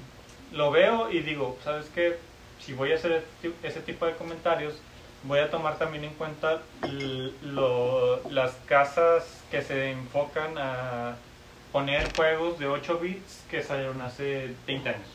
Lo 0.53 0.72
veo 0.72 1.12
y 1.12 1.20
digo, 1.20 1.58
¿sabes 1.64 1.86
qué? 1.93 2.18
Si 2.66 2.74
voy 2.74 2.91
a 2.91 2.95
hacer 2.95 3.11
ese 3.11 3.28
ti- 3.41 3.55
ese 3.61 3.82
tipo 3.82 4.07
de 4.07 4.16
comentarios, 4.16 4.74
voy 5.22 5.38
a 5.38 5.51
tomar 5.51 5.78
también 5.78 6.03
en 6.03 6.16
cuenta 6.16 6.63
lo- 7.41 8.28
las 8.32 8.53
casas 8.66 9.45
que 9.51 9.61
se 9.61 9.91
enfocan 9.91 10.57
a 10.57 11.16
poner 11.72 12.11
juegos 12.16 12.57
de 12.57 12.66
8 12.66 12.97
bits 12.97 13.45
que 13.47 13.61
salieron 13.61 14.01
hace 14.01 14.55
20 14.66 14.89
años. 14.89 15.07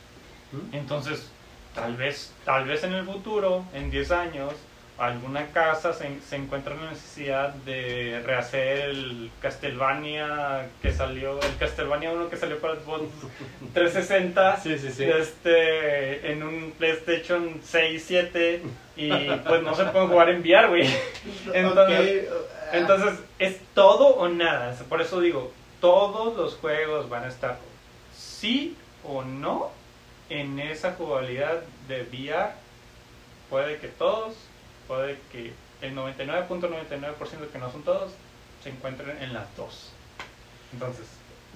¿Mm? 0.52 0.74
Entonces, 0.76 1.32
tal 1.74 1.96
vez, 1.96 2.40
tal 2.44 2.66
vez 2.68 2.84
en 2.84 2.92
el 2.92 3.04
futuro, 3.04 3.64
en 3.72 3.90
10 3.90 4.12
años, 4.12 4.54
alguna 5.00 5.46
casa 5.48 5.92
se, 5.92 6.20
se 6.20 6.36
encuentra 6.36 6.74
en 6.74 6.84
la 6.84 6.90
necesidad 6.92 7.54
de 7.54 8.22
rehacer 8.24 8.90
el 8.90 9.30
Castlevania 9.40 10.68
que 10.82 10.92
salió, 10.92 11.40
el 11.40 11.56
Castlevania 11.58 12.12
1 12.12 12.28
que 12.28 12.36
salió 12.36 12.58
para 12.58 12.74
el 12.74 12.80
Xbox 12.80 13.02
360 13.74 14.56
Sí, 14.60 14.78
sí, 14.78 14.90
sí. 14.92 15.04
este, 15.04 16.30
en 16.32 16.42
un 16.42 16.72
PlayStation 16.78 17.60
6, 17.64 18.04
7 18.06 18.62
y 18.96 19.10
pues 19.46 19.62
no 19.62 19.74
se 19.74 19.84
puede 19.86 20.06
jugar 20.08 20.28
en 20.28 20.40
VR, 20.42 20.68
güey. 20.68 20.86
Entonces, 21.54 22.28
Ok, 22.30 22.36
entonces, 22.72 23.18
es 23.38 23.58
todo 23.74 24.08
o 24.08 24.28
nada. 24.28 24.76
Por 24.88 25.00
eso 25.00 25.20
digo, 25.20 25.52
todos 25.80 26.36
los 26.36 26.54
juegos 26.56 27.08
van 27.08 27.24
a 27.24 27.28
estar 27.28 27.58
sí 28.14 28.76
o 29.02 29.22
no 29.22 29.70
en 30.28 30.60
esa 30.60 30.92
jugabilidad 30.92 31.62
de 31.88 32.02
VR. 32.02 32.50
Puede 33.48 33.78
que 33.78 33.88
todos, 33.88 34.34
puede 34.90 35.20
que 35.30 35.52
el 35.80 35.94
99.99% 35.94 37.50
que 37.52 37.58
no 37.58 37.70
son 37.70 37.84
todos, 37.84 38.12
se 38.58 38.70
encuentren 38.70 39.22
en 39.22 39.32
las 39.32 39.54
dos. 39.56 39.92
Entonces, 40.72 41.06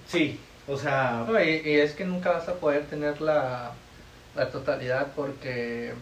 Sí, 0.06 0.38
o 0.66 0.76
sea, 0.76 1.24
No, 1.26 1.42
y, 1.42 1.62
y 1.64 1.74
es 1.80 1.94
que 1.94 2.04
nunca 2.04 2.30
vas 2.32 2.48
a 2.48 2.60
poder 2.60 2.86
tener 2.86 3.20
la, 3.20 3.72
la 4.34 4.50
totalidad 4.50 5.12
porque 5.14 5.94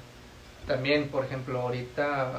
también, 0.67 1.11
por 1.11 1.25
ejemplo, 1.25 1.61
ahorita 1.61 2.35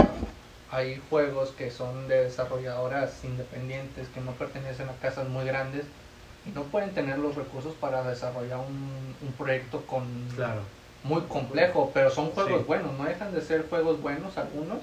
hay 0.72 1.02
juegos 1.10 1.52
que 1.52 1.72
son 1.72 2.08
de 2.08 2.26
desarrolladoras 2.26 3.24
independientes 3.24 4.08
que 4.10 4.22
no 4.22 4.32
pertenecen 4.38 4.90
a 4.90 5.00
casas 5.00 5.28
muy 5.28 5.46
grandes 5.46 5.86
y 6.46 6.52
no 6.52 6.64
pueden 6.72 6.94
tener 6.94 7.20
los 7.20 7.36
recursos 7.36 7.76
para 7.76 8.04
desarrollar 8.04 8.60
un, 8.60 9.18
un 9.22 9.34
proyecto 9.34 9.86
con 9.86 10.30
claro. 10.36 10.62
Muy 11.04 11.22
complejo, 11.24 11.92
pero 11.94 12.10
son 12.10 12.32
juegos 12.32 12.62
Sí. 12.62 12.68
buenos, 12.68 12.98
no 12.98 13.04
dejan 13.06 13.34
de 13.34 13.42
ser 13.42 13.68
juegos 13.70 14.02
buenos 14.02 14.38
algunos, 14.38 14.80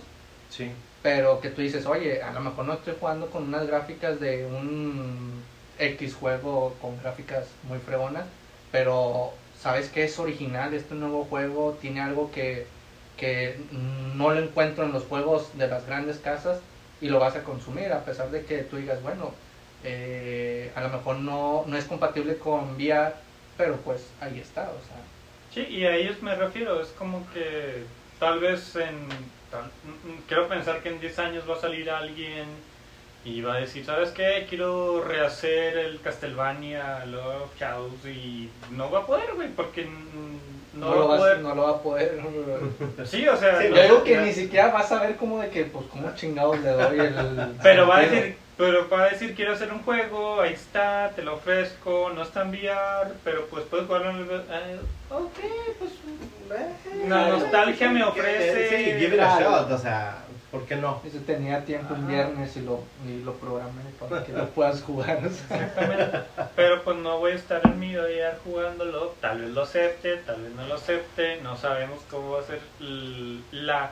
Sí. 0.51 0.71
pero 1.03 1.41
que 1.41 1.49
tú 1.51 1.63
dices, 1.63 1.87
oye, 1.87 2.23
a 2.23 2.33
lo 2.33 2.41
mejor 2.41 2.67
no 2.67 2.75
estoy 2.75 2.95
jugando 3.01 3.31
con 3.31 3.45
unas 3.45 3.67
gráficas 3.67 4.21
de 4.21 4.45
un 4.47 5.43
X 5.79 6.15
juego 6.15 6.75
con 6.83 6.99
gráficas 6.99 7.47
muy 7.63 7.79
fregonas, 7.79 8.27
pero 8.71 9.33
sabes 9.59 9.89
que 9.89 10.05
es 10.05 10.19
original, 10.19 10.75
este 10.75 10.95
nuevo 10.95 11.25
juego 11.25 11.79
tiene 11.81 12.01
algo 12.03 12.31
que, 12.31 12.67
que 13.17 13.59
no 14.15 14.31
lo 14.31 14.41
encuentro 14.41 14.85
en 14.85 14.93
los 14.93 15.05
juegos 15.05 15.57
de 15.57 15.69
las 15.69 15.87
grandes 15.87 16.19
casas 16.19 16.59
y 17.01 17.09
lo 17.09 17.19
vas 17.19 17.35
a 17.35 17.45
consumir, 17.45 17.93
a 17.93 18.05
pesar 18.05 18.31
de 18.31 18.45
que 18.45 18.59
tú 18.59 18.77
digas, 18.77 19.03
bueno, 19.03 19.31
eh, 19.85 20.71
a 20.75 20.83
lo 20.83 20.91
mejor 20.91 21.17
no, 21.17 21.65
no 21.67 21.77
es 21.79 21.87
compatible 21.87 22.37
con 22.37 22.75
VR, 22.77 23.15
pero 23.57 23.77
pues 23.79 24.07
ahí 24.21 24.39
está, 24.39 24.63
o 24.71 24.85
sea. 24.87 24.97
Sí, 25.55 25.67
y 25.69 25.85
a 25.85 25.95
ellos 25.97 26.23
me 26.23 26.35
refiero, 26.35 26.81
es 26.81 26.89
como 26.89 27.27
que 27.33 27.85
tal 28.19 28.39
vez 28.39 28.77
en... 28.77 29.09
tal- 29.51 29.71
mm, 29.83 30.09
mm, 30.13 30.17
quiero 30.29 30.49
pensar 30.49 30.81
que 30.83 30.91
en 30.91 31.01
10 31.01 31.19
años 31.19 31.45
va 31.49 31.55
a 31.55 31.61
salir 31.61 31.91
alguien 31.91 32.47
y 33.25 33.43
va 33.43 33.55
a 33.55 33.59
decir, 33.59 33.85
¿sabes 33.85 34.11
qué? 34.11 34.47
Quiero 34.49 35.03
rehacer 35.03 35.77
el 35.77 36.01
Castlevania, 36.01 37.05
Lord 37.07 37.43
of 37.43 37.57
Shadows 37.59 38.07
y 38.07 38.49
no 38.71 38.91
va 38.91 39.01
a 39.01 39.07
poder, 39.07 39.35
güey, 39.35 39.49
porque 39.49 39.85
no, 39.85 40.89
No, 40.89 40.95
lo 40.95 41.09
va 41.09 41.15
a 41.17 41.19
poder... 41.19 41.41
no 41.41 41.55
lo 41.55 41.63
va 41.65 41.71
a 41.71 41.83
poder. 41.83 42.19
Sí, 43.05 43.27
o 43.29 43.37
sea... 43.37 43.61
Sí, 43.61 43.69
no- 43.69 43.77
Yo 43.77 43.83
digo 43.83 44.05
que 44.05 44.17
ni 44.19 44.33
siquiera 44.33 44.69
vas 44.71 44.91
a 44.93 45.03
ver 45.03 45.17
como 45.17 45.41
de 45.41 45.51
que, 45.51 45.65
pues, 45.65 45.85
cómo 45.91 46.15
chingados 46.15 46.61
le 46.61 46.71
doy 46.71 46.99
el... 47.01 47.57
Pero 47.63 47.89
va 47.89 47.99
a 47.99 48.03
decir, 48.03 48.39
Pero 48.61 48.89
para 48.91 49.09
decir 49.09 49.35
quiero 49.35 49.55
hacer 49.55 49.73
un 49.73 49.83
juego, 49.83 50.39
ahí 50.43 50.53
está, 50.53 51.11
te 51.17 51.23
lo 51.23 51.37
ofrezco, 51.37 52.13
no 52.15 52.21
está 52.23 52.43
en 52.43 52.51
VR, 52.51 53.11
pero 53.25 53.47
pues 53.47 53.65
puedes 53.65 53.87
jugarlo 53.87 54.11
en 54.11 54.17
el... 54.19 54.31
eh, 54.31 54.81
ok, 55.09 55.39
pues 55.79 55.91
Eh, 56.51 57.09
La 57.09 57.29
nostalgia 57.29 57.91
me 57.91 58.05
ofrece- 58.05 58.69
Sí, 58.69 58.85
give 59.01 59.15
it 59.17 59.21
a 59.23 59.41
shot, 59.41 59.71
o 59.71 59.79
sea, 59.79 60.19
¿por 60.51 60.67
qué 60.67 60.77
no? 60.77 61.01
Dice, 61.03 61.21
tenía 61.21 61.65
tiempo 61.65 61.95
Ajá. 61.95 62.07
viernes 62.07 62.55
y 62.59 62.61
lo, 62.61 62.83
y 63.09 63.23
lo 63.23 63.33
programé 63.37 63.81
para 63.99 64.23
que 64.25 64.33
lo 64.33 64.47
puedas 64.51 64.83
jugar. 64.83 65.21
o 65.25 65.31
sea. 65.49 65.57
Exactamente. 65.65 66.19
Pero 66.55 66.83
pues 66.83 66.99
no 66.99 67.19
voy 67.19 67.33
a 67.33 67.37
estar 67.37 67.63
en 67.65 67.81
mi 67.81 67.97
VR 67.97 68.37
jugándolo. 68.45 69.15
Tal 69.23 69.41
vez 69.41 69.51
lo 69.51 69.63
acepte, 69.63 70.17
tal 70.19 70.43
vez 70.43 70.53
no 70.53 70.67
lo 70.67 70.75
acepte. 70.75 71.41
No 71.41 71.57
sabemos 71.57 72.01
cómo 72.11 72.33
va 72.33 72.41
a 72.41 72.45
ser 72.45 72.61
la. 73.53 73.91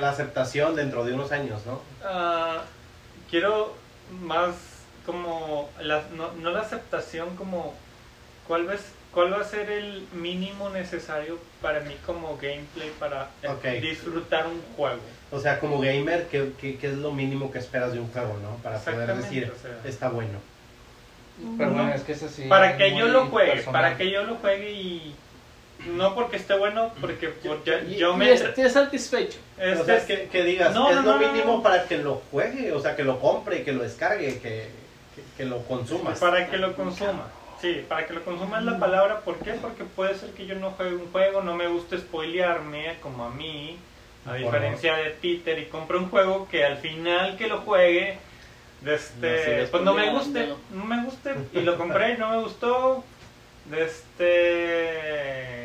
La 0.00 0.10
aceptación 0.10 0.74
dentro 0.76 1.04
de 1.04 1.14
unos 1.14 1.32
años, 1.32 1.64
¿no? 1.66 1.80
ah, 2.04 2.62
quiero 3.30 3.74
más 4.22 4.54
como. 5.06 5.70
La, 5.80 6.02
no, 6.16 6.32
no 6.32 6.50
la 6.50 6.60
aceptación, 6.60 7.36
como. 7.36 7.74
¿cuál, 8.46 8.66
ves, 8.66 8.82
¿Cuál 9.12 9.32
va 9.32 9.40
a 9.40 9.44
ser 9.44 9.70
el 9.70 10.06
mínimo 10.12 10.70
necesario 10.70 11.38
para 11.62 11.80
mí 11.80 11.96
como 12.04 12.36
gameplay 12.36 12.90
para 12.98 13.28
eh, 13.42 13.80
disfrutar 13.80 14.46
un 14.46 14.60
juego? 14.76 15.00
O 15.30 15.40
sea, 15.40 15.58
como 15.60 15.80
gamer, 15.80 16.26
¿qué, 16.28 16.52
qué, 16.60 16.76
qué 16.78 16.88
es 16.88 16.94
lo 16.94 17.12
mínimo 17.12 17.50
que 17.50 17.58
esperas 17.58 17.92
de 17.92 18.00
un 18.00 18.10
juego, 18.12 18.38
no? 18.42 18.56
Para 18.62 18.78
poder 18.78 19.16
decir, 19.16 19.52
o 19.54 19.60
sea. 19.60 19.78
está 19.88 20.08
bueno. 20.08 20.38
Pero 21.58 21.70
No. 21.70 21.76
bueno, 21.76 21.94
es 21.94 22.02
que 22.02 22.12
es 22.12 22.22
así. 22.22 22.44
para 22.48 22.76
que 22.76 22.96
yo 22.96 23.08
lo 23.08 23.26
juegue, 23.26 23.52
personal. 23.54 23.82
para 23.82 23.96
que 23.96 24.10
yo 24.10 24.22
lo 24.22 24.36
juegue 24.36 24.70
y 24.72 25.14
no 25.86 26.14
porque 26.14 26.36
esté 26.36 26.54
bueno, 26.56 26.92
porque 27.00 27.28
por- 27.28 27.62
yo, 27.64 27.74
Y, 27.88 27.96
yo 27.96 28.14
y 28.14 28.16
me 28.16 28.32
esté 28.32 28.68
satisfecho. 28.70 29.38
este 29.58 29.80
o 29.80 29.84
sea, 29.84 29.96
es- 29.96 30.04
que, 30.04 30.28
que 30.28 30.42
digas, 30.44 30.74
No, 30.74 30.90
es 30.90 30.96
no, 30.96 31.02
lo 31.02 31.16
no, 31.18 31.18
mínimo 31.32 31.62
para 31.62 31.84
que 31.84 31.98
lo 31.98 32.22
juegue, 32.30 32.72
o 32.72 32.80
sea, 32.80 32.96
que 32.96 33.04
lo 33.04 33.20
compre, 33.20 33.62
que 33.62 33.72
lo 33.72 33.82
descargue, 33.82 34.38
que, 34.40 34.68
que, 35.14 35.22
que 35.36 35.44
lo 35.44 35.62
consumas. 35.64 36.18
para 36.18 36.48
que 36.50 36.56
lo 36.56 36.74
consuma. 36.74 37.28
Sí, 37.60 37.84
para 37.88 38.06
que 38.06 38.12
lo 38.12 38.22
consuma 38.24 38.58
es 38.58 38.64
la 38.64 38.78
palabra. 38.78 39.20
¿Por 39.20 39.36
qué? 39.38 39.52
Porque 39.52 39.84
puede 39.84 40.14
ser 40.16 40.30
que 40.30 40.44
yo 40.46 40.54
no 40.56 40.72
juegue 40.72 40.96
un 40.96 41.10
juego, 41.12 41.40
no 41.42 41.54
me 41.54 41.66
gusta 41.68 41.96
spoilearme 41.96 42.96
como 43.00 43.24
a 43.24 43.30
mí, 43.30 43.78
a 44.26 44.34
diferencia 44.34 44.96
de 44.96 45.10
Peter, 45.10 45.58
y 45.58 45.66
compre 45.66 45.96
un 45.98 46.10
juego 46.10 46.46
que 46.50 46.64
al 46.64 46.76
final 46.78 47.36
que 47.38 47.46
lo 47.46 47.58
juegue, 47.62 48.18
este, 48.84 49.66
pues 49.70 49.82
no 49.82 49.94
me 49.94 50.10
guste, 50.10 50.48
no 50.72 50.84
me 50.84 51.04
guste, 51.04 51.34
y 51.54 51.60
lo 51.62 51.78
compré 51.78 52.14
y 52.14 52.16
no 52.18 52.30
me 52.30 52.42
gustó. 52.42 53.04
De 53.70 53.82
este 53.84 55.63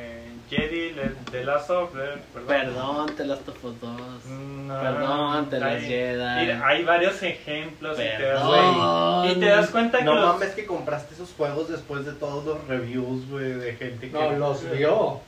Jedi 0.49 0.93
de, 0.93 1.11
de 1.31 1.45
Last 1.45 1.69
of 1.69 1.91
Us, 1.93 1.99
perdón. 2.33 2.47
Perdón, 2.47 3.15
te 3.15 3.25
las 3.25 3.39
topo 3.41 3.71
dos. 3.79 4.25
No, 4.25 4.81
Perdón, 4.81 5.49
te 5.49 5.59
las 5.59 5.73
hay- 5.75 5.81
Jedi. 5.81 6.41
mira, 6.41 6.67
hay 6.67 6.83
varios 6.83 7.21
ejemplos 7.21 7.97
y 7.99 8.01
te, 8.01 8.23
das, 8.23 8.41
Perdón. 8.41 9.27
y 9.29 9.35
te 9.35 9.45
das 9.45 9.69
cuenta 9.69 9.97
que 9.99 10.03
No 10.05 10.15
los- 10.15 10.33
mames 10.33 10.49
que 10.55 10.65
compraste 10.65 11.13
esos 11.13 11.29
juegos 11.37 11.69
después 11.69 12.05
de 12.05 12.13
todos 12.13 12.43
los 12.45 12.67
reviews, 12.67 13.29
güey, 13.29 13.53
de 13.53 13.73
gente 13.75 14.07
que... 14.09 14.13
No, 14.13 14.31
los 14.31 14.69
vio. 14.71 15.19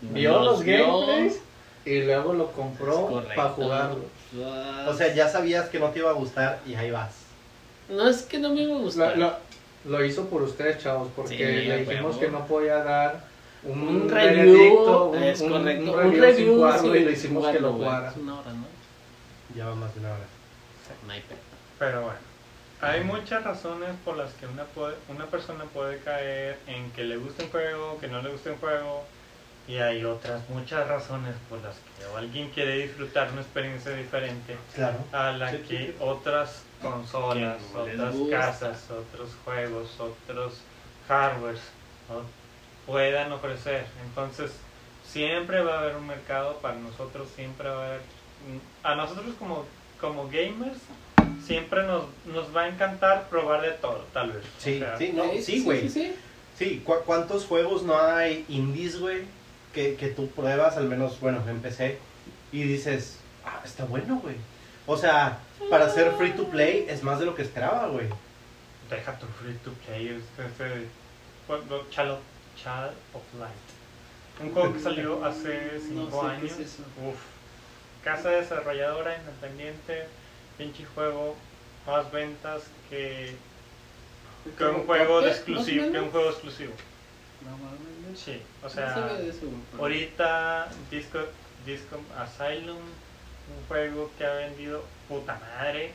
Vio 0.00 0.40
los 0.40 0.62
gameplays 0.62 1.40
y 1.84 2.02
luego 2.02 2.32
lo 2.32 2.52
compró 2.52 3.24
para 3.34 3.48
jugarlo. 3.50 4.04
O 4.88 4.94
sea, 4.94 5.12
ya 5.14 5.28
sabías 5.28 5.68
que 5.68 5.78
no 5.78 5.88
te 5.90 5.98
iba 6.00 6.10
a 6.10 6.14
gustar 6.14 6.60
y 6.66 6.74
ahí 6.74 6.90
vas. 6.90 7.14
No 7.88 8.08
es 8.08 8.22
que 8.22 8.38
no 8.38 8.50
me 8.50 8.62
iba 8.62 8.76
a 8.76 8.78
gustar. 8.80 9.16
Lo, 9.18 9.26
lo- 9.26 9.52
lo 9.98 10.04
hizo 10.04 10.26
por 10.26 10.42
ustedes, 10.42 10.78
chavos, 10.82 11.08
porque 11.16 11.36
Sí, 11.36 11.42
le 11.68 11.78
dijimos 11.78 12.16
huevo. 12.16 12.20
que 12.20 12.28
no 12.28 12.46
podía 12.46 12.76
dar 12.84 13.31
un, 13.64 13.78
Un 14.02 14.08
review, 14.08 14.54
es 15.14 15.40
correcto. 15.40 15.44
un 15.44 15.52
Un 15.54 16.20
review, 16.20 16.54
jugarlo 16.56 16.92
sí, 16.92 16.98
y 16.98 17.04
le 17.04 17.12
hicimos 17.12 17.46
que 17.48 17.60
lo 17.60 17.72
jugarlo, 17.72 17.72
jugara. 17.72 18.10
Es 18.10 18.16
una 18.16 18.34
hora, 18.40 18.52
¿no? 18.52 18.66
Ya 19.56 19.66
va 19.66 19.74
más 19.74 19.94
de 19.94 20.00
una 20.00 20.08
hora. 20.10 20.26
Pero 21.78 22.02
bueno, 22.02 22.18
hay 22.80 23.04
muchas 23.04 23.44
razones 23.44 23.90
por 24.04 24.16
las 24.16 24.32
que 24.34 24.46
una, 24.46 24.64
puede- 24.64 24.96
una 25.08 25.26
persona 25.26 25.64
puede 25.64 25.98
caer 25.98 26.58
en 26.66 26.90
que 26.92 27.04
le 27.04 27.16
guste 27.16 27.44
un 27.44 27.50
juego, 27.50 27.98
que 28.00 28.08
no 28.08 28.22
le 28.22 28.30
guste 28.30 28.50
un 28.50 28.58
juego, 28.58 29.04
y 29.68 29.76
hay 29.76 30.04
otras 30.04 30.48
muchas 30.48 30.88
razones 30.88 31.34
por 31.48 31.60
las 31.62 31.76
que 31.76 32.04
o 32.06 32.16
alguien 32.16 32.50
quiere 32.50 32.78
disfrutar 32.78 33.30
una 33.32 33.42
experiencia 33.42 33.92
diferente 33.92 34.56
Claro. 34.74 34.98
a 35.12 35.30
la 35.32 35.50
Sí, 35.52 35.58
que 35.68 35.78
sí. 35.78 35.94
otras 36.00 36.62
consolas, 36.82 37.58
otras 37.74 38.14
casas, 38.30 38.90
otros 38.90 39.30
juegos, 39.44 39.88
otros 40.00 40.54
hardwares 41.08 41.60
¿no? 42.08 42.22
Puedan 42.86 43.32
ofrecer. 43.32 43.84
Entonces, 44.06 44.50
siempre 45.06 45.62
va 45.62 45.74
a 45.76 45.80
haber 45.80 45.96
un 45.96 46.06
mercado 46.06 46.56
para 46.58 46.74
nosotros, 46.76 47.28
siempre 47.34 47.68
va 47.68 47.82
a 47.82 47.86
haber... 47.88 48.00
A 48.82 48.94
nosotros 48.96 49.34
como, 49.38 49.64
como 50.00 50.24
gamers, 50.28 50.78
siempre 51.46 51.84
nos, 51.84 52.04
nos 52.26 52.54
va 52.54 52.62
a 52.62 52.68
encantar 52.68 53.28
probar 53.28 53.62
de 53.62 53.70
todo, 53.72 54.04
tal 54.12 54.32
vez. 54.32 54.44
O 54.44 54.60
Sí, 54.60 54.78
sea, 54.80 54.96
sí, 54.98 55.12
no, 55.14 55.24
sí, 55.40 55.62
güey. 55.62 55.82
Sí, 55.82 55.90
sí, 55.90 56.14
Sí, 56.58 56.82
¿cu- 56.84 57.02
¿cuántos 57.06 57.46
juegos 57.46 57.82
no 57.82 57.98
hay 57.98 58.44
indies, 58.48 58.98
güey? 59.00 59.22
Que, 59.72 59.94
que 59.96 60.08
tú 60.08 60.28
pruebas, 60.30 60.76
al 60.76 60.84
menos, 60.88 61.18
bueno, 61.20 61.42
empecé, 61.48 61.98
y 62.52 62.62
dices, 62.64 63.18
ah, 63.44 63.60
está 63.64 63.84
bueno, 63.86 64.18
güey. 64.22 64.36
O 64.86 64.96
sea, 64.96 65.38
para 65.70 65.88
ser 65.88 66.12
free 66.12 66.32
to 66.32 66.44
play 66.48 66.84
es 66.88 67.02
más 67.02 67.18
de 67.20 67.26
lo 67.26 67.34
que 67.34 67.42
esperaba, 67.42 67.86
güey. 67.86 68.06
Deja 68.90 69.18
tu 69.18 69.26
free 69.26 69.54
to 69.64 69.70
play, 69.86 70.08
es- 70.08 70.44
ese- 70.44 70.88
cuando- 71.46 71.86
Child, 72.62 72.92
of 73.14 73.22
Light. 73.38 73.52
Un 74.40 74.52
juego 74.52 74.72
que 74.72 74.80
salió 74.80 75.24
hace 75.24 75.80
5 75.80 75.94
No 75.94 76.10
sé 76.10 76.18
qué 76.20 76.26
años. 76.26 76.52
es 76.52 76.58
eso. 76.60 76.82
Uf. 77.06 77.16
Casa 78.04 78.30
desarrolladora 78.30 79.16
independiente, 79.18 80.06
pinche 80.58 80.84
juego, 80.84 81.36
más 81.86 82.10
ventas 82.10 82.62
que, 82.90 83.36
que 84.56 84.64
un 84.64 84.84
juego 84.86 85.20
de 85.20 85.30
exclusivo, 85.30 85.82
¿Más 85.82 85.88
o 85.88 85.92
que 85.92 86.00
un 86.00 86.10
juego 86.10 86.30
exclusivo. 86.30 86.72
Sí, 88.14 88.40
o 88.62 88.68
sea, 88.68 89.08
ahorita 89.78 90.68
Disco, 90.90 91.18
Disco 91.64 92.00
Asylum, 92.18 92.76
un 92.76 93.66
juego 93.68 94.10
que 94.18 94.26
ha 94.26 94.34
vendido 94.34 94.84
puta 95.08 95.38
madre 95.38 95.92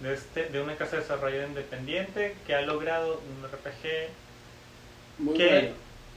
de 0.00 0.14
este 0.14 0.46
de 0.46 0.60
una 0.60 0.76
casa 0.76 0.96
desarrolladora 0.96 1.48
independiente 1.48 2.36
que 2.46 2.54
ha 2.54 2.62
logrado 2.62 3.20
un 3.20 3.46
RPG 3.48 4.08
bueno. 5.18 5.68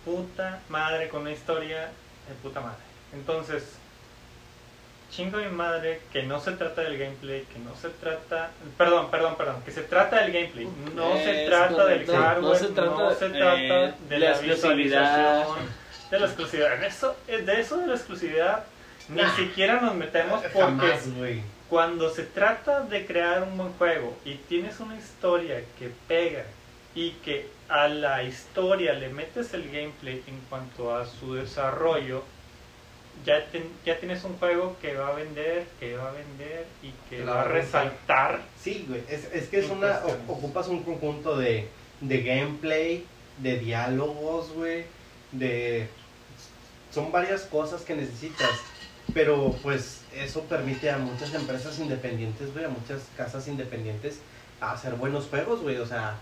Puta 0.10 0.60
madre 0.70 1.07
con 1.10 1.22
una 1.22 1.32
historia 1.32 1.82
de 2.28 2.34
puta 2.41 2.60
madre. 2.62 2.78
Entonces, 3.14 3.64
chingo 5.11 5.38
mi 5.40 5.48
madre 5.49 6.02
que 6.11 6.23
no 6.23 6.40
se 6.40 6.52
trata 6.53 6.81
del 6.81 6.98
gameplay, 6.98 7.41
que 7.52 7.60
no 7.60 7.76
se 7.76 7.90
trata, 7.90 8.52
perdón, 8.77 9.10
perdón, 9.10 9.36
perdón, 9.38 9.61
que 9.64 9.72
se 9.72 9.81
trata 9.81 10.22
del 10.22 10.31
gameplay, 10.31 10.68
no 10.95 11.14
se 11.14 11.44
Es 11.44 11.49
trata 11.49 11.86
del 11.86 12.06
correcto. 12.06 12.14
hardware, 12.18 12.44
No 12.44 12.56
se 12.56 12.68
trata, 12.68 12.90
no 12.91 13.11
se 13.15 13.30
trata 13.30 13.56
eh, 13.86 13.94
de 14.10 14.19
la 14.19 14.26
la 14.30 14.36
exclusividad. 14.36 15.45
de 16.11 16.19
la 16.19 16.26
exclusividad. 16.26 16.73
En 16.76 16.84
eso, 16.84 17.15
eh, 17.27 17.38
de 17.41 17.60
eso 17.61 17.77
de 17.77 17.88
la 17.88 17.95
exclusividad 17.95 18.64
ni 19.10 19.22
Nah. 19.23 19.36
siquiera 19.36 19.80
nos 19.81 19.95
metemos 19.95 20.41
porque 20.53 20.60
Jamás, 20.60 21.03
cuando 21.69 22.10
se 22.11 22.23
trata 22.23 22.81
de 22.81 23.06
crear 23.07 23.41
un 23.44 23.57
buen 23.57 23.73
juego 23.73 24.15
y 24.26 24.36
tienes 24.36 24.80
una 24.80 24.95
historia 24.98 25.61
que 25.80 25.90
pega 26.07 26.44
y 26.94 27.11
que 27.23 27.48
a 27.70 27.88
la 27.88 28.24
historia 28.24 28.94
le 28.94 29.10
metes 29.10 29.54
el 29.54 29.70
gameplay 29.72 30.24
en 30.28 30.40
cuanto 30.50 30.96
a 30.96 31.06
su 31.06 31.36
desarrollo, 31.36 32.24
ya, 33.26 33.46
ten- 33.52 33.72
ya 33.86 34.00
tienes 34.00 34.24
un 34.24 34.38
juego 34.38 34.76
que 34.82 34.96
va 34.96 35.10
a 35.10 35.14
vender, 35.14 35.68
que 35.80 35.96
va 35.96 36.10
a 36.10 36.14
vender 36.14 36.66
y 36.82 36.91
que 37.10 37.24
La 37.24 37.34
va 37.34 37.41
a 37.41 37.44
resaltar. 37.46 38.41
Sí, 38.60 38.86
güey, 38.88 39.04
es, 39.10 39.26
es 39.34 39.48
que 39.50 39.60
es 39.60 39.70
una, 39.70 40.02
o- 40.06 40.32
ocupas 40.34 40.68
un 40.68 40.84
conjunto 40.84 41.38
de, 41.38 41.68
de 42.02 42.22
gameplay, 42.24 43.06
de 43.38 43.58
diálogos, 43.60 44.52
güey, 44.54 44.86
de... 45.32 45.88
Son 46.91 47.12
varias 47.12 47.41
cosas 47.44 47.82
que 47.84 47.94
necesitas, 47.96 48.50
pero 49.14 49.54
pues 49.62 50.02
eso 50.16 50.41
permite 50.46 50.90
a 50.90 50.98
muchas 50.98 51.34
empresas 51.36 51.78
independientes, 51.80 52.52
güey, 52.54 52.66
a 52.66 52.70
muchas 52.70 53.04
casas 53.16 53.48
independientes 53.48 54.20
a 54.60 54.72
hacer 54.72 54.96
buenos 54.96 55.26
juegos, 55.28 55.62
güey, 55.62 55.78
o 55.78 55.86
sea... 55.86 56.18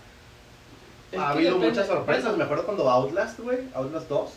Es 1.12 1.18
ha 1.18 1.30
habido 1.30 1.54
depende- 1.54 1.68
muchas 1.70 1.86
sorpresas, 1.86 2.36
me 2.36 2.44
acuerdo 2.44 2.64
cuando 2.64 2.88
Outlast, 2.90 3.38
güey, 3.40 3.58
Outlast 3.74 4.08
2, 4.08 4.30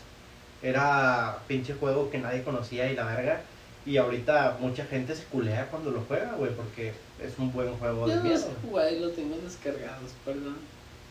era 0.62 1.38
pinche 1.46 1.74
juego 1.74 2.10
que 2.10 2.18
nadie 2.18 2.42
conocía 2.42 2.90
y 2.90 2.94
la 2.96 3.04
verga, 3.04 3.40
y 3.84 3.96
ahorita 3.96 4.56
mucha 4.60 4.84
gente 4.84 5.14
se 5.14 5.24
culea 5.24 5.66
cuando 5.70 5.90
lo 5.90 6.00
juega, 6.02 6.32
güey, 6.34 6.52
porque 6.54 6.92
es 7.20 7.38
un 7.38 7.52
buen 7.52 7.74
juego 7.78 8.06
de 8.06 8.12
Yo 8.14 8.16
no 8.18 8.24
miedo. 8.24 8.38
sé 8.38 8.48
jugar 8.66 8.92
y 8.92 9.00
lo 9.00 9.10
tengo 9.10 9.36
descargados, 9.38 10.12
perdón. 10.24 10.56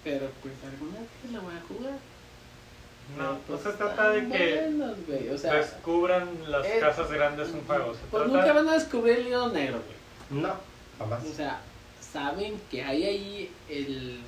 Pero 0.03 0.27
pues 0.41 0.53
alguna 0.63 0.99
vez 0.99 1.31
la 1.31 1.39
voy 1.41 1.53
a 1.55 1.61
jugar. 1.67 1.93
No, 3.17 3.17
Pero, 3.17 3.31
no 3.33 3.39
pues, 3.47 3.61
se 3.61 3.71
trata 3.73 4.09
de 4.11 4.21
que 4.29 4.55
buenos, 4.61 4.97
güey, 5.05 5.29
o 5.29 5.37
sea, 5.37 5.53
descubran 5.55 6.29
las 6.47 6.65
eh, 6.65 6.77
casas 6.79 7.11
grandes 7.11 7.49
un 7.49 7.61
juego. 7.65 7.93
Se 7.93 7.99
Pues 8.09 8.23
trata- 8.23 8.37
nunca 8.37 8.53
van 8.53 8.67
a 8.69 8.73
descubrir 8.73 9.17
el 9.19 9.27
hilo 9.27 9.49
negro, 9.49 9.79
güey. 10.29 10.41
No, 10.41 10.53
jamás. 10.97 11.23
O 11.25 11.33
sea, 11.33 11.59
saben 11.99 12.59
que 12.71 12.83
hay 12.83 13.03
ahí 13.03 13.51
el, 13.69 14.21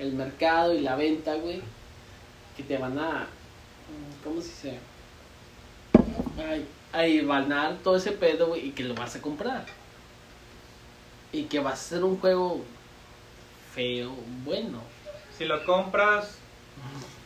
el 0.00 0.12
mercado 0.14 0.74
y 0.74 0.80
la 0.80 0.96
venta, 0.96 1.34
güey, 1.34 1.60
que 2.56 2.62
te 2.62 2.76
van 2.78 2.98
a, 2.98 3.26
¿cómo 4.24 4.40
se 4.40 4.48
dice? 4.48 4.78
Ay, 6.38 6.66
a 7.52 7.76
todo 7.84 7.96
ese 7.96 8.12
pedo, 8.12 8.48
güey, 8.48 8.68
y 8.68 8.70
que 8.72 8.82
lo 8.82 8.94
vas 8.94 9.14
a 9.14 9.20
comprar. 9.20 9.66
Y 11.32 11.44
que 11.44 11.60
va 11.60 11.70
a 11.70 11.76
ser 11.76 12.02
un 12.02 12.18
juego 12.18 12.64
feo, 13.74 14.10
bueno. 14.44 14.82
Si 15.36 15.44
lo 15.44 15.64
compras, 15.64 16.36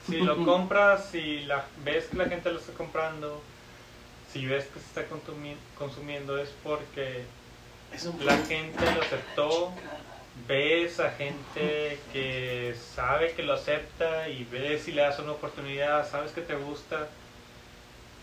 si 0.07 0.19
lo 0.21 0.37
compras, 0.45 1.09
si 1.11 1.41
la, 1.41 1.65
ves 1.85 2.07
que 2.07 2.17
la 2.17 2.27
gente 2.27 2.53
lo 2.53 2.59
está 2.59 2.73
comprando, 2.73 3.41
si 4.33 4.45
ves 4.47 4.67
que 4.67 4.81
se 4.81 4.87
está 4.87 5.09
consumi- 5.09 5.57
consumiendo 5.79 6.37
es 6.39 6.51
porque 6.63 7.25
Es 7.93 8.05
un 8.05 8.25
la 8.27 8.37
gente 8.39 8.85
lo 8.95 9.01
aceptó, 9.01 9.73
ves 10.49 11.01
a 11.01 11.11
gente 11.13 11.99
que 12.13 12.75
sabe 12.95 13.33
que 13.33 13.43
lo 13.43 13.55
acepta 13.55 14.29
y 14.29 14.45
ves 14.45 14.83
si 14.83 14.93
le 14.93 15.03
das 15.03 15.19
una 15.19 15.33
oportunidad, 15.33 16.09
sabes 16.11 16.33
que 16.33 16.41
te 16.43 16.55
gusta. 16.55 17.09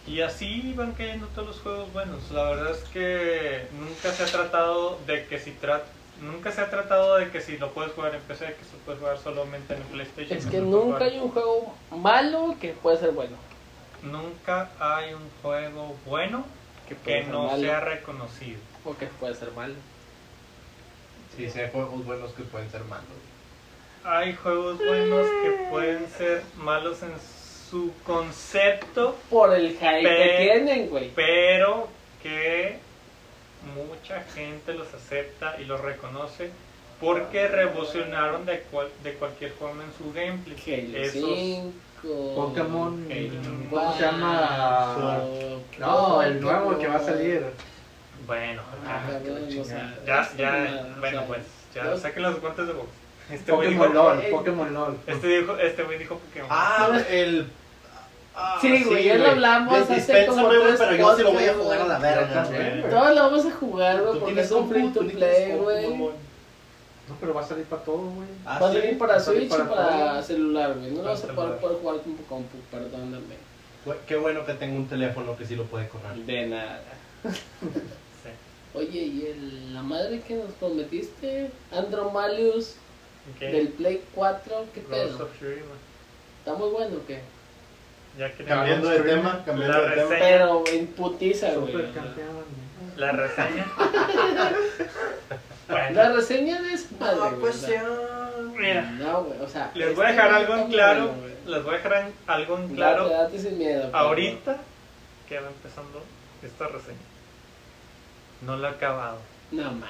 Y 0.07 0.21
así 0.21 0.73
van 0.75 0.93
cayendo 0.93 1.27
todos 1.27 1.47
los 1.49 1.59
juegos 1.59 1.93
buenos. 1.93 2.31
La 2.31 2.43
verdad 2.49 2.71
es 2.71 2.83
que 2.89 3.67
nunca 3.79 4.11
se 4.11 4.23
ha 4.23 4.25
tratado 4.27 4.97
de 5.05 5.25
que 5.27 5.39
si 5.39 5.51
tra- 5.51 5.83
nunca 6.21 6.51
se 6.51 6.61
ha 6.61 6.69
tratado 6.69 7.17
de 7.17 7.29
que 7.29 7.39
si 7.39 7.57
lo 7.57 7.71
puedes 7.71 7.93
jugar 7.93 8.15
en 8.15 8.21
PC, 8.21 8.45
que 8.55 8.65
se 8.65 8.75
puede 8.85 8.97
jugar 8.99 9.17
solamente 9.19 9.75
en 9.75 9.81
el 9.81 9.88
PlayStation. 9.88 10.38
Es 10.38 10.45
que 10.47 10.59
nunca 10.59 10.85
jugar- 10.97 11.03
hay 11.03 11.19
un 11.19 11.29
juego 11.31 11.75
malo 11.91 12.55
que 12.59 12.73
puede 12.73 12.97
ser 12.97 13.11
bueno. 13.11 13.38
Nunca 14.03 14.71
hay 14.79 15.13
un 15.13 15.29
juego 15.43 15.95
bueno 16.07 16.45
Que, 17.05 17.23
no 17.23 17.43
malo, 17.47 17.61
sea 17.61 17.79
reconocido. 17.79 18.59
O 18.83 18.97
que 18.97 19.05
puede 19.05 19.35
ser 19.35 19.51
malo. 19.51 19.75
Sí, 21.35 21.49
sí, 21.49 21.59
hay 21.59 21.69
juegos 21.71 22.05
buenos 22.05 22.31
que 22.33 22.43
pueden 22.43 22.69
ser 22.71 22.81
malos. 22.85 23.05
Hay 24.03 24.33
juegos 24.35 24.77
buenos 24.77 25.27
que 25.43 25.67
pueden 25.69 26.07
ser 26.17 26.41
malos 26.57 27.01
en 27.03 27.11
su 27.69 27.91
concepto, 28.05 29.15
Por 29.29 29.53
el 29.53 29.69
hype 29.77 30.01
que 30.03 30.37
tienen, 30.41 30.89
güey. 30.89 31.11
pero 31.15 31.87
que 32.21 32.79
mucha 33.75 34.21
gente 34.33 34.73
los 34.73 34.91
acepta 34.93 35.55
y 35.61 35.65
los 35.65 35.79
reconoce 35.79 36.49
porque 36.99 37.47
revolucionaron 37.47 38.45
de, 38.45 38.61
cual- 38.71 38.89
de 39.03 39.13
cualquier 39.13 39.51
forma 39.51 39.83
en 39.83 39.91
su 39.97 40.11
gameplay. 40.13 40.57
Halo 40.87 40.97
Esos- 40.97 41.35
5. 41.39 41.71
Pokémon. 42.35 43.07
¿Cómo 43.69 43.93
se 43.95 44.01
llama? 44.03 45.19
No, 45.77 46.21
el 46.23 46.41
nuevo 46.41 46.77
que 46.79 46.87
va 46.87 46.95
a 46.95 46.99
salir. 47.03 47.43
Bueno, 48.27 48.61
Ah, 48.85 49.02
ah, 49.07 49.19
ya, 50.06 50.31
ya, 50.38 50.85
o 50.95 50.99
bueno 50.99 51.19
sea, 51.19 51.27
pues, 51.27 51.41
ya 51.73 51.98
saquen 51.98 52.23
los 52.23 52.39
guantes 52.41 52.68
de 52.68 52.73
box. 52.73 52.88
Este 53.31 53.52
güey 53.52 53.68
Pokémon 53.69 53.91
dijo, 53.91 54.03
LOL, 54.03 54.22
Pokémon 54.31 54.73
LOL. 54.73 54.98
este 55.07 55.27
dijo, 55.27 55.57
este 55.57 55.84
güey 55.84 55.98
dijo 55.99 56.18
Pokémon. 56.18 56.48
Ah, 56.52 56.99
el. 57.10 57.48
ah, 58.35 58.57
Sí, 58.61 58.84
güey, 58.84 59.06
ya 59.06 59.15
lo 59.15 59.31
hablamos 59.31 59.89
hace 59.89 60.26
como 60.27 60.45
güey, 60.48 60.61
tres 60.61 60.76
pero 60.80 60.95
yo 60.95 61.15
sí 61.18 61.23
lo 61.23 61.31
voy 61.34 61.43
a 61.45 61.53
jugar 61.53 61.81
a 61.81 61.88
la 61.88 61.99
verga, 61.99 62.45
güey. 62.45 62.89
Todos 62.89 63.15
lo 63.15 63.23
vamos 63.23 63.45
a 63.45 63.52
jugar, 63.52 64.02
güey, 64.02 64.11
porque 64.19 64.26
tienes 64.26 64.45
es 64.45 64.52
un 64.52 64.69
free 64.69 64.88
to 64.89 64.99
play, 65.07 65.52
güey. 65.57 65.89
No, 67.07 67.15
pero 67.19 67.34
va 67.34 67.41
a 67.41 67.45
salir 67.45 67.65
para 67.65 67.81
todo, 67.84 67.98
güey. 67.98 68.27
Ah, 68.45 68.60
Va 68.60 68.69
a 68.69 68.72
sí. 68.72 68.77
salir 68.80 68.98
para 68.98 69.19
Switch 69.19 69.43
y 69.43 69.48
para 69.48 70.22
celular, 70.23 70.73
güey. 70.77 70.91
No 70.91 70.98
lo 70.98 71.02
Para 71.03 71.14
vas 71.14 71.23
a 71.23 71.27
poder, 71.60 71.77
jugar 71.81 71.98
con 72.02 72.15
tu 72.15 72.26
compu, 72.26 72.57
perdóname. 72.69 73.35
Qué 74.07 74.15
bueno 74.15 74.45
que 74.45 74.53
tengo 74.53 74.77
un 74.77 74.88
teléfono 74.88 75.35
que 75.35 75.45
sí 75.45 75.56
lo 75.56 75.64
puede 75.65 75.88
correr. 75.89 76.15
De 76.18 76.48
nada. 76.48 76.81
Oye, 78.73 78.99
¿y 78.99 79.26
el- 79.27 79.73
la 79.73 79.84
madre 79.84 80.22
que 80.22 80.35
nos 80.35 80.52
prometiste? 80.53 81.52
Andromalius 81.72 82.76
del 83.39 83.69
Play 83.69 84.02
4, 84.15 84.65
¿qué 84.73 84.81
pedo? 84.81 85.30
¿Está 86.39 86.53
muy 86.56 86.69
bueno 86.69 86.98
o 86.98 87.06
qué? 87.06 87.22
Ya 88.18 88.31
que 88.34 88.43
Cambiando 88.43 88.89
de 88.89 88.99
tema, 89.02 89.43
cambiando 89.45 89.81
de 89.81 89.89
tema. 89.91 90.02
reseña. 90.03 90.19
Pero 90.19 90.64
en 90.68 90.88
putiza, 90.88 91.53
güey. 91.53 91.72
Super 91.72 91.91
campeón. 91.93 92.43
La 92.98 93.11
reseña. 93.11 93.65
La 95.93 96.11
reseña 96.14 96.61
de 96.61 96.73
esa 96.73 96.88
madre, 96.99 97.18
Ah, 97.22 97.31
pues 97.39 97.61
ya. 97.68 97.84
mira, 98.57 98.81
No, 98.91 99.23
güey, 99.23 99.39
o 99.39 99.48
sea. 99.48 99.72
les 99.73 99.95
voy 99.95 100.06
a 100.06 100.10
dejar 100.10 100.31
algo 100.34 100.56
en 100.56 100.68
claro. 100.69 101.07
bueno. 101.07 101.35
Les 101.45 101.64
voy 101.64 101.73
a 101.73 101.77
dejar 101.77 102.11
algo 102.27 102.57
en 102.57 102.76
claro 102.76 103.10
date 103.10 103.39
sin 103.39 103.57
miedo. 103.57 103.84
pero- 103.85 103.98
ahorita 103.98 104.57
que 105.30 105.39
va 105.39 105.48
empezando 105.48 106.03
esta 106.43 106.68
reseña. 106.68 106.98
No 108.41 108.57
la 108.57 108.69
he 108.69 108.72
acabado. 108.72 109.19
No, 109.51 109.63
man. 109.63 109.89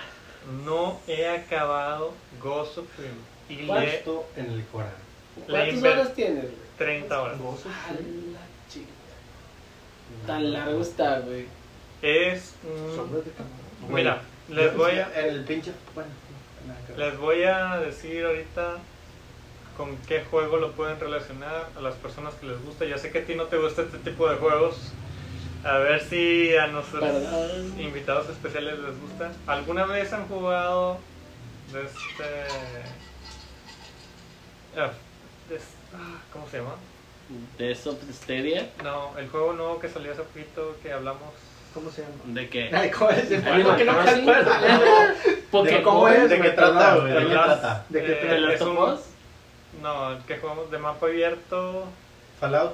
No 0.65 0.99
he 1.07 1.27
acabado 1.27 2.13
Ghost 2.41 2.79
of 2.79 2.87
Tsushima. 2.93 3.13
Y 3.49 3.55
le 3.67 3.95
Esto 3.97 4.25
en 4.35 4.51
el 4.51 4.65
Corán. 4.65 4.89
¿Cuántas 5.47 5.83
horas 5.83 6.13
tienes, 6.13 6.43
güey? 6.43 6.55
30 6.77 7.21
horas. 7.21 7.37
A 7.37 7.93
la 7.93 8.39
chica. 8.69 8.87
Tan 10.25 10.51
largo 10.51 10.81
está, 10.81 11.19
güey. 11.19 11.45
Es 12.01 12.55
un... 12.63 12.95
Sombras 12.95 13.25
de 13.25 13.31
cámara. 13.31 13.55
Mira, 13.89 14.21
les 14.49 14.75
voy 14.75 14.91
a... 14.91 15.11
En 15.19 15.35
el 15.35 15.43
pinche. 15.43 15.71
Bueno. 15.93 16.09
Les 16.97 17.17
voy 17.17 17.43
a 17.43 17.77
decir 17.77 18.25
ahorita 18.25 18.77
con 19.77 19.95
qué 20.07 20.23
juego 20.23 20.57
lo 20.57 20.73
pueden 20.73 20.99
relacionar 20.99 21.69
a 21.75 21.81
las 21.81 21.95
personas 21.95 22.33
que 22.35 22.47
les 22.47 22.61
gusta. 22.63 22.85
Ya 22.85 22.97
sé 22.97 23.11
que 23.11 23.19
a 23.19 23.25
ti 23.25 23.35
no 23.35 23.45
te 23.45 23.57
gusta 23.57 23.83
este 23.83 23.97
tipo 23.99 24.29
de 24.29 24.35
juegos. 24.37 24.91
A 25.63 25.77
ver 25.77 26.01
si 26.01 26.55
a 26.55 26.67
nuestros 26.67 27.01
Perdón. 27.03 27.79
invitados 27.79 28.29
especiales 28.29 28.79
les 28.79 28.99
gusta. 28.99 29.31
¿Alguna 29.47 29.85
vez 29.85 30.11
han 30.11 30.27
jugado 30.27 30.97
de 31.71 31.83
este... 31.83 32.23
ah, 34.77 34.89
de 35.49 35.57
ah, 35.93 36.19
¿Cómo 36.33 36.47
se 36.49 36.57
llama? 36.57 36.75
¿De 37.57 37.75
Soft 37.75 37.99
Stadia? 38.11 38.69
No, 38.83 39.17
el 39.17 39.29
juego 39.29 39.53
nuevo 39.53 39.79
que 39.79 39.87
salió 39.87 40.11
hace 40.11 40.23
poquito 40.23 40.75
que 40.81 40.91
hablamos. 40.91 41.29
¿Cómo 41.73 41.89
se 41.91 42.01
llama? 42.01 42.13
¿De 42.25 42.49
qué? 42.49 42.69
Ay, 42.75 42.89
¿cómo 42.89 43.11
es? 43.11 43.29
No 43.29 43.41
Crossing. 43.77 44.29
acuerdo. 44.29 44.51
Pokémon. 45.51 45.83
¿Cómo 45.83 46.07
es? 46.09 46.29
¿De 46.29 46.41
qué 46.41 46.49
trata, 46.49 46.95
güey? 46.97 47.13
¿De 47.13 47.19
qué 47.19 47.25
trata? 47.33 47.85
¿De 47.87 47.99
qué 48.03 48.11
Eh, 48.11 48.15
¿De 48.15 48.27
trata? 48.39 48.53
Es 48.53 48.61
of 48.61 48.67
un- 48.69 48.77
Us? 48.93 48.99
No, 49.81 50.11
el 50.11 50.23
que 50.23 50.37
jugamos 50.37 50.69
de 50.71 50.77
mapa 50.79 51.05
abierto. 51.05 51.85
Fallout. 52.39 52.73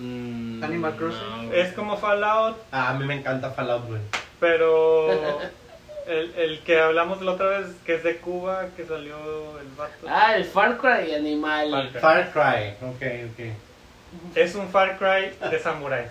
Mm, 0.00 0.64
Animal 0.64 0.96
Crossing. 0.96 1.48
no, 1.48 1.52
Es 1.52 1.72
como 1.74 1.96
Fallout, 1.96 2.56
Ah, 2.72 2.90
a 2.90 2.94
mí 2.94 3.04
me 3.04 3.14
encanta 3.14 3.50
Fallout, 3.50 3.86
güey. 3.86 4.00
Pero 4.40 5.10
el, 6.06 6.32
el 6.36 6.60
que 6.60 6.80
hablamos 6.80 7.20
la 7.22 7.32
otra 7.32 7.46
vez, 7.58 7.66
que 7.84 7.94
es 7.96 8.02
de 8.04 8.16
Cuba, 8.16 8.66
que 8.76 8.86
salió 8.86 9.16
el 9.60 9.68
vato, 9.76 10.06
Ah, 10.08 10.34
el 10.36 10.44
Far 10.44 10.78
Cry 10.78 11.14
animal. 11.14 11.70
Far 11.70 11.90
Cry. 11.92 12.00
Far 12.00 12.32
Cry. 12.32 12.86
Ok, 12.88 13.30
ok. 13.32 14.36
es 14.36 14.54
un 14.54 14.68
Far 14.68 14.98
Cry 14.98 15.48
de 15.50 15.58
samuráis. 15.58 16.10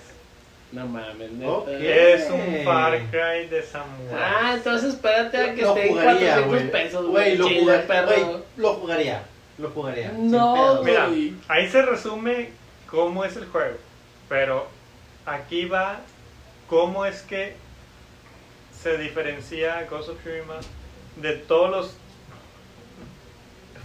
No 0.72 0.86
mames, 0.86 1.32
neta. 1.32 1.72
Es 1.80 2.30
un 2.30 2.64
Far 2.64 3.00
Cry 3.10 3.48
de 3.50 3.64
samuráis. 3.64 4.14
Ah, 4.40 4.52
entonces 4.54 4.94
espérate 4.94 5.38
a 5.38 5.56
que 5.56 5.62
esté 5.64 5.88
en 5.88 5.90
jugaría, 5.94 6.36
400 6.44 6.46
güey. 6.48 6.72
pesos, 6.72 7.06
Güey, 7.08 7.38
güey. 7.38 7.56
lo 7.56 7.62
jugaría. 7.62 7.88
perro. 7.88 8.08
Güey, 8.08 8.44
lo 8.58 8.74
jugaría. 8.76 9.24
Lo 9.58 9.70
jugaría. 9.72 10.12
No, 10.16 10.54
pedos. 10.54 10.86
Mira, 10.86 11.08
güey. 11.08 11.34
ahí 11.48 11.68
se 11.70 11.82
resume 11.82 12.52
cómo 12.90 13.24
es 13.26 13.36
el 13.36 13.46
juego. 13.46 13.78
Pero 14.28 14.68
aquí 15.26 15.66
va 15.66 16.02
cómo 16.68 17.06
es 17.06 17.22
que 17.22 17.56
se 18.82 18.98
diferencia 18.98 19.86
Ghost 19.90 20.10
of 20.10 20.20
Tsushima 20.20 20.60
de 21.18 21.34
todos 21.34 21.70
los 21.72 21.96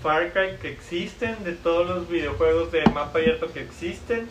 Far 0.02 0.32
Cry 0.32 0.59
que 0.60 0.68
existen, 0.68 1.43
de 1.44 1.52
todos 1.52 1.89
los 1.89 2.09
videojuegos 2.09 2.70
de 2.70 2.85
mapa 2.86 3.18
abierto 3.18 3.51
que 3.52 3.60
existen, 3.60 4.28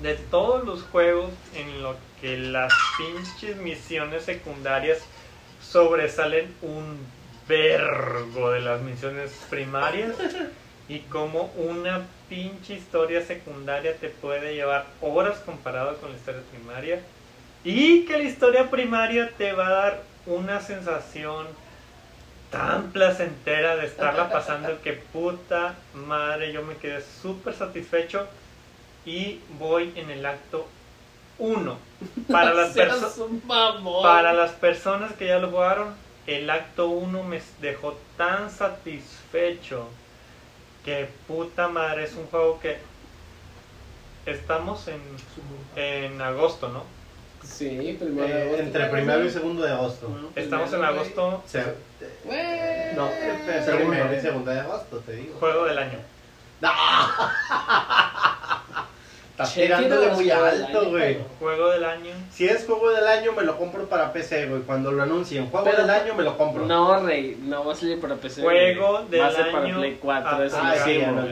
de 0.00 0.14
todos 0.14 0.64
los 0.64 0.82
juegos 0.84 1.32
en 1.54 1.82
los 1.82 1.96
que 2.20 2.38
las 2.38 2.72
pinches 2.96 3.56
misiones 3.56 4.24
secundarias 4.24 4.98
sobresalen 5.60 6.54
un 6.62 6.98
vergo 7.48 8.52
de 8.52 8.60
las 8.60 8.80
misiones 8.82 9.32
primarias 9.50 10.14
y 10.88 11.00
cómo 11.00 11.52
una 11.56 12.06
pinche 12.30 12.74
historia 12.74 13.20
secundaria 13.22 13.96
te 13.96 14.08
puede 14.08 14.54
llevar 14.54 14.86
horas 15.02 15.40
comparado 15.40 15.96
con 15.98 16.10
la 16.10 16.16
historia 16.16 16.40
primaria. 16.52 17.00
Y 17.64 18.06
que 18.06 18.16
la 18.16 18.24
historia 18.24 18.70
primaria 18.70 19.32
te 19.36 19.52
va 19.52 19.66
a 19.66 19.72
dar 19.72 20.02
una 20.24 20.60
sensación 20.60 21.46
tan 22.50 22.92
placentera 22.92 23.76
de 23.76 23.86
estarla 23.86 24.30
pasando 24.30 24.80
que 24.82 24.94
puta 24.94 25.74
madre 25.94 26.52
yo 26.52 26.62
me 26.62 26.76
quedé 26.76 27.02
súper 27.20 27.52
satisfecho. 27.52 28.26
Y 29.04 29.40
voy 29.58 29.92
en 29.96 30.10
el 30.10 30.24
acto 30.24 30.68
1 31.38 31.78
para 32.30 32.54
las 32.54 32.76
para 34.02 34.32
las 34.32 34.52
personas 34.52 35.12
que 35.14 35.26
ya 35.26 35.38
lo 35.38 35.50
jugaron, 35.50 35.94
el 36.26 36.48
acto 36.48 36.88
1 36.88 37.22
me 37.24 37.40
dejó 37.60 37.98
tan 38.16 38.50
satisfecho 38.50 39.88
que 40.84 41.08
puta 41.28 41.68
madre 41.68 42.04
es 42.04 42.14
un 42.14 42.26
juego 42.26 42.58
que 42.60 42.78
estamos 44.26 44.86
en, 44.88 45.00
en 45.76 46.20
agosto, 46.20 46.68
¿no? 46.68 46.84
Sí, 47.44 47.96
primero 47.98 48.26
de 48.28 48.32
Eh, 48.34 48.42
agosto, 48.42 48.62
entre 48.62 48.84
primero 48.86 49.24
y 49.24 49.30
segundo 49.30 49.62
de 49.62 49.72
agosto. 49.72 50.08
Bueno, 50.08 50.28
Estamos 50.36 50.72
en 50.72 50.84
agosto, 50.84 51.42
Se-. 51.46 51.64
No, 52.96 53.08
segundo. 53.64 53.90
primero 53.90 54.14
y 54.16 54.20
segundo 54.20 54.50
de 54.50 54.60
agosto, 54.60 54.98
te 54.98 55.12
digo. 55.12 55.36
juego 55.38 55.64
del 55.64 55.78
año. 55.78 55.98
Estás 59.42 59.54
tirándole 59.54 60.08
muy 60.08 60.30
alto, 60.30 60.90
güey. 60.90 61.18
Juego 61.38 61.70
del 61.70 61.84
año. 61.84 62.10
Si 62.30 62.46
es 62.46 62.66
juego 62.66 62.90
del 62.90 63.06
año, 63.06 63.32
me 63.32 63.42
lo 63.42 63.56
compro 63.56 63.88
para 63.88 64.12
PC, 64.12 64.46
güey. 64.46 64.62
Cuando 64.62 64.92
lo 64.92 65.02
anuncien, 65.02 65.48
juego 65.50 65.64
Pero- 65.64 65.78
del 65.78 65.90
año, 65.90 66.14
me 66.14 66.22
lo 66.24 66.36
compro. 66.36 66.66
No, 66.66 67.00
rey, 67.06 67.38
no 67.42 67.64
va 67.64 67.72
a 67.72 67.76
salir 67.76 68.00
para 68.00 68.16
PC. 68.16 68.42
Juego 68.42 68.92
güey. 68.98 69.08
del 69.08 69.20
Va 69.22 69.26
a 69.28 69.32
ser 69.32 69.50
para 69.50 69.64
año 69.64 69.78
Play 69.78 69.98
4. 70.00 70.36
a- 70.36 70.44
es 70.46 70.54
Ah, 70.54 70.74
sí, 70.84 70.98
no. 70.98 71.22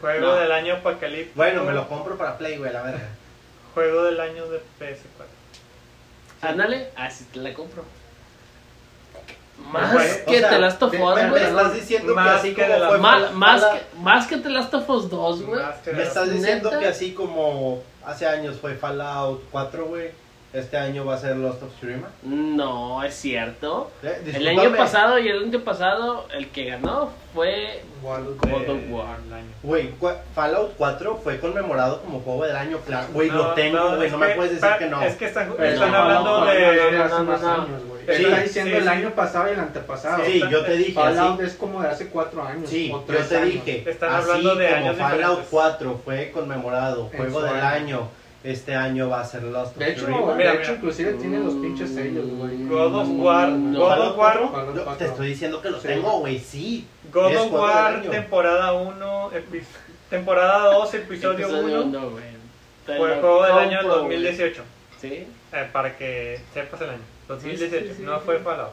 Juego 0.00 0.26
No. 0.26 0.34
del 0.36 0.52
año 0.52 0.74
apocalíptico. 0.74 1.32
Bueno, 1.34 1.64
me 1.64 1.72
lo 1.72 1.88
compro 1.88 2.16
para 2.16 2.38
Play, 2.38 2.56
güey, 2.58 2.72
la 2.72 2.82
verga. 2.82 3.08
Juego 3.74 4.04
del 4.04 4.20
año 4.20 4.46
de 4.48 4.60
PS4. 4.78 5.26
Ándale, 6.40 6.88
así 6.96 7.24
te 7.32 7.40
la 7.40 7.52
compro. 7.54 7.82
Más 9.72 9.92
Güey, 9.92 10.08
o 10.22 10.24
que 10.30 10.40
The 10.40 10.58
Last 10.58 10.82
of 10.82 10.92
me- 10.92 11.02
Us, 11.04 11.14
me, 11.16 11.28
güey. 11.30 11.42
estás 11.44 11.74
diciendo 11.74 12.14
Más 12.14 12.26
que 12.26 12.36
así 12.38 12.54
que 12.54 12.66
como 12.66 12.88
fue 12.88 12.98
más, 12.98 13.64
que, 13.64 13.98
más 14.00 14.26
que 14.26 14.36
The 14.38 14.48
Last 14.50 14.74
of 14.74 14.88
Us 14.90 15.10
2, 15.10 15.42
güey. 15.42 15.60
Me 15.94 16.02
estás 16.02 16.30
diciendo 16.32 16.70
¿Neta? 16.70 16.80
que 16.80 16.86
así 16.88 17.12
como 17.12 17.82
hace 18.04 18.26
años 18.26 18.56
fue 18.60 18.74
Fallout 18.76 19.42
4, 19.50 19.86
güey, 19.86 20.10
este 20.52 20.76
año 20.76 21.04
va 21.04 21.14
a 21.14 21.18
ser 21.18 21.36
Lost 21.36 21.62
of 21.62 21.70
Tsushima. 21.76 22.08
No, 22.22 23.02
es 23.02 23.14
cierto. 23.14 23.90
Eh, 24.02 24.32
El 24.34 24.48
año 24.48 24.74
pasado 24.76 25.18
y 25.18 25.28
el 25.28 25.44
año 25.44 25.60
pasado, 25.60 26.26
el 26.34 26.48
que 26.48 26.64
ganó 26.64 27.10
fue 27.34 27.82
Igual, 28.00 28.24
God 28.40 28.68
of 28.70 28.78
War. 28.90 29.18
Güey, 29.62 29.90
Fallout 30.34 30.72
4 30.78 31.20
fue 31.22 31.38
conmemorado 31.40 32.00
como 32.02 32.20
juego 32.20 32.44
del 32.44 32.56
año, 32.56 32.78
claro. 32.86 33.08
Güey, 33.12 33.28
lo 33.28 33.48
No, 33.48 33.54
tengo, 33.54 33.96
güey, 33.96 34.06
es 34.06 34.12
no, 34.12 34.18
me 34.18 34.28
puedes 34.30 34.60
decir 34.60 34.78
que 34.78 34.86
no. 34.86 35.02
Es 35.02 35.16
que 35.16 35.26
están, 35.26 35.52
están 35.60 35.90
no, 35.92 35.96
hablando 35.98 36.40
no, 36.40 36.46
de. 36.46 36.98
Hace 37.02 37.14
no, 37.14 37.24
más 37.24 37.42
no. 37.42 37.52
años, 37.52 37.82
güey. 37.86 37.98
Sí, 38.16 38.24
Está 38.24 38.40
diciendo 38.40 38.70
sí, 38.70 38.76
el 38.78 38.82
sí. 38.84 38.88
año 38.88 39.10
pasado 39.10 39.48
y 39.48 39.52
el 39.52 39.60
antepasado. 39.60 40.24
Sí, 40.24 40.42
yo 40.50 40.64
te 40.64 40.76
dije 40.76 40.92
Fallout 40.92 41.40
así. 41.40 41.48
es 41.50 41.54
como 41.56 41.82
de 41.82 41.88
hace 41.88 42.08
cuatro 42.08 42.42
años. 42.42 42.70
Sí, 42.70 42.90
o 42.90 43.00
yo 43.00 43.04
tres 43.04 43.28
te 43.28 43.36
años. 43.36 43.52
dije, 43.52 43.90
Están 43.90 44.14
así 44.14 44.22
hablando 44.22 44.54
de 44.54 44.64
como 44.66 44.76
años 44.78 44.96
Fallout 44.96 45.20
diferentes. 45.40 45.48
4 45.50 46.00
fue 46.04 46.30
conmemorado, 46.30 47.10
juego 47.14 47.42
del 47.42 47.56
año. 47.56 47.66
año, 47.98 48.08
este 48.50 48.74
año 48.74 49.08
va 49.08 49.20
a 49.20 49.24
ser 49.24 49.42
Lost 49.42 49.72
of 49.72 49.78
De 49.78 49.90
hecho. 49.92 50.06
Mira, 50.08 50.26
de 50.26 50.34
mira. 50.36 50.54
hecho, 50.54 50.72
inclusive 50.74 51.12
tiene 51.14 51.38
los 51.40 51.54
pinches 51.54 51.90
sellos, 51.94 52.26
güey. 52.30 52.64
God 52.66 52.94
of 52.94 53.08
War. 53.10 53.48
No. 53.50 53.78
God 53.80 53.98
of 54.00 54.16
War. 54.18 54.38
4, 54.38 54.48
Fallout 54.50 54.76
yo 54.76 54.84
4. 54.84 54.96
te 54.98 55.04
estoy 55.12 55.26
diciendo 55.28 55.60
que 55.62 55.70
lo 55.70 55.80
Sí. 55.80 55.88
tengo, 55.88 56.18
güey, 56.20 56.38
sí. 56.38 56.86
God 57.12 57.30
Es 57.32 57.36
of 57.38 57.48
juego 57.50 57.66
del 57.66 57.74
War, 57.76 57.94
año. 57.96 58.10
temporada 58.10 58.72
1, 58.72 59.30
temporada 60.10 60.72
2, 60.74 60.94
episodio 60.94 61.48
1. 61.48 61.82
uno, 61.82 62.10
güey. 62.10 62.24
Te 62.86 62.96
Fue 62.96 63.08
lo 63.08 63.20
juego 63.20 63.42
del 63.44 63.52
año 63.58 63.78
compro, 63.82 63.96
2018. 64.02 64.62
güey. 64.62 64.68
Sí, 65.00 65.26
Eh, 65.52 65.66
para 65.72 65.96
que 65.96 66.40
sepas 66.52 66.80
el 66.82 66.90
año. 66.90 67.02
2018, 67.28 67.86
sí, 67.88 67.94
sí, 67.98 68.02
no 68.02 68.16
sí. 68.16 68.22
fue 68.24 68.38
Fallout. 68.38 68.70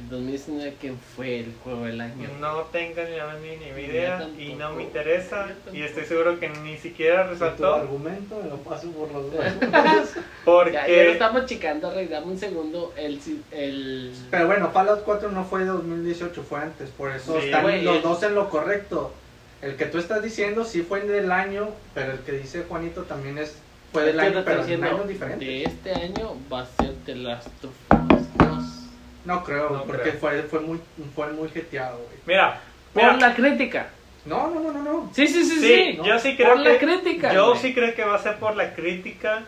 El 0.00 0.08
2019 0.08 0.74
que 0.80 0.92
fue 1.16 1.40
el 1.40 1.54
juego 1.62 1.84
del 1.84 2.00
año. 2.00 2.28
No 2.40 2.62
tengo 2.72 3.02
ni 3.02 3.16
la 3.16 3.34
ni, 3.34 3.56
ni 3.56 3.70
Yo 3.70 3.78
idea 3.78 4.18
tampoco. 4.18 4.40
y 4.42 4.54
no 4.54 4.72
me 4.74 4.82
interesa. 4.84 5.48
Y 5.72 5.82
estoy 5.82 6.04
seguro 6.04 6.38
que 6.40 6.48
ni 6.48 6.76
siquiera 6.78 7.22
Y 7.22 7.26
Tu 7.26 7.32
resaltó. 7.32 7.74
argumento 7.74 8.40
me 8.42 8.48
lo 8.48 8.56
paso 8.58 8.90
por 8.92 9.10
los 9.12 9.32
huevos. 9.32 9.54
Ya, 9.70 9.72
ya 9.72 10.14
lo 10.16 10.22
Porque. 10.44 11.12
estamos 11.12 11.46
checando, 11.46 11.92
Rey, 11.94 12.06
dame 12.08 12.26
un 12.26 12.38
segundo. 12.38 12.92
El, 12.96 13.20
si- 13.20 13.42
el... 13.52 14.12
Pero 14.30 14.46
bueno, 14.46 14.70
Fallout 14.70 15.02
4 15.04 15.30
no 15.30 15.44
fue 15.44 15.60
de 15.60 15.66
2018, 15.66 16.42
fue 16.42 16.60
antes. 16.60 16.88
Por 16.90 17.12
eso 17.12 17.38
Sí, 17.38 17.46
están 17.46 17.62
güey, 17.62 17.82
los 17.82 17.96
el- 17.96 18.02
dos 18.02 18.22
en 18.22 18.34
lo 18.34 18.48
correcto. 18.50 19.12
El 19.62 19.76
que 19.76 19.84
tú 19.86 19.98
estás 19.98 20.22
diciendo 20.22 20.64
sí 20.64 20.82
fue 20.82 21.02
del 21.02 21.30
año, 21.30 21.68
pero 21.94 22.12
el 22.12 22.18
que 22.20 22.32
dice 22.32 22.64
Juanito 22.68 23.02
también 23.02 23.36
es 23.38 23.56
fue 23.92 24.04
del 24.04 24.18
año, 24.20 24.42
pero 24.44 24.64
en 24.64 24.84
años 24.84 25.06
diferentes. 25.08 25.46
De 25.46 25.62
este 25.64 25.92
año 25.92 26.36
va 26.50 26.60
a 26.62 26.66
ser 26.66 26.94
The 27.04 27.16
Last 27.16 27.48
of 27.64 27.70
Us 27.92 27.98
2. 28.08 28.09
No 29.24 29.44
creo, 29.44 29.70
No 29.70 29.84
porque 29.84 30.02
creo. 30.10 30.18
fue 30.18 30.42
fue 30.44 30.60
muy 30.60 30.80
fue 31.14 31.32
muy 31.32 31.48
jeteado, 31.50 31.96
güey. 31.98 32.18
Mira, 32.26 32.60
Por 32.94 33.02
mira, 33.02 33.16
la 33.28 33.34
crítica. 33.34 33.88
No, 34.26 34.48
no, 34.50 34.60
no, 34.60 34.72
no, 34.72 34.82
no. 34.82 35.10
Sí, 35.14 35.26
sí, 35.26 35.44
sí, 35.44 35.60
Sí, 35.60 35.60
sí. 35.60 36.00
yo 36.04 36.18
sí 36.18 36.36
creo 36.36 36.54
Por 36.54 36.62
que. 36.62 36.72
la 36.72 36.78
crítica. 36.78 37.32
Yo 37.32 37.48
güey. 37.50 37.58
sí 37.60 37.74
creo 37.74 37.94
que 37.94 38.04
va 38.04 38.16
a 38.16 38.22
ser 38.22 38.36
por 38.36 38.54
la 38.56 38.74
crítica 38.74 39.42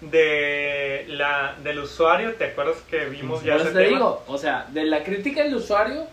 de 0.00 1.04
la 1.08 1.56
del 1.62 1.78
usuario. 1.80 2.34
¿Te 2.34 2.46
acuerdas 2.46 2.76
que 2.90 3.04
vimos 3.06 3.42
ya 3.42 3.56
ese 3.56 3.66
te 3.66 3.70
tema? 3.72 3.86
digo, 3.88 4.22
o 4.26 4.38
sea, 4.38 4.66
de 4.70 4.84
la 4.84 5.02
crítica 5.04 5.42
del 5.42 5.54
usuario, 5.54 6.06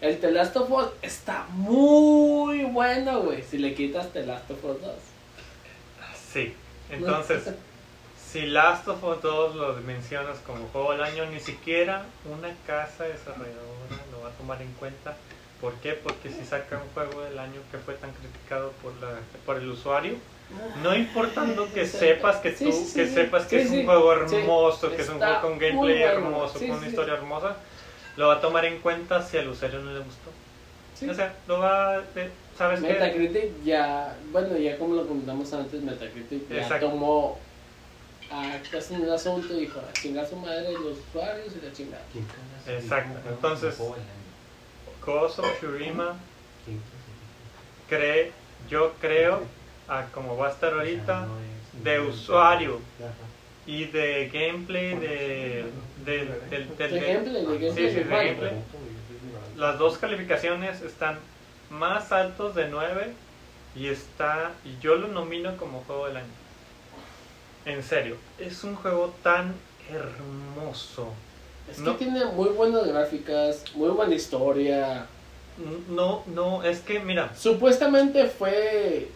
el 0.00 0.18
The 0.18 0.30
Last 0.30 0.56
of 0.56 0.70
Us 0.70 0.86
está 1.02 1.46
muy 1.50 2.64
bueno, 2.64 3.20
güey. 3.20 3.42
Si 3.42 3.58
le 3.58 3.74
quitas 3.74 4.12
The 4.12 4.26
Last 4.26 4.50
of 4.50 4.64
Us 4.64 4.80
2. 4.82 4.92
Sí. 6.32 6.54
Entonces, 6.90 7.50
si 8.30 8.46
Last 8.46 8.86
of 8.88 9.02
Us 9.04 9.22
2 9.22 9.56
lo 9.56 9.74
mencionas 9.86 10.38
como 10.46 10.66
juego 10.68 10.92
del 10.92 11.02
año, 11.02 11.26
ni 11.26 11.40
siquiera 11.40 12.04
una 12.30 12.50
casa 12.66 13.04
desarrolladora 13.04 13.96
lo 14.12 14.22
va 14.22 14.28
a 14.28 14.32
tomar 14.32 14.60
en 14.60 14.72
cuenta. 14.74 15.16
¿Por 15.60 15.74
qué? 15.74 15.92
Porque 15.92 16.30
si 16.30 16.44
saca 16.44 16.76
un 16.78 16.88
juego 16.94 17.22
del 17.24 17.38
año 17.38 17.60
que 17.72 17.78
fue 17.78 17.94
tan 17.94 18.10
criticado 18.12 18.72
por, 18.82 18.92
la, 19.00 19.18
por 19.44 19.56
el 19.56 19.68
usuario, 19.68 20.14
no 20.82 20.94
importando 20.94 21.72
que 21.72 21.84
sepas 21.86 22.36
que 22.36 22.52
tú, 22.52 22.70
sí, 22.72 22.84
sí, 22.84 22.94
que 22.94 23.06
sepas 23.08 23.46
que 23.46 23.60
Sí, 23.60 23.66
es 23.66 23.70
un 23.80 23.86
juego 23.86 24.12
hermoso, 24.12 24.90
que 24.90 25.02
es 25.02 25.08
un 25.08 25.18
juego 25.18 25.40
con 25.40 25.58
gameplay 25.58 26.02
hermoso, 26.02 26.58
con 26.58 26.70
una 26.70 26.86
historia 26.86 27.14
hermosa, 27.14 27.56
lo 28.16 28.28
va 28.28 28.34
a 28.34 28.40
tomar 28.40 28.64
en 28.66 28.78
cuenta 28.80 29.22
si 29.22 29.38
al 29.38 29.48
usuario 29.48 29.80
no 29.80 29.92
le 29.92 29.98
gustó. 30.00 30.30
O 31.10 31.14
sea, 31.14 31.32
lo 31.46 31.60
va 31.60 31.96
a... 31.96 31.98
eh, 32.16 32.30
¿Sabes 32.56 32.80
qué? 32.80 32.88
Metacritic 32.88 33.62
ya, 33.64 34.16
bueno, 34.32 34.56
ya 34.56 34.76
como 34.78 34.94
lo 34.96 35.06
comentamos 35.06 35.52
antes, 35.52 35.80
Metacritic 35.82 36.48
ya 36.48 36.62
Exacto. 36.62 36.88
tomó 36.88 37.38
a 38.30 38.58
casi 38.70 38.94
un 38.94 39.08
asunto 39.10 39.54
y 39.54 39.60
dijo, 39.60 39.80
a 39.80 39.92
chingar 39.92 40.26
su 40.26 40.36
madre 40.36 40.72
los 40.72 40.98
usuarios 40.98 41.48
y 41.56 41.64
la 41.64 41.72
chingada. 41.72 42.04
Exacto. 42.66 43.28
Entonces, 43.28 43.78
Ghost 45.04 45.38
of 45.38 45.58
Tsushima 45.58 46.16
cree, 47.88 48.32
yo 48.68 48.92
creo, 49.00 49.42
a 49.88 50.04
como 50.12 50.36
va 50.36 50.48
a 50.48 50.50
estar 50.50 50.74
ahorita, 50.74 51.26
de 51.82 52.00
usuario 52.00 52.80
y 53.66 53.84
de 53.86 54.30
gameplay 54.32 54.94
de, 54.96 55.64
de, 56.04 56.24
De 56.48 56.64
gameplay, 56.76 57.44
de 57.46 57.58
gameplay 57.58 57.70
Sí, 57.70 57.88
sí, 57.88 57.94
de 57.94 58.04
gameplay. 58.04 58.52
Las 59.56 59.78
dos 59.78 59.98
calificaciones 59.98 60.82
están 60.82 61.18
más 61.70 62.12
altos 62.12 62.54
de 62.54 62.68
9 62.68 63.12
y 63.74 63.88
está 63.88 64.52
y 64.64 64.78
yo 64.80 64.96
lo 64.96 65.08
nomino 65.08 65.56
como 65.56 65.82
juego 65.84 66.06
del 66.06 66.18
año. 66.18 66.37
En 67.68 67.82
serio, 67.82 68.16
es 68.38 68.64
un 68.64 68.74
juego 68.76 69.14
tan 69.22 69.54
hermoso. 69.90 71.12
Es 71.70 71.78
No. 71.78 71.92
que 71.98 72.04
tiene 72.04 72.24
muy 72.24 72.48
buenas 72.48 72.86
gráficas, 72.86 73.62
muy 73.74 73.90
buena 73.90 74.14
historia. 74.14 75.06
No, 75.88 76.22
no, 76.26 76.62
es 76.62 76.80
que 76.80 76.98
mira, 77.00 77.34
Supuestamente 77.36 78.26
fue, 78.26 79.08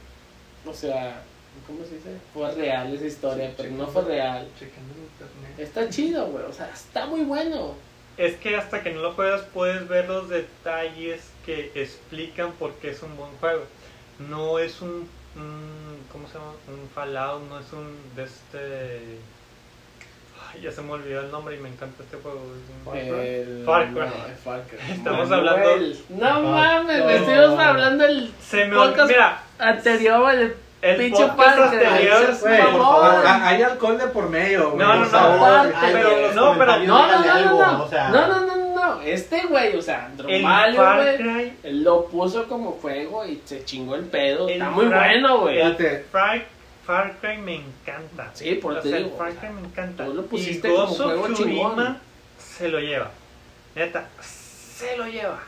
o 0.67 0.75
sea, 0.75 1.23
¿cómo 1.67 1.85
se 1.85 1.95
dice? 1.97 2.11
Fue 2.35 2.51
real 2.53 2.93
esa 2.95 3.07
historia, 3.07 3.55
pero 3.57 3.71
no 3.71 3.87
fue 3.87 4.03
real. 4.03 4.47
Checando 4.59 4.93
en 4.95 5.03
internet. 5.05 5.59
Está 5.59 5.89
chido, 5.89 6.27
güey, 6.27 6.45
o 6.45 6.53
sea, 6.53 6.71
está 6.75 7.07
muy 7.07 7.21
bueno. 7.23 7.75
Es 8.19 8.37
que 8.37 8.55
hasta 8.57 8.83
que 8.83 8.91
no 8.93 9.01
lo 9.01 9.15
juegas 9.15 9.43
puedes 9.55 9.89
ver 9.89 10.09
los 10.09 10.29
detalles 10.29 11.23
que 11.47 11.73
explican 11.75 12.53
por 12.53 12.75
qué 12.75 12.91
es 12.91 13.03
un 13.03 13.17
buen 13.17 13.31
juego. 13.41 13.63
No 14.29 14.59
es 14.59 14.83
un, 14.83 15.09
un- 15.37 15.99
¿cómo 16.11 16.27
se 16.29 16.35
llama? 16.35 16.53
Un 16.69 16.89
Fallout, 16.95 17.43
no 17.49 17.59
es 17.59 17.73
un 17.73 17.97
de 18.17 18.25
este... 18.25 19.19
Ay, 20.55 20.61
ya 20.61 20.71
se 20.73 20.83
me 20.83 20.93
olvidó 20.93 21.21
el 21.21 21.31
nombre 21.31 21.57
y 21.57 21.59
me 21.61 21.69
encanta 21.71 22.03
este 22.03 22.17
juego. 22.19 22.39
es 22.39 22.69
un- 22.69 22.85
Far 22.85 22.99
Cry. 23.01 23.21
El- 23.29 23.65
Far 23.65 23.87
Cry. 23.89 24.01
no, 24.01 24.67
Cry. 24.67 24.93
Estamos 24.93 25.29
Manuel. 25.29 25.49
hablando- 25.51 25.97
No 26.11 26.41
mames, 26.43 27.05
me 27.05 27.17
estuvimos 27.17 27.59
hablando 27.59 28.05
el 28.05 28.35
Se 28.41 28.65
me 28.67 28.77
olvidó, 28.77 28.95
Podcast- 28.95 29.09
mira, 29.09 29.43
anterior, 29.59 30.35
el 30.35 30.57
el 30.83 30.97
pinche 30.97 31.25
podcast 31.27 31.57
Far 31.59 31.69
Cry. 31.71 31.87
anterior... 31.87 32.37
Ah, 33.25 33.41
Hay 33.49 33.63
alcohol 33.63 33.99
de 33.99 34.07
por 34.09 34.29
medio. 34.29 34.75
No, 34.77 34.95
no, 34.97 35.05
no, 35.05 35.09
pero- 35.93 36.33
no, 36.35 36.59
pero- 36.59 36.79
No, 36.79 37.07
No, 38.11 38.27
no, 38.29 38.41
no, 38.41 38.47
no. 38.47 38.52
Este 39.05 39.47
güey, 39.47 39.77
o 39.77 39.83
sea, 39.83 40.09
El 40.11 40.17
Dromalio, 40.17 40.77
Far 40.81 41.23
güey. 41.23 41.53
Lo 41.65 42.07
puso 42.07 42.47
como 42.49 42.73
juego 42.73 43.25
y 43.27 43.41
se 43.45 43.65
chingó 43.65 43.95
el 43.97 44.05
pedo. 44.05 44.47
El 44.49 44.55
Está 44.55 44.71
muy 44.71 44.87
Far- 44.87 44.95
bueno, 45.11 45.39
güey. 45.41 45.61
El 45.61 45.77
Fíjate. 45.77 46.05
Far, 46.11 46.45
Far 46.85 47.17
Cry 47.21 47.39
me 47.39 47.57
encanta. 47.57 48.31
Sí, 48.35 48.55
por 48.57 48.73
O 48.77 48.81
te 48.81 48.89
sea, 48.91 48.99
el. 48.99 49.11
Far 49.11 49.33
Cry 49.35 49.49
me 49.51 49.61
encanta. 49.61 50.05
tú 50.07 50.15
lo 50.15 50.27
pusiste 50.27 50.69
y 50.69 50.75
como 50.75 50.87
juego 50.89 51.29
chingón. 51.35 51.99
se 52.39 52.69
lo 52.69 52.81
lleva. 52.81 53.11
Neta, 53.75 54.09
se 54.21 54.97
lo 54.97 55.07
lleva. 55.07 55.41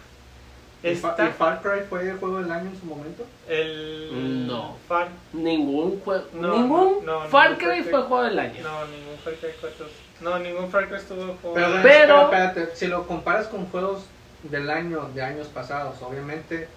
¿Y 0.82 0.94
Fa- 0.97 1.10
Está 1.12 1.28
¿Y 1.28 1.32
Far 1.32 1.62
Cry 1.62 1.81
fue 1.89 2.09
el 2.10 2.18
juego 2.18 2.40
del 2.40 2.52
año 2.52 2.68
en 2.70 2.78
su 2.78 2.85
momento? 2.86 3.24
el 3.48 4.47
No. 4.47 4.76
Far 4.86 5.09
Ningún 5.32 5.98
juego. 6.01 6.24
No, 6.35 6.52
ningún 6.55 7.05
no, 7.06 7.22
no, 7.24 7.28
Far 7.31 7.56
Cry 7.59 7.82
fue 7.82 8.02
juego 8.02 8.22
del 8.22 8.39
año. 8.39 8.62
No, 8.62 8.85
ningún 8.86 9.16
Far 9.24 9.35
Cry 9.35 9.48
4. 9.60 9.86
No, 10.20 10.39
ningún 10.39 10.70
Far 10.70 10.89
Cry 10.89 10.97
estuvo 10.99 11.36
juego. 11.43 11.55
Pero, 11.55 11.69
Pero- 11.82 12.23
espérate, 12.24 12.69
si 12.77 12.86
lo 12.86 13.07
comparas 13.07 13.47
con 13.49 13.66
juegos 13.66 14.05
del 14.45 14.70
año, 14.70 15.11
de 15.15 15.23
años 15.23 15.49
pasados, 15.49 16.01
obviamente, 16.03 16.69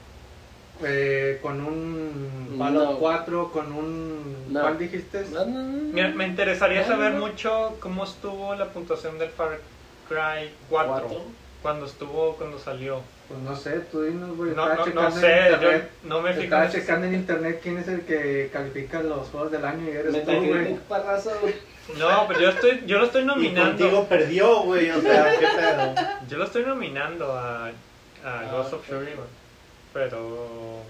eh, 0.84 1.40
con 1.42 1.60
un 1.66 2.56
Fallout 2.58 2.92
No. 2.92 2.98
4, 3.00 3.52
con 3.52 3.72
un... 3.72 4.54
No. 4.54 4.62
¿Cuál 4.62 4.78
dijiste? 4.78 5.26
No, 5.32 5.46
no, 5.46 5.62
no. 5.64 5.94
Mira, 5.94 6.10
me 6.10 6.26
interesaría 6.28 6.82
No, 6.82 6.88
saber 6.88 7.14
no. 7.14 7.28
mucho 7.28 7.78
cómo 7.80 8.04
estuvo 8.04 8.54
la 8.56 8.66
puntuación 8.70 9.18
del 9.18 9.30
Far 9.30 9.60
Cry 10.08 10.52
4. 10.70 10.92
Cuatro. 10.92 11.22
cuando 11.62 11.86
estuvo, 11.88 12.36
cuando 12.36 12.60
salió. 12.60 13.02
Pues 13.28 13.40
no 13.42 13.56
sé, 13.56 13.80
tú 13.92 14.04
dinos, 14.04 14.38
güey. 14.38 14.52
No, 14.56 14.74
no, 14.74 14.86
no 14.86 15.08
en 15.08 15.12
sé, 15.14 15.38
yo 15.50 15.54
internet. 15.56 15.90
no 16.04 16.22
me 16.22 16.30
fijo. 16.32 16.44
Estaba 16.44 16.66
en- 16.66 16.72
checando 16.72 17.08
en 17.08 17.14
internet 17.16 17.60
quién 17.62 17.78
es 17.80 17.88
el 17.90 18.02
que 18.02 18.50
califica 18.54 19.02
los 19.02 19.28
juegos 19.30 19.52
del 19.52 19.66
año 19.66 19.84
y 19.86 19.90
eres 19.90 20.24
tú, 20.26 20.32
güey. 20.32 20.78
No, 21.98 22.26
pero 22.28 22.40
yo 22.42 22.50
estoy, 22.50 22.84
yo 22.86 23.00
lo 23.00 23.06
estoy 23.06 23.22
Y 23.22 23.26
nominando. 23.26 23.70
contigo 23.78 24.06
perdió, 24.10 24.62
güey, 24.64 24.90
o 24.92 25.02
sea, 25.02 25.32
qué 25.40 25.48
pedo. 25.48 25.94
Yo 26.30 26.38
lo 26.38 26.44
estoy 26.46 26.64
nominando 26.66 27.32
a, 27.34 27.68
a 27.68 27.72
Ah, 28.26 28.44
Ghost 28.52 28.74
of. 28.74 28.82
Tsushima. 28.84 29.24
Pero 29.94 30.82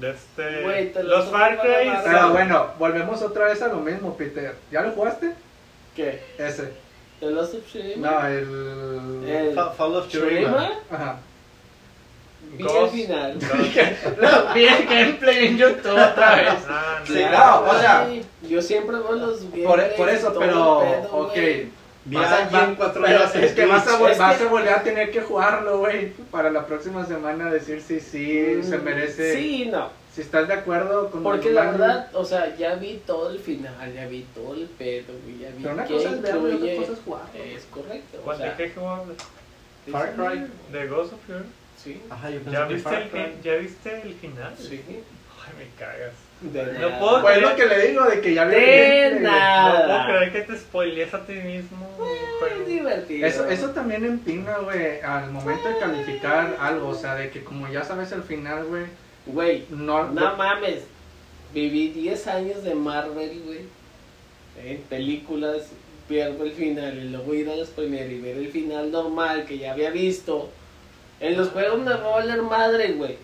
de 0.00 0.10
este 0.10 0.62
lo 1.02 1.08
los 1.18 1.28
Far 1.30 1.60
Cry 1.60 1.90
Pero 2.04 2.18
son- 2.18 2.32
bueno, 2.32 2.70
volvemos 2.78 3.22
otra 3.22 3.46
vez 3.46 3.62
a 3.62 3.68
lo 3.68 3.76
mismo, 3.76 4.16
Peter. 4.16 4.54
¿Ya 4.70 4.82
lo 4.82 4.90
jugaste? 4.92 5.34
¿Qué? 5.94 6.22
Ese. 6.38 6.72
¿The 7.20 7.30
Lost 7.30 7.54
of 7.54 7.64
Tsushima? 7.66 8.10
No, 8.10 8.26
el... 8.26 9.24
El- 9.28 9.54
Fa- 9.54 9.70
Fall 9.70 9.94
of. 9.96 10.08
¿Tsushima? 10.08 10.70
Ajá. 10.90 11.18
Vi 12.58 12.64
el 12.64 12.88
final. 12.90 13.38
Lo 14.18 14.54
vi 14.54 14.66
en 14.66 14.86
gameplay 14.86 15.46
en 15.46 15.58
YouTube 15.58 15.92
otra 15.92 16.36
vez. 16.36 16.54
Ah, 16.68 16.98
no. 17.00 17.06
Sí, 17.14 17.22
no, 17.30 17.60
o 17.70 17.78
sea- 17.80 18.08
Yo 18.48 18.62
siempre 18.62 18.96
veo 18.96 19.12
los 19.12 19.38
Por, 19.40 19.82
por 19.94 20.08
eso, 20.08 20.34
pero, 20.38 20.82
el 20.82 20.90
pedo, 21.02 21.16
ok. 21.16 21.34
Vi 22.06 22.16
Vas 22.16 22.32
a 22.32 22.48
va- 22.48 22.74
cuatro 22.76 23.02
pero 23.04 23.18
horas 23.18 23.36
es 23.36 23.52
que 23.52 23.66
vas 23.66 23.82
a, 23.86 23.90
Twitch. 23.90 24.00
vol- 24.00 24.10
Es 24.12 24.18
vas 24.18 24.36
que- 24.38 24.44
a 24.44 24.48
volver 24.48 24.72
a 24.72 24.82
tener 24.82 25.10
que 25.10 25.20
jugarlo, 25.20 25.78
güey, 25.80 26.12
para 26.30 26.50
la 26.50 26.64
próxima 26.66 27.04
semana 27.06 27.50
decir 27.50 27.82
si 27.82 28.00
sí 28.00 28.62
se 28.62 28.78
Mm, 28.78 28.82
merece. 28.82 29.34
Sí, 29.36 29.68
no. 29.70 29.90
Si 30.14 30.22
estás 30.22 30.48
de 30.48 30.54
acuerdo 30.54 31.10
con 31.10 31.22
Porque 31.22 31.50
el 31.50 31.54
la 31.54 31.70
verdad, 31.70 32.08
o 32.14 32.24
sea, 32.24 32.56
ya 32.56 32.74
vi 32.74 33.00
todo 33.06 33.30
el 33.30 33.38
final, 33.38 33.92
ya 33.94 34.06
vi 34.06 34.26
todo 34.34 34.54
el 34.54 34.64
pedo, 34.66 35.12
güey, 35.24 35.38
ya 35.40 35.48
vi 35.56 35.62
Pero 35.62 35.74
una 35.74 35.84
qué 35.84 35.94
cosa 35.94 36.08
es 36.08 36.22
verlo 36.22 36.48
y 36.48 36.54
otra 36.54 36.76
cosa 36.76 36.92
es 36.94 36.98
jugarlo. 37.04 37.44
Es 37.44 37.64
correcto. 37.70 38.18
O 38.18 38.22
¿Cuál 38.22 38.36
sea, 38.38 38.54
de 38.54 38.56
qué? 38.56 38.72
Far 39.92 40.12
Cry. 40.14 40.46
De 40.72 40.86
Ghost 40.88 41.12
of 41.12 41.18
Tsushima. 41.26 41.44
Sí. 41.82 42.00
Ajá, 42.10 42.30
yo 42.30 42.40
pensé 42.40 42.50
¿Ya 42.52 42.68
que 42.68 42.74
viste, 42.74 42.88
Far 42.90 43.02
el, 43.02 43.08
Cry. 43.08 43.20
fin- 43.24 43.42
¿Ya 43.42 43.54
viste 43.56 44.02
el 44.02 44.14
final? 44.14 44.54
Sí. 44.58 44.80
Ay, 44.86 45.52
me 45.58 45.78
cagas. 45.78 46.12
De 46.40 46.72
No 46.78 46.88
nada. 46.88 46.98
puedo 47.00 47.20
Pues 47.22 47.42
lo 47.42 47.54
que 47.56 47.66
le 47.66 47.86
digo 47.88 48.04
de 48.04 48.20
que 48.20 48.34
ya 48.34 48.44
vi 48.46 48.54
De 48.54 49.18
nada. 49.20 49.86
No 49.86 50.06
puedo 50.06 50.18
creer 50.18 50.32
que 50.32 50.52
te 50.52 50.58
spoilees 50.58 51.12
a 51.14 51.24
ti 51.26 51.32
mismo. 51.34 51.86
Es 52.60 52.66
divertido. 52.66 53.26
Eso, 53.26 53.48
eso 53.48 53.70
también 53.70 54.04
empina, 54.04 54.58
güey, 54.58 55.00
al 55.00 55.30
momento 55.30 55.68
de 55.68 55.78
calificar 55.78 56.56
algo, 56.58 56.88
o 56.88 56.94
sea, 56.94 57.14
de 57.14 57.30
que 57.30 57.42
como 57.44 57.68
ya 57.68 57.84
sabes 57.84 58.12
el 58.12 58.22
final, 58.22 58.64
güey, 58.64 58.84
Güey, 59.26 59.66
no... 59.70 60.08
no 60.08 60.36
mames. 60.36 60.80
Viví 61.52 61.88
10 61.90 62.26
años 62.28 62.62
de 62.64 62.74
Marvel, 62.74 63.42
güey. 63.44 63.60
En 64.64 64.78
películas, 64.82 65.68
pierdo 66.08 66.44
el 66.44 66.52
final 66.52 66.96
y 66.98 67.08
luego 67.10 67.34
ir 67.34 67.48
a 67.50 67.56
las 67.56 67.68
premieres 67.68 68.12
y 68.12 68.20
ver 68.20 68.36
el 68.38 68.48
final 68.50 68.90
normal 68.90 69.44
que 69.46 69.58
ya 69.58 69.72
había 69.72 69.90
visto. 69.90 70.50
En 71.20 71.36
los 71.36 71.48
juegos 71.50 71.80
me 71.80 71.90
va 71.90 71.96
a 71.96 72.16
valer 72.16 72.42
madre, 72.42 72.92
güey. 72.92 73.16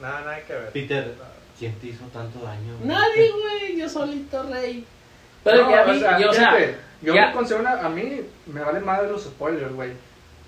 Nada, 0.00 0.20
nada 0.20 0.40
que 0.46 0.52
ver. 0.52 0.70
Peter, 0.70 1.12
¿quién 1.58 1.74
te 1.80 1.88
hizo 1.88 2.04
tanto 2.12 2.38
daño? 2.40 2.76
güey? 2.78 2.88
Nadie, 2.88 3.30
güey. 3.32 3.76
Yo 3.78 3.88
solito, 3.88 4.42
rey. 4.44 4.84
Pero 5.44 5.64
No, 5.64 5.70
ya 5.70 5.82
o 5.82 5.92
vi, 5.92 5.98
sea, 6.00 6.18
yo, 6.20 6.30
o 6.30 6.32
sea, 6.32 6.58
yo 7.02 7.14
ya- 7.14 7.26
me 7.28 7.32
considero 7.32 7.60
una- 7.62 7.80
a 7.80 7.88
mí 7.88 8.20
me 8.46 8.60
vale 8.60 8.80
más 8.80 9.02
de 9.02 9.08
los 9.08 9.24
spoilers, 9.24 9.72
güey. 9.74 9.90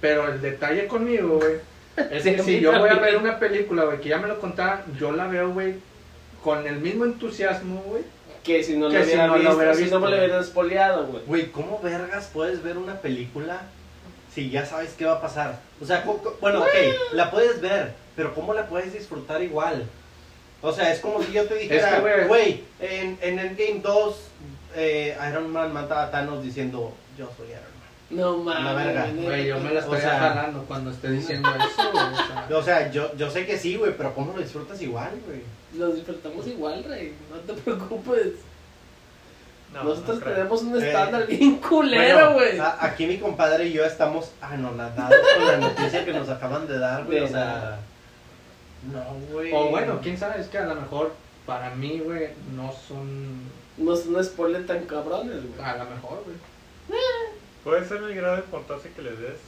Pero 0.01 0.29
el 0.29 0.41
detalle 0.41 0.87
conmigo, 0.87 1.39
güey, 1.39 1.57
es 2.11 2.23
que 2.23 2.35
si 2.35 2.41
a 2.41 2.43
mí 2.45 2.61
yo 2.61 2.79
voy 2.79 2.89
a 2.91 2.95
ver 2.95 3.17
una 3.17 3.39
película, 3.39 3.85
güey, 3.85 4.01
que 4.01 4.09
ya 4.09 4.19
me 4.19 4.29
lo 4.29 4.39
contaron, 4.41 4.81
yo 4.99 5.13
la 5.13 5.27
veo, 5.29 5.51
güey, 5.53 5.75
con 6.43 6.67
el 6.67 6.77
mismo 6.77 7.05
entusiasmo, 7.05 7.83
güey. 7.87 8.03
que 8.43 8.65
si 8.65 8.77
no 8.77 8.89
que 8.89 8.99
lo 8.99 9.05
si 9.05 9.11
hubiera 9.11 9.27
no 9.29 9.33
lo 9.35 9.39
visto, 9.39 9.57
hubiera 9.57 9.75
si 9.75 9.83
visto, 9.83 9.99
no 10.01 10.05
me 10.05 10.11
lo 10.11 10.17
güey. 10.17 10.27
hubiera 10.27 10.43
espoleado, 10.43 11.07
güey. 11.07 11.23
Güey, 11.27 11.47
¿cómo 11.53 11.81
vergas 11.81 12.29
puedes 12.33 12.61
ver 12.65 12.77
una 12.77 12.95
película 13.01 13.63
si 14.35 14.51
ya 14.51 14.65
sabes 14.67 14.95
qué 14.97 15.05
va 15.05 15.15
a 15.15 15.21
pasar? 15.21 15.61
O 15.81 15.85
sea, 15.87 16.05
bueno, 16.41 16.61
ok, 16.61 16.69
la 17.13 17.31
puedes 17.31 17.61
ver, 17.61 17.93
pero 18.17 18.35
¿cómo 18.35 18.55
la 18.55 18.67
puedes 18.67 18.93
disfrutar 18.93 19.43
igual? 19.43 19.85
O 20.63 20.73
sea, 20.73 20.93
es 20.93 21.01
como 21.01 21.23
si 21.23 21.33
yo 21.33 21.45
te 21.47 21.55
dijera, 21.57 22.01
güey- 22.01 22.29
güey, 22.29 22.65
en, 22.81 23.19
en 23.21 23.39
el 23.39 23.57
Game 23.57 23.81
2, 23.83 24.17
eh, 24.77 25.17
Iron 25.29 25.51
Man 25.51 25.73
mata 25.73 26.05
a 26.05 26.11
Thanos 26.11 26.43
diciendo, 26.43 26.93
yo 27.19 27.29
soy 27.37 27.49
Iron 27.49 27.63
No 28.11 28.39
mames. 28.39 29.15
Güey, 29.25 29.47
yo 29.47 29.59
me 29.59 29.73
la 29.73 29.81
estoy 29.81 29.99
O 29.99 30.01
sea- 30.01 30.19
jalando 30.21 30.65
cuando 30.65 30.91
esté 30.93 31.11
diciendo 31.11 31.49
eso, 31.57 31.91
güey. 31.91 32.05
o 32.05 32.17
sea. 32.17 32.35
Man. 32.35 32.53
O 32.53 32.63
sea, 32.63 32.91
yo, 32.93 33.15
yo 33.17 33.31
sé 33.31 33.45
que 33.45 33.59
sí, 33.59 33.77
güey, 33.77 33.97
pero 33.97 34.15
¿cómo 34.15 34.33
lo 34.35 34.41
disfrutas 34.43 34.81
igual, 34.81 35.11
güey? 35.27 35.41
Los 35.77 35.97
disfrutamos 35.97 36.47
igual, 36.47 36.85
rey. 36.85 37.15
No 37.31 37.37
te 37.41 37.61
preocupes. 37.61 38.29
No, 39.73 39.85
Nosotros 39.85 40.19
no 40.21 40.25
tenemos 40.33 40.63
un 40.63 40.83
Eh, 40.83 40.87
estándar 40.87 41.27
bien 41.27 41.57
culero, 41.57 42.35
güey. 42.35 42.59
a- 42.59 42.77
aquí 42.85 43.07
mi 43.07 43.19
compadre 43.19 43.67
y 43.69 43.73
yo 43.73 43.85
estamos 43.85 44.31
anonadados 44.43 45.17
con 45.37 45.47
la 45.47 45.57
noticia 45.57 46.05
que 46.05 46.13
nos 46.13 46.29
acaban 46.29 46.67
de 46.69 46.79
dar, 46.79 47.05
güey. 47.05 47.21
O 47.21 47.29
sea, 47.29 47.79
no, 48.93 49.03
güey. 49.33 49.51
O 49.53 49.69
bueno, 49.71 49.99
quién 50.03 50.19
sabe, 50.19 50.41
es 50.41 50.49
que 50.49 50.59
a 50.59 50.67
lo 50.67 50.75
mejor 50.75 51.13
para 51.47 51.71
mí, 51.75 52.01
güey, 52.05 52.29
no 52.55 52.71
son... 52.87 53.51
No 53.79 53.95
es 53.95 54.05
un 54.07 54.23
spoiler 54.23 54.67
tan 54.67 54.85
cabrones, 54.85 55.39
güey. 55.43 55.67
A 55.67 55.77
lo 55.77 55.85
mejor, 55.87 56.23
güey. 56.25 56.37
Puede 57.65 57.85
ser 57.89 58.03
el 58.03 58.15
grado 58.15 58.37
de 58.37 58.43
importancia 58.43 58.91
que 58.95 59.03
le 59.03 59.13
des. 59.13 59.39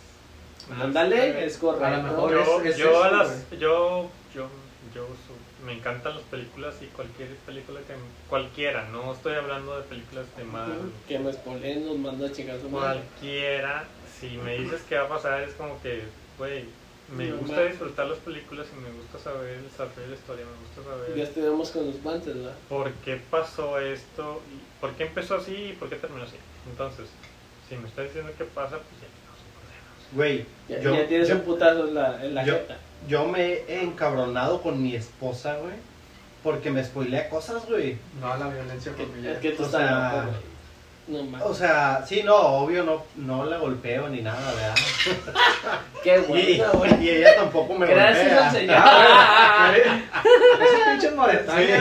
Ándale, 0.81 1.45
es 1.45 1.59
correcto. 1.59 1.85
A 1.85 1.91
lo 1.99 2.03
mejor 2.05 2.31
yo, 2.31 2.61
es- 2.63 2.67
es 2.71 2.77
yo 2.79 3.05
a 3.05 3.09
eso, 3.09 3.17
las 3.17 3.51
yo 3.51 4.11
yo 4.35 4.49
yo 4.95 5.07
su- 5.07 5.44
me 5.65 5.73
encantan 5.73 6.15
las 6.15 6.24
películas 6.24 6.81
y 6.82 6.86
cualquier 6.89 7.36
película 7.39 7.81
que 7.86 7.95
cualquiera 8.28 8.89
no 8.89 9.12
estoy 9.12 9.35
hablando 9.35 9.77
de 9.77 9.82
películas 9.85 10.35
de 10.36 10.45
Marvel. 10.45 10.93
Que 11.07 11.19
me 11.19 11.32
spoilen, 11.32 11.85
nos 11.86 11.99
manda 11.99 12.27
a 12.27 12.32
chingar 12.32 12.61
su 12.61 12.70
cualquiera 12.70 13.89
si 14.07 14.36
me 14.39 14.59
dices 14.59 14.82
qué 14.82 14.97
va 14.97 15.05
a 15.05 15.09
pasar 15.09 15.43
es 15.43 15.55
como 15.55 15.81
que 15.81 16.03
güey 16.39 16.65
me 17.09 17.31
No, 17.31 17.36
gusta 17.39 17.65
disfrutar 17.65 18.07
las 18.07 18.19
películas 18.19 18.69
y 18.73 18.77
me 18.77 18.91
gusta 18.91 19.19
saber 19.19 19.59
el 19.59 19.65
desarrollo 19.65 20.01
de 20.03 20.09
la 20.09 20.15
historia 20.15 20.47
me 20.47 20.57
gusta 20.57 20.82
saber 20.82 21.16
Ya 21.16 21.24
estuvimos 21.24 21.70
con 21.70 21.86
los 21.86 22.03
guantes, 22.03 22.35
¿verdad? 22.35 22.57
por 22.69 22.93
qué 23.01 23.16
pasó 23.16 23.78
esto 23.78 24.43
y 24.49 24.59
por 24.81 24.97
qué 24.97 25.05
empezó 25.05 25.36
así 25.36 25.55
y 25.70 25.73
por 25.74 25.89
qué 25.89 25.97
terminó 25.97 26.24
así. 26.24 26.39
Entonces 26.66 27.11
si 27.69 27.77
me 27.77 27.89
estás 27.89 28.07
diciendo 28.07 28.32
qué 28.36 28.45
pasa 28.45 28.78
pues 28.89 29.01
ya 29.01 29.09
Güey, 30.12 30.44
Ya, 30.68 30.81
yo, 30.81 30.94
ya 30.94 31.06
tienes 31.06 31.28
yo, 31.28 31.35
un 31.36 31.40
putazo 31.43 31.89
en 31.89 31.94
la, 31.94 32.24
en 32.24 32.35
la 32.35 32.44
yo- 32.44 32.55
jeta. 32.55 32.76
yo 33.09 33.24
me 33.26 33.52
he 33.68 33.82
encabronado 33.82 34.62
con 34.62 34.82
mi 34.82 34.94
esposa, 34.94 35.56
güey. 35.56 35.74
Porque 36.43 36.70
me 36.70 36.85
spoilea 36.85 37.28
cosas, 37.31 37.64
güey. 37.66 37.97
No 38.20 38.32
a 38.32 38.36
la 38.36 38.48
violencia 38.48 38.93
Que, 38.94 39.05
familiar. 39.06 39.35
es 39.35 39.40
que 39.40 39.51
tú 39.52 39.62
o 39.62 39.66
estás 39.66 39.81
sea, 39.81 40.12
loco, 40.12 40.26
güey. 40.28 40.55
No. 41.06 41.44
O 41.44 41.55
sea, 41.55 42.02
sí, 42.06 42.22
no, 42.24 42.35
obvio, 42.35 42.82
no, 42.82 43.02
no 43.16 43.44
la 43.44 43.59
golpeo 43.59 44.09
ni 44.09 44.22
nada, 44.22 44.40
¿verdad? 44.55 44.74
Qué 46.02 46.18
bueno, 46.20 46.64
güey. 46.74 47.05
y 47.05 47.10
ella 47.10 47.36
tampoco 47.36 47.74
me 47.74 47.86
Gracias 47.86 48.24
golpea. 48.24 48.48
al 48.48 48.55
Señor. 48.55 49.85
Esos 50.62 50.81
pinches 50.89 51.14
moretones, 51.14 51.66
Sí, 51.66 51.72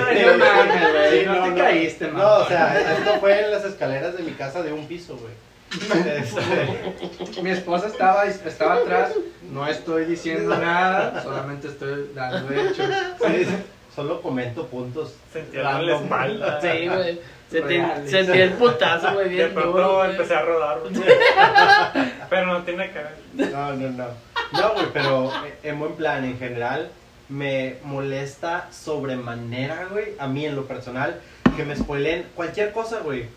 sí, 1.19 1.25
no 1.25 1.35
no, 1.47 1.53
te 1.55 1.61
caíste, 1.61 2.07
man. 2.07 2.21
No, 2.21 2.33
o 2.39 2.47
sea, 2.47 2.79
esto 2.97 3.19
fue 3.19 3.45
en 3.45 3.51
las 3.51 3.63
escaleras 3.63 4.17
de 4.17 4.23
mi 4.23 4.31
casa 4.31 4.61
de 4.61 4.73
un 4.73 4.85
piso, 4.87 5.15
güey. 5.17 5.33
Este, 5.73 7.41
Mi 7.41 7.49
esposa 7.49 7.87
estaba, 7.87 8.25
estaba 8.25 8.75
atrás, 8.75 9.13
no 9.51 9.67
estoy 9.67 10.05
diciendo 10.05 10.55
nada, 10.55 11.21
solamente 11.23 11.67
estoy 11.67 12.11
dando 12.13 12.53
hechos. 12.53 12.87
sí, 13.25 13.47
solo 13.95 14.21
comento 14.21 14.67
puntos. 14.67 15.15
sentía 15.31 15.79
en 15.79 15.85
la 15.85 15.95
espalda 15.95 16.61
Sí, 16.61 16.87
güey. 16.87 17.19
Sentí, 17.49 18.35
el 18.39 18.53
putazo, 18.53 19.13
güey, 19.13 19.29
de 19.29 19.35
bien 19.35 19.53
pronto 19.53 19.71
duro, 19.71 19.97
güey. 19.97 20.11
empecé 20.11 20.35
a 20.35 20.41
rodar 20.41 20.79
güey. 20.79 20.93
pero 22.29 22.47
no 22.47 22.63
tiene 22.63 22.89
que 22.91 22.99
ver 22.99 23.51
No, 23.51 23.73
no, 23.73 23.89
no. 23.89 24.07
No, 24.53 24.73
güey, 24.73 24.87
pero 24.93 25.31
en 25.61 25.79
buen 25.79 25.93
plan, 25.93 26.25
en 26.25 26.37
general, 26.39 26.89
me 27.29 27.77
molesta 27.83 28.67
sobremanera, 28.71 29.87
güey, 29.91 30.13
a 30.19 30.27
mí 30.27 30.45
en 30.45 30.55
lo 30.55 30.65
personal, 30.65 31.19
que 31.55 31.63
me 31.63 31.75
spoilen 31.75 32.25
cualquier 32.35 32.71
cosa, 32.71 32.99
güey. 32.99 33.27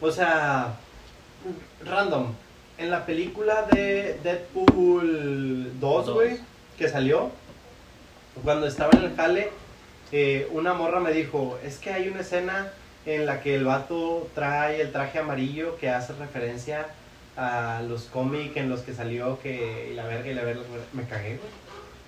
O 0.00 0.10
sea, 0.10 0.74
random. 1.84 2.32
En 2.78 2.90
la 2.90 3.06
película 3.06 3.66
de 3.70 4.18
Deadpool 4.24 5.72
2, 5.80 6.06
Dos. 6.06 6.14
güey, 6.14 6.38
que 6.78 6.88
salió, 6.88 7.30
cuando 8.42 8.66
estaba 8.66 8.90
en 8.98 9.04
el 9.04 9.14
jale, 9.16 9.50
eh, 10.12 10.48
una 10.52 10.74
morra 10.74 11.00
me 11.00 11.12
dijo, 11.12 11.58
es 11.64 11.78
que 11.78 11.90
hay 11.92 12.08
una 12.08 12.20
escena 12.20 12.72
en 13.06 13.26
la 13.26 13.40
que 13.40 13.54
el 13.54 13.64
vato 13.64 14.28
trae 14.34 14.80
el 14.80 14.90
traje 14.92 15.18
amarillo 15.18 15.76
que 15.78 15.90
hace 15.90 16.12
referencia 16.14 16.86
a 17.36 17.82
los 17.86 18.04
cómics 18.04 18.56
en 18.56 18.68
los 18.70 18.80
que 18.80 18.94
salió 18.94 19.38
que 19.40 19.88
y 19.90 19.94
la 19.94 20.04
verga 20.06 20.30
y 20.30 20.34
la 20.34 20.42
verga, 20.44 20.62
me 20.92 21.04
cagué, 21.04 21.36
güey. 21.38 21.64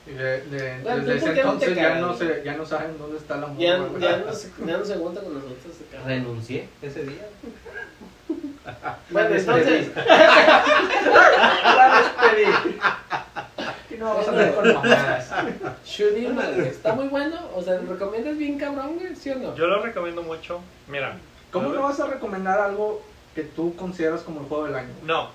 Y 0.09 0.19
de- 0.19 0.41
de- 0.43 0.83
Bueno, 0.83 1.05
desde 1.05 1.15
¿tú 1.15 1.21
por 1.21 1.31
ese 1.31 1.41
entonces 1.41 1.75
ya 1.77 1.95
no, 1.97 2.15
güey? 2.15 2.19
se, 2.19 2.43
ya 2.45 2.57
no 2.57 2.65
saben 2.65 2.97
dónde 2.99 3.19
está 3.19 3.37
la 3.37 3.49
Ya, 3.59 3.77
güey. 3.77 4.01
ya, 4.03 4.17
no, 4.19 4.33
se- 4.33 4.51
ya 4.65 4.77
no 4.79 4.85
se 4.85 4.95
junta 4.97 5.21
con 5.21 5.35
nosotros. 5.35 5.59
Renuncié 6.05 6.69
ese 6.81 7.03
día. 7.05 7.27
Bueno, 9.11 9.35
entonces. 9.35 9.90
La 11.74 12.03
despedí. 12.03 12.78
Y 13.89 13.98
no 13.98 14.07
vamos 14.07 14.28
a 14.28 14.31
hablar 14.31 14.55
con 14.55 14.74
mamadas. 14.74 15.32
Shurima, 15.86 16.43
güey, 16.55 16.69
está 16.69 16.93
muy 16.93 17.09
bueno. 17.09 17.36
O 17.55 17.62
sea, 17.62 17.74
¿lo 17.81 17.93
recomiendas 17.93 18.36
bien 18.36 18.59
cabrón, 18.59 18.97
güey? 18.98 19.16
¿Sí 19.16 19.31
o 19.31 19.36
no? 19.36 19.55
yo 19.57 19.66
lo 19.66 19.81
recomiendo 19.82 20.23
mucho 20.23 20.61
mira 20.86 21.16
¿Cómo 21.51 21.70
no 21.70 21.82
vas 21.82 21.98
a 22.01 22.07
recomendar 22.07 22.61
algo 22.61 23.01
que 23.35 23.43
tú 23.43 23.74
consideras 23.77 24.20
como 24.20 24.40
el 24.40 24.47
juego 24.48 24.65
del 24.66 24.74
año? 24.74 24.89
no 25.05 25.31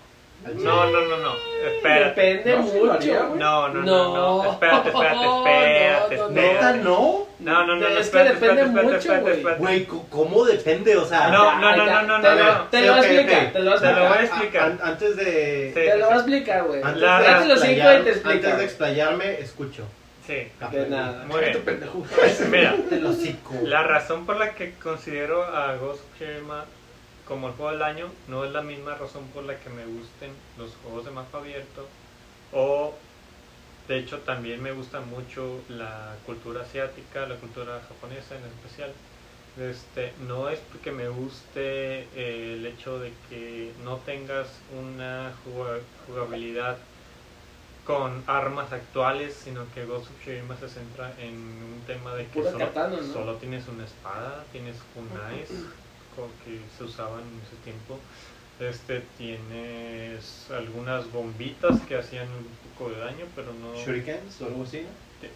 No, 0.55 0.89
no, 0.91 1.01
no, 1.01 1.17
no. 1.17 1.33
Espérate. 1.65 2.21
Depende 2.21 2.55
No, 2.57 2.61
mucho. 2.63 2.91
haría. 2.93 3.19
No, 3.19 3.67
no, 3.69 3.73
no, 3.73 3.81
no. 3.83 4.43
No. 4.43 4.51
Espérate, 4.53 4.89
espérate, 4.89 5.15
espérate, 5.25 6.15
No, 6.17 6.23
no, 6.23 6.29
no. 6.29 6.39
espérate. 6.39 6.53
¿Neta 6.53 6.73
no? 6.73 7.27
No, 7.39 7.65
no, 7.65 7.75
no, 7.75 7.75
no, 7.75 7.87
Es 7.87 7.93
que 7.93 7.99
espérate, 8.01 8.33
depende 8.35 8.61
espérate, 8.61 8.97
espérate, 8.97 9.21
mucho, 9.21 9.29
espérate, 9.31 9.59
güey. 9.63 9.85
¿cómo 10.09 10.45
depende? 10.45 10.95
O 10.97 11.05
sea... 11.05 11.27
No, 11.29 11.59
no, 11.59 11.75
no, 11.75 11.85
no, 11.85 12.01
no, 12.03 12.21
te 12.21 12.29
no, 12.29 12.35
lo-. 12.35 12.63
Te 12.65 12.81
lo 12.81 12.95
voy 12.95 13.05
a 13.05 13.07
explicar, 13.11 13.51
te 13.53 13.59
lo 13.59 13.71
voy 13.71 13.77
a 13.77 13.81
Te 13.81 13.93
lo 13.93 13.99
voy 14.07 14.17
a 14.17 14.21
explicar. 14.21 14.31
explicar. 14.31 14.63
An- 14.63 14.79
antes 14.83 15.15
de... 15.15 15.71
Sí. 15.73 15.73
Te 15.73 15.97
lo 15.97 16.05
voy 16.05 16.13
a 16.13 16.17
explicar, 16.17 16.63
güey. 16.65 16.81
Antes, 16.83 17.01
La- 17.01 17.19
de 17.21 17.27
Date 17.27 17.47
los 17.47 17.61
cinco 17.61 17.71
explayar- 17.81 17.99
y 17.99 18.03
te 18.03 18.09
explico. 18.11 18.29
antes 18.35 18.57
de 18.57 18.63
explayarme, 18.65 19.39
escucho. 19.39 19.83
Sí, 20.27 20.47
De 20.71 20.87
nada. 20.87 21.23
muy 21.27 21.39
bien. 21.39 21.61
pendejo. 21.63 22.05
Mira, 22.51 22.75
la 23.63 23.83
razón 23.83 24.25
por 24.27 24.37
la 24.37 24.51
que 24.53 24.73
considero 24.75 25.43
a 25.43 25.75
Ghost 25.77 25.99
of 26.03 26.17
Tsushima 26.19 26.65
como 27.31 27.47
el 27.47 27.53
juego 27.55 27.71
del 27.71 27.81
año 27.83 28.11
no 28.27 28.43
es 28.45 28.51
la 28.51 28.61
misma 28.61 28.95
razón 28.95 29.31
por 29.31 29.43
la 29.45 29.55
que 29.61 29.69
me 29.69 29.85
gusten 29.85 30.31
los 30.57 30.75
juegos 30.75 31.05
de 31.05 31.11
mapa 31.11 31.37
abierto 31.39 31.87
o 32.51 32.97
de 33.87 33.99
hecho 33.99 34.19
también 34.19 34.61
me 34.61 34.73
gusta 34.73 35.01
mucho 35.01 35.63
la 35.69 36.19
cultura 36.25 36.61
asiática, 36.61 37.25
la 37.27 37.39
cultura 37.39 37.81
japonesa 37.87 38.35
en 38.35 38.45
especial. 38.45 38.93
Este, 39.57 40.13
no 40.19 40.49
es 40.49 40.59
porque 40.59 40.91
me 40.91 41.09
guste 41.09 41.61
eh, 42.13 42.53
el 42.55 42.65
hecho 42.65 42.99
de 42.99 43.11
que 43.29 43.73
no 43.79 43.97
tengas 43.99 44.63
una 44.69 45.33
juga- 45.43 45.81
jugabilidad 46.05 46.77
con 47.83 48.23
armas 48.27 48.71
actuales, 48.73 49.33
sino 49.33 49.69
que 49.71 49.85
Ghost 49.85 50.11
of 50.11 50.17
Tsushima 50.19 50.55
se 50.55 50.69
centra 50.69 51.13
en 51.19 51.35
un 51.63 51.83
tema 51.85 52.15
de 52.15 52.27
que 52.27 52.43
solo, 52.43 52.59
katana, 52.59 52.97
¿no? 52.97 53.01
solo 53.03 53.37
tienes 53.37 53.67
una 53.67 53.85
espada, 53.85 54.45
tienes 54.51 54.77
kunais 54.93 55.49
co- 55.49 55.80
que 56.43 56.69
se 56.69 56.83
usaban 56.83 57.27
en 57.29 57.41
ese 57.41 57.57
tiempo. 57.57 57.95
Este 58.59 59.01
tienes 59.01 60.49
algunas 60.51 61.11
bombitas 61.11 61.81
que 61.81 61.95
hacían 61.97 62.29
un 62.31 62.57
poco 62.57 62.89
de 62.91 62.99
daño, 62.99 63.25
pero 63.35 63.53
no 63.53 63.73
¿Shurikens 63.73 64.41
o 64.41 64.45
algo 64.45 64.63
así? 64.63 64.87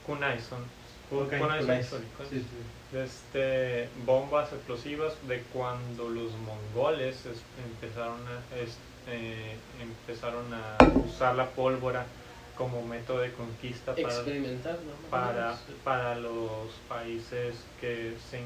kunais 0.03 0.43
son 0.43 0.61
Ok, 1.09 1.29
kunais 1.39 1.65
son 1.65 1.65
kunais. 1.65 1.85
históricos. 1.85 2.27
Sí, 2.29 2.39
sí. 2.41 2.47
Este, 2.91 3.89
bombas 3.95 4.53
explosivas 4.53 5.25
de 5.27 5.49
cuando 5.49 6.09
los 6.09 6.33
mongoles 6.37 7.25
es- 7.25 7.45
empezaron 7.57 8.27
a 8.27 8.47
es- 8.51 8.79
eh, 9.05 9.59
empezaron 9.79 10.53
a 10.53 10.95
usar 11.03 11.35
la 11.35 11.53
pólvora 11.55 12.05
como 12.53 12.85
método 12.85 13.19
de 13.19 13.33
conquista 13.33 13.95
para, 14.01 14.01
Experimentar, 14.01 14.79
¿no? 14.83 14.95
para, 15.09 15.55
para 15.83 16.15
los 16.15 16.81
países 16.81 17.73
que 17.77 18.17
se 18.17 18.39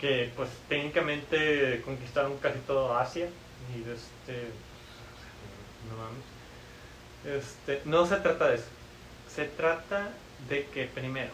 que 0.00 0.32
pues 0.34 0.48
técnicamente 0.68 1.82
conquistaron 1.84 2.38
casi 2.38 2.58
todo 2.60 2.96
Asia 2.96 3.28
y 3.74 3.80
este 3.90 4.48
no 5.88 5.96
mames. 5.96 7.44
Este, 7.44 7.82
no 7.84 8.06
se 8.06 8.16
trata 8.16 8.48
de 8.48 8.56
eso. 8.56 8.68
Se 9.28 9.44
trata 9.44 10.10
de 10.48 10.66
que 10.66 10.86
primero, 10.86 11.30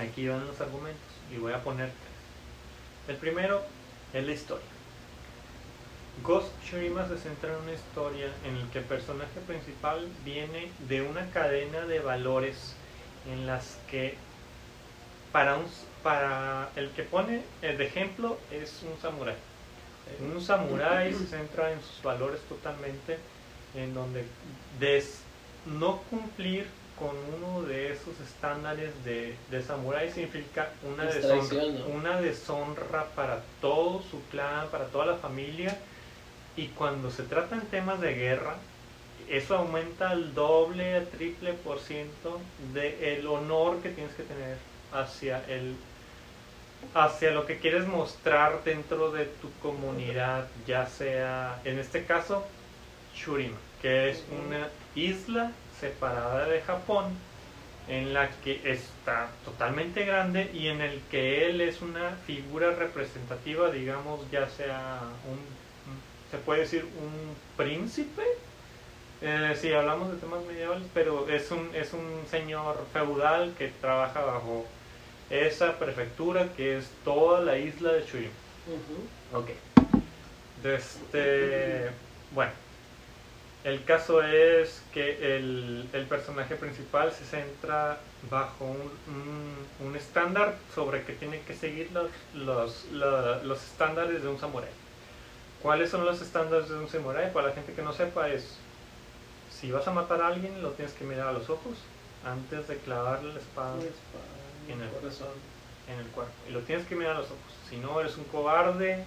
aquí 0.00 0.28
van 0.28 0.46
los 0.46 0.60
argumentos 0.60 1.02
y 1.32 1.38
voy 1.38 1.52
a 1.52 1.62
poner 1.62 1.88
tres. 1.88 3.14
El 3.14 3.16
primero 3.16 3.62
es 4.12 4.24
la 4.24 4.32
historia. 4.32 4.66
Ghost 6.22 6.48
Tsushima 6.62 7.08
se 7.08 7.18
centra 7.18 7.52
en 7.52 7.62
una 7.62 7.72
historia 7.72 8.28
en 8.46 8.60
la 8.60 8.72
que 8.72 8.78
el 8.78 8.84
personaje 8.84 9.40
principal 9.46 10.08
viene 10.24 10.70
de 10.88 11.02
una 11.02 11.28
cadena 11.30 11.86
de 11.86 11.98
valores 11.98 12.76
en 13.28 13.46
las 13.46 13.78
que 13.90 14.14
para 15.32 15.56
un 15.56 15.66
para 16.04 16.68
el 16.76 16.90
que 16.90 17.02
pone 17.02 17.42
el 17.62 17.76
de 17.78 17.86
ejemplo 17.86 18.38
es 18.52 18.82
un 18.88 18.96
samurái. 19.02 19.34
Un 20.20 20.40
samurái 20.40 21.12
se 21.14 21.26
centra 21.26 21.72
en 21.72 21.80
sus 21.80 22.02
valores 22.02 22.40
totalmente, 22.42 23.18
en 23.74 23.92
donde 23.94 24.24
des- 24.78 25.22
no 25.66 26.02
cumplir 26.10 26.66
con 26.98 27.10
uno 27.36 27.62
de 27.62 27.90
esos 27.92 28.20
estándares 28.20 28.92
de, 29.04 29.34
de 29.50 29.62
samurái 29.62 30.12
significa 30.12 30.68
una 30.84 31.08
Es 31.08 31.14
deshonra, 31.22 31.64
una 31.92 32.20
deshonra 32.20 33.06
para 33.16 33.40
todo 33.60 34.02
su 34.10 34.20
clan, 34.30 34.68
para 34.68 34.84
toda 34.86 35.06
la 35.06 35.16
familia. 35.16 35.76
Y 36.56 36.66
cuando 36.68 37.10
se 37.10 37.24
trata 37.24 37.56
en 37.56 37.62
temas 37.62 38.00
de 38.00 38.14
guerra, 38.14 38.56
eso 39.28 39.56
aumenta 39.56 40.10
al 40.10 40.34
doble, 40.34 40.94
al 40.94 41.08
triple 41.08 41.54
por 41.54 41.80
ciento 41.80 42.40
del 42.74 43.26
honor 43.26 43.80
que 43.80 43.88
tienes 43.88 44.14
que 44.14 44.22
tener 44.22 44.58
hacia 44.92 45.42
el 45.48 45.74
hacia 46.94 47.30
lo 47.30 47.46
que 47.46 47.58
quieres 47.58 47.86
mostrar 47.86 48.62
dentro 48.64 49.10
de 49.10 49.26
tu 49.26 49.50
comunidad, 49.62 50.46
ya 50.66 50.86
sea, 50.86 51.60
en 51.64 51.78
este 51.78 52.04
caso, 52.04 52.44
Shurima, 53.14 53.56
que 53.82 54.10
es 54.10 54.24
una 54.30 54.68
isla 54.94 55.52
separada 55.80 56.46
de 56.46 56.60
Japón, 56.62 57.16
en 57.88 58.14
la 58.14 58.30
que 58.42 58.60
está 58.64 59.28
totalmente 59.44 60.04
grande 60.04 60.50
y 60.54 60.68
en 60.68 60.80
el 60.80 61.00
que 61.10 61.46
él 61.46 61.60
es 61.60 61.82
una 61.82 62.12
figura 62.26 62.70
representativa, 62.70 63.70
digamos, 63.70 64.20
ya 64.30 64.48
sea 64.48 65.00
un, 65.28 65.38
se 66.30 66.38
puede 66.38 66.60
decir 66.60 66.84
un 66.84 67.36
príncipe, 67.56 68.22
eh, 69.20 69.56
si 69.60 69.72
hablamos 69.72 70.12
de 70.12 70.18
temas 70.18 70.42
medievales, 70.44 70.84
pero 70.94 71.28
es 71.28 71.50
un, 71.50 71.70
es 71.74 71.92
un 71.92 72.24
señor 72.30 72.86
feudal 72.92 73.54
que 73.58 73.68
trabaja 73.68 74.20
bajo 74.20 74.66
esa 75.30 75.78
prefectura 75.78 76.52
que 76.54 76.76
es 76.76 76.90
toda 77.02 77.40
la 77.40 77.58
isla 77.58 77.92
de. 77.92 78.02
Ujú. 78.66 79.08
Ok. 79.32 79.50
Este, 80.62 81.90
bueno, 82.30 82.52
el 83.62 83.84
caso 83.84 84.22
es 84.22 84.80
que 84.92 85.36
el, 85.36 85.88
el 85.92 86.06
personaje 86.06 86.54
principal 86.56 87.12
se 87.12 87.24
centra 87.24 88.00
bajo 88.22 88.66
un, 88.66 89.00
un- 89.06 89.68
un 89.78 89.96
estándar 89.96 90.58
sobre 90.74 91.04
que 91.04 91.14
tiene 91.14 91.40
que 91.44 91.54
seguir 91.54 91.90
los, 91.92 92.10
los, 92.32 92.84
la- 92.92 93.42
los 93.42 93.64
estándares 93.64 94.22
de 94.22 94.28
un 94.28 94.38
samurái. 94.38 94.70
¿Cuáles 95.58 95.90
son 95.90 96.04
los 96.06 96.20
estándares 96.22 96.68
de 96.68 96.76
un 96.76 96.88
samurái? 96.88 97.32
Para 97.32 97.48
la 97.48 97.54
gente 97.54 97.74
que 97.74 97.82
no 97.82 97.92
sepa 97.92 98.28
es, 98.30 98.60
si 99.48 99.72
vas 99.72 99.88
a 99.88 99.92
matar 99.92 100.22
a 100.22 100.28
alguien 100.28 100.62
lo 100.62 100.72
tienes 100.74 100.94
que 100.94 101.04
mirar 101.04 101.28
a 101.28 101.32
los 101.32 101.50
ojos 101.50 101.78
antes 102.22 102.68
de 102.68 102.78
clavarle 102.80 103.32
la 103.34 103.40
espada 103.40 103.78
en 104.68 104.80
el 104.82 104.88
corazón. 104.90 105.28
en 105.92 105.98
el 105.98 106.06
cuerpo. 106.06 106.32
Y 106.48 106.52
lo 106.52 106.60
tienes 106.60 106.86
que 106.86 106.94
mirar 106.96 107.16
a 107.16 107.18
los 107.18 107.26
ojos. 107.26 107.38
Si 107.68 107.76
no, 107.76 108.00
eres 108.00 108.16
un 108.16 108.24
cobarde. 108.24 109.04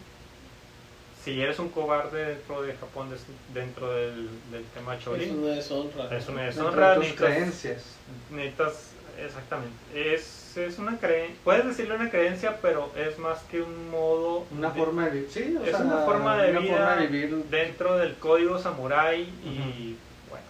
Si 1.24 1.42
eres 1.42 1.60
un 1.60 1.70
cobarde 1.70 2.24
dentro 2.26 2.62
de 2.62 2.74
Japón, 2.76 3.10
dentro 3.54 3.92
del, 3.94 4.30
del 4.52 4.64
tema 4.74 4.96
Es 4.96 5.04
Chorin, 5.04 5.40
una 5.40 5.56
deshonra. 5.56 6.16
es 6.18 6.28
una 6.30 6.44
Dentro 6.44 6.64
deshonra. 6.66 6.90
de 6.92 6.96
tus 6.96 7.04
Necesitas, 7.06 7.28
creencias. 7.34 7.84
necesitas- 8.32 8.92
exactamente. 9.26 9.76
Es, 10.14 10.56
es 10.58 10.78
una 10.78 10.98
creencia. 11.00 11.36
Puedes 11.44 11.66
decirle 11.66 11.96
una 11.96 12.10
creencia, 12.10 12.58
pero 12.62 12.92
es 12.96 13.18
más 13.20 13.40
que 13.52 13.62
un 13.62 13.90
modo. 13.90 14.46
Una 14.52 14.70
de- 14.70 14.80
forma 14.80 15.06
de 15.06 15.12
vivir. 15.12 15.30
Sí, 15.32 15.58
o 15.60 15.64
es 15.66 15.72
sea, 15.72 15.80
una 15.80 15.98
forma 16.06 16.38
de 16.38 16.52
una 16.52 16.60
vida 16.62 16.72
forma 16.78 16.96
de 16.96 17.08
vivir. 17.08 17.36
dentro 17.50 17.98
del 17.98 18.16
código 18.16 18.58
samurai 18.60 19.24
y 19.24 19.98
bueno 20.30 20.46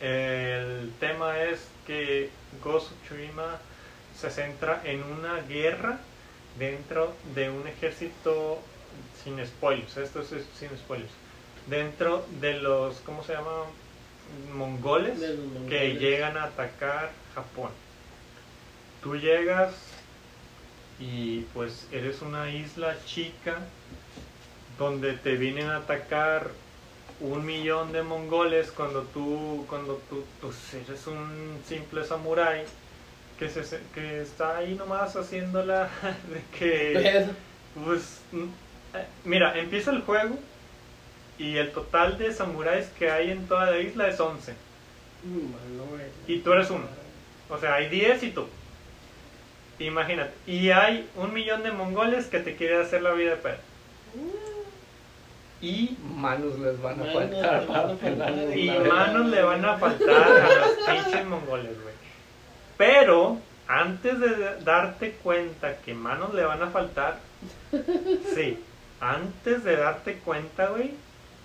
el 0.00 0.92
tema 1.00 1.38
es 1.42 1.66
que 1.86 2.30
Ghost 2.62 2.90
Tsushima 3.04 3.58
se 4.18 4.30
centra 4.30 4.82
en 4.84 5.02
una 5.02 5.40
guerra 5.42 5.98
dentro 6.58 7.14
de 7.34 7.50
un 7.50 7.66
ejército 7.66 8.60
sin 9.22 9.44
spoilers. 9.46 9.96
Esto 9.96 10.20
es 10.20 10.28
sin 10.28 10.70
spoilers. 10.76 11.12
Dentro 11.66 12.26
de 12.40 12.54
los 12.54 12.96
cómo 13.00 13.22
se 13.24 13.34
llama 13.34 13.66
mongoles 14.54 15.18
los 15.18 15.30
que 15.30 15.36
mongoles. 15.36 16.00
llegan 16.00 16.36
a 16.36 16.44
atacar 16.44 17.10
Japón. 17.34 17.70
Tú 19.02 19.16
llegas 19.16 19.74
y 20.98 21.40
pues 21.54 21.86
eres 21.92 22.20
una 22.20 22.50
isla 22.50 22.96
chica 23.06 23.58
donde 24.78 25.14
te 25.14 25.36
vienen 25.36 25.68
a 25.68 25.76
atacar 25.76 26.50
un 27.20 27.44
millón 27.44 27.92
de 27.92 28.02
mongoles 28.02 28.70
cuando 28.70 29.02
tú 29.02 29.64
cuando 29.68 30.00
tú 30.08 30.24
pues, 30.40 30.74
eres 30.74 31.06
un 31.06 31.60
simple 31.66 32.04
samurái 32.04 32.64
que 33.38 33.48
se 33.48 33.80
que 33.94 34.22
está 34.22 34.58
ahí 34.58 34.74
nomás 34.74 35.14
haciéndola 35.16 35.88
de 36.32 36.58
que 36.58 37.26
pues. 37.84 38.20
mm, 38.32 38.44
eh, 38.94 39.06
mira 39.24 39.58
empieza 39.58 39.90
el 39.90 40.02
juego 40.02 40.36
y 41.38 41.56
el 41.56 41.72
total 41.72 42.18
de 42.18 42.32
samuráis 42.32 42.86
que 42.98 43.10
hay 43.10 43.30
en 43.30 43.46
toda 43.46 43.70
la 43.70 43.78
isla 43.78 44.08
es 44.08 44.18
11 44.18 44.54
Malo, 45.22 45.84
güey. 45.90 46.02
y 46.26 46.40
tú 46.40 46.52
eres 46.52 46.70
uno. 46.70 46.86
O 47.50 47.58
sea 47.58 47.74
hay 47.74 47.88
10 47.88 48.22
y 48.22 48.30
tú. 48.30 48.46
Imagínate. 49.78 50.32
Y 50.46 50.70
hay 50.70 51.08
un 51.16 51.32
millón 51.32 51.62
de 51.62 51.72
mongoles 51.72 52.26
que 52.26 52.40
te 52.40 52.56
quieren 52.56 52.80
hacer 52.82 53.02
la 53.02 53.12
vida 53.12 53.30
de 53.30 53.36
pedo 53.36 53.69
y 55.60 55.96
Manos 56.16 56.58
les 56.58 56.80
van 56.80 57.00
a 57.00 57.04
Manos 57.04 57.12
faltar 57.12 57.66
van 57.66 58.38
a. 58.38 58.56
Y 58.56 58.70
manos 58.70 59.26
le 59.26 59.42
van 59.42 59.64
a 59.64 59.76
faltar 59.78 60.10
a 60.10 60.54
los 60.54 60.70
pinches 61.04 61.26
mongoles, 61.26 61.80
güey. 61.82 61.94
Pero 62.76 63.38
antes 63.66 64.18
de 64.20 64.56
darte 64.64 65.12
cuenta 65.22 65.76
que 65.78 65.94
manos 65.94 66.32
le 66.34 66.44
van 66.44 66.62
a 66.62 66.70
faltar, 66.70 67.18
sí, 68.34 68.58
antes 69.00 69.64
de 69.64 69.76
darte 69.76 70.14
cuenta, 70.18 70.68
güey, 70.68 70.92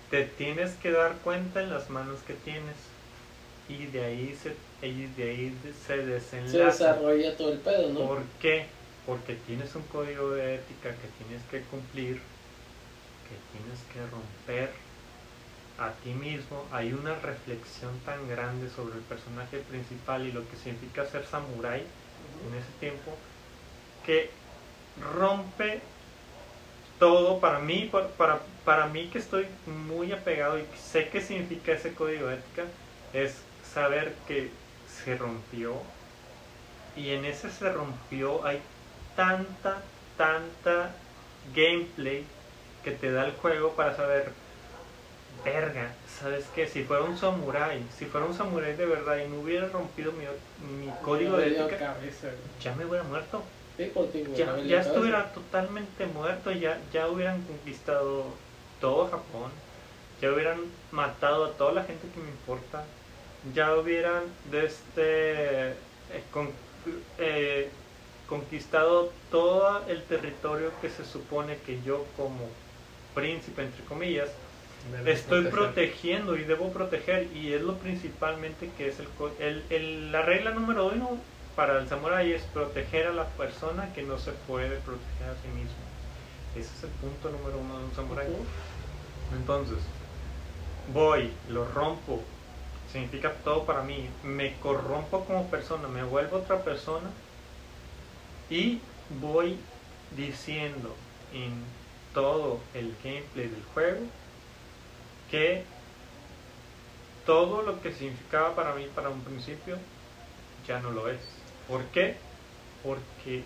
te 0.09 0.23
tienes 0.25 0.73
que 0.75 0.91
dar 0.91 1.13
cuenta 1.23 1.61
en 1.61 1.69
las 1.71 1.89
manos 1.89 2.19
que 2.25 2.33
tienes 2.33 2.75
y 3.67 3.87
de 3.87 4.05
ahí 4.05 4.35
se, 4.41 4.55
y 4.87 5.07
de 5.17 5.23
ahí 5.29 5.57
se 5.63 5.95
Se 5.95 6.05
desenlaza. 6.05 6.65
desarrolla 6.93 7.35
todo 7.35 7.51
el 7.51 7.59
pedo, 7.59 7.89
¿no? 7.89 7.99
¿Por 8.07 8.23
qué? 8.41 8.65
Porque 9.05 9.35
tienes 9.35 9.75
un 9.75 9.83
código 9.83 10.31
de 10.31 10.55
ética 10.55 10.89
que 10.91 11.23
tienes 11.25 11.43
que 11.51 11.61
cumplir, 11.69 12.21
tienes 13.51 13.79
que 13.91 13.99
romper 14.11 14.71
a 15.77 15.91
ti 16.03 16.13
mismo. 16.13 16.65
Hay 16.71 16.93
una 16.93 17.15
reflexión 17.15 17.99
tan 18.05 18.27
grande 18.29 18.69
sobre 18.69 18.95
el 18.95 19.01
personaje 19.01 19.59
principal 19.59 20.25
y 20.25 20.31
lo 20.31 20.47
que 20.49 20.55
significa 20.57 21.05
ser 21.05 21.25
samurái 21.25 21.81
en 21.81 22.55
ese 22.57 22.71
tiempo 22.79 23.11
que 24.05 24.29
rompe 25.13 25.81
todo 26.99 27.39
para 27.39 27.59
mí, 27.59 27.89
para, 27.91 28.39
para, 28.63 28.87
mí 28.87 29.07
que 29.07 29.19
estoy 29.19 29.47
muy 29.65 30.11
apegado 30.13 30.57
y 30.59 30.65
sé 30.77 31.09
qué 31.09 31.21
significa 31.21 31.73
ese 31.73 31.93
código 31.93 32.29
ética, 32.29 32.63
es 33.13 33.35
saber 33.73 34.15
que 34.27 34.49
se 34.87 35.17
rompió 35.17 35.75
y 36.95 37.09
en 37.09 37.25
ese 37.25 37.51
se 37.51 37.71
rompió 37.71 38.45
hay 38.45 38.61
tanta, 39.15 39.81
tanta 40.17 40.95
gameplay 41.53 42.25
que 42.85 42.93
te 42.93 43.11
da 43.11 43.25
el 43.27 43.35
juego 43.37 43.75
para 43.75 43.95
saber, 43.95 44.35
verga, 45.43 46.01
¿sabes 46.05 46.49
qué? 46.49 46.67
Si 46.67 46.83
fuera 46.85 47.03
un 47.03 47.17
samurái, 47.17 47.91
si 47.91 48.05
fuera 48.07 48.27
un 48.27 48.33
samurái 48.33 48.75
de 48.77 48.85
verdad 48.85 49.17
y 49.19 49.27
no 49.29 49.41
hubiera 49.41 49.67
rompido 49.69 50.13
mi, 50.13 50.25
mi 50.57 50.93
código 51.01 51.37
de 51.37 51.49
ética, 51.49 51.77
cabeza, 51.79 52.31
ya 52.59 52.75
me 52.75 52.85
hubiera 52.85 53.03
muerto. 53.03 53.51
Sí, 53.77 53.91
contigo, 53.93 54.33
Ya, 54.37 54.61
ya 54.67 54.79
estuviera 54.81 55.31
totalmente 55.33 56.07
muerto, 56.07 56.51
ya, 56.51 56.87
ya 56.89 57.09
hubieran 57.09 57.45
conquistado 57.45 58.45
todo 58.79 59.07
Japón, 59.09 59.53
ya 60.17 60.31
hubieran 60.33 60.73
matado 60.91 61.45
a 61.45 61.57
toda 61.57 61.73
la 61.73 61.83
gente 61.85 62.11
que 62.11 62.19
me 62.19 62.29
importa, 62.29 62.97
ya 63.43 63.75
hubieran 63.77 64.39
de 64.43 64.65
este, 64.65 65.71
eh, 66.09 66.29
con- 66.31 66.59
eh, 67.17 67.81
conquistado 68.25 69.21
todo 69.29 69.85
el 69.87 70.07
territorio 70.07 70.79
que 70.79 70.89
se 70.89 71.05
supone 71.05 71.61
que 71.61 71.81
yo 71.81 72.13
como 72.13 72.64
príncipe, 73.15 73.63
entre 73.63 73.83
comillas, 73.85 74.29
estoy 75.05 75.43
proteger. 75.45 75.51
protegiendo 75.51 76.37
y 76.37 76.43
debo 76.43 76.71
proteger 76.73 77.31
y 77.35 77.53
es 77.53 77.61
lo 77.61 77.79
principalmente 77.79 78.73
que 78.73 78.87
es 78.89 78.99
el, 78.99 79.07
co- 79.09 79.35
el- 79.39 79.65
el- 79.71 80.11
la 80.11 80.21
regla 80.23 80.51
número 80.51 80.87
uno 80.87 81.25
para 81.55 81.79
el 81.79 81.87
samurái 81.87 82.33
es 82.33 82.43
proteger 82.43 83.07
a 83.07 83.13
la 83.13 83.29
persona 83.37 83.93
que 83.93 84.03
no 84.03 84.17
se 84.17 84.33
puede 84.33 84.77
proteger 84.81 85.29
a 85.29 85.35
sí 85.37 85.47
mismo. 85.49 85.83
Ese 86.53 86.73
es 86.75 86.83
el 86.83 86.91
punto 86.91 87.29
número 87.31 87.59
uno 87.59 87.79
de 87.79 87.85
un 87.85 87.93
samurái. 87.93 88.27
Entonces 89.31 89.77
voy 90.85 91.41
lo 91.43 91.65
rompo 91.65 92.35
significa 92.85 93.43
todo 93.43 93.65
para 93.65 93.83
mí 93.83 94.09
me 94.23 94.59
corrompo 94.59 95.25
como 95.25 95.49
persona 95.49 95.87
me 95.87 96.03
vuelvo 96.03 96.37
otra 96.37 96.63
persona 96.63 97.11
y 98.49 98.93
voy 99.09 99.71
diciendo 100.09 100.95
en 101.29 101.74
todo 102.15 102.59
el 102.73 102.95
gameplay 103.03 103.47
del 103.47 103.63
juego 103.73 103.99
que 105.29 105.63
todo 107.27 107.61
lo 107.61 107.81
que 107.81 107.93
significaba 107.93 108.55
para 108.55 108.73
mí 108.73 108.87
para 108.95 109.09
un 109.09 109.21
principio 109.21 109.77
ya 110.67 110.79
no 110.79 110.91
lo 110.91 111.09
es. 111.09 111.19
¿Por 111.67 111.83
qué? 111.85 112.15
Porque 112.83 113.43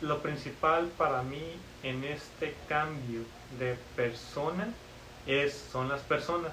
lo 0.00 0.20
principal 0.20 0.88
para 0.96 1.22
mí 1.22 1.56
en 1.82 2.04
este 2.04 2.54
cambio 2.68 3.22
de 3.58 3.76
persona 3.96 4.68
es, 5.26 5.54
son 5.72 5.88
las 5.88 6.00
personas. 6.02 6.52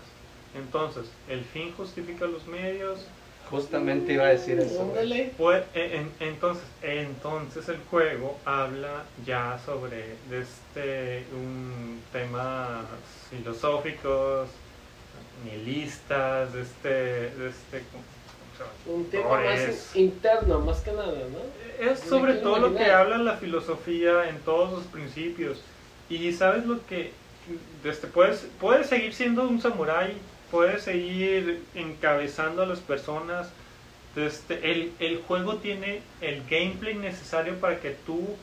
Entonces, 0.56 1.06
el 1.28 1.44
fin 1.44 1.74
justifica 1.76 2.26
los 2.26 2.46
medios. 2.48 3.06
Justamente 3.50 4.14
iba 4.14 4.26
a 4.26 4.30
decir 4.30 4.60
eso. 4.60 4.80
Pues, 5.38 5.64
en- 5.74 5.92
en- 5.94 6.12
entonces, 6.20 6.64
entonces 6.82 7.70
el 7.70 7.78
juego 7.90 8.38
habla 8.46 9.04
ya 9.26 9.58
sobre 9.66 10.16
de 10.30 10.42
este 10.42 11.24
un 11.34 12.02
temas 12.12 12.84
filosóficos, 13.30 14.50
nihilistas, 15.46 16.54
de 16.54 16.62
este, 16.62 16.90
de 16.90 17.50
este. 17.50 17.82
Un 18.88 19.06
tema 19.06 19.30
más 19.44 19.96
interno, 19.96 20.60
más 20.62 20.80
que 20.82 20.92
nada, 20.92 21.12
¿no? 21.12 21.90
Es 21.92 22.00
sobre 22.00 22.34
todo 22.36 22.58
lo 22.58 22.74
que 22.76 22.86
habla 22.92 23.18
la 23.18 23.38
filosofía 23.38 24.30
en 24.30 24.40
todos 24.40 24.80
sus 24.80 24.84
principios. 24.92 25.60
Y 26.10 26.32
sabes 26.34 26.66
lo 26.66 26.84
que 26.88 27.12
este, 27.84 28.08
puedes, 28.08 28.48
puedes 28.60 28.88
seguir 28.88 29.14
siendo 29.14 29.44
un 29.44 29.62
samurái, 29.62 30.14
puedes 30.52 30.84
seguir 30.84 31.64
encabezando 31.76 32.64
a 32.64 32.66
las 32.66 32.80
personas. 32.80 33.50
Este, 34.16 34.72
el, 34.72 34.94
el 35.00 35.22
juego 35.22 35.58
tiene 35.58 36.02
el 36.22 36.44
gameplay 36.50 36.96
necesario 36.96 37.60
para 37.60 37.80
que 37.80 37.92
tú 37.92 38.36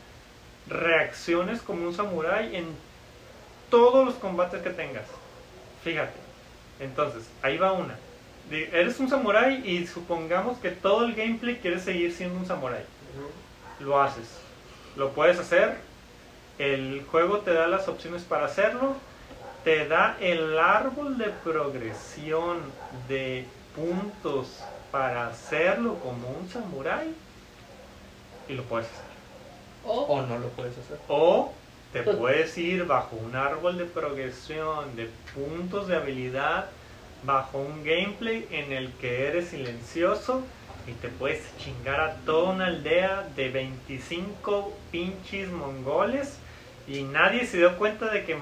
reacciones 0.68 1.60
como 1.60 1.86
un 1.86 1.94
samurái 1.94 2.56
en 2.56 2.66
todos 3.70 4.06
los 4.06 4.14
combates 4.14 4.62
que 4.62 4.70
tengas. 4.70 5.06
Fíjate. 5.82 6.14
Entonces, 6.80 7.24
ahí 7.42 7.56
va 7.58 7.72
una. 7.72 7.96
Eres 8.50 9.00
un 9.00 9.08
samurái 9.08 9.68
y 9.68 9.86
supongamos 9.86 10.58
que 10.58 10.70
todo 10.70 11.04
el 11.04 11.14
gameplay 11.14 11.56
quieres 11.56 11.82
seguir 11.82 12.12
siendo 12.12 12.38
un 12.38 12.46
samurái 12.46 12.84
lo 13.80 14.00
haces. 14.00 14.38
Lo 14.96 15.10
puedes 15.10 15.38
hacer. 15.38 15.76
El 16.58 17.04
juego 17.10 17.38
te 17.38 17.52
da 17.52 17.66
las 17.66 17.88
opciones 17.88 18.22
para 18.22 18.46
hacerlo. 18.46 18.94
Te 19.64 19.88
da 19.88 20.16
el 20.20 20.58
árbol 20.58 21.16
de 21.16 21.30
progresión 21.42 22.58
de 23.08 23.46
puntos 23.74 24.62
para 24.90 25.28
hacerlo 25.28 25.94
como 26.00 26.28
un 26.28 26.48
samurái. 26.48 27.14
Y 28.48 28.52
lo 28.52 28.62
puedes 28.64 28.86
hacer. 28.86 29.04
O, 29.86 30.02
O 30.02 30.22
no 30.22 30.38
lo 30.38 30.48
puedes 30.50 30.76
hacer. 30.78 30.98
O 31.08 31.52
te 31.92 32.02
puedes 32.02 32.56
ir 32.58 32.84
bajo 32.84 33.16
un 33.16 33.34
árbol 33.34 33.78
de 33.78 33.86
progresión 33.86 34.94
de 34.96 35.08
puntos 35.34 35.88
de 35.88 35.96
habilidad, 35.96 36.66
bajo 37.24 37.58
un 37.58 37.82
gameplay 37.84 38.46
en 38.50 38.72
el 38.72 38.92
que 38.94 39.26
eres 39.26 39.48
silencioso 39.48 40.42
y 40.86 40.92
te 40.92 41.08
puedes 41.08 41.42
chingar 41.58 42.00
a 42.00 42.16
toda 42.26 42.52
una 42.52 42.66
aldea 42.66 43.26
de 43.34 43.48
25 43.48 44.72
pinches 44.90 45.48
mongoles 45.50 46.36
y 46.86 47.02
nadie 47.02 47.46
se 47.46 47.56
dio 47.56 47.76
cuenta 47.78 48.10
de 48.10 48.24
que 48.24 48.36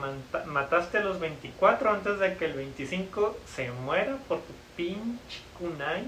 mataste 0.47 0.99
a 0.99 1.05
los 1.05 1.21
24 1.21 1.91
antes 1.91 2.19
de 2.19 2.37
que 2.37 2.47
el 2.47 2.55
25 2.55 3.39
se 3.47 3.71
muera 3.71 4.17
por 4.29 4.39
tu 4.39 4.53
pinche 4.77 5.41
kunai 5.59 6.05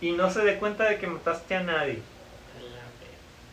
y 0.00 0.12
no 0.12 0.30
se 0.30 0.42
dé 0.42 0.58
cuenta 0.58 0.84
de 0.84 0.98
que 0.98 1.06
mataste 1.06 1.54
a 1.54 1.62
nadie. 1.62 2.02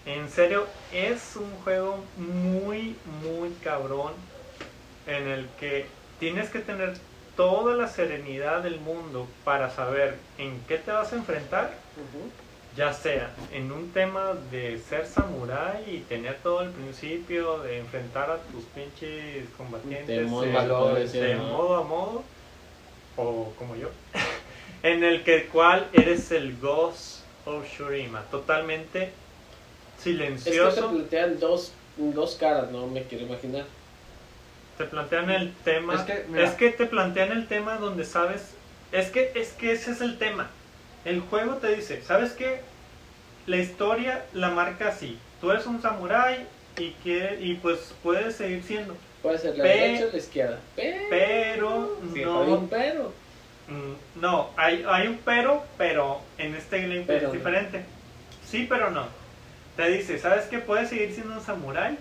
En 0.06 0.30
serio, 0.30 0.66
es 0.94 1.36
un 1.36 1.52
juego 1.64 2.04
muy, 2.16 2.96
muy 3.22 3.52
cabrón 3.62 4.14
en 5.06 5.28
el 5.28 5.48
que 5.60 5.86
tienes 6.20 6.50
que 6.50 6.60
tener 6.60 6.98
toda 7.36 7.76
la 7.76 7.88
serenidad 7.88 8.64
del 8.64 8.80
mundo 8.80 9.28
para 9.44 9.70
saber 9.70 10.18
en 10.38 10.60
qué 10.68 10.78
te 10.78 10.92
vas 10.92 11.12
a 11.12 11.18
enfrentar. 11.18 11.74
Ya 12.78 12.94
sea 12.94 13.32
en 13.52 13.72
un 13.72 13.92
tema 13.92 14.34
de 14.52 14.78
ser 14.78 15.08
samurái 15.08 15.84
y 15.96 16.00
tener 16.02 16.36
todo 16.44 16.62
el 16.62 16.70
principio 16.70 17.58
de 17.60 17.80
enfrentar 17.80 18.30
a 18.30 18.38
tus 18.38 18.64
pinches 18.66 19.50
combatientes 19.58 20.08
De 20.08 20.24
modo 20.26 20.46
eh, 20.46 20.54
valores, 20.54 21.12
de 21.12 21.36
¿no? 21.36 21.44
modo 21.44 21.76
a 21.76 21.84
modo, 21.84 22.24
o 23.16 23.52
como 23.58 23.76
yo, 23.76 23.90
en 24.84 25.04
el 25.04 25.24
que 25.24 25.48
cual 25.48 25.88
eres 25.92 26.32
el 26.32 26.56
Ghost 26.60 27.22
of 27.46 27.66
Shurima, 27.68 28.22
totalmente 28.30 29.04
Es 29.04 29.10
que 29.10 30.04
te 30.04 30.04
silencioso. 30.04 30.90
plantean 30.92 31.40
dos, 31.40 31.72
dos 31.98 32.36
caras, 32.36 32.70
no 32.72 32.86
me 32.86 33.04
quiero 33.04 33.26
imaginar. 33.26 33.66
te 34.78 34.84
plantean 34.86 35.32
el 35.32 35.52
tema 35.64 35.96
Es 35.96 36.02
es 36.02 36.06
que, 36.06 36.14
que, 36.14 36.28
mira. 36.28 36.78
te 36.78 36.86
plantean 36.86 37.32
el 37.32 37.48
tema 37.48 37.78
donde 37.78 38.06
sabes 38.06 38.54
es 38.92 39.10
que 39.10 39.32
es 39.34 39.54
que 39.54 39.72
ese 39.72 39.92
es 39.92 40.02
el 40.02 40.20
tema 40.20 40.52
el 41.08 41.22
juego 41.22 41.56
te 41.56 41.76
dice 41.76 42.02
sabes 42.04 42.34
qué 42.34 42.62
la 43.46 43.58
historia 43.58 44.26
la 44.34 44.50
marca 44.50 44.90
así 44.90 45.18
tú 45.42 45.52
eres 45.52 45.66
un 45.66 45.82
samurái 45.82 46.46
y 46.78 46.92
quiere, 47.04 47.40
y 47.42 47.56
pues 47.56 47.94
puedes 48.04 48.36
seguir 48.36 48.64
siendo 48.64 48.96
Puede 49.22 49.40
ser 49.40 49.58
la 49.58 49.64
Pe- 49.64 49.70
derecha 49.70 50.06
o 50.06 50.12
la 50.12 50.18
izquierda. 50.18 50.60
Pero, 50.76 51.08
pero 51.10 51.98
Sí, 52.14 52.22
no 52.22 52.42
hay 52.44 52.52
un 52.52 52.68
pero. 52.70 53.12
Mm, 53.68 54.22
no 54.22 54.50
hay, 54.56 54.86
hay 54.88 55.08
un 55.08 55.18
pero 55.26 55.64
pero 55.78 56.22
en 56.38 56.56
este 56.56 56.82
gameplay 56.82 57.06
Pero 57.06 57.18
es 57.18 57.24
no. 57.24 57.32
diferente 57.32 57.84
sí 58.46 58.66
pero 58.70 58.92
no 58.92 59.06
te 59.76 59.90
dice 59.90 60.18
sabes 60.20 60.46
que 60.46 60.60
puedes 60.60 60.90
seguir 60.90 61.14
siendo 61.14 61.34
un 61.34 61.42
samurái 61.42 61.98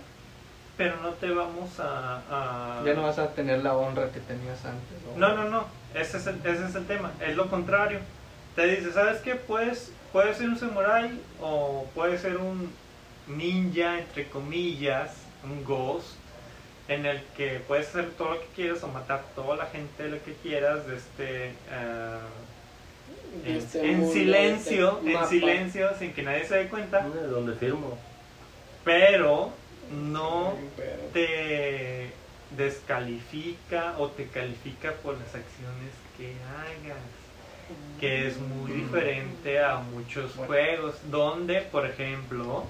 pero 0.77 0.97
no 1.03 1.11
te 1.11 1.31
vamos 1.31 1.81
a, 1.81 2.21
a- 2.31 2.83
Ya 2.85 2.93
no 2.95 3.03
vas 3.03 3.19
a 3.19 3.29
tener 3.33 3.63
la 3.65 3.75
honra 3.77 4.11
que 4.13 4.21
tenías 4.21 4.63
antes. 4.67 5.17
No, 5.17 5.35
no, 5.35 5.45
no. 5.49 5.65
Ese 5.95 6.19
es 6.19 6.27
el, 6.27 6.35
ese 6.45 6.67
es 6.67 6.75
el 6.75 6.87
tema. 6.87 7.11
Es 7.27 7.35
lo 7.35 7.49
contrario. 7.49 7.99
Te 8.57 8.67
dice, 8.67 8.93
¿sabes 8.93 9.21
qué? 9.21 9.35
Puedes, 9.37 9.93
puedes 10.13 10.39
ser 10.39 10.49
un 10.49 10.59
samurai 10.59 11.11
o 11.41 11.87
puedes 11.95 12.23
ser 12.23 12.37
un 12.39 12.73
ninja, 13.29 13.99
entre 13.99 14.29
comillas, 14.29 15.11
un 15.45 15.63
ghost. 15.65 16.15
en 16.89 17.05
el 17.05 17.21
que 17.37 17.61
puedes 17.67 17.89
hacer 17.89 18.11
todo 18.17 18.35
lo 18.35 18.41
que 18.41 18.47
quieras 18.55 18.83
o 18.85 18.89
matar 18.89 19.25
toda 19.35 19.57
la 19.57 19.67
gente 19.67 20.09
lo 20.09 20.23
que 20.23 20.35
quieras 20.35 20.87
de 20.87 20.95
este 20.97 21.53
ah, 21.73 22.21
De 23.45 23.51
en, 23.51 23.57
este 23.57 23.91
en 23.91 24.13
silencio 24.13 24.99
este 25.05 25.13
en 25.13 25.27
silencio 25.27 25.91
sin 25.99 26.13
que 26.13 26.23
nadie 26.23 26.45
se 26.47 26.57
dé 26.59 26.69
cuenta 26.69 27.01
¿De 27.09 27.27
dónde 27.27 27.55
firmo? 27.55 27.99
pero 28.85 29.51
no 29.91 30.55
Pero- 30.77 30.93
te 31.13 32.13
descalifica 32.57 33.97
o 33.99 34.07
te 34.11 34.29
califica 34.29 34.93
por 35.03 35.15
las 35.15 35.35
acciones 35.35 35.91
que 36.17 36.35
hagas 36.63 37.03
que 38.01 38.27
es 38.29 38.37
muy 38.39 38.73
diferente 38.73 39.61
a 39.61 39.79
muchos 39.79 40.33
juegos 40.35 40.95
donde 41.11 41.63
por 41.63 41.87
ejemplo 41.87 42.65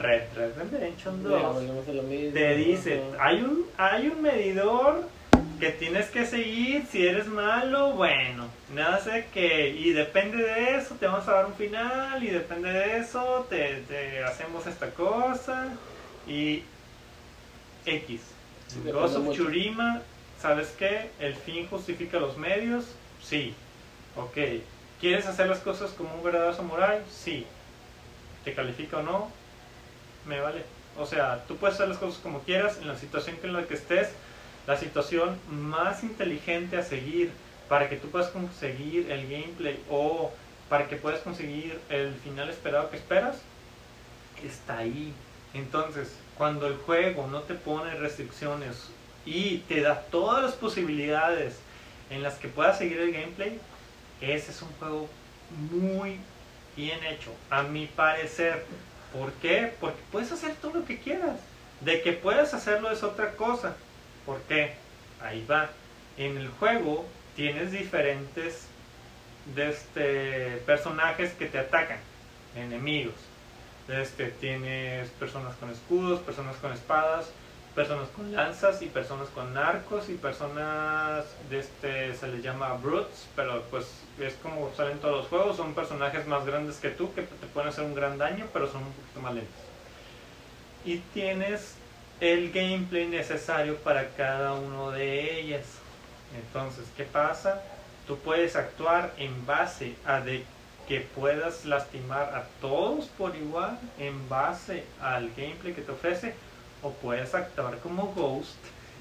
Red 0.00 0.22
Red 0.34 0.52
Redemption 0.70 1.22
Ya 1.22 1.28
2 1.28 1.54
volvemos 1.54 1.88
a 1.88 1.92
lo 1.92 2.02
mismo. 2.02 2.32
te 2.34 2.54
dice 2.56 3.02
hay 3.18 3.40
un 3.40 3.64
hay 3.78 4.08
un 4.08 4.20
medidor 4.22 5.08
que 5.58 5.70
tienes 5.70 6.06
que 6.10 6.26
seguir 6.26 6.84
si 6.90 7.06
eres 7.06 7.26
malo 7.26 7.92
bueno 7.92 8.46
nada 8.74 8.98
sé 9.00 9.26
que 9.32 9.70
y 9.70 9.92
depende 9.92 10.36
de 10.42 10.76
eso 10.76 10.96
te 11.00 11.06
vamos 11.06 11.26
a 11.28 11.32
dar 11.32 11.46
un 11.46 11.54
final 11.54 12.22
y 12.22 12.28
depende 12.28 12.70
de 12.70 12.98
eso 12.98 13.46
te, 13.48 13.82
te 13.88 14.22
hacemos 14.24 14.66
esta 14.66 14.90
cosa 14.90 15.68
y 16.28 16.62
X 17.86 18.20
Sí, 18.68 18.80
Ghost 18.90 19.16
of 19.16 19.22
mucho. 19.24 19.44
Tsushima 19.44 20.02
¿sabes 20.40 20.74
qué? 20.78 21.10
el 21.20 21.34
fin 21.34 21.66
justifica 21.68 22.18
los 22.18 22.36
medios 22.36 22.84
sí 23.22 23.54
ok 24.16 24.62
¿quieres 25.00 25.26
hacer 25.26 25.48
las 25.48 25.58
cosas 25.58 25.90
como 25.92 26.14
un 26.14 26.22
verdadero 26.22 26.54
samurai? 26.54 27.02
sí 27.10 27.46
¿te 28.44 28.54
califica 28.54 28.98
o 28.98 29.02
no? 29.02 29.30
me 30.26 30.40
vale 30.40 30.76
o 30.98 31.06
sea, 31.06 31.44
tú 31.46 31.56
puedes 31.56 31.74
hacer 31.74 31.88
las 31.88 31.98
cosas 31.98 32.20
como 32.22 32.40
quieras 32.40 32.78
en 32.78 32.88
la 32.88 32.96
situación 32.96 33.36
en 33.42 33.52
la 33.52 33.64
que 33.64 33.74
estés, 33.74 34.08
la 34.66 34.76
situación 34.76 35.38
más 35.50 36.02
inteligente 36.02 36.76
a 36.76 36.82
seguir 36.82 37.30
para 37.68 37.88
que 37.88 37.96
tú 37.96 38.08
puedas 38.08 38.30
conseguir 38.30 39.10
el 39.10 39.28
gameplay 39.28 39.78
o 39.90 40.32
para 40.68 40.88
que 40.88 40.96
puedas 40.96 41.20
conseguir 41.20 41.78
el 41.90 42.14
final 42.14 42.48
esperado 42.48 42.90
que 42.90 42.96
esperas, 42.96 43.36
está 44.44 44.78
ahí. 44.78 45.12
Entonces, 45.54 46.12
cuando 46.36 46.66
el 46.66 46.76
juego 46.76 47.26
no 47.28 47.42
te 47.42 47.54
pone 47.54 47.94
restricciones 47.94 48.88
y 49.24 49.58
te 49.68 49.82
da 49.82 50.00
todas 50.10 50.42
las 50.42 50.52
posibilidades 50.54 51.58
en 52.10 52.22
las 52.22 52.34
que 52.34 52.48
puedas 52.48 52.78
seguir 52.78 52.98
el 53.00 53.12
gameplay, 53.12 53.60
ese 54.20 54.50
es 54.50 54.62
un 54.62 54.72
juego 54.78 55.08
muy 55.70 56.18
bien 56.76 57.02
hecho, 57.04 57.32
a 57.50 57.62
mi 57.62 57.86
parecer. 57.86 58.64
¿Por 59.12 59.32
qué? 59.34 59.72
Porque 59.80 60.00
puedes 60.12 60.32
hacer 60.32 60.54
todo 60.56 60.80
lo 60.80 60.84
que 60.84 60.98
quieras. 60.98 61.38
De 61.80 62.02
que 62.02 62.12
puedas 62.12 62.54
hacerlo 62.54 62.90
es 62.90 63.02
otra 63.02 63.32
cosa. 63.32 63.76
¿Por 64.24 64.40
qué? 64.42 64.74
Ahí 65.22 65.44
va. 65.48 65.70
En 66.16 66.36
el 66.36 66.48
juego 66.48 67.06
tienes 67.34 67.72
diferentes 67.72 68.66
este, 69.56 70.62
personajes 70.66 71.32
que 71.32 71.46
te 71.46 71.58
atacan, 71.58 71.98
enemigos. 72.56 73.14
Este, 73.88 74.26
tienes 74.26 75.08
personas 75.10 75.54
con 75.56 75.70
escudos, 75.70 76.20
personas 76.20 76.56
con 76.56 76.72
espadas, 76.72 77.30
personas 77.76 78.08
con 78.16 78.32
lanzas 78.32 78.80
y 78.80 78.86
personas 78.86 79.28
con 79.28 79.56
arcos 79.56 80.08
y 80.08 80.14
personas 80.14 81.26
de 81.50 81.58
este 81.58 82.14
se 82.14 82.26
les 82.28 82.42
llama 82.42 82.72
brutes, 82.72 83.28
pero 83.36 83.62
pues 83.70 83.86
es 84.18 84.32
como 84.42 84.72
salen 84.74 84.98
todos 84.98 85.18
los 85.18 85.26
juegos, 85.26 85.58
son 85.58 85.74
personajes 85.74 86.26
más 86.26 86.46
grandes 86.46 86.78
que 86.78 86.88
tú 86.88 87.12
que 87.12 87.22
te 87.22 87.46
pueden 87.52 87.68
hacer 87.68 87.84
un 87.84 87.94
gran 87.94 88.16
daño, 88.16 88.46
pero 88.50 88.66
son 88.66 88.82
un 88.82 88.92
poquito 88.92 89.20
más 89.20 89.34
lentos. 89.34 89.54
Y 90.86 90.98
tienes 91.12 91.74
el 92.20 92.50
gameplay 92.50 93.08
necesario 93.08 93.76
para 93.76 94.08
cada 94.08 94.54
uno 94.54 94.90
de 94.90 95.38
ellas. 95.38 95.66
Entonces, 96.34 96.86
¿qué 96.96 97.04
pasa? 97.04 97.62
Tú 98.06 98.16
puedes 98.18 98.56
actuar 98.56 99.12
en 99.18 99.44
base 99.44 99.96
a 100.06 100.20
de 100.20 100.46
que 100.88 101.00
puedas 101.00 101.66
lastimar 101.66 102.34
a 102.34 102.44
todos 102.60 103.06
por 103.18 103.36
igual 103.36 103.78
en 103.98 104.28
base 104.30 104.84
al 105.02 105.28
gameplay 105.36 105.74
que 105.74 105.82
te 105.82 105.92
ofrece 105.92 106.34
o 106.82 106.90
puedes 106.92 107.34
actuar 107.34 107.78
como 107.78 108.12
Ghost 108.14 108.56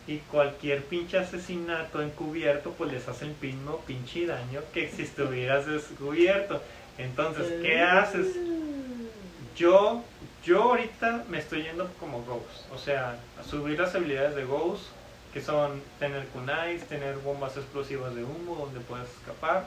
y 0.07 0.17
cualquier 0.17 0.83
pinche 0.83 1.17
asesinato 1.17 2.01
encubierto 2.01 2.71
pues 2.71 2.91
les 2.91 3.07
hace 3.07 3.25
el 3.25 3.35
mismo 3.41 3.79
pinche 3.87 4.25
daño 4.27 4.61
que 4.73 4.89
si 4.89 5.03
estuvieras 5.03 5.65
descubierto. 5.65 6.61
Entonces, 6.97 7.61
¿qué 7.61 7.81
haces? 7.81 8.37
Yo, 9.55 10.03
yo 10.45 10.63
ahorita 10.63 11.25
me 11.29 11.39
estoy 11.39 11.63
yendo 11.63 11.89
como 11.99 12.23
Ghost, 12.23 12.71
o 12.73 12.77
sea, 12.77 13.17
a 13.39 13.43
subir 13.43 13.79
las 13.79 13.95
habilidades 13.95 14.35
de 14.35 14.45
Ghost, 14.45 14.83
que 15.33 15.41
son 15.41 15.81
tener 15.99 16.25
kunais, 16.27 16.85
tener 16.85 17.17
bombas 17.17 17.57
explosivas 17.57 18.15
de 18.15 18.23
humo 18.23 18.55
donde 18.55 18.79
puedes 18.81 19.09
escapar, 19.09 19.65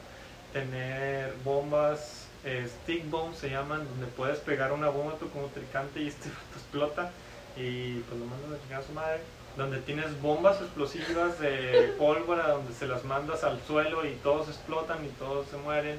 tener 0.53 1.35
bombas 1.45 2.29
eh, 2.45 2.69
stick 2.69 3.11
bombs 3.11 3.39
se 3.39 3.51
llaman, 3.51 3.87
donde 3.89 4.07
puedes 4.07 4.39
pegar 4.39 4.73
una 4.73 4.89
bomba 4.89 5.17
tú 5.19 5.29
como 5.31 5.49
tricante 5.49 6.01
y 6.01 6.09
este 6.09 6.29
te 6.53 6.59
explota 6.59 7.11
y 7.59 8.01
pues 8.09 8.21
lo 8.21 8.27
mandas 8.27 8.59
a 8.59 8.63
chingar 8.63 8.81
a 8.83 8.87
su 8.87 8.93
madre. 8.93 9.21
Donde 9.57 9.79
tienes 9.81 10.21
bombas 10.23 10.61
explosivas 10.61 11.41
de 11.41 11.95
pólvora, 11.99 12.49
donde 12.51 12.73
se 12.73 12.87
las 12.87 13.05
mandas 13.05 13.43
al 13.45 13.61
suelo 13.67 14.07
y 14.07 14.13
todos 14.23 14.49
explotan 14.49 15.05
y 15.05 15.09
todos 15.19 15.49
se 15.49 15.57
mueren. 15.57 15.99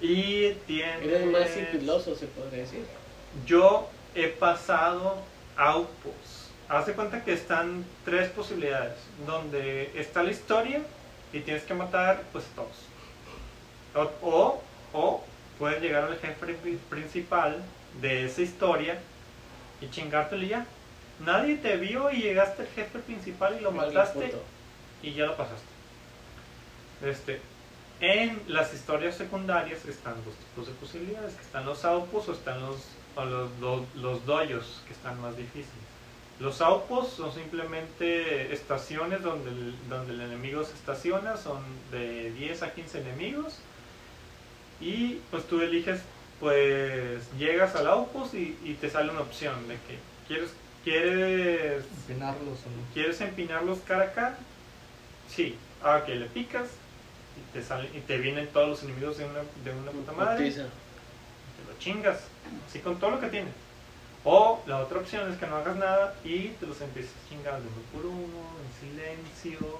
Y 0.00 0.52
tienes. 0.66 1.02
Eres 1.06 1.26
más 1.26 1.48
sigiloso, 1.50 2.14
se 2.16 2.26
podría 2.26 2.60
decir. 2.62 2.84
Yo 3.46 3.88
he 4.14 4.28
pasado 4.28 5.16
outposts. 5.56 6.50
Haz 6.68 6.86
de 6.86 6.94
cuenta 6.94 7.22
que 7.24 7.32
están 7.32 7.84
tres 8.04 8.28
posibilidades. 8.30 8.94
Donde 9.26 9.92
está 9.94 10.22
la 10.22 10.32
historia 10.32 10.82
y 11.32 11.40
tienes 11.40 11.62
que 11.62 11.74
matar 11.74 12.22
pues 12.32 12.44
todos. 12.56 14.10
O, 14.22 14.60
o, 14.92 15.24
puedes 15.58 15.80
llegar 15.80 16.04
al 16.04 16.18
jefe 16.18 16.54
pri- 16.54 16.78
principal 16.90 17.62
de 18.00 18.26
esa 18.26 18.42
historia 18.42 18.98
y 19.80 19.88
chingártelo 19.90 20.42
y 20.44 20.48
ya. 20.48 20.66
Nadie 21.24 21.56
te 21.56 21.76
vio 21.76 22.10
y 22.10 22.20
llegaste 22.22 22.62
al 22.62 22.68
jefe 22.68 22.98
principal 23.00 23.56
y 23.58 23.62
lo 23.62 23.70
mataste 23.94 24.18
y 25.02 25.12
ya 25.14 25.26
lo 25.26 25.36
pasaste. 25.36 25.66
Este, 27.02 27.40
en 28.00 28.40
las 28.48 28.72
historias 28.74 29.16
secundarias 29.16 29.84
están 29.86 30.14
dos 30.24 30.34
tipos 30.34 30.66
de 30.66 30.72
posibilidades, 30.74 31.34
que 31.34 31.42
están 31.42 31.64
los 31.66 31.84
outposts 31.84 32.28
o 32.28 32.32
están 32.32 32.60
los, 32.60 32.76
o 33.16 33.24
los, 33.24 33.60
do- 33.60 33.86
los 33.96 34.24
doyos, 34.26 34.82
que 34.86 34.92
están 34.92 35.20
más 35.20 35.36
difíciles. 35.36 35.86
Los 36.38 36.60
outposts 36.60 37.14
son 37.16 37.32
simplemente 37.32 38.52
estaciones 38.52 39.22
donde 39.22 39.50
el, 39.50 39.74
donde 39.88 40.12
el 40.12 40.20
enemigo 40.20 40.64
se 40.64 40.74
estaciona, 40.74 41.38
son 41.38 41.62
de 41.90 42.30
10 42.32 42.62
a 42.62 42.74
15 42.74 43.00
enemigos 43.00 43.54
y 44.80 45.20
pues 45.30 45.46
tú 45.46 45.62
eliges, 45.62 46.02
pues 46.40 47.22
llegas 47.38 47.74
al 47.76 47.86
outpost 47.88 48.34
y, 48.34 48.58
y 48.64 48.74
te 48.74 48.90
sale 48.90 49.10
una 49.10 49.20
opción 49.20 49.66
de 49.68 49.74
que 49.74 49.98
quieres, 50.28 50.50
quieres 50.84 51.84
Empinarlos 52.08 52.58
o 52.66 52.70
no. 52.70 52.92
¿Quieres 52.94 53.20
empinarlos 53.20 53.78
cara 53.86 54.04
a 54.04 54.12
cara? 54.12 54.38
Sí. 55.28 55.56
Ah, 55.82 56.00
ok, 56.02 56.08
le 56.08 56.26
picas 56.26 56.68
y 57.36 57.52
te 57.52 57.62
salen 57.62 57.90
y 57.94 58.00
te 58.00 58.18
vienen 58.18 58.48
todos 58.48 58.68
los 58.68 58.82
enemigos 58.82 59.18
de 59.18 59.24
una, 59.24 59.40
de 59.64 59.70
una 59.78 59.90
puta 59.90 60.12
madre. 60.12 60.44
Putiza. 60.44 60.62
Te 60.62 61.72
lo 61.72 61.78
chingas. 61.78 62.20
Así 62.68 62.78
con 62.80 62.98
todo 62.98 63.10
lo 63.12 63.20
que 63.20 63.28
tiene. 63.28 63.48
O 64.24 64.60
la 64.66 64.78
otra 64.80 64.98
opción 64.98 65.30
es 65.30 65.38
que 65.38 65.46
no 65.46 65.56
hagas 65.56 65.76
nada 65.76 66.14
y 66.24 66.48
te 66.48 66.66
los 66.66 66.80
empiezas 66.80 67.12
a 67.12 67.28
chingar 67.28 67.60
de 67.60 67.68
uno 67.68 67.76
por 67.92 68.06
uno, 68.06 68.42
en 68.64 68.90
silencio, 68.90 69.78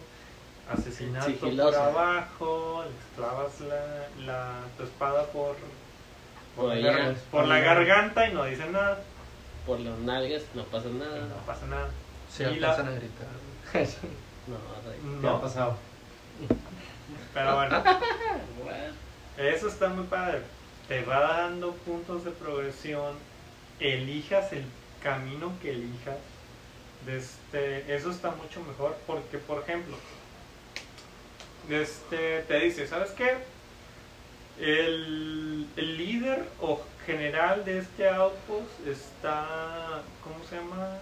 asesinato 0.73 1.27
por 1.27 1.35
Sigiloso. 1.51 1.83
abajo, 1.83 2.85
le 2.85 3.17
clavas 3.17 3.61
la, 3.61 4.09
la, 4.25 4.53
tu 4.77 4.85
espada 4.85 5.27
por, 5.33 5.57
Por 6.57 6.75
la, 6.75 7.15
por 7.31 7.47
garganta 7.49 8.27
y 8.29 8.33
no 8.35 8.45
dice 8.45 8.67
nada. 8.71 9.01
Por 9.67 9.81
las 9.81 9.99
nalgas 9.99 10.43
no 10.55 10.65
pasa 10.65 10.89
nada. 10.89 11.19
no 11.21 11.37
pasa 11.47 11.67
nada. 11.67 11.89
Sí, 12.31 12.43
Y 12.45 12.57
la- 12.61 12.71
alcanzan 12.71 12.89
a 12.95 12.97
gritar. 12.99 13.27
No. 14.47 14.57
¿Qué 15.21 15.27
ha 15.27 15.31
No, 15.33 15.41
pasado? 15.41 15.77
pero 17.35 17.57
bueno. 17.57 17.83
Bueno, 18.65 18.95
Eso 19.51 19.69
está 19.69 19.89
muy 19.89 20.07
padre. 20.07 20.43
Te 20.89 21.03
va 21.05 21.21
dando 21.21 21.73
puntos 21.73 22.25
de 22.25 22.31
progresión. 22.31 23.15
Elijas 23.81 24.53
el 24.53 24.65
camino 25.03 25.53
que 25.61 25.73
elijas. 25.73 26.17
Este, 27.09 27.95
eso 27.95 28.11
está 28.11 28.31
mucho 28.31 28.61
mejor 28.63 28.97
porque, 29.07 29.39
por 29.39 29.63
ejemplo, 29.63 29.97
este, 31.69 32.41
te 32.43 32.61
dice, 32.61 32.87
¿sabes 32.87 33.11
qué? 33.11 33.37
El, 34.61 35.67
el 35.77 35.97
líder 35.99 36.45
o 36.61 36.81
general 37.05 37.65
de 37.65 37.79
este 37.79 38.09
outpost 38.09 38.87
está, 38.87 40.03
¿cómo 40.25 40.45
se 40.49 40.57
llama? 40.57 40.99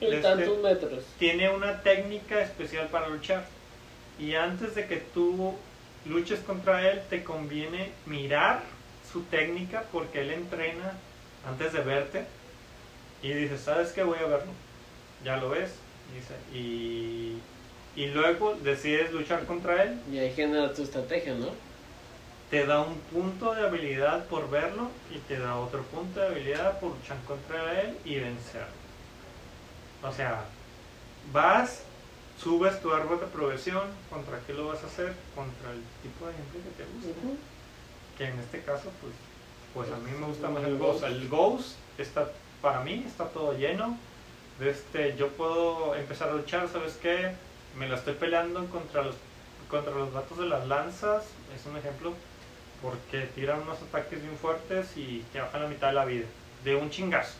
en 0.00 0.12
Este- 0.14 0.22
tantos 0.22 0.58
metros. 0.62 1.04
tiene 1.18 1.48
una 1.50 1.80
técnica 1.82 2.40
especial 2.42 2.88
para 2.88 3.08
luchar. 3.08 3.44
Y 4.18 4.34
antes 4.34 4.74
de 4.74 4.86
que 4.86 4.96
tú 4.96 5.54
luches 6.06 6.40
contra 6.40 6.90
él, 6.90 7.00
te 7.08 7.22
conviene 7.24 7.92
mirar 8.06 8.62
su 9.12 9.22
técnica 9.22 9.84
porque 9.92 10.20
él 10.22 10.30
entrena 10.30 10.92
antes 11.46 11.72
de 11.72 11.80
verte. 11.80 12.24
Y 13.22 13.32
dices, 13.32 13.60
¿sabes 13.60 13.92
qué? 13.92 14.02
Voy 14.02 14.18
a 14.18 14.26
verlo. 14.26 14.52
Ya 15.24 15.36
lo 15.36 15.50
ves. 15.50 15.70
Dice, 16.14 16.34
y, 16.58 17.38
y 17.96 18.06
luego 18.06 18.54
decides 18.62 19.12
luchar 19.12 19.44
contra 19.46 19.84
él, 19.84 19.98
Y 20.12 20.18
ahí 20.18 20.32
genera 20.34 20.72
tu 20.74 20.82
estrategia, 20.82 21.34
¿no? 21.34 21.48
Te 22.52 22.66
da 22.66 22.82
un 22.82 22.98
punto 23.10 23.54
de 23.54 23.62
habilidad 23.62 24.26
por 24.26 24.50
verlo 24.50 24.90
y 25.10 25.16
te 25.20 25.38
da 25.38 25.56
otro 25.56 25.82
punto 25.84 26.20
de 26.20 26.26
habilidad 26.26 26.78
por 26.80 26.90
luchar 26.90 27.16
contra 27.26 27.80
él 27.80 27.96
y 28.04 28.16
vencerlo. 28.16 28.66
O 30.02 30.12
sea, 30.12 30.44
vas, 31.32 31.84
subes 32.38 32.78
tu 32.82 32.92
árbol 32.92 33.20
de 33.20 33.26
progresión, 33.28 33.84
¿contra 34.10 34.38
qué 34.46 34.52
lo 34.52 34.68
vas 34.68 34.84
a 34.84 34.86
hacer? 34.86 35.14
Contra 35.34 35.70
el 35.70 35.80
tipo 36.02 36.26
de 36.26 36.32
gameplay 36.34 36.62
que 36.62 36.76
te 36.76 36.84
gusta. 36.92 37.42
Que 38.18 38.24
en 38.26 38.38
este 38.38 38.60
caso, 38.60 38.90
pues, 39.00 39.14
pues 39.72 39.90
a 39.90 39.96
mí 39.96 40.10
me 40.20 40.26
gusta 40.26 40.50
más 40.50 40.62
el 40.64 40.76
Ghost. 40.76 41.04
El 41.04 41.28
Ghost 41.30 41.76
está, 41.96 42.28
para 42.60 42.80
mí, 42.80 43.02
está 43.06 43.28
todo 43.28 43.54
lleno. 43.54 43.96
De 44.58 44.68
este, 44.68 45.16
yo 45.16 45.28
puedo 45.28 45.94
empezar 45.94 46.28
a 46.28 46.34
luchar, 46.34 46.68
¿sabes 46.68 46.98
qué? 47.00 47.32
Me 47.78 47.88
la 47.88 47.96
estoy 47.96 48.12
peleando 48.12 48.66
contra 48.66 49.02
los, 49.04 49.14
contra 49.70 49.94
los 49.94 50.12
vatos 50.12 50.36
de 50.36 50.48
las 50.50 50.68
lanzas, 50.68 51.24
es 51.56 51.64
un 51.64 51.78
ejemplo, 51.78 52.12
porque 52.82 53.26
tiran 53.34 53.62
unos 53.62 53.80
ataques 53.80 54.20
bien 54.20 54.36
fuertes 54.36 54.96
y 54.96 55.24
te 55.32 55.40
bajan 55.40 55.62
la 55.62 55.68
mitad 55.68 55.88
de 55.88 55.92
la 55.94 56.04
vida, 56.04 56.26
de 56.64 56.74
un 56.76 56.90
chingazo. 56.90 57.34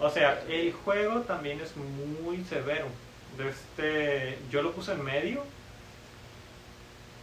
O 0.00 0.10
sea, 0.10 0.42
el 0.48 0.72
juego 0.72 1.20
también 1.22 1.60
es 1.60 1.72
muy 1.76 2.44
severo. 2.44 2.86
De 3.38 3.48
este, 3.48 4.38
yo 4.50 4.60
lo 4.62 4.72
puse 4.72 4.92
en 4.92 5.02
medio 5.04 5.42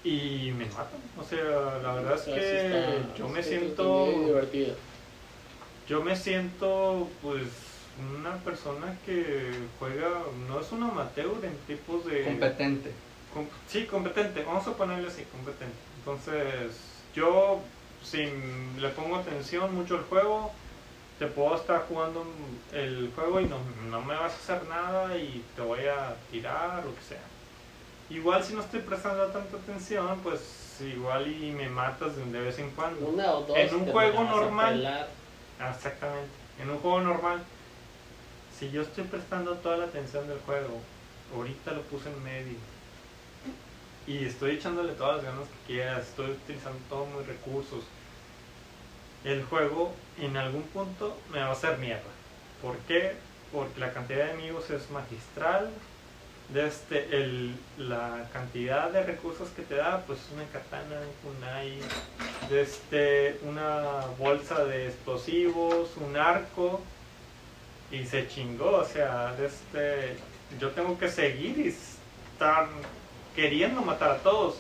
y 0.04 0.52
me 0.58 0.66
matan. 0.66 1.00
O 1.20 1.24
sea, 1.24 1.80
la 1.84 1.94
verdad 1.96 2.16
es 2.16 2.22
O 2.22 2.26
sea, 2.26 2.36
que 2.36 2.66
está- 2.66 3.16
yo 3.16 3.30
me 3.30 3.44
siento 3.44 4.06
divertido. 4.26 4.76
yo 5.88 6.02
me 6.04 6.16
siento 6.16 7.08
pues 7.22 7.44
una 8.18 8.38
persona 8.38 8.98
que 9.06 9.52
juega, 9.78 10.10
no 10.48 10.62
es 10.62 10.72
un 10.72 10.84
amateur 10.84 11.32
en 11.44 11.58
tipos 11.68 12.06
de... 12.06 12.24
Competente. 12.24 12.92
Com- 13.34 13.48
sí, 13.68 13.86
competente, 13.86 14.42
vamos 14.44 14.66
a 14.68 14.74
ponerle 14.74 15.08
así, 15.10 15.24
competente. 15.32 15.76
Entonces, 16.00 16.78
yo 17.14 17.62
si 18.04 18.30
le 18.78 18.90
pongo 18.90 19.18
atención 19.18 19.74
mucho 19.76 19.98
al 19.98 20.04
juego, 20.04 20.52
te 21.18 21.28
puedo 21.28 21.56
estar 21.56 21.86
jugando 21.88 22.26
el 22.72 23.12
juego 23.14 23.42
y 23.42 23.46
no, 23.46 23.58
no 23.90 24.02
me 24.02 24.16
vas 24.16 24.32
a 24.34 24.36
hacer 24.36 24.68
nada 24.70 25.18
y 25.18 25.44
te 25.56 25.62
voy 25.62 25.82
a 25.86 26.16
tirar 26.32 26.80
o 26.80 26.90
lo 26.90 26.96
que 26.96 27.02
sea. 27.02 27.22
Igual 28.10 28.44
si 28.44 28.54
no 28.54 28.62
estoy 28.62 28.80
prestando 28.80 29.28
tanta 29.28 29.58
atención, 29.58 30.20
pues 30.24 30.78
igual 30.82 31.28
y 31.28 31.52
me 31.52 31.70
matas 31.70 32.16
de 32.16 32.40
vez 32.40 32.58
en 32.58 32.72
cuando. 32.72 33.06
Una 33.08 33.34
o 33.34 33.42
dos. 33.42 33.58
En 33.58 33.76
un 33.76 33.86
juego 33.86 34.24
normal. 34.24 35.08
Exactamente. 35.60 36.32
En 36.60 36.70
un 36.70 36.80
juego 36.80 37.02
normal, 37.02 37.44
si 38.58 38.72
yo 38.72 38.82
estoy 38.82 39.04
prestando 39.04 39.56
toda 39.56 39.78
la 39.78 39.86
atención 39.86 40.28
del 40.28 40.40
juego, 40.40 40.82
ahorita 41.36 41.72
lo 41.72 41.82
puse 41.84 42.10
en 42.10 42.24
medio 42.24 42.58
y 44.10 44.26
estoy 44.26 44.56
echándole 44.56 44.94
todas 44.94 45.18
las 45.18 45.26
ganas 45.26 45.48
que 45.48 45.74
quieras, 45.74 46.00
estoy 46.00 46.32
utilizando 46.32 46.80
todos 46.90 47.08
mis 47.10 47.28
recursos, 47.28 47.84
el 49.24 49.44
juego 49.44 49.94
en 50.20 50.36
algún 50.36 50.64
punto 50.64 51.16
me 51.32 51.40
va 51.40 51.48
a 51.48 51.52
hacer 51.52 51.78
mierda. 51.78 52.10
¿Por 52.60 52.76
qué? 52.80 53.14
Porque 53.54 53.80
la 53.80 53.94
cantidad 53.94 54.26
de 54.26 54.32
enemigos 54.32 54.70
es 54.72 54.90
magistral. 54.90 55.70
Desde 56.52 57.16
el, 57.16 57.56
la 57.78 58.28
cantidad 58.34 58.90
de 58.90 59.04
recursos 59.04 59.50
que 59.50 59.62
te 59.62 59.76
da, 59.76 60.04
pues 60.08 60.18
una 60.34 60.46
katana, 60.46 61.00
un 61.00 61.36
kunai, 61.36 61.78
desde 62.50 63.40
una 63.44 64.08
bolsa 64.18 64.66
de 64.66 64.88
explosivos, 64.88 65.90
un 65.98 66.18
arco 66.18 66.82
y 67.92 68.04
se 68.04 68.28
chingó, 68.28 68.78
o 68.78 68.86
sea, 68.86 69.36
desde 69.36 70.16
yo 70.60 70.72
tengo 70.72 70.98
que 70.98 71.10
seguir 71.10 71.60
y 71.60 71.68
estar 71.68 72.68
queriendo 73.40 73.82
matar 73.82 74.12
a 74.12 74.18
todos. 74.18 74.56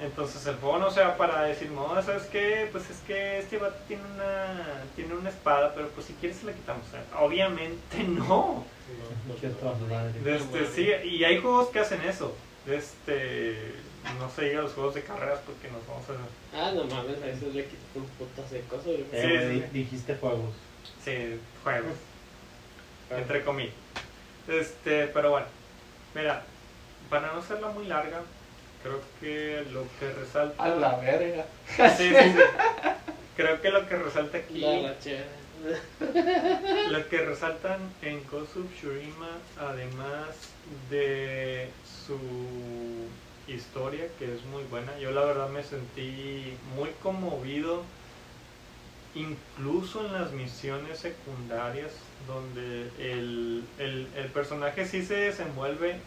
Entonces 0.00 0.46
el 0.46 0.54
juego 0.56 0.78
no 0.78 0.90
sea 0.90 1.16
para 1.16 1.42
decir, 1.42 1.70
no, 1.72 2.00
¿sabes 2.02 2.22
qué? 2.24 2.68
Pues 2.70 2.88
es 2.88 2.98
que 3.00 3.40
este 3.40 3.58
vato 3.58 3.76
tiene 3.88 4.02
una, 4.14 4.84
tiene 4.94 5.14
una 5.14 5.28
espada, 5.28 5.74
pero 5.74 5.88
pues 5.88 6.06
si 6.06 6.12
quieres 6.14 6.38
se 6.38 6.46
la 6.46 6.52
quitamos. 6.52 6.84
Obviamente 7.18 7.98
no. 8.08 8.64
Desde, 10.22 10.66
sí, 10.72 11.08
y 11.08 11.24
hay 11.24 11.38
juegos 11.40 11.68
que 11.68 11.80
hacen 11.80 12.00
eso. 12.02 12.34
Este, 12.66 13.72
no 14.20 14.30
se 14.30 14.44
diga 14.44 14.62
los 14.62 14.72
juegos 14.72 14.94
de 14.94 15.02
carreras 15.02 15.40
porque 15.44 15.68
nos 15.68 15.84
vamos 15.86 16.04
a... 16.10 16.56
Ah, 16.56 16.72
no 16.72 16.84
mames, 16.84 17.20
a 17.22 17.26
veces 17.26 17.54
le 17.54 17.64
quitas 17.64 17.84
un 17.96 18.04
putas 18.04 18.50
de 18.50 18.60
cosas. 18.62 18.86
Eh, 19.12 19.68
Sí, 19.72 19.78
dijiste 19.78 20.14
juegos. 20.14 20.54
Sí, 21.04 21.40
juegos. 21.64 21.96
entre 23.10 23.44
comillas. 23.44 23.74
Este, 24.46 25.08
pero 25.08 25.30
bueno, 25.32 25.46
mira, 26.14 26.44
para 27.10 27.32
no 27.32 27.40
hacerla 27.40 27.68
muy 27.68 27.86
larga, 27.86 28.20
creo 28.82 29.00
que 29.20 29.64
lo 29.72 29.84
que 29.98 30.12
resalta. 30.12 30.62
A 30.62 30.68
la 30.68 30.96
verga. 30.96 31.46
Sí, 31.66 31.82
sí, 31.96 32.14
sí. 32.14 32.34
Creo 33.36 33.60
que 33.60 33.70
lo 33.70 33.88
que 33.88 33.96
resalta 33.96 34.38
aquí, 34.38 34.60
La 34.60 34.94
lo 36.90 37.08
que 37.08 37.18
resaltan 37.18 37.78
en 38.02 38.18
of 38.32 38.48
Tsushima, 38.48 39.30
además 39.60 40.28
de 40.90 41.70
su 42.06 42.18
historia, 43.46 44.06
que 44.18 44.34
es 44.34 44.44
muy 44.46 44.62
buena, 44.64 44.96
yo 44.98 45.10
la 45.10 45.24
verdad 45.24 45.48
me 45.48 45.62
sentí 45.62 46.56
muy 46.76 46.90
conmovido, 47.02 47.82
incluso 49.14 50.04
en 50.04 50.12
las 50.12 50.32
misiones 50.32 50.98
secundarias, 50.98 51.92
donde 52.26 52.90
el, 52.98 53.64
el, 53.78 54.08
el 54.16 54.26
personaje 54.26 54.86
sí 54.86 55.04
se 55.04 55.14
desenvuelve, 55.14 56.00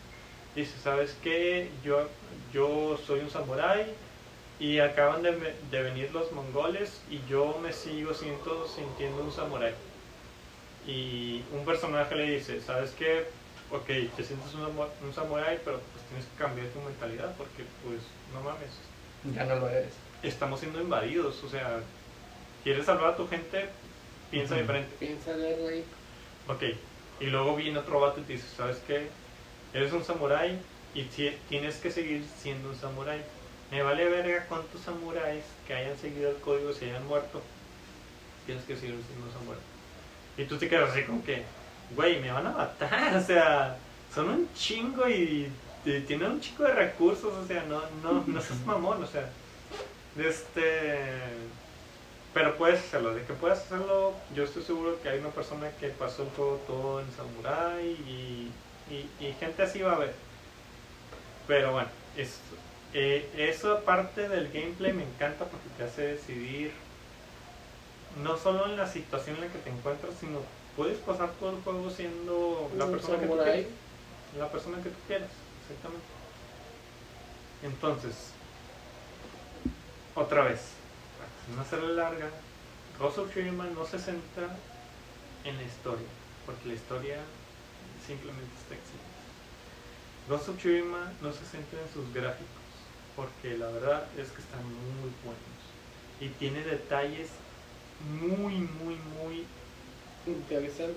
dice, 0.53 0.79
¿sabes 0.79 1.15
qué? 1.15 1.79
Yo, 1.81 2.19
yo 2.47 2.97
soy 2.97 3.21
un 3.21 3.29
samurái 3.29 3.99
y 4.57 4.79
acaban 4.79 5.23
de, 5.23 5.61
de 5.63 5.83
venir 5.83 6.11
los 6.11 6.31
mongoles 6.31 7.05
y 7.07 7.25
yo 7.25 7.59
me 7.59 7.73
sigo 7.73 8.13
siento, 8.13 8.65
sintiendo 8.67 9.23
un 9.23 9.31
samurái. 9.31 9.75
Y 10.79 11.47
un 11.51 11.65
personaje 11.65 12.15
le 12.15 12.23
dice, 12.31 12.59
¿sabes 12.61 12.93
qué? 12.95 13.39
Ok, 13.67 13.85
te 14.15 14.23
sientes 14.23 14.53
un, 14.53 14.61
samu- 14.63 14.95
un 14.99 15.13
samurái, 15.13 15.61
pero 15.63 15.91
pues 15.91 16.05
tienes 16.05 16.27
que 16.27 16.35
cambiar 16.35 16.71
tu 16.71 16.81
mentalidad 16.81 17.37
porque 17.37 17.65
pues 17.65 18.21
no 18.25 18.41
mames, 18.41 18.91
Ya 19.23 19.45
no 19.45 19.55
lo 19.55 19.69
eres. 19.69 20.11
estamos 20.21 20.59
siendo 20.59 20.81
invadidos, 20.81 21.43
o 21.43 21.49
sea, 21.49 21.93
quieres 22.61 22.85
salvar 22.87 23.11
a 23.13 23.15
tu 23.17 23.27
gente, 23.27 23.75
piensa 24.29 24.55
diferente. 24.57 24.99
Piénsale, 24.99 25.57
güey. 25.57 25.91
Ok, 26.45 26.63
y 27.19 27.25
luego 27.27 27.55
viene 27.55 27.79
otro 27.79 27.99
vato 27.99 28.21
y 28.21 28.25
te 28.25 28.33
dice, 28.33 28.47
¿sabes 28.47 28.79
qué? 28.81 29.20
Eres 29.73 29.93
un 29.93 30.03
samurái 30.03 30.69
y 30.93 31.09
ti- 31.09 31.43
tienes 31.47 31.79
que 31.79 31.91
seguir 31.91 32.27
siendo 32.27 32.69
un 32.69 32.75
samurái. 32.77 33.25
Me 33.69 33.83
vale 33.83 34.09
verga 34.09 34.47
cuántos 34.47 34.83
samuráis 34.83 35.61
que 35.63 35.73
hayan 35.73 35.97
seguido 35.97 36.29
el 36.31 36.41
código 36.41 36.73
se 36.73 36.85
hayan 36.85 37.05
muerto. 37.05 37.53
Tienes 38.43 38.65
que 38.65 38.77
seguir 38.77 39.03
siendo 39.05 39.27
un 39.27 39.31
samurái. 39.33 39.63
Y 40.37 40.47
tú 40.47 40.57
te 40.59 40.69
quedas 40.69 40.91
así 40.91 41.05
como 41.05 41.23
que, 41.23 41.55
güey, 41.89 42.21
me 42.21 42.31
van 42.31 42.47
a 42.47 42.51
matar, 42.53 43.15
o 43.17 43.21
sea, 43.21 43.87
son 44.07 44.29
un 44.29 44.53
chingo 44.53 45.09
y, 45.09 45.61
y 45.83 46.05
tienen 46.05 46.31
un 46.31 46.41
chingo 46.41 46.65
de 46.65 46.73
recursos, 46.73 47.33
o 47.33 47.45
sea, 47.45 47.65
no, 47.65 47.91
no, 47.91 48.25
no 48.27 48.41
seas 48.41 48.65
mamón, 48.65 49.03
o 49.03 49.07
sea, 49.07 49.35
este... 50.15 51.51
Pero 52.33 52.57
puedes 52.57 52.81
hacerlo, 52.81 53.13
de 53.13 53.25
que 53.25 53.33
puedes 53.33 53.59
hacerlo, 53.59 54.25
yo 54.29 54.43
estoy 54.45 54.63
seguro 54.63 55.01
que 55.01 55.09
hay 55.09 55.19
una 55.19 55.33
persona 55.33 55.77
que 55.77 55.89
pasó 55.89 56.23
el 56.23 56.29
juego 56.31 56.63
todo 56.65 57.01
en 57.01 57.11
Samurai 57.11 57.85
y, 57.91 58.61
y, 58.91 59.25
y 59.25 59.33
gente 59.39 59.63
así 59.63 59.81
va 59.81 59.93
a 59.93 59.95
haber. 59.95 60.13
Pero 61.47 61.71
bueno, 61.71 61.89
es, 62.17 62.37
eh, 62.93 63.29
esa 63.37 63.81
parte 63.81 64.27
del 64.27 64.51
gameplay 64.51 64.93
me 64.93 65.03
encanta 65.03 65.45
porque 65.45 65.69
te 65.77 65.83
hace 65.85 66.01
decidir 66.07 66.71
no 68.21 68.37
solo 68.37 68.65
en 68.65 68.75
la 68.75 68.87
situación 68.87 69.37
en 69.37 69.43
la 69.43 69.47
que 69.47 69.59
te 69.59 69.69
encuentras, 69.69 70.13
sino 70.19 70.39
puedes 70.75 70.97
pasar 70.99 71.31
todo 71.39 71.51
el 71.51 71.63
juego 71.63 71.89
siendo 71.89 72.69
la 72.77 72.87
persona 72.87 73.19
que 73.19 73.27
tú 73.27 73.37
quieras. 73.37 73.65
La 74.37 74.49
persona 74.49 74.77
que 74.77 74.89
tú 74.89 74.97
quieras, 75.07 75.29
exactamente. 75.61 76.05
Entonces, 77.63 78.31
otra 80.15 80.43
vez, 80.43 80.59
no 81.55 81.61
hacerla 81.61 82.03
larga, 82.03 82.29
Ghost 82.99 83.17
of 83.19 83.29
Tsushima 83.29 83.65
no 83.65 83.85
se 83.85 83.99
centra 83.99 84.49
en 85.43 85.57
la 85.57 85.63
historia, 85.63 86.07
porque 86.45 86.67
la 86.67 86.73
historia 86.73 87.17
simplemente 88.05 88.51
está 88.61 88.75
excelente. 88.75 89.11
Ghost 90.27 90.49
of 90.49 90.57
Tsushima 90.57 91.11
no 91.21 91.31
se 91.31 91.45
centra 91.45 91.79
en 91.81 91.93
sus 91.93 92.13
gráficos, 92.13 92.47
porque 93.15 93.57
la 93.57 93.67
verdad 93.67 94.05
es 94.17 94.29
que 94.29 94.41
están 94.41 94.63
muy 94.63 95.11
buenos 95.23 95.61
y 96.19 96.29
tiene 96.29 96.61
detalles 96.63 97.29
muy, 98.19 98.53
muy, 98.53 98.95
muy 99.19 99.45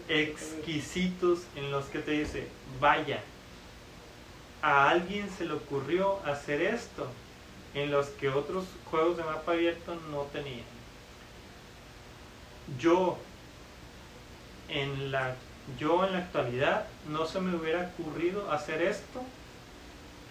exquisitos 0.08 1.40
en 1.56 1.70
los 1.70 1.86
que 1.86 1.98
te 2.00 2.10
dice, 2.12 2.46
vaya, 2.80 3.22
a 4.62 4.90
alguien 4.90 5.30
se 5.30 5.46
le 5.46 5.54
ocurrió 5.54 6.24
hacer 6.24 6.60
esto, 6.62 7.08
en 7.74 7.90
los 7.90 8.08
que 8.08 8.28
otros 8.28 8.66
juegos 8.90 9.16
de 9.16 9.24
mapa 9.24 9.52
abierto 9.52 9.96
no 10.10 10.22
tenían. 10.32 10.64
Yo, 12.78 13.18
en 14.68 15.10
la 15.10 15.34
yo 15.78 16.04
en 16.04 16.12
la 16.12 16.18
actualidad 16.18 16.86
no 17.08 17.26
se 17.26 17.40
me 17.40 17.56
hubiera 17.56 17.92
ocurrido 17.98 18.50
hacer 18.50 18.82
esto 18.82 19.22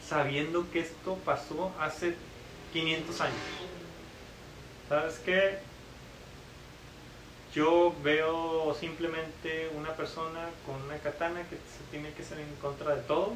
sabiendo 0.07 0.69
que 0.72 0.80
esto 0.80 1.18
pasó 1.26 1.72
hace 1.80 2.15
500 2.73 3.22
años. 3.22 3.35
¿Sabes 4.89 5.19
qué? 5.26 5.60
Yo 7.53 7.95
veo 8.03 8.76
simplemente 8.80 9.69
una 9.76 9.91
persona 9.93 10.49
con 10.65 10.81
una 10.81 10.97
katana 10.97 11.43
que 11.49 11.55
se 11.55 11.84
tiene 11.91 12.11
que 12.14 12.23
ser 12.23 12.39
en 12.39 12.55
contra 12.55 12.95
de 12.95 13.01
todos 13.03 13.34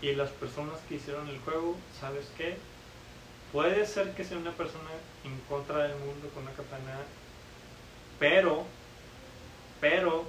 y 0.00 0.14
las 0.14 0.30
personas 0.30 0.78
que 0.88 0.94
hicieron 0.94 1.28
el 1.28 1.38
juego, 1.40 1.76
¿sabes 2.00 2.26
qué? 2.36 2.56
Puede 3.52 3.86
ser 3.86 4.12
que 4.14 4.24
sea 4.24 4.38
una 4.38 4.52
persona 4.52 4.90
en 5.24 5.38
contra 5.48 5.78
del 5.84 5.96
mundo 5.98 6.28
con 6.32 6.44
una 6.44 6.52
katana, 6.52 7.00
pero, 8.18 8.64
pero, 9.80 10.24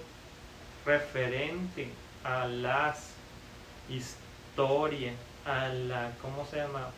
referente 0.85 1.89
a 2.23 2.47
las 2.47 3.11
historias, 3.89 5.15
a 5.45 5.69
la, 5.69 6.11
¿cómo 6.21 6.45
se 6.45 6.57
llama? 6.57 6.89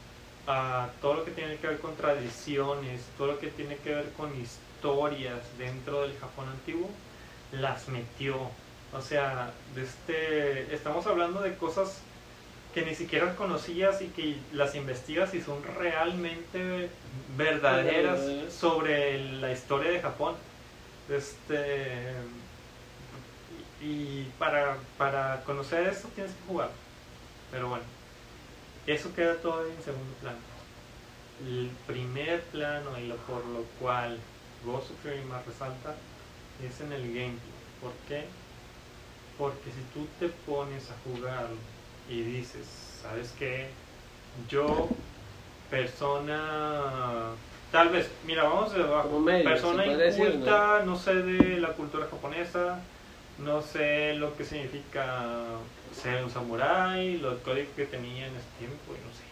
A 0.47 0.89
todo 1.01 1.15
lo 1.15 1.25
que 1.25 1.31
tiene 1.31 1.57
que 1.57 1.67
ver 1.67 1.79
con 1.79 1.95
tradiciones, 1.95 3.01
todo 3.17 3.27
lo 3.27 3.39
que 3.39 3.47
tiene 3.47 3.77
que 3.77 3.95
ver 3.95 4.11
con 4.17 4.29
historias 4.39 5.39
dentro 5.57 6.01
del 6.01 6.17
Japón 6.17 6.49
antiguo, 6.49 6.89
las 7.51 7.87
metió. 7.87 8.37
O 8.93 9.01
sea, 9.01 9.51
de 9.75 9.83
este, 9.83 10.75
estamos 10.75 11.07
hablando 11.07 11.41
de 11.41 11.55
cosas 11.55 12.01
que 12.73 12.83
ni 12.83 12.95
siquiera 12.95 13.35
conocías 13.35 14.01
y 14.01 14.07
que 14.07 14.37
las 14.51 14.75
investigas 14.75 15.33
y 15.33 15.41
son 15.41 15.63
realmente 15.77 16.89
verdaderas 17.37 18.19
Verdaderas. 18.19 18.53
sobre 18.53 19.19
la 19.39 19.51
historia 19.51 19.91
de 19.91 20.01
Japón. 20.01 20.35
Este 21.09 22.13
y 23.83 24.31
para, 24.39 24.77
para 24.97 25.43
conocer 25.43 25.87
esto 25.87 26.07
tienes 26.15 26.33
que 26.33 26.47
jugar. 26.47 26.69
Pero 27.51 27.69
bueno, 27.69 27.83
eso 28.87 29.13
queda 29.13 29.35
todo 29.35 29.65
en 29.67 29.83
segundo 29.83 30.13
plano. 30.21 30.37
El 31.45 31.69
primer 31.85 32.41
plano 32.43 32.97
y 32.97 33.07
lo 33.07 33.15
por 33.17 33.45
lo 33.45 33.63
cual 33.79 34.17
Ghost 34.65 34.91
of 34.91 34.97
Tsushima 34.99 35.41
resalta 35.45 35.95
es 36.65 36.79
en 36.79 36.93
el 36.93 37.01
gameplay. 37.01 37.53
¿Por 37.81 37.91
qué? 38.07 38.25
Porque 39.37 39.71
si 39.71 39.81
tú 39.93 40.07
te 40.19 40.29
pones 40.29 40.89
a 40.89 40.95
jugarlo 41.03 41.57
y 42.09 42.21
dices, 42.21 42.65
¿sabes 43.01 43.33
qué? 43.37 43.67
Yo, 44.47 44.87
persona, 45.69 47.31
tal 47.71 47.89
vez, 47.89 48.09
mira, 48.25 48.43
vamos 48.43 48.73
de 48.73 48.83
abajo, 48.83 49.09
Como 49.09 49.19
medio, 49.19 49.43
persona 49.43 49.83
decir, 49.83 50.25
inculta, 50.27 50.83
¿no? 50.85 50.95
sé 50.97 51.15
de 51.15 51.59
la 51.59 51.69
cultura 51.69 52.07
japonesa, 52.09 52.79
no 53.37 53.61
sé 53.61 54.13
lo 54.15 54.35
que 54.35 54.45
significa 54.45 55.69
ser 55.91 56.23
un 56.23 56.29
samurái, 56.31 57.17
los 57.17 57.41
códigos 57.41 57.75
que 57.75 57.85
tenía 57.87 58.27
en 58.27 58.35
ese 58.37 58.51
tiempo, 58.51 58.95
y 58.95 59.01
no 59.01 59.13
sé. 59.13 59.23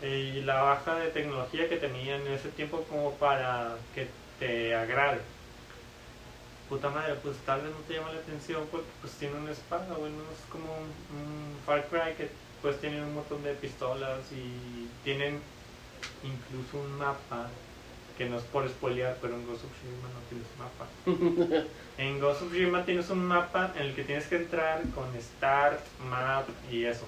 Y 0.00 0.42
la 0.42 0.62
baja 0.62 0.96
de 0.96 1.10
tecnología 1.10 1.68
que 1.68 1.78
tenía 1.78 2.16
en 2.16 2.26
ese 2.28 2.52
tiempo 2.52 2.86
como 2.86 3.18
para 3.18 3.88
que 3.92 4.20
te 4.36 4.74
agrade 4.74 5.34
puta 6.66 6.90
madre, 6.90 7.16
pues 7.16 7.44
tal 7.44 7.62
vez 7.62 7.72
no 7.72 7.84
te 7.84 7.94
llama 7.94 8.12
la 8.12 8.20
atención 8.20 8.68
porque 8.70 8.92
pues 9.00 9.16
tiene 9.18 9.36
una 9.36 9.52
espada, 9.52 9.96
bueno, 9.96 10.30
es 10.30 10.46
como 10.46 10.78
un, 10.78 11.06
un 11.08 11.62
Far 11.64 11.88
Cry 11.88 12.16
que 12.16 12.38
pues 12.60 12.80
tiene 12.80 13.02
un 13.04 13.14
montón 13.14 13.42
de 13.42 13.54
pistolas 13.54 14.32
y 14.32 14.98
tienen 15.02 15.50
incluso 16.22 16.78
un 16.78 16.92
mapa 16.92 17.60
que 18.16 18.26
no 18.26 18.38
es 18.38 18.44
por 18.44 18.68
spoilear, 18.68 19.16
pero 19.20 19.34
en 19.34 19.46
Ghost 19.46 19.64
of 19.64 19.70
Tsushima 19.72 20.08
no 20.08 20.20
tienes 20.28 20.46
mapa. 20.58 21.66
en 21.98 22.20
Ghost 22.20 22.42
of 22.42 22.48
Tsushima 22.48 22.84
tienes 22.84 23.10
un 23.10 23.24
mapa 23.24 23.72
en 23.76 23.82
el 23.86 23.94
que 23.94 24.04
tienes 24.04 24.26
que 24.26 24.36
entrar 24.36 24.82
con 24.94 25.04
Start, 25.20 25.80
Map 26.08 26.48
y 26.70 26.84
eso. 26.84 27.04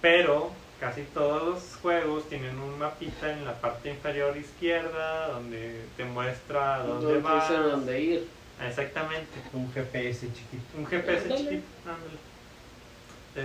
Pero 0.00 0.50
casi 0.80 1.02
todos 1.02 1.42
los 1.42 1.76
juegos 1.80 2.28
tienen 2.28 2.58
un 2.58 2.78
mapita 2.78 3.32
en 3.32 3.44
la 3.44 3.54
parte 3.60 3.90
inferior 3.90 4.36
izquierda 4.36 5.28
donde 5.28 5.80
te 5.96 6.04
muestra 6.04 6.78
dónde 6.80 7.14
No 7.14 7.20
vas. 7.22 7.48
dice 7.48 7.60
dónde 7.60 8.00
ir. 8.00 8.28
Exactamente. 8.66 9.32
Un 9.52 9.72
GPS 9.72 10.26
chiquito. 10.32 10.78
Un 10.78 10.86
GPS 10.86 11.28
chiquito. 11.28 11.62
ándale. 11.86 12.18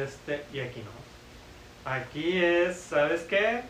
Este, 0.04 0.44
y 0.54 0.60
aquí 0.60 0.82
no. 0.82 1.90
Aquí 1.92 2.38
es, 2.38 2.78
¿sabes 2.78 3.22
qué? 3.22 3.64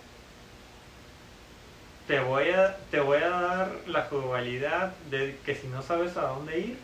Te 2.10 2.20
voy 2.20 2.50
a, 2.50 2.76
te 2.90 3.00
voy 3.00 3.20
a 3.20 3.30
dar 3.30 3.70
la 3.86 4.06
jugabilidad 4.06 4.94
de 5.12 5.38
que 5.46 5.54
si 5.54 5.68
no 5.68 5.84
sabes 5.84 6.18
a 6.18 6.22
dónde 6.22 6.58
ir, 6.58 6.78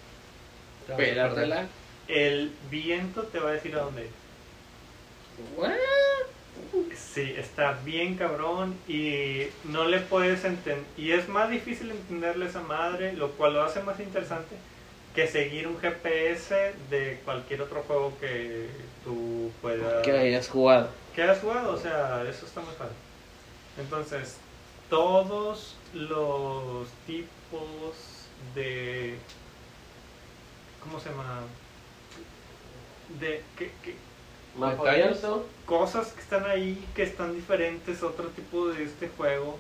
Pelártela. 0.96 1.66
el 2.08 2.52
viento 2.70 3.24
te 3.24 3.40
va 3.40 3.50
a 3.50 3.54
decir 3.54 3.76
a 3.76 3.80
dónde 3.80 4.04
ir. 4.04 4.12
What? 5.58 5.72
Sí, 6.96 7.34
está 7.36 7.80
bien 7.84 8.18
cabrón 8.18 8.76
y 8.88 9.48
no 9.64 9.86
le 9.86 10.00
puedes 10.00 10.46
entender. 10.46 10.86
Y 10.96 11.14
es 11.14 11.28
más 11.28 11.50
difícil 11.50 11.90
entenderle 11.90 12.46
a 12.46 12.50
esa 12.50 12.62
madre, 12.62 13.14
lo 13.14 13.32
cual 13.32 13.54
lo 13.56 13.64
hace 13.64 13.82
más 13.82 14.00
interesante 14.00 14.56
que 15.16 15.26
seguir 15.26 15.68
un 15.68 15.80
GPS 15.80 16.76
de 16.92 17.20
cualquier 17.26 17.64
otro 17.64 17.82
juego 17.88 18.14
que 18.22 18.68
tú 19.04 19.52
puedas. 19.60 20.04
Que 20.04 20.12
hayas 20.12 20.48
jugado. 20.50 20.90
que 21.16 21.24
hayas 21.24 21.40
jugado, 21.40 21.74
o 21.74 21.78
sea, 21.80 22.24
eso 22.30 22.46
está 22.46 22.62
muy 22.62 22.76
padre. 22.76 22.94
Entonces, 23.80 24.38
todos 24.90 25.76
los 25.94 26.88
tipos 27.06 27.96
de. 28.54 29.18
¿Cómo 30.84 31.00
se 31.00 31.10
llama? 31.10 31.42
De. 33.20 33.44
Que, 33.58 33.72
que- 33.84 33.96
cosas 35.66 36.14
que 36.14 36.22
están 36.22 36.46
ahí 36.46 36.82
que 36.96 37.04
están 37.04 37.34
diferentes 37.36 38.02
a 38.02 38.08
otro 38.08 38.30
tipo 38.30 38.68
de 38.70 38.84
este 38.84 39.10
juego 39.10 39.58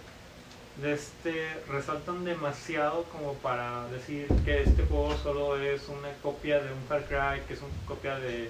de 0.82 0.94
este 0.94 1.50
resaltan 1.70 2.24
demasiado 2.26 3.04
como 3.06 3.34
para 3.36 3.88
decir 3.90 4.28
que 4.46 4.64
este 4.64 4.84
juego 4.84 5.16
solo 5.18 5.58
es 5.60 5.88
una 5.90 6.14
copia 6.22 6.62
de 6.62 6.72
un 6.72 6.82
Far 6.88 7.04
Cry 7.06 7.42
que 7.48 7.54
es 7.54 7.62
una 7.62 7.74
copia 7.88 8.18
de 8.20 8.50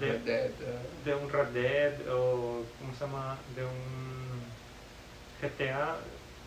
de, 0.00 0.12
Red 0.12 0.20
Dead, 0.24 0.50
uh, 0.50 1.04
de 1.04 1.14
un 1.14 1.30
Red 1.30 1.48
Dead 1.48 1.92
o 2.12 2.62
cómo 2.78 2.92
se 2.94 3.00
llama 3.00 3.38
de 3.56 3.64
un 3.64 4.17
GTA 5.40 5.96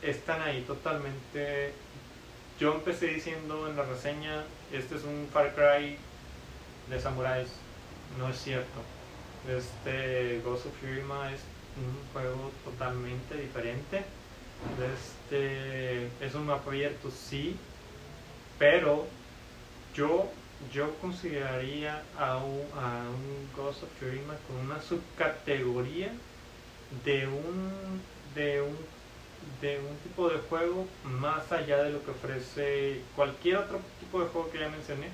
están 0.01 0.41
ahí 0.41 0.61
totalmente. 0.61 1.73
Yo 2.59 2.73
empecé 2.75 3.07
diciendo 3.07 3.67
en 3.69 3.75
la 3.75 3.83
reseña 3.83 4.43
este 4.71 4.95
es 4.95 5.03
un 5.03 5.27
Far 5.31 5.53
Cry 5.55 5.97
de 6.89 6.99
samuráis. 6.99 7.49
No 8.17 8.29
es 8.29 8.37
cierto. 8.41 8.81
Este 9.49 10.41
Ghost 10.43 10.67
of 10.67 10.73
Tsushima 10.77 11.31
es 11.31 11.41
un 11.77 12.11
juego 12.13 12.51
totalmente 12.63 13.35
diferente. 13.35 14.03
Este 14.93 16.07
es 16.19 16.35
un 16.35 16.45
mapa 16.45 16.69
abierto 16.69 17.09
sí 17.09 17.57
pero 18.61 19.07
yo 19.95 20.29
yo 20.71 20.93
consideraría 21.01 22.03
a 22.15 22.37
un, 22.37 22.61
a 22.75 23.09
un 23.09 23.49
Ghost 23.57 23.81
of 23.81 23.89
Tsushima 23.95 24.35
con 24.47 24.57
una 24.57 24.79
subcategoría 24.79 26.11
de 27.03 27.25
un 27.25 27.99
de 28.35 28.61
un 28.61 28.77
de 29.59 29.79
un 29.79 29.97
tipo 29.97 30.29
de 30.29 30.37
juego 30.37 30.87
más 31.03 31.51
allá 31.51 31.83
de 31.83 31.91
lo 31.91 32.03
que 32.03 32.11
ofrece 32.11 33.01
cualquier 33.15 33.57
otro 33.57 33.79
tipo 33.99 34.21
de 34.21 34.29
juego 34.29 34.51
que 34.51 34.59
ya 34.59 34.69
mencioné 34.69 35.09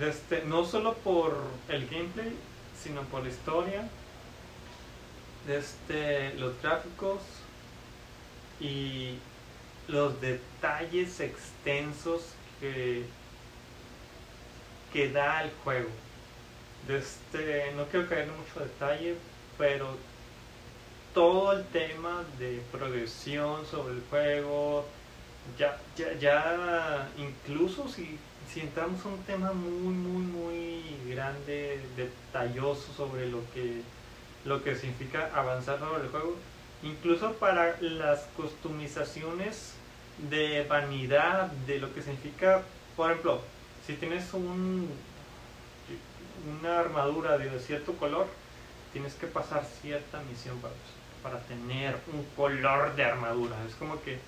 Este, 0.00 0.42
no 0.44 0.64
solo 0.64 0.94
por 0.94 1.36
el 1.68 1.88
gameplay 1.88 2.36
sino 2.82 3.02
por 3.02 3.22
la 3.22 3.30
historia 3.30 3.88
este, 5.48 6.34
los 6.34 6.60
gráficos 6.62 7.20
y 8.60 9.18
los 9.88 10.20
detalles 10.20 11.20
extensos 11.20 12.22
que, 12.60 13.04
que 14.92 15.10
da 15.10 15.42
el 15.42 15.50
juego. 15.62 15.90
Este, 16.88 17.72
no 17.74 17.84
quiero 17.86 18.08
caer 18.08 18.28
en 18.28 18.38
mucho 18.38 18.60
detalle, 18.60 19.16
pero 19.58 19.96
todo 21.14 21.52
el 21.52 21.64
tema 21.66 22.24
de 22.38 22.60
progresión 22.72 23.64
sobre 23.66 23.94
el 23.94 24.02
juego, 24.10 24.84
ya, 25.56 25.78
ya, 25.96 26.12
ya 26.14 27.08
incluso 27.16 27.88
si, 27.88 28.18
si 28.52 28.60
entramos 28.60 29.04
a 29.06 29.08
un 29.08 29.22
tema 29.22 29.52
muy, 29.52 29.94
muy, 29.94 30.22
muy 30.26 30.82
grande, 31.08 31.80
detalloso 31.96 32.92
sobre 32.96 33.28
lo 33.28 33.38
que, 33.54 33.82
lo 34.44 34.62
que 34.64 34.74
significa 34.74 35.30
avanzar 35.34 35.78
sobre 35.78 36.02
el 36.02 36.10
juego, 36.10 36.34
incluso 36.82 37.32
para 37.34 37.80
las 37.80 38.22
customizaciones 38.36 39.74
de 40.30 40.64
vanidad, 40.64 41.46
de 41.66 41.78
lo 41.78 41.94
que 41.94 42.02
significa, 42.02 42.62
por 42.96 43.10
ejemplo, 43.10 43.40
si 43.86 43.94
tienes 43.94 44.34
un, 44.34 44.88
una 46.60 46.80
armadura 46.80 47.38
de 47.38 47.58
cierto 47.60 47.92
color, 47.94 48.26
tienes 48.92 49.14
que 49.14 49.26
pasar 49.26 49.64
cierta 49.82 50.20
misión 50.30 50.58
para, 50.58 50.74
para 51.24 51.40
tener 51.40 51.96
un 52.12 52.22
color 52.36 52.94
de 52.94 53.02
armadura. 53.04 53.56
Es 53.66 53.74
como 53.76 54.00
que, 54.02 54.18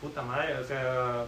puta 0.00 0.22
madre, 0.22 0.54
o 0.56 0.64
sea, 0.64 1.26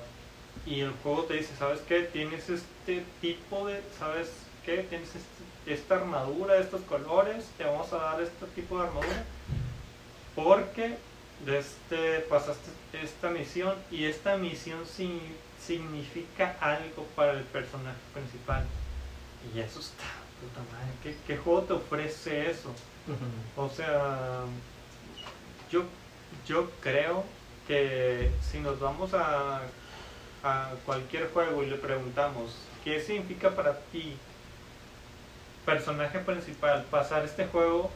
y 0.66 0.80
el 0.80 0.92
juego 1.02 1.24
te 1.24 1.34
dice, 1.34 1.54
¿sabes 1.58 1.80
qué? 1.86 2.00
Tienes 2.04 2.48
este 2.48 3.04
tipo 3.20 3.66
de, 3.66 3.82
¿sabes 3.98 4.30
qué? 4.64 4.78
Tienes 4.78 5.10
este- 5.14 5.72
esta 5.74 5.96
armadura, 5.96 6.56
estos 6.56 6.80
colores, 6.82 7.44
te 7.58 7.64
vamos 7.64 7.92
a 7.92 7.98
dar 7.98 8.22
este 8.22 8.46
tipo 8.56 8.78
de 8.80 8.86
armadura 8.88 9.24
porque 10.34 10.96
este, 11.46 12.20
pasaste 12.20 12.70
esta 13.02 13.28
misión 13.28 13.74
y 13.90 14.06
esta 14.06 14.36
misión 14.38 14.86
si- 14.86 15.20
significa 15.60 16.56
algo 16.60 17.04
para 17.14 17.32
el 17.32 17.44
personaje 17.44 17.98
principal. 18.14 18.64
Y 19.54 19.60
eso 19.60 19.80
está, 19.80 20.04
puta 20.40 20.60
madre, 20.72 20.92
¿qué, 21.02 21.14
qué 21.26 21.36
juego 21.36 21.62
te 21.62 21.74
ofrece 21.74 22.50
eso? 22.50 22.70
O 23.56 23.68
sea, 23.68 24.44
yo, 25.74 25.84
yo 26.46 26.70
creo 26.80 27.24
que 27.66 28.30
si 28.40 28.60
nos 28.60 28.78
vamos 28.78 29.12
a, 29.14 29.62
a 30.44 30.70
cualquier 30.86 31.30
juego 31.32 31.64
y 31.64 31.66
le 31.66 31.76
preguntamos, 31.76 32.54
¿qué 32.84 33.00
significa 33.00 33.50
para 33.50 33.76
ti, 33.90 34.16
personaje 35.66 36.20
principal, 36.20 36.84
pasar 36.90 37.24
este 37.24 37.46
juego? 37.46 37.90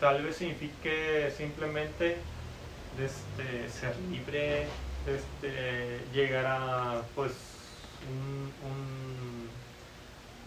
Tal 0.00 0.22
vez 0.22 0.36
signifique 0.36 1.30
simplemente 1.36 2.16
este, 2.98 3.68
ser 3.68 3.94
libre, 4.10 4.66
este, 5.06 6.00
llegar 6.14 6.46
a 6.46 7.02
pues 7.14 7.32
un, 8.08 8.52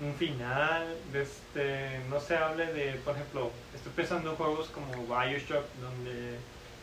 un, 0.08 0.16
final, 0.18 0.95
este, 1.14 1.99
no 2.10 2.20
se 2.20 2.36
hable 2.36 2.74
de, 2.74 2.94
por 3.06 3.16
ejemplo, 3.16 3.52
estoy 3.76 3.91
pensando 3.95 4.32
en 4.32 4.36
juegos 4.36 4.68
como 4.70 4.91
Bioshock, 5.06 5.66
donde 5.80 6.38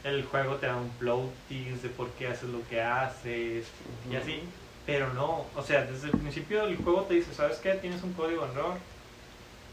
el 0.08 0.24
juego 0.24 0.56
te 0.56 0.66
da 0.66 0.76
un 0.76 0.90
twist 0.98 1.82
de 1.82 1.88
por 1.90 2.08
qué 2.12 2.28
haces 2.28 2.48
lo 2.48 2.66
que 2.68 2.80
haces 2.82 3.66
y 4.10 4.16
así, 4.16 4.42
pero 4.86 5.12
no, 5.14 5.46
o 5.54 5.62
sea, 5.62 5.84
desde 5.84 6.06
el 6.08 6.12
principio 6.18 6.64
del 6.64 6.76
juego 6.76 7.02
te 7.02 7.14
dice, 7.14 7.34
¿sabes 7.34 7.58
qué? 7.58 7.74
Tienes 7.74 8.02
un 8.02 8.12
código 8.14 8.44
de 8.46 8.52
error, 8.52 8.78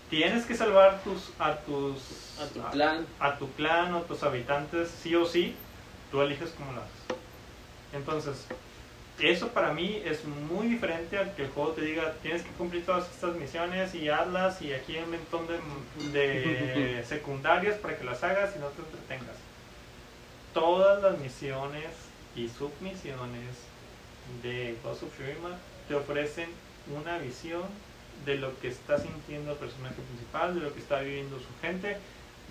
tienes 0.09 0.45
que 0.45 0.55
salvar 0.55 1.01
tus, 1.03 1.31
a 1.39 1.55
tus 1.59 1.97
A 2.39 2.47
tu 2.47 2.61
clan. 2.71 3.05
a 3.19 3.37
tu 3.37 3.51
clan 3.53 3.93
o 3.93 3.99
a 3.99 4.03
tus 4.03 4.23
habitantes, 4.23 4.89
sí 4.89 5.15
o 5.15 5.25
sí, 5.25 5.55
tú 6.11 6.21
eliges 6.21 6.51
cómo 6.57 6.71
lo 6.73 6.81
haces. 6.81 7.17
Entonces, 7.93 8.45
eso 9.19 9.47
para 9.49 9.71
mí 9.71 10.01
es 10.03 10.25
muy 10.25 10.67
diferente 10.67 11.17
al 11.17 11.33
que 11.35 11.43
el 11.43 11.49
juego 11.49 11.71
te 11.71 11.81
diga, 11.81 12.13
tienes 12.21 12.43
que 12.43 12.49
cumplir 12.51 12.85
todas 12.85 13.09
estas 13.09 13.35
misiones 13.35 13.95
y 13.95 14.09
hazlas 14.09 14.61
y 14.61 14.73
aquí 14.73 14.97
hay 14.97 15.03
un 15.03 15.11
montón 15.11 15.47
de, 15.47 16.11
de 16.11 17.03
secundarias 17.07 17.77
para 17.77 17.97
que 17.97 18.03
las 18.03 18.21
hagas 18.23 18.53
y 18.55 18.59
no 18.59 18.67
te 18.67 18.81
entretengas. 18.81 19.44
Todas 20.55 21.03
las 21.03 21.19
misiones 21.19 21.83
y 22.33 22.47
submisiones 22.47 23.57
de 24.41 24.77
Ghost 24.81 25.03
of 25.03 25.11
Tsushima 25.13 25.57
te 25.89 25.95
ofrecen 25.95 26.47
una 26.97 27.17
visión 27.17 27.63
de 28.25 28.37
lo 28.37 28.57
que 28.61 28.69
está 28.69 28.97
sintiendo 28.97 29.51
el 29.51 29.57
personaje 29.57 29.95
principal, 29.95 30.55
de 30.55 30.61
lo 30.61 30.73
que 30.73 30.79
está 30.79 31.01
viviendo 31.01 31.37
su 31.39 31.59
gente, 31.61 31.97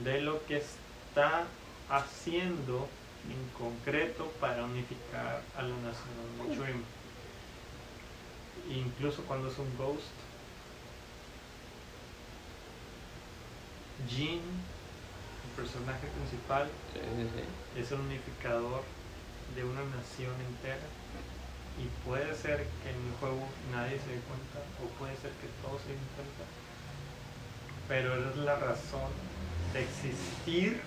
de 0.04 0.20
lo 0.20 0.44
que 0.44 0.58
está 0.58 1.44
haciendo 1.88 2.86
en 3.30 3.48
concreto 3.58 4.30
para 4.38 4.64
unificar 4.64 5.40
a 5.56 5.62
la 5.62 5.74
nación 5.76 6.46
de 6.46 6.54
Tsushima. 6.54 6.84
Incluso 8.68 9.22
cuando 9.22 9.48
es 9.48 9.56
un 9.56 9.74
ghost, 9.78 10.04
Jin, 14.10 14.42
personaje 15.56 16.06
principal, 16.18 16.68
Sí, 16.92 17.00
sí, 17.00 17.24
sí. 17.34 17.80
es 17.80 17.92
el 17.92 18.00
unificador 18.00 18.82
de 19.56 19.64
una 19.64 19.82
nación 19.94 20.34
entera. 20.40 20.86
Y 21.74 21.86
puede 22.06 22.34
ser 22.38 22.62
que 22.82 22.90
en 22.90 22.98
el 23.02 23.12
juego 23.18 23.42
nadie 23.74 23.98
se 23.98 24.14
dé 24.14 24.20
cuenta 24.30 24.62
o 24.78 24.86
puede 24.98 25.16
ser 25.18 25.30
que 25.42 25.48
todos 25.62 25.82
se 25.82 25.88
den 25.90 26.06
cuenta. 26.14 26.44
Pero 27.88 28.14
es 28.30 28.36
la 28.36 28.54
razón 28.56 29.10
de 29.74 29.82
existir 29.82 30.80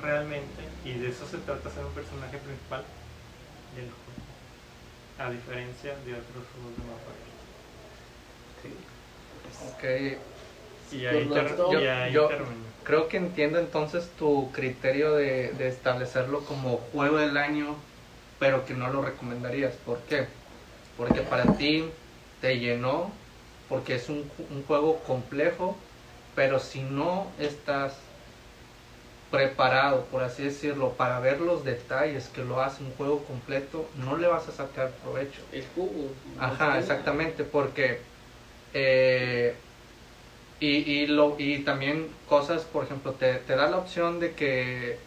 realmente 0.00 0.62
y 0.84 0.92
de 0.94 1.08
eso 1.10 1.26
se 1.26 1.38
trata 1.38 1.70
ser 1.70 1.84
un 1.84 1.92
personaje 1.92 2.38
principal 2.38 2.84
del 3.74 3.90
juego 3.90 4.22
a 5.18 5.30
diferencia 5.30 5.90
de 6.06 6.12
otros 6.14 6.46
juegos 6.54 6.72
de 6.78 6.84
mapa. 6.86 7.12
Ok, 9.74 9.84
y 10.92 11.06
ahí, 11.06 11.24
Pues 11.26 11.42
y 11.52 11.72
yo- 11.72 11.92
ahí 11.92 12.12
yo- 12.12 12.28
termino. 12.28 12.67
Creo 12.82 13.08
que 13.08 13.16
entiendo 13.18 13.58
entonces 13.58 14.16
tu 14.16 14.52
criterio 14.52 15.14
de, 15.14 15.54
de 15.54 15.68
establecerlo 15.68 16.44
como 16.44 16.78
juego 16.78 17.18
del 17.18 17.36
año, 17.36 17.92
pero 18.38 18.64
que 18.64 18.74
no 18.74 18.88
lo 18.90 19.02
recomendarías. 19.02 19.76
¿Por 19.78 20.06
qué? 20.06 20.44
Porque 20.94 21.22
para 21.22 21.56
ti 21.56 21.94
te 22.38 22.58
llenó, 22.58 23.30
porque 23.66 23.94
es 23.96 24.08
un, 24.08 24.32
un 24.38 24.64
juego 24.66 25.02
complejo, 25.02 25.90
pero 26.34 26.58
si 26.58 26.82
no 26.82 27.36
estás 27.38 28.16
preparado, 29.28 30.08
por 30.10 30.22
así 30.22 30.44
decirlo, 30.44 30.96
para 30.96 31.20
ver 31.20 31.40
los 31.40 31.64
detalles 31.64 32.28
que 32.30 32.44
lo 32.44 32.60
hace 32.60 32.82
un 32.82 32.94
juego 32.94 33.24
completo, 33.24 33.90
no 33.94 34.16
le 34.16 34.26
vas 34.26 34.48
a 34.48 34.52
sacar 34.52 34.96
provecho. 35.00 35.46
El 35.52 35.68
jugo. 35.68 36.16
Ajá, 36.36 36.78
exactamente, 36.78 37.44
porque 37.44 38.14
eh, 38.72 39.67
y, 40.60 40.66
y, 40.68 41.06
lo, 41.06 41.36
y 41.38 41.58
también 41.60 42.08
cosas, 42.28 42.62
por 42.62 42.84
ejemplo, 42.84 43.12
te, 43.12 43.34
te 43.34 43.54
da 43.54 43.70
la 43.70 43.78
opción 43.78 44.18
de 44.18 44.32
que, 44.32 44.98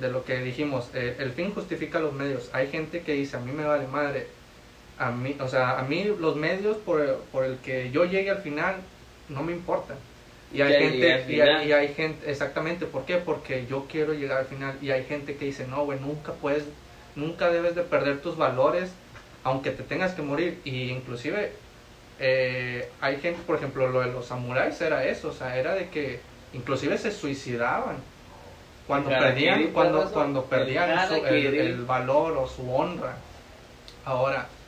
de 0.00 0.10
lo 0.10 0.24
que 0.24 0.38
dijimos, 0.38 0.90
eh, 0.94 1.16
el 1.18 1.32
fin 1.32 1.52
justifica 1.52 2.00
los 2.00 2.12
medios. 2.12 2.48
Hay 2.52 2.68
gente 2.68 3.02
que 3.02 3.12
dice, 3.12 3.36
a 3.36 3.40
mí 3.40 3.52
me 3.52 3.64
vale 3.64 3.86
madre, 3.86 4.26
a 4.98 5.10
mí, 5.10 5.36
o 5.40 5.48
sea, 5.48 5.78
a 5.78 5.82
mí 5.82 6.04
los 6.18 6.36
medios 6.36 6.76
por, 6.78 7.18
por 7.32 7.44
el 7.44 7.58
que 7.58 7.90
yo 7.90 8.04
llegue 8.04 8.30
al 8.30 8.42
final 8.42 8.76
no 9.28 9.42
me 9.42 9.52
importan. 9.52 9.96
Y 10.52 10.62
hay 10.62 10.72
gente, 10.72 10.98
y 10.98 11.10
hay, 11.10 11.24
final. 11.24 11.66
y 11.66 11.72
hay 11.72 11.94
gente, 11.94 12.30
exactamente, 12.30 12.86
¿por 12.86 13.04
qué? 13.04 13.18
Porque 13.18 13.66
yo 13.68 13.86
quiero 13.88 14.14
llegar 14.14 14.38
al 14.38 14.46
final 14.46 14.76
y 14.82 14.90
hay 14.90 15.04
gente 15.04 15.36
que 15.36 15.44
dice, 15.44 15.66
no, 15.66 15.84
güey, 15.84 16.00
nunca 16.00 16.32
puedes, 16.32 16.64
nunca 17.14 17.50
debes 17.50 17.76
de 17.76 17.82
perder 17.82 18.20
tus 18.20 18.36
valores, 18.36 18.90
aunque 19.44 19.70
te 19.70 19.84
tengas 19.84 20.12
que 20.14 20.22
morir. 20.22 20.58
Y 20.64 20.90
inclusive 20.90 21.52
eh, 22.20 22.96
hay 23.00 23.20
gente, 23.20 23.42
por 23.44 23.56
ejemplo, 23.56 23.88
lo 23.88 24.00
de 24.02 24.08
los 24.12 24.28
samuráis 24.28 24.80
era 24.82 25.04
eso, 25.06 25.30
o 25.30 25.32
sea, 25.32 25.58
era 25.58 25.74
de 25.74 25.90
que 25.90 26.30
inclusive 26.52 26.98
se 26.98 27.12
suicidaban 27.12 28.12
cuando 28.84 29.18
perdían, 29.18 29.72
cuando, 29.72 30.12
cuando 30.12 30.48
perdían 30.48 31.00
su- 31.00 31.24
el 31.26 31.84
valor 31.86 32.36
o 32.38 32.46
su 32.46 32.70
honra. 32.72 33.26
Ahora, 34.02 34.58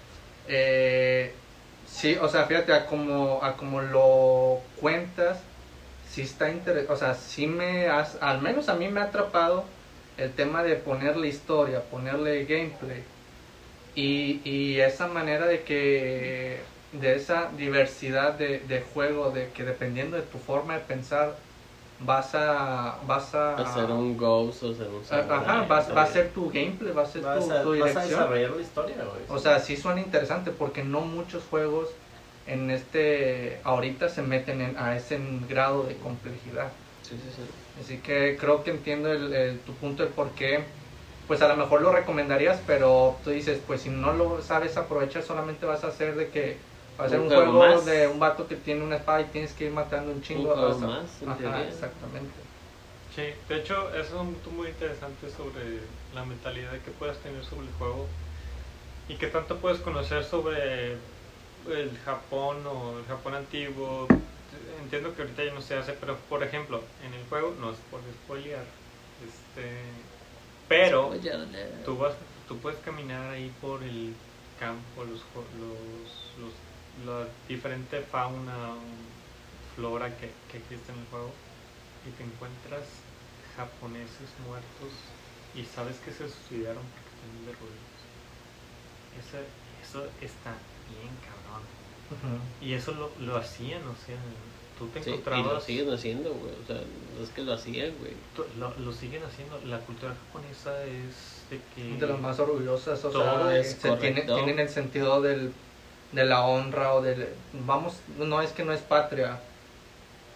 eh, 0.44 1.44
sí, 1.84 2.16
o 2.20 2.28
sea, 2.28 2.46
fíjate, 2.46 2.72
a 2.74 2.86
como, 2.86 3.42
a 3.44 3.56
como 3.56 3.80
lo 3.82 4.72
cuentas, 4.76 5.52
sí 6.00 6.22
está 6.22 6.50
interesante, 6.50 6.92
o 6.92 6.96
sea, 6.96 7.14
sí 7.14 7.46
me 7.46 7.88
has, 7.88 8.16
al 8.22 8.42
menos 8.42 8.68
a 8.68 8.74
mí 8.76 8.88
me 8.88 9.00
ha 9.00 9.04
atrapado 9.04 9.78
el 10.16 10.34
tema 10.34 10.62
de 10.64 10.76
ponerle 10.76 11.28
historia, 11.28 11.88
ponerle 11.90 12.44
gameplay 12.46 13.14
y, 13.94 14.42
y 14.48 14.80
esa 14.80 15.08
manera 15.08 15.46
de 15.46 15.64
que, 15.64 16.71
de 16.92 17.16
esa 17.16 17.52
diversidad 17.52 18.34
de, 18.34 18.60
de 18.60 18.82
juego, 18.82 19.32
de 19.32 19.52
que 19.52 19.64
dependiendo 19.64 20.16
de 20.18 20.24
tu 20.24 20.38
forma 20.38 20.74
de 20.78 20.86
pensar, 20.86 21.46
vas 21.98 22.34
a, 22.36 23.00
vas 23.04 23.34
a, 23.34 23.62
Hacer 23.62 23.90
un 23.90 24.14
ghost 24.22 24.62
o 24.62 24.70
hacer 24.72 24.90
un 24.90 25.04
Ajá, 25.08 25.62
samurai, 25.64 25.66
va, 25.68 26.02
a 26.02 26.06
eso. 26.06 26.06
ser 26.06 26.32
tu 26.32 26.48
gameplay, 26.50 26.92
va 26.92 27.02
a 27.02 27.06
ser 27.06 27.24
Vas 27.26 27.30
tu, 27.30 27.50
a, 27.50 27.62
tu 27.62 27.72
vas 27.78 27.96
a 27.96 28.00
dirección. 28.00 28.04
desarrollar 28.04 28.50
la 28.50 28.62
historia, 28.62 29.04
güey. 29.04 29.26
O 29.26 29.38
sea, 29.38 29.60
sí 29.60 29.76
suena 29.76 30.00
interesante 30.00 30.52
porque 30.52 30.84
no 30.84 31.02
muchos 31.02 31.46
juegos 31.46 32.00
en 32.44 32.70
este 32.70 33.60
ahorita 33.64 34.08
se 34.08 34.22
meten 34.22 34.60
en- 34.62 34.78
a 34.78 34.96
ese 34.96 35.18
grado 35.46 35.84
de 35.86 35.98
complejidad. 36.00 36.80
Sí, 37.02 37.18
sí, 37.18 37.30
sí. 37.32 37.42
Así 37.74 38.02
que 38.02 38.36
creo 38.38 38.62
que 38.62 38.70
entiendo 38.70 39.12
el, 39.12 39.32
el- 39.34 39.64
tu 39.64 39.78
punto 39.78 40.04
de 40.04 40.10
por 40.12 40.34
qué. 40.34 40.74
Pues 41.26 41.42
a 41.42 41.48
lo 41.48 41.56
mejor 41.56 41.82
lo 41.82 41.92
recomendarías, 41.92 42.60
pero 42.62 43.20
tú 43.24 43.30
dices, 43.30 43.60
pues 43.60 43.82
si 43.82 43.90
no 43.90 44.12
lo 44.12 44.42
sabes 44.42 44.76
aprovechar, 44.76 45.22
solamente 45.22 45.66
vas 45.66 45.84
a 45.84 45.88
hacer 45.88 46.16
de 46.16 46.30
que 46.30 46.71
va 47.00 47.04
a 47.04 47.08
ser 47.08 47.20
Un 47.20 47.26
un, 47.28 47.34
juego 47.34 47.52
más. 47.58 47.86
de 47.86 48.08
un 48.08 48.18
vato 48.18 48.46
que 48.46 48.56
tiene 48.56 48.82
una 48.84 48.96
espada 48.96 49.20
y 49.22 49.24
tienes 49.26 49.52
que 49.52 49.64
ir 49.66 49.72
matando 49.72 50.12
un 50.12 50.20
chingo. 50.22 50.50
Un 50.50 50.54
juego 50.56 50.68
hasta- 50.70 50.86
más, 50.86 51.22
Ajá, 51.26 51.62
exactamente. 51.62 52.42
Sí, 53.14 53.22
de 53.48 53.56
hecho, 53.58 53.90
eso 53.94 54.00
es 54.00 54.12
un 54.12 54.32
punto 54.34 54.50
muy 54.50 54.68
interesante 54.68 55.28
sobre 55.28 55.80
la 56.12 56.24
mentalidad 56.24 56.80
que 56.82 56.90
puedas 56.92 57.20
tener 57.20 57.44
sobre 57.44 57.66
el 57.66 57.72
juego 57.74 58.08
y 59.08 59.16
que 59.16 59.26
tanto 59.28 59.60
puedes 59.60 59.80
conocer 59.80 60.24
sobre 60.24 60.92
el 61.68 61.98
Japón 62.04 62.66
o 62.66 62.98
el 62.98 63.04
Japón 63.06 63.34
antiguo. 63.34 64.06
Entiendo 64.80 65.14
que 65.14 65.22
ahorita 65.22 65.44
ya 65.44 65.54
no 65.54 65.60
se 65.60 65.74
hace, 65.76 65.92
pero 65.94 66.16
por 66.28 66.42
ejemplo, 66.42 66.84
en 67.00 67.14
el 67.14 67.26
juego, 67.28 67.54
no 67.58 67.70
es 67.70 67.78
por 67.90 68.00
spoilear, 68.12 68.66
este, 69.20 70.06
pero 70.68 71.12
tú 71.84 71.96
vas, 71.98 72.16
tú 72.46 72.60
puedes 72.60 72.78
caminar 72.80 73.30
ahí 73.30 73.50
por 73.60 73.82
el 73.82 74.16
campo, 74.58 75.04
los, 75.04 75.24
los, 75.54 76.34
los- 76.36 76.62
la 77.06 77.26
diferente 77.48 78.00
fauna, 78.00 78.74
flora 79.74 80.08
que, 80.16 80.30
que 80.50 80.58
existe 80.58 80.92
en 80.92 80.98
el 80.98 81.06
juego 81.06 81.30
y 82.06 82.10
te 82.10 82.24
encuentras 82.24 82.84
japoneses 83.56 84.28
muertos 84.46 84.92
y 85.54 85.64
sabes 85.64 85.96
que 86.04 86.10
se 86.10 86.28
suicidaron 86.28 86.82
porque 86.82 87.10
están 87.12 87.46
derruidos. 87.46 87.92
Ese, 89.18 89.44
Eso 89.82 90.04
está 90.20 90.52
bien 90.88 91.12
cabrón. 91.20 91.62
Y 92.60 92.74
eso 92.74 92.92
lo, 92.92 93.10
lo 93.24 93.36
hacían, 93.36 93.80
o 93.82 93.96
sea, 94.04 94.16
tú 94.78 94.86
te 94.88 95.02
Sí, 95.02 95.10
y 95.10 95.12
encontrabas... 95.14 95.52
lo 95.54 95.60
siguen 95.60 95.90
haciendo, 95.90 96.34
güey. 96.34 96.52
O 96.62 96.66
sea, 96.66 96.76
no 96.76 97.24
es 97.24 97.30
que 97.30 97.42
lo 97.42 97.54
hacían, 97.54 97.92
güey. 97.98 98.12
Lo, 98.58 98.74
lo 98.78 98.92
siguen 98.92 99.22
haciendo. 99.24 99.58
La 99.64 99.78
cultura 99.80 100.14
japonesa 100.14 100.84
es 100.84 101.44
de 101.50 101.60
que... 101.74 101.98
De 101.98 102.06
las 102.06 102.20
más 102.20 102.38
orgullosas, 102.38 103.02
o 103.04 103.12
sea, 103.12 103.58
es 103.58 103.72
se 103.72 103.96
tiene, 103.96 104.22
tienen 104.22 104.58
el 104.58 104.68
sentido 104.68 105.22
del, 105.22 105.52
de 106.12 106.24
la 106.24 106.44
honra 106.44 106.94
o 106.94 107.02
del... 107.02 107.26
Vamos, 107.66 107.94
no 108.18 108.40
es 108.42 108.52
que 108.52 108.64
no 108.64 108.72
es 108.72 108.80
patria. 108.80 109.38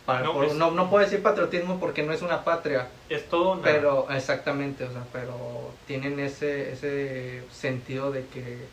Para- 0.07 0.20
No, 0.20 0.32
por- 0.32 0.44
es- 0.47 0.55
no, 0.55 0.70
no 0.70 0.89
puedo 0.89 1.05
decir 1.05 1.23
patriotismo 1.23 1.78
porque 1.78 2.03
no 2.03 2.12
es 2.12 2.23
una 2.23 2.44
patria, 2.44 2.86
Es 3.09 3.28
todo 3.28 3.53
una- 3.53 3.62
pero 3.62 4.11
exactamente, 4.11 4.85
o 4.85 4.93
sea, 4.93 5.03
pero 5.12 5.70
tienen 5.86 6.19
ese, 6.20 6.73
ese 6.73 7.43
sentido 7.51 8.11
de 8.11 8.24
que 8.27 8.69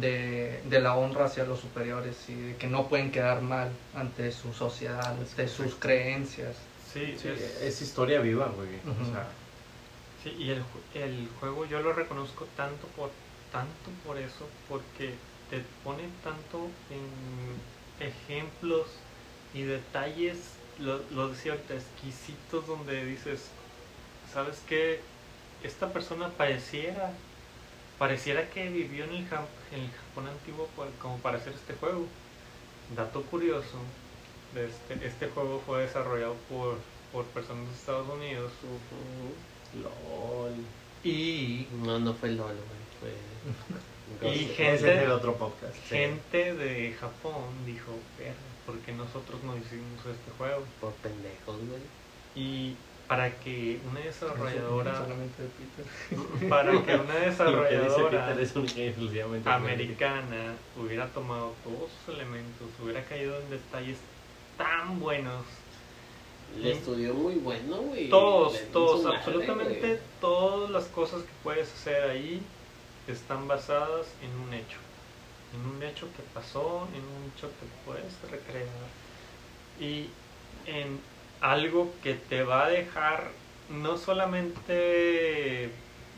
de, 0.00 0.62
de 0.68 0.80
la 0.80 0.96
honra 0.96 1.26
hacia 1.26 1.44
los 1.44 1.60
superiores 1.60 2.16
y 2.28 2.34
de 2.34 2.56
que 2.56 2.66
no 2.66 2.88
pueden 2.88 3.10
quedar 3.10 3.42
mal 3.42 3.68
ante 3.94 4.32
su 4.32 4.52
sociedad, 4.54 5.04
ante 5.06 5.46
sus 5.48 5.74
creencias. 5.74 6.56
Sí, 6.92 7.14
Sí, 7.16 7.28
es- 7.28 7.62
es 7.62 7.82
historia 7.82 8.20
viva, 8.20 8.46
güey. 8.46 8.68
O 9.00 9.04
sea, 9.12 9.26
Sí, 10.22 10.30
y 10.38 10.50
el, 10.50 10.62
el 10.94 11.28
juego 11.40 11.66
yo 11.66 11.80
lo 11.80 11.92
reconozco 11.92 12.46
tanto 12.56 12.86
por 12.96 13.10
tanto 13.50 13.90
por 14.06 14.16
eso, 14.18 14.46
porque 14.68 15.14
te 15.52 15.60
pone 15.62 16.18
tanto 16.20 16.82
en 16.88 17.76
ejemplos 17.98 19.10
y 19.52 19.62
detalles, 19.64 20.66
lo, 20.76 21.10
lo 21.10 21.28
decía 21.30 21.52
ahorita, 21.52 21.74
exquisitos 21.74 22.66
donde 22.66 23.04
dices, 23.04 23.60
¿sabes 24.22 24.62
qué? 24.64 25.12
Esta 25.60 25.92
persona 25.92 26.36
pareciera, 26.38 27.26
pareciera 27.98 28.50
que 28.50 28.70
vivió 28.70 29.04
en 29.04 29.12
el, 29.12 29.28
Jap- 29.30 29.58
en 29.70 29.82
el 29.82 29.92
Japón 29.92 30.28
antiguo 30.28 30.74
como 30.98 31.22
para 31.22 31.38
hacer 31.38 31.54
este 31.54 31.74
juego. 31.74 32.20
Dato 32.88 33.26
curioso, 33.26 34.00
de 34.50 34.66
este, 34.68 35.06
este 35.06 35.28
juego 35.30 35.60
fue 35.62 35.82
desarrollado 35.82 36.46
por, 36.46 36.92
por 37.10 37.32
personas 37.34 37.68
de 37.70 37.74
Estados 37.76 38.08
Unidos 38.08 38.60
LOL. 39.72 40.76
y 41.02 41.68
No, 41.72 41.98
no 41.98 42.14
fue 42.14 42.30
LOL, 42.30 42.64
güey. 42.64 42.86
Fue. 42.98 43.40
Y 44.22 44.38
gente- 44.46 44.74
es 44.74 45.02
el 45.04 45.10
otro 45.10 45.34
podcast. 45.36 45.74
sí. 45.74 45.96
gente 45.96 46.54
de 46.54 46.92
Japón 46.94 47.44
dijo, 47.66 47.92
"Verga, 48.18 48.34
¿por 48.66 48.78
qué 48.78 48.92
nosotros 48.92 49.42
no 49.42 49.56
hicimos 49.56 49.98
este 50.06 50.30
juego? 50.38 50.62
Por 50.80 50.92
pendejos, 50.94 51.56
güey. 51.68 51.82
Y 52.34 52.76
para 53.08 53.30
que 53.40 53.78
una 53.90 54.00
desarrolladora, 54.00 54.96
Solamente 54.96 55.42
de 55.42 55.48
Peter. 55.48 56.48
para 56.48 56.70
que 56.72 56.94
una 56.94 57.14
que 57.20 57.26
desarrolladora 57.30 58.26
Peter 58.28 58.40
es 58.42 58.56
única 58.56 58.78
y 58.80 58.86
exclusivamente 58.86 59.50
americana 59.50 60.54
hubiera 60.80 61.06
tomado 61.08 61.52
todos 61.64 61.90
sus 62.06 62.14
elementos, 62.14 62.68
hubiera 62.82 63.02
caído 63.04 63.38
en 63.40 63.50
detalles 63.50 63.98
tan 64.56 64.98
buenos, 65.00 65.44
El 66.56 66.66
estudio 66.66 67.14
muy 67.14 67.34
bueno, 67.36 67.76
güey. 67.78 68.08
todos, 68.10 68.52
Le 68.54 68.60
todos, 68.66 69.04
madre, 69.04 69.16
absolutamente 69.18 70.00
todas 70.20 70.70
las 70.70 70.84
cosas 70.86 71.22
que 71.22 71.30
puedes 71.42 71.72
hacer 71.72 72.02
ahí 72.10 72.40
están 73.12 73.48
basadas 73.48 74.06
en 74.22 74.30
un 74.40 74.54
hecho, 74.54 74.78
en 75.54 75.76
un 75.76 75.82
hecho 75.82 76.06
que 76.16 76.22
pasó, 76.34 76.88
en 76.94 77.02
un 77.02 77.32
hecho 77.34 77.48
que 77.48 77.66
puedes 77.86 78.20
recrear 78.30 78.66
y 79.80 80.08
en 80.66 81.00
algo 81.40 81.92
que 82.02 82.14
te 82.14 82.42
va 82.42 82.66
a 82.66 82.68
dejar 82.68 83.30
no 83.68 83.96
solamente 83.96 85.70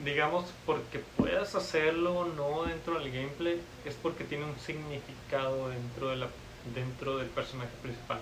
digamos 0.04 0.44
porque 0.66 0.98
puedas 1.16 1.54
hacerlo 1.54 2.18
o 2.18 2.24
no 2.24 2.64
dentro 2.64 2.98
del 2.98 3.12
gameplay, 3.12 3.60
es 3.84 3.94
porque 3.94 4.24
tiene 4.24 4.44
un 4.44 4.58
significado 4.58 5.68
dentro 5.68 6.08
de 6.08 6.16
la 6.16 6.28
dentro 6.74 7.18
del 7.18 7.28
personaje 7.28 7.70
principal. 7.82 8.18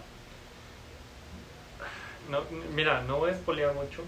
No, 2.29 2.41
mira, 2.75 3.03
no 3.03 3.19
voy 3.19 3.31
a 3.31 3.35
spoilear 3.35 3.75
mucho. 3.75 4.03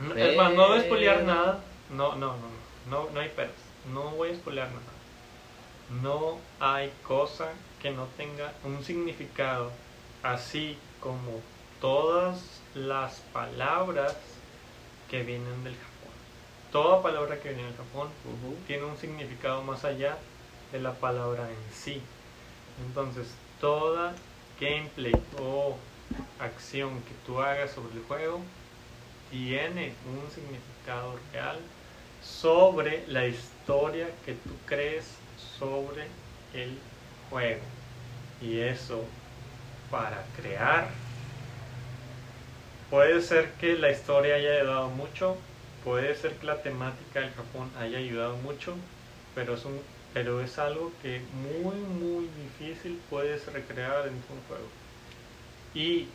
No, 0.00 0.14
Es 0.14 0.36
más, 0.36 0.52
no 0.52 0.68
voy 0.68 0.78
a 0.78 0.82
spoilear 0.82 1.16
Pero- 1.16 1.26
nada. 1.26 1.60
No, 1.90 2.14
no, 2.16 2.36
no, 2.36 2.48
no, 2.90 3.10
no, 3.10 3.20
hay 3.20 3.28
pedos. 3.30 3.52
No 3.92 4.10
voy 4.10 4.30
a 4.30 4.34
spoilear 4.34 4.68
nada. 4.68 6.02
No 6.02 6.36
hay 6.60 6.92
cosa 7.06 7.48
que 7.80 7.90
no 7.90 8.04
tenga 8.16 8.52
un 8.64 8.84
significado, 8.84 9.70
así 10.22 10.76
como 11.00 11.40
todas 11.80 12.60
las 12.74 13.20
palabras 13.32 14.14
que 15.10 15.22
vienen 15.22 15.64
del 15.64 15.74
Japón. 15.74 16.12
Toda 16.72 17.02
palabra 17.02 17.40
que 17.40 17.48
viene 17.50 17.64
del 17.64 17.76
Japón 17.76 18.08
tiene 18.66 18.84
un 18.84 18.98
significado 18.98 19.62
más 19.62 19.84
allá 19.84 20.18
de 20.72 20.80
la 20.80 20.92
palabra 20.92 21.48
en 21.48 21.72
sí. 21.72 22.02
Entonces, 22.86 23.26
toda 23.60 24.12
gameplay 24.60 25.14
o 25.40 25.76
acción 26.38 26.90
que 27.02 27.14
tú 27.26 27.40
hagas 27.40 27.70
sobre 27.70 27.94
el 27.94 28.04
juego 28.04 28.40
tiene 29.30 29.92
un 30.06 30.30
significado 30.30 31.18
real 31.32 31.58
sobre 32.22 33.06
la 33.08 33.26
historia 33.26 33.57
que 34.24 34.32
tú 34.32 34.50
crees 34.64 35.04
sobre 35.58 36.06
el 36.54 36.78
juego. 37.28 37.60
Y 38.40 38.60
eso, 38.60 39.04
para 39.90 40.24
crear, 40.40 40.88
puede 42.88 43.20
ser 43.20 43.52
que 43.60 43.74
la 43.76 43.90
historia 43.90 44.36
haya 44.36 44.52
ayudado 44.52 44.88
mucho, 44.88 45.36
puede 45.84 46.14
ser 46.14 46.38
que 46.38 46.46
la 46.46 46.62
temática 46.62 47.20
del 47.20 47.34
Japón 47.34 47.70
haya 47.76 47.98
ayudado 47.98 48.38
mucho, 48.38 48.74
pero 49.34 49.54
es, 49.54 49.64
un, 49.66 49.82
pero 50.14 50.40
es 50.40 50.58
algo 50.58 50.96
que 51.02 51.20
muy, 51.30 51.76
muy 51.76 52.28
difícil 52.28 53.04
puedes 53.10 53.52
recrear 53.52 54.04
dentro 54.04 54.34
de 54.34 54.40
un 54.40 54.46
juego. 54.46 54.72
Y 55.74 56.08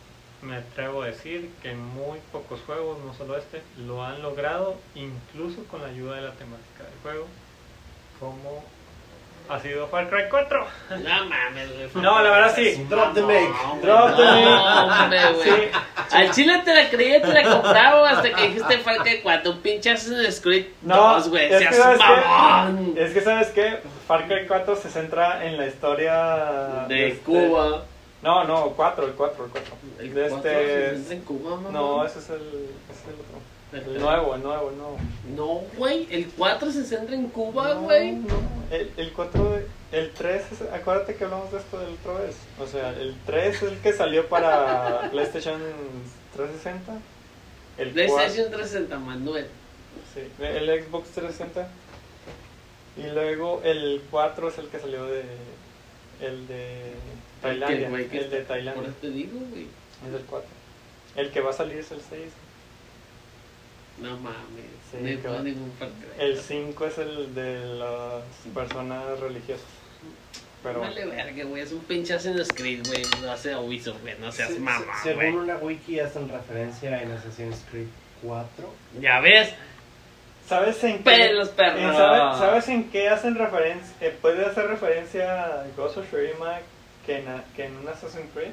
me 0.44 0.56
atrevo 0.56 1.02
a 1.02 1.06
decir 1.06 1.50
que 1.62 1.72
muy 1.74 2.18
pocos 2.32 2.60
juegos, 2.66 2.98
no 3.04 3.14
solo 3.14 3.36
este, 3.36 3.62
lo 3.86 4.04
han 4.04 4.22
logrado, 4.22 4.76
incluso 4.94 5.64
con 5.70 5.82
la 5.82 5.88
ayuda 5.88 6.16
de 6.16 6.22
la 6.22 6.32
temática 6.32 6.84
del 6.84 7.00
juego, 7.02 7.26
como 8.20 8.64
ha 9.48 9.60
sido 9.60 9.86
Far 9.88 10.08
Cry 10.08 10.24
4. 10.30 10.66
No 10.90 11.24
mames, 11.26 11.68
güey. 11.92 12.02
No, 12.04 12.22
la 12.22 12.30
verdad 12.30 12.52
sí. 12.54 12.86
Drop 12.88 13.12
the 13.12 13.20
make. 13.22 13.48
No, 13.48 13.78
Drop 13.82 14.16
the 14.16 14.22
no, 14.22 14.86
hombre, 15.02 15.32
güey. 15.34 15.44
Sí. 15.44 15.68
Al 16.12 16.30
chile 16.30 16.62
te 16.64 16.74
la 16.74 16.88
creía 16.88 17.18
y 17.18 17.20
te 17.22 17.32
la 17.32 17.42
compraba 17.60 18.08
hasta 18.10 18.32
que 18.32 18.42
dijiste 18.48 18.78
Far 18.78 18.98
Cry 18.98 19.20
4. 19.22 19.50
Un 19.50 19.60
pinche 19.60 19.90
Assassin's 19.90 20.40
Creed 20.40 20.66
2, 20.82 21.28
güey. 21.28 21.52
es 21.52 21.58
que 21.68 21.74
Seas 21.74 21.76
sabes 21.76 21.98
mamón. 22.00 22.94
qué, 22.94 23.04
es 23.04 23.12
que 23.12 23.20
sabes 23.20 23.48
que 23.48 23.78
Far 24.08 24.26
Cry 24.28 24.46
4 24.46 24.76
se 24.76 24.88
centra 24.90 25.44
en 25.44 25.56
la 25.58 25.66
historia 25.66 26.86
De 26.88 27.08
este- 27.08 27.20
Cuba. 27.24 27.84
No, 28.24 28.42
no, 28.44 28.70
4, 28.70 29.06
el 29.06 29.12
4, 29.12 29.44
el 29.44 29.50
4. 29.50 29.74
El 30.00 30.14
De 30.14 30.28
4 30.30 30.50
este- 30.50 31.14
en 31.14 31.20
Cuba, 31.20 31.56
mamá. 31.56 31.70
No, 31.70 32.04
ese 32.06 32.18
es 32.18 32.30
el, 32.30 32.36
ese 32.36 33.00
es 33.02 33.08
el 33.08 33.14
otro. 33.20 33.44
El 33.94 34.00
nuevo, 34.00 34.34
el 34.34 34.42
nuevo, 34.42 34.70
el 34.70 34.78
nuevo. 34.78 34.96
No, 35.36 35.60
güey. 35.76 36.06
El 36.10 36.28
4 36.30 36.72
se 36.72 36.84
centra 36.84 37.14
en 37.14 37.26
Cuba, 37.28 37.74
No, 37.74 37.80
güey. 37.82 38.12
no. 38.12 38.34
El, 38.70 38.90
el 38.96 39.12
4, 39.12 39.58
el 39.92 40.10
3, 40.12 40.42
es- 40.52 40.72
acuérdate 40.72 41.16
que 41.16 41.24
hablamos 41.24 41.52
de 41.52 41.58
esto 41.58 41.78
del 41.78 41.94
otra 41.94 42.14
vez. 42.24 42.36
O 42.60 42.66
sea, 42.66 42.90
el 42.90 43.14
3 43.26 43.56
es 43.56 43.62
el 43.62 43.78
que 43.78 43.92
salió 43.92 44.26
para 44.28 45.08
PlayStation 45.10 45.60
360. 46.34 46.92
El 47.76 47.90
PlayStation 47.90 48.46
360, 48.50 48.98
Manuel. 49.00 49.48
Sí, 50.14 50.20
el 50.40 50.84
Xbox 50.84 51.08
360. 51.10 51.68
Y 52.96 53.02
luego 53.12 53.60
el 53.64 54.02
4 54.10 54.48
es 54.48 54.58
el 54.58 54.68
que 54.68 54.78
salió 54.78 55.04
de. 55.04 55.24
El 56.20 56.46
de 56.46 56.92
Tailandia. 57.48 57.88
güey, 57.88 58.08
que 58.08 58.18
el 58.18 58.30
de 58.30 58.40
Tailandia. 58.42 58.74
Por 58.82 58.90
eso 58.90 58.98
te 59.00 59.10
digo, 59.10 59.38
güey. 59.50 59.66
Es 60.08 60.14
el 60.14 60.26
4. 60.26 60.48
El 61.16 61.30
que 61.30 61.40
va 61.40 61.50
a 61.50 61.52
salir 61.52 61.78
es 61.78 61.90
el 61.92 62.00
6. 62.00 62.22
No 64.00 64.16
mames. 64.16 64.64
Sí, 64.90 64.96
no 65.00 65.08
hay 65.08 65.16
que 65.18 65.28
va- 65.28 65.38
ningún 65.42 65.72
Far 65.78 65.88
Cry. 65.88 66.24
El 66.24 66.38
5 66.38 66.86
es 66.86 66.98
el 66.98 67.34
de 67.34 67.64
las 67.76 68.22
personas 68.52 69.20
religiosas. 69.20 69.64
Pero. 70.62 70.80
Vale, 70.80 71.04
verga, 71.06 71.44
güey. 71.44 71.62
Es 71.62 71.72
un 71.72 71.80
pinche 71.84 72.14
Assassin's 72.14 72.48
Creed, 72.52 72.86
güey. 72.86 73.02
Lo 73.22 73.30
hace 73.30 73.54
Ubisoft, 73.54 74.00
güey. 74.00 74.14
No 74.18 74.32
seas 74.32 74.48
Se- 74.50 74.58
mamá, 74.58 74.84
se-. 75.02 75.10
Según 75.14 75.36
una 75.42 75.56
wiki 75.56 76.00
hacen 76.00 76.28
referencia 76.28 77.02
en 77.02 77.12
Assassin's 77.12 77.62
Creed 77.70 77.86
4. 78.22 78.68
Ya 79.00 79.20
ves. 79.20 79.52
¿Sabes 80.48 80.82
en 80.84 80.98
qué? 80.98 81.04
Pelos, 81.04 81.48
perro. 81.50 81.78
en- 81.78 81.92
¿sabe- 81.94 82.38
¿Sabes 82.38 82.68
en 82.68 82.90
qué 82.90 83.08
hacen 83.08 83.34
referencia? 83.36 83.94
eh, 84.00 84.14
puede 84.20 84.44
hacer 84.44 84.66
referencia 84.66 85.44
a 85.44 85.64
Ghost 85.76 85.98
of 85.98 86.06
Tsushima 86.08 86.58
que 87.06 87.18
en, 87.18 87.24
que 87.56 87.64
en 87.66 87.76
un 87.76 87.88
Assassin's 87.88 88.30
Creed. 88.34 88.52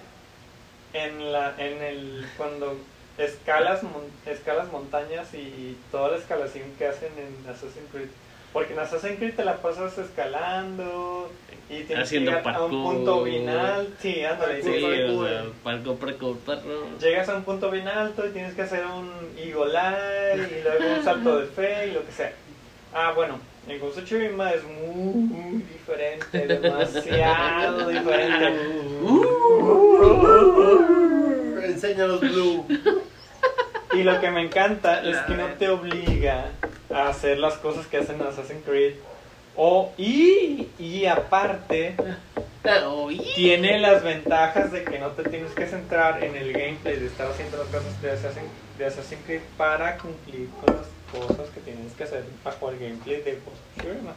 En 0.94 1.32
la, 1.32 1.54
en 1.58 1.82
el 1.82 2.26
cuando 2.38 2.76
escalas 3.18 3.82
mon- 3.84 4.12
escalas 4.26 4.70
montañas 4.72 5.34
y 5.34 5.78
toda 5.92 6.10
la 6.12 6.18
escalación 6.18 6.66
que 6.78 6.88
hacen 6.88 7.12
en 7.18 7.50
Assassin's 7.50 7.90
Creed. 7.92 8.10
Porque 8.52 8.74
en 8.74 8.80
Assassin's 8.80 9.18
Creed 9.18 9.36
te 9.36 9.46
la 9.46 9.58
pasas 9.62 9.98
escalando 9.98 11.32
y 11.70 11.84
tienes 11.84 12.06
Haciendo 12.08 12.32
que 12.32 12.38
llegar 12.38 12.56
a 12.56 12.64
un 12.66 12.72
parkour. 12.72 12.94
punto 12.96 13.24
bien 13.24 13.48
alto. 13.48 13.92
Sí, 14.02 14.24
ándale, 14.26 14.62
Sí, 14.62 14.70
o 14.70 14.82
parkour. 14.82 15.28
sea, 15.30 15.44
parkour, 15.64 15.98
parkour, 15.98 16.38
perro. 16.40 17.00
Llegas 17.00 17.30
a 17.30 17.36
un 17.38 17.44
punto 17.44 17.72
bien 17.72 17.88
alto 17.88 18.28
y 18.28 18.32
tienes 18.32 18.54
que 18.54 18.64
hacer 18.64 18.86
un 18.86 19.10
eye 19.38 19.48
y 19.50 20.64
luego 20.64 20.94
un 20.98 21.04
salto 21.06 21.38
de 21.40 21.46
fe 21.48 21.88
y 21.88 21.92
lo 21.92 22.06
que 22.06 22.12
sea. 22.12 22.34
Ah, 22.94 23.14
bueno, 23.16 23.40
El 23.68 23.80
Ghost 23.80 24.00
of 24.00 24.06
Tsushima 24.06 24.52
es 24.52 24.64
muy, 24.64 25.14
muy 25.14 25.62
diferente, 25.62 26.48
demasiado 26.48 27.90
diferente. 27.90 28.56
Enséñanos, 31.64 32.20
Blue. 32.22 32.66
Y 33.94 34.04
lo 34.04 34.20
que 34.20 34.32
me 34.32 34.42
encanta 34.42 35.04
es 35.04 35.18
que 35.20 35.36
no 35.36 35.46
te 35.60 35.70
obliga 35.70 36.52
a 36.90 37.10
hacer 37.10 37.38
las 37.38 37.56
cosas 37.56 37.88
que 37.88 37.98
hacen 37.98 38.20
en 38.20 38.28
Assassin's 38.28 38.64
Creed. 38.66 38.96
O, 39.56 39.92
y, 39.98 40.70
y 40.80 41.06
aparte, 41.06 41.96
tiene 43.36 43.80
las 43.80 44.04
ventajas 44.04 44.72
de 44.72 44.84
que 44.84 44.98
no 44.98 45.10
te 45.10 45.24
tienes 45.30 45.52
que 45.52 45.68
centrar 45.68 46.24
en 46.24 46.36
el 46.36 46.54
gameplay 46.54 46.98
de 46.98 47.08
estar 47.08 47.30
haciendo 47.30 47.58
las 47.58 47.68
cosas 47.68 48.02
de 48.02 48.12
Assassin's, 48.12 48.50
de 48.78 48.86
Assassin's 48.86 49.22
Creed 49.26 49.42
para 49.58 49.98
cumplir 49.98 50.48
con 50.66 50.76
las 50.76 50.86
cosas 51.12 51.50
que 51.50 51.60
tienes 51.62 51.92
que 51.94 52.04
hacer 52.04 52.24
bajo 52.44 52.70
el 52.72 52.80
gameplay 52.80 53.22
de 53.22 53.32
Ghost 53.34 53.48
of 53.48 53.84
Tsushima. 53.84 54.14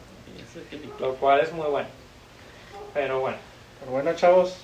Lo 0.99 1.15
cual 1.15 1.41
es 1.41 1.51
muy 1.51 1.67
bueno. 1.67 1.87
Pero 2.93 3.19
bueno, 3.19 3.37
Pero 3.79 3.91
bueno, 3.91 4.13
chavos, 4.15 4.55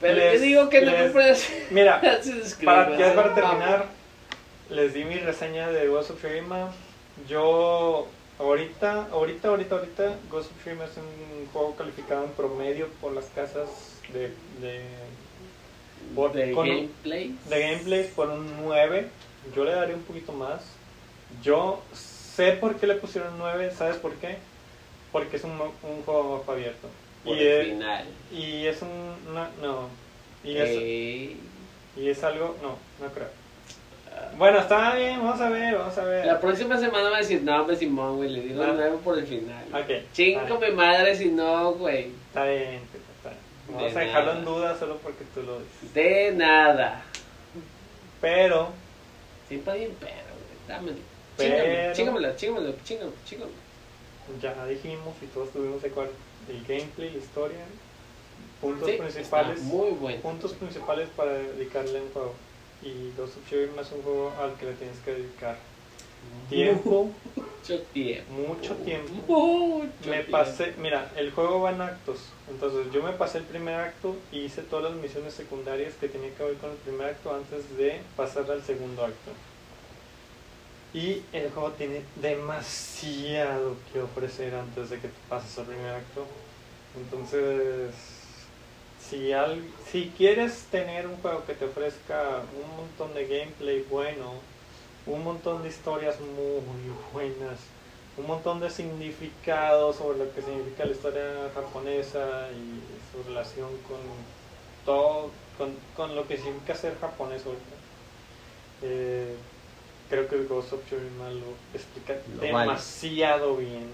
Pero 0.00 0.14
Les- 0.14 0.32
te 0.40 0.46
digo 0.46 0.68
que 0.70 0.80
no 0.80 0.90
les- 0.92 1.02
compres. 1.04 1.52
mira, 1.70 1.96
Assassin's 2.02 2.54
Creed, 2.54 2.66
para, 2.66 2.96
ya 2.96 3.14
para 3.14 3.34
terminar, 3.34 3.86
les 4.70 4.94
di 4.94 5.04
mi 5.04 5.16
reseña 5.18 5.68
de 5.70 5.86
Ghost 5.88 6.10
of 6.12 6.18
Tsushima. 6.18 6.72
Yo, 7.28 8.06
ahorita, 8.38 9.08
ahorita, 9.10 9.48
ahorita, 9.48 9.74
ahorita, 9.74 10.14
Ghost 10.30 10.50
of 10.52 10.56
Tsushima 10.62 10.84
es 10.84 10.96
un 10.96 11.46
juego 11.52 11.74
calificado 11.76 12.24
en 12.24 12.30
promedio 12.30 12.88
por 13.00 13.12
las 13.12 13.26
casas 13.26 13.68
de, 14.12 14.32
de, 14.60 14.82
por- 16.14 16.32
de 16.32 16.46
de 17.48 17.60
gameplays 17.60 18.06
por 18.08 18.30
un 18.30 18.62
9. 18.64 19.08
Yo 19.54 19.64
le 19.64 19.72
daría 19.72 19.94
un 19.96 20.02
poquito 20.02 20.32
más. 20.32 20.60
Yo 21.42 21.82
sé 21.92 22.52
por 22.52 22.76
qué 22.76 22.86
le 22.86 22.94
pusieron 22.94 23.36
9, 23.38 23.72
¿sabes 23.76 23.96
por 23.96 24.14
qué? 24.14 24.36
Porque 25.12 25.36
es 25.36 25.44
un, 25.44 25.52
un 25.52 26.02
juego 26.04 26.38
mapa 26.38 26.52
abierto. 26.52 26.88
Por 27.24 27.36
Y 27.36 27.40
el 27.40 27.48
es, 27.60 27.66
final. 27.68 28.04
y 28.32 28.66
es 28.66 28.82
un... 28.82 29.34
No, 29.34 29.48
no. 29.62 29.88
Y 30.44 30.56
es, 30.56 30.70
y 31.96 32.08
es 32.08 32.22
algo... 32.24 32.56
No, 32.62 32.76
no 33.04 33.12
creo. 33.12 33.28
Bueno, 34.36 34.58
está 34.58 34.94
bien, 34.96 35.18
vamos 35.22 35.40
a 35.40 35.48
ver, 35.48 35.76
vamos 35.76 35.96
a 35.96 36.04
ver. 36.04 36.26
La 36.26 36.40
próxima 36.40 36.76
semana 36.78 37.08
va 37.08 37.16
a 37.16 37.20
decir, 37.20 37.40
no, 37.42 37.60
hombre, 37.60 37.76
Simón, 37.76 38.16
güey, 38.16 38.30
le 38.30 38.40
digo 38.42 38.64
nuevo 38.66 38.98
por 38.98 39.16
el 39.18 39.26
final. 39.26 39.64
Ok. 39.72 40.12
Chingo 40.12 40.58
mi 40.58 40.72
madre 40.72 41.14
si 41.16 41.26
no, 41.26 41.72
güey. 41.74 42.10
Está 42.28 42.44
bien, 42.44 42.80
está 43.16 43.30
bien. 43.30 43.40
Vamos 43.68 43.94
De 43.94 44.00
a 44.00 44.02
dejarlo 44.04 44.26
nada. 44.34 44.38
en 44.40 44.44
duda 44.44 44.78
solo 44.78 44.96
porque 44.98 45.24
tú 45.34 45.42
lo 45.42 45.60
dices. 45.60 45.94
De 45.94 46.32
nada. 46.32 47.02
Pero, 48.20 48.70
Siempre 49.48 49.78
bien 49.78 49.96
pero, 50.00 50.12
güey. 50.12 50.68
Dámelo. 50.68 50.96
Pero- 51.38 51.94
Chingamelo, 51.94 52.36
chingamelo, 52.36 52.74
chingamelo, 52.84 53.12
chingamelo. 53.24 53.56
ya 54.42 54.66
dijimos 54.66 55.14
y 55.22 55.26
todos 55.26 55.50
tuvimos 55.50 55.80
de. 55.82 55.88
El 55.88 56.64
gameplay, 56.66 57.10
la 57.10 57.18
historia, 57.18 57.58
puntos 58.60 58.88
Sí, 58.90 58.96
principales. 58.96 59.60
muy 59.62 59.90
bueno. 59.90 60.20
puntos 60.20 60.52
principales 60.54 61.08
para 61.16 61.32
dedicarle 61.32 61.98
a 61.98 62.02
un 62.02 62.10
juego. 62.10 62.34
Y 62.82 63.10
Ghost 63.16 63.36
of 63.36 63.44
Tsushima 63.46 63.82
es 63.82 63.92
un 63.92 64.02
juego 64.02 64.32
al 64.40 64.54
que 64.54 64.66
le 64.66 64.72
tienes 64.74 64.98
que 65.00 65.12
dedicar 65.12 65.56
tiempo, 66.48 67.10
Mucho 67.36 67.80
tiempo. 67.92 68.32
mucho 68.32 68.74
tiempo. 68.76 69.12
Mucho 69.26 69.86
Me 70.06 70.10
tiempo. 70.22 70.30
pasé, 70.32 70.74
mira, 70.78 71.10
el 71.16 71.30
juego 71.32 71.60
va 71.60 71.70
en 71.72 71.80
actos. 71.80 72.18
Entonces 72.48 72.92
yo 72.92 73.02
me 73.02 73.12
pasé 73.12 73.38
el 73.38 73.44
primer 73.44 73.74
acto 73.74 74.16
y 74.32 74.40
hice 74.40 74.62
todas 74.62 74.92
las 74.92 75.02
misiones 75.02 75.34
secundarias 75.34 75.94
que 76.00 76.08
tenía 76.08 76.32
que 76.34 76.42
ver 76.44 76.54
con 76.54 76.70
el 76.70 76.76
primer 76.78 77.08
acto 77.08 77.34
antes 77.34 77.76
de 77.76 78.00
pasar 78.16 78.50
al 78.50 78.62
segundo 78.62 79.04
acto. 79.04 79.32
Y 80.94 81.22
el 81.32 81.50
juego 81.50 81.72
tiene 81.72 82.02
demasiado 82.16 83.76
que 83.92 84.00
ofrecer 84.00 84.54
antes 84.54 84.90
de 84.90 84.96
que 85.00 85.08
te 85.08 85.20
pases 85.28 85.58
al 85.58 85.66
primer 85.66 85.94
acto. 85.94 86.24
Entonces, 86.96 87.94
si, 88.98 89.32
al, 89.32 89.62
si 89.90 90.12
quieres 90.16 90.64
tener 90.70 91.06
un 91.06 91.16
juego 91.18 91.44
que 91.44 91.54
te 91.54 91.66
ofrezca 91.66 92.42
un 92.62 92.76
montón 92.76 93.14
de 93.14 93.26
gameplay 93.26 93.84
bueno, 93.90 94.32
un 95.06 95.24
montón 95.24 95.62
de 95.62 95.68
historias 95.68 96.16
muy 96.20 96.62
buenas, 97.12 97.58
un 98.16 98.26
montón 98.26 98.60
de 98.60 98.70
significados 98.70 99.96
sobre 99.96 100.18
lo 100.18 100.34
que 100.34 100.42
significa 100.42 100.84
la 100.84 100.92
historia 100.92 101.50
japonesa 101.54 102.48
y 102.52 102.82
su 103.12 103.22
relación 103.28 103.68
con 103.88 103.98
todo, 104.84 105.30
con, 105.56 105.74
con 105.96 106.16
lo 106.16 106.26
que 106.26 106.36
significa 106.36 106.74
ser 106.74 106.98
japonés 106.98 107.44
ahorita. 107.46 107.76
Eh, 108.82 109.36
creo 110.08 110.28
que 110.28 110.36
Ghost 110.44 110.72
of 110.72 110.80
Tsushima 110.84 111.30
lo 111.30 111.54
explica 111.74 112.14
Lo 112.34 112.52
vale. 112.52 112.68
demasiado 112.70 113.56
bien. 113.56 113.86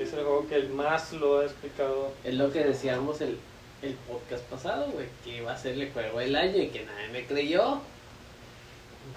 Es 0.00 0.12
el 0.12 0.20
juego 0.24 0.46
que 0.48 0.62
más 0.64 1.12
lo 1.12 1.40
ha 1.40 1.44
explicado. 1.44 2.10
Es 2.24 2.34
lo 2.34 2.50
que 2.52 2.64
decíamos 2.64 3.20
el, 3.20 3.38
el 3.82 3.94
podcast 3.94 4.42
pasado, 4.44 4.86
güey, 4.92 5.06
que 5.24 5.36
iba 5.38 5.52
a 5.52 5.56
ser 5.58 5.74
el 5.80 5.92
juego 5.92 6.18
del 6.18 6.34
año 6.36 6.56
y 6.62 6.68
que 6.68 6.84
nadie 6.84 7.08
me 7.08 7.26
creyó. 7.26 7.80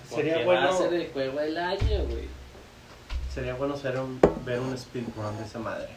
Sería 0.10 0.44
bueno- 0.44 0.68
va 0.68 0.74
a 0.74 0.78
ser 0.78 0.94
el 0.94 1.07
juego 1.12 1.40
del 1.40 1.57
año, 1.57 2.03
güey. 2.06 2.28
Sería 3.34 3.53
bueno 3.56 3.76
ser 3.78 3.98
un, 3.99 4.20
ver 4.45 4.60
un 4.60 4.78
speedrun 4.78 5.38
de 5.38 5.44
esa 5.45 5.60
madre. 5.60 5.90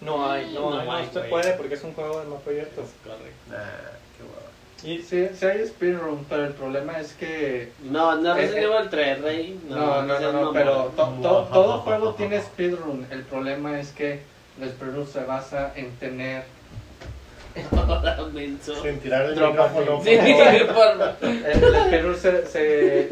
No 0.00 0.30
hay, 0.30 0.52
no, 0.52 0.70
No 0.70 0.80
hay, 0.80 0.86
no 0.86 0.92
hay, 0.96 1.06
se 1.06 1.18
güey. 1.18 1.30
puede 1.30 1.52
porque 1.54 1.74
es 1.74 1.82
un 1.82 1.92
juego 1.94 2.20
de 2.20 2.26
mapa 2.26 2.50
abierto. 2.50 2.82
Correcto. 3.04 3.52
Ah, 3.52 3.90
qué 4.16 4.22
hueva. 4.22 4.48
Y 4.84 4.98
sí, 5.02 5.28
sí 5.34 5.44
hay 5.46 5.66
speedrun, 5.66 6.24
pero 6.28 6.44
el 6.44 6.52
problema 6.52 7.00
es 7.00 7.12
que... 7.14 7.72
No, 7.82 8.14
no 8.16 8.36
Eh, 8.36 8.42
Resident 8.42 8.64
Evil 8.72 8.88
3, 8.90 9.20
Rey. 9.22 9.60
No, 9.68 10.02
no, 10.02 10.20
no, 10.20 10.32
no, 10.32 10.52
pero 10.52 10.92
to- 10.96 11.18
to- 11.20 11.48
todo 11.52 11.78
juego 11.80 12.14
tiene 12.14 12.40
speedrun. 12.40 13.06
El 13.10 13.22
problema 13.22 13.80
es 13.80 13.90
que 13.90 14.20
el 14.60 14.68
speedrun 14.70 15.06
se 15.06 15.24
basa 15.24 15.72
en 15.74 15.90
tener... 15.96 16.44
Sin 18.82 19.00
tirar 19.00 19.24
el 19.26 19.34
micrófono. 19.40 20.00
Sí, 20.04 20.16
por 20.16 20.74
favor. 20.76 21.14
por- 21.20 21.28
El, 21.28 21.44
el 21.64 21.74
speedrun 21.86 22.16
se, 22.16 22.46
se- 22.46 23.08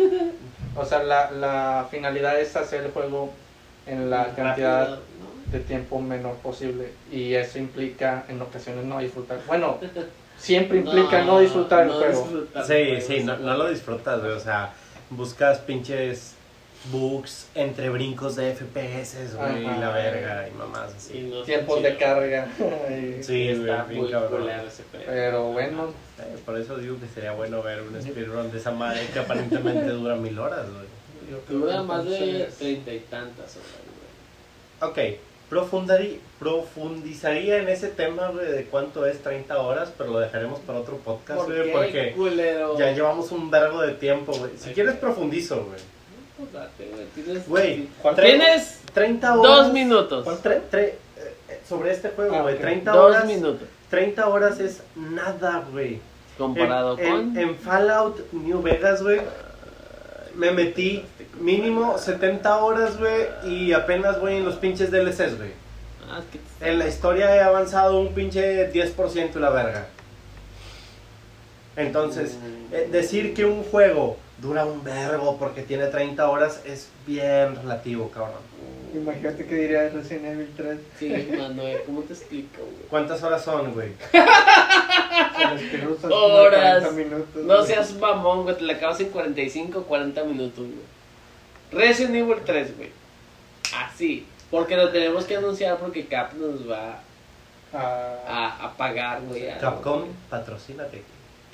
O 0.77 0.85
sea, 0.85 1.03
la, 1.03 1.31
la 1.33 1.89
finalidad 1.91 2.39
es 2.39 2.55
hacer 2.55 2.85
el 2.85 2.91
juego 2.93 3.31
en 3.87 4.09
la 4.11 4.27
cantidad 4.37 4.99
de 5.51 5.61
tiempo 5.61 6.01
menor 6.01 6.35
posible. 6.37 6.93
Y 7.11 7.35
eso 7.35 7.59
implica 7.59 8.25
en 8.29 8.41
ocasiones 8.41 8.85
no 8.85 9.01
disfrutar. 9.01 9.39
Bueno, 9.49 9.79
siempre 10.39 10.79
implica 10.79 11.23
no, 11.25 11.41
disfrutar 11.41 11.83
el 11.83 11.89
no 11.89 11.95
juego. 11.95 12.21
disfrutar 12.23 12.63
el 12.63 12.67
Sí, 12.69 12.85
juego, 13.07 13.07
sí, 13.21 13.25
no, 13.25 13.37
no 13.39 13.57
lo 13.57 13.69
disfrutas, 13.71 14.21
güey. 14.21 14.33
O 14.33 14.41
sea, 14.41 14.73
buscas 15.11 15.59
pinches 15.61 16.33
bugs 16.93 17.49
entre 17.57 17.89
brincos 17.91 18.37
de 18.37 18.55
FPS, 18.55 19.35
güey, 19.37 19.63
y 19.65 19.81
la 19.81 19.91
verga, 19.91 20.47
y 20.49 20.53
mamás 20.53 20.93
Y 20.93 20.97
así. 20.97 21.21
no 21.23 21.35
está 21.41 21.47
Tiempos 21.47 21.83
de 21.83 21.97
carga. 21.97 22.47
Y- 22.91 23.23
Sí, 23.25 23.49
está 23.49 23.83
güey, 23.83 23.89
bien 23.89 24.03
muy 24.03 24.11
cabrón. 24.13 24.49
ese. 24.51 24.83
Pero 25.05 25.45
bueno, 25.53 25.93
Eh, 26.19 26.39
por 26.47 26.57
eso 26.59 26.77
digo 26.79 26.99
que 27.01 27.07
sería 27.09 27.33
bueno 27.33 27.63
ver 27.63 27.83
un 27.83 28.01
speedrun 28.01 28.51
de 28.53 28.59
esa 28.59 28.71
madre 28.71 29.07
que 29.13 29.19
aparentemente 29.19 29.89
dura 29.91 30.15
mil 30.17 30.39
horas, 30.39 30.65
güey. 30.71 30.87
Dura 31.49 31.83
más 31.83 32.05
de 32.05 32.49
treinta 32.57 32.93
y 32.93 33.01
tantas 33.01 33.57
horas, 33.57 34.91
güey. 34.91 34.91
Ok, 35.15 35.19
profundizaría 36.39 37.59
en 37.59 37.69
ese 37.69 37.89
tema, 37.89 38.29
güey, 38.29 38.47
de 38.51 38.65
cuánto 38.65 39.07
es 39.07 39.23
30 39.23 39.59
horas, 39.59 39.93
pero 39.97 40.11
lo 40.11 40.19
dejaremos 40.21 40.61
para 40.61 40.81
otro 40.81 40.97
podcast, 40.99 41.41
¿Por 41.41 41.55
güey, 41.55 41.65
qué, 41.67 41.73
porque 41.73 42.13
culero? 42.17 42.79
ya 42.79 42.93
llevamos 42.93 43.31
un 43.33 43.51
vergo 43.51 43.83
de 43.83 43.93
tiempo, 43.95 44.33
güey. 44.33 44.53
Si 44.59 44.71
quieres 44.73 44.97
profundizo, 44.97 45.65
güey. 45.65 45.79
Pues 46.39 46.53
date, 46.53 46.91
güey, 46.95 47.07
tienes- 47.15 47.49
Güey, 47.49 47.89
¿cuánto- 48.03 48.23
Tienes 48.23 48.81
30 48.93 49.39
horas. 49.39 49.57
dos 49.65 49.73
minutos. 49.73 50.25
¿cuán- 50.25 50.43
tre- 50.43 50.61
tre- 50.71 50.95
eh, 51.49 51.61
sobre 51.67 51.93
este 51.93 52.11
juego, 52.11 52.37
Ah, 52.37 52.43
güey, 52.43 52.55
ok. 52.57 52.61
30 52.61 52.93
Dos 52.93 53.11
horas. 53.11 53.25
minutos. 53.27 53.69
30 53.89 54.29
horas 54.29 54.61
es 54.61 54.83
nada, 54.95 55.65
güey. 55.73 56.01
Comparado 56.37 56.99
en, 56.99 57.11
con. 57.11 57.21
en, 57.21 57.39
en 57.39 57.57
Fallout 57.57 58.33
New 58.33 58.61
Vegas, 58.61 59.03
güey, 59.03 59.21
me 60.37 60.51
metí 60.51 61.05
mínimo 61.41 61.99
70 61.99 62.59
horas, 62.59 62.99
güey, 62.99 63.27
y 63.47 63.73
apenas 63.73 64.21
voy 64.21 64.35
en 64.35 64.45
los 64.45 64.57
pinches 64.57 64.91
DLCs, 64.91 65.37
güey. 65.39 65.51
Ah, 66.11 66.21
es 66.21 66.25
que 66.31 66.39
te- 66.39 66.71
En 66.71 66.79
la 66.79 66.87
historia 66.87 67.35
he 67.35 67.41
avanzado 67.41 67.99
un 68.01 68.15
pinche 68.15 68.71
10% 68.73 69.41
la 69.41 69.51
verga. 69.51 69.87
Entonces, 71.77 72.35
Mm. 72.35 72.75
eh, 72.75 72.89
decir 72.91 73.35
que 73.35 73.45
un 73.45 73.63
juego 73.65 74.17
dura 74.39 74.65
un 74.65 74.83
vergo 74.83 75.37
porque 75.39 75.63
tiene 75.63 75.87
30 75.87 76.29
horas 76.29 76.61
es 76.65 76.89
bien 77.07 77.57
relativo, 77.57 78.11
cabrón. 78.11 78.41
Imagínate 78.95 79.45
que 79.47 79.55
diría 79.55 79.89
Resident 79.91 80.25
Evil 80.27 80.51
3. 80.57 80.79
Sí, 80.99 81.29
Manuel, 81.37 81.79
¿cómo 81.87 82.03
te 82.03 82.13
explico, 82.15 82.59
güey? 82.63 82.89
¿Cuántas 82.89 83.23
horas 83.23 83.45
son, 83.45 83.73
güey? 83.75 83.91
Horas. 86.11 86.85
40 86.85 86.91
minutos. 86.93 87.45
No 87.45 87.55
güey. 87.57 87.67
seas 87.67 87.95
mamón, 87.95 88.43
güey. 88.45 88.57
Te 88.57 88.63
la 88.63 88.73
acabas 88.75 89.01
en 89.01 89.09
45, 89.11 89.83
40 89.85 90.25
minutos, 90.25 90.59
güey. 90.67 91.83
Resident 91.85 92.15
Evil 92.15 92.39
3, 92.45 92.77
güey. 92.77 92.91
Así. 93.77 94.27
Porque 94.51 94.77
lo 94.77 94.91
tenemos 94.91 95.25
que 95.25 95.37
anunciar 95.37 95.77
porque 95.79 96.07
Cap 96.07 96.33
nos 96.35 96.69
va 96.71 97.01
Ah, 97.75 98.15
a, 98.61 98.67
a 98.67 98.77
pagar, 98.77 99.21
güey. 99.23 99.49
Capcom, 99.59 100.05
patrocínate. 100.31 101.03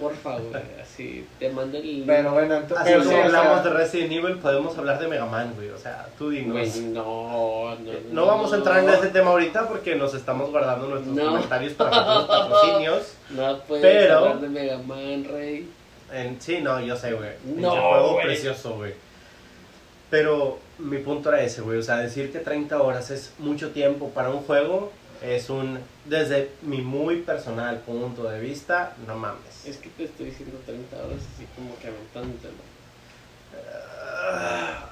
Porfa, 0.02 0.38
güey. 0.38 0.62
Así, 0.82 1.26
te 1.38 1.48
mando 1.50 1.78
el. 1.78 2.04
Pero 2.06 2.32
bueno, 2.32 2.54
entonces. 2.56 2.78
Así 2.78 2.88
pero 2.90 3.00
o 3.02 3.04
sea, 3.04 3.24
hablamos 3.24 3.64
de 3.64 3.70
Resident 3.70 4.12
Evil, 4.12 4.38
podemos 4.38 4.76
hablar 4.76 4.98
de 4.98 5.08
Mega 5.08 5.26
Man, 5.26 5.52
güey. 5.56 5.70
O 5.70 5.78
sea, 5.78 6.06
tú 6.18 6.30
dinos. 6.30 6.52
Güey, 6.52 6.70
no, 6.92 7.74
no, 7.76 7.76
No 8.12 8.26
vamos 8.26 8.52
a 8.52 8.56
entrar 8.56 8.82
en 8.82 8.90
ese 8.90 9.08
tema 9.08 9.30
ahorita 9.30 9.68
porque 9.68 9.94
nos 9.94 10.12
estamos 10.14 10.50
guardando 10.50 10.88
nuestros 10.88 11.14
No. 11.16 11.26
comentarios 11.26 11.72
para 11.74 11.90
futuros 11.90 12.26
patrocinios. 12.28 13.14
No 13.30 13.58
puedes 13.60 13.84
Pero- 13.84 14.18
hablar 14.18 14.40
de 14.40 14.48
Mega 14.48 14.78
Man, 14.78 15.24
Rey. 15.24 15.70
En- 16.12 16.40
sí, 16.42 16.58
no, 16.60 16.78
yo 16.80 16.96
sé, 16.96 17.12
güey. 17.14 17.30
No, 17.44 17.54
Pinche 17.54 17.68
juego 17.88 18.12
güey. 18.12 18.24
precioso, 18.26 18.74
güey. 18.76 18.92
Pero 20.10 20.58
mi 20.78 20.98
punto 20.98 21.30
era 21.30 21.42
ese, 21.42 21.62
güey. 21.62 21.78
O 21.78 21.82
sea, 21.82 21.96
decir 21.96 22.30
que 22.32 22.38
30 22.40 22.80
horas 22.82 23.10
es 23.10 23.32
mucho 23.38 23.70
tiempo 23.70 24.10
para 24.10 24.28
un 24.30 24.40
juego 24.42 24.92
es 25.22 25.48
un. 25.48 25.78
Desde 26.04 26.50
mi 26.62 26.82
muy 26.82 27.20
personal 27.22 27.78
punto 27.78 28.24
de 28.24 28.40
vista, 28.40 28.94
no 29.06 29.16
mames. 29.16 29.51
Es 29.66 29.76
que 29.76 29.88
te 29.90 30.04
estoy 30.04 30.26
diciendo 30.26 30.58
30 30.66 30.96
horas 30.96 31.18
así 31.34 31.46
como 31.54 31.78
que 31.78 31.86
aventándotelo. 31.88 32.54
Ah, 33.54 34.88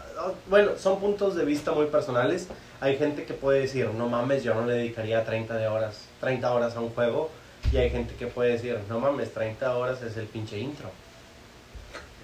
Bueno, 0.48 0.72
son 0.76 1.00
puntos 1.00 1.34
de 1.34 1.44
vista 1.44 1.72
muy 1.72 1.86
personales. 1.86 2.46
Hay 2.80 2.96
gente 2.96 3.24
que 3.24 3.34
puede 3.34 3.60
decir, 3.60 3.88
no 3.90 4.08
mames, 4.08 4.42
yo 4.44 4.54
no 4.54 4.66
le 4.66 4.74
dedicaría 4.74 5.24
30 5.24 5.56
de 5.56 5.66
horas, 5.66 6.02
30 6.20 6.52
horas 6.52 6.76
a 6.76 6.80
un 6.80 6.90
juego. 6.90 7.30
Y 7.72 7.76
hay 7.76 7.90
gente 7.90 8.14
que 8.14 8.26
puede 8.26 8.52
decir, 8.52 8.78
no 8.88 9.00
mames, 9.00 9.32
30 9.32 9.76
horas 9.76 10.02
es 10.02 10.16
el 10.16 10.26
pinche 10.26 10.58
intro. 10.58 10.90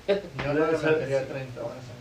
Yo 0.09 0.55
no 0.55 0.67
le 0.67 0.79
metería 0.79 1.27
30 1.27 1.61
horas 1.61 1.77
juego. 1.85 1.96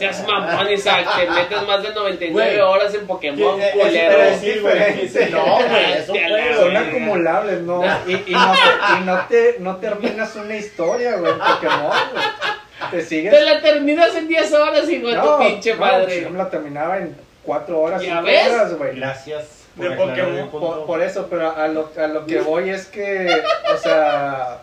Seas 0.00 0.26
mamón, 0.26 0.72
Isaac, 0.72 1.06
te 1.14 1.30
metes 1.30 1.62
más 1.66 1.82
de 1.82 1.92
99 1.94 2.32
Güey. 2.32 2.58
horas 2.60 2.94
en 2.94 3.06
Pokémon, 3.06 3.58
¿Qué- 3.60 3.68
eh, 3.68 3.72
culero. 3.74 4.22
es- 4.22 4.40
diferente. 4.40 5.30
No, 5.30 5.56
güey. 5.56 6.54
Son 6.56 6.76
acumulables, 6.76 7.60
¿no? 7.60 7.82
Y, 8.06 8.12
y, 8.26 8.32
no, 8.32 8.52
te, 8.54 8.96
y 8.98 9.04
no, 9.04 9.26
te, 9.28 9.56
no 9.60 9.76
terminas 9.76 10.34
una 10.36 10.56
historia, 10.56 11.16
güey, 11.16 11.32
en 11.32 11.38
Pokémon, 11.38 11.92
güey. 12.12 12.24
Te 12.90 13.02
sigues. 13.02 13.30
Te 13.32 13.42
la 13.42 13.60
terminas 13.60 14.14
en 14.14 14.26
10 14.26 14.52
horas, 14.54 14.88
hijo 14.88 15.08
de 15.08 15.16
tu 15.16 15.38
pinche 15.38 15.74
no, 15.74 15.80
madre. 15.80 16.22
Yo 16.22 16.30
me 16.30 16.38
la 16.38 16.48
terminaba 16.48 16.96
en 16.96 17.14
4 17.44 17.78
horas, 17.78 18.00
¿Ya 18.02 18.08
5 18.14 18.22
ves? 18.24 18.48
horas, 18.48 18.74
güey. 18.78 18.96
Gracias. 18.96 19.66
De 19.74 19.90
por 19.90 20.08
Pokémon. 20.08 20.48
Por, 20.50 20.86
por 20.86 21.02
eso, 21.02 21.26
pero 21.28 21.54
a 21.54 21.68
lo, 21.68 21.92
a 21.96 22.06
lo 22.06 22.24
que 22.26 22.40
voy 22.40 22.70
es 22.70 22.86
que, 22.86 23.42
o 23.72 23.76
sea, 23.76 24.62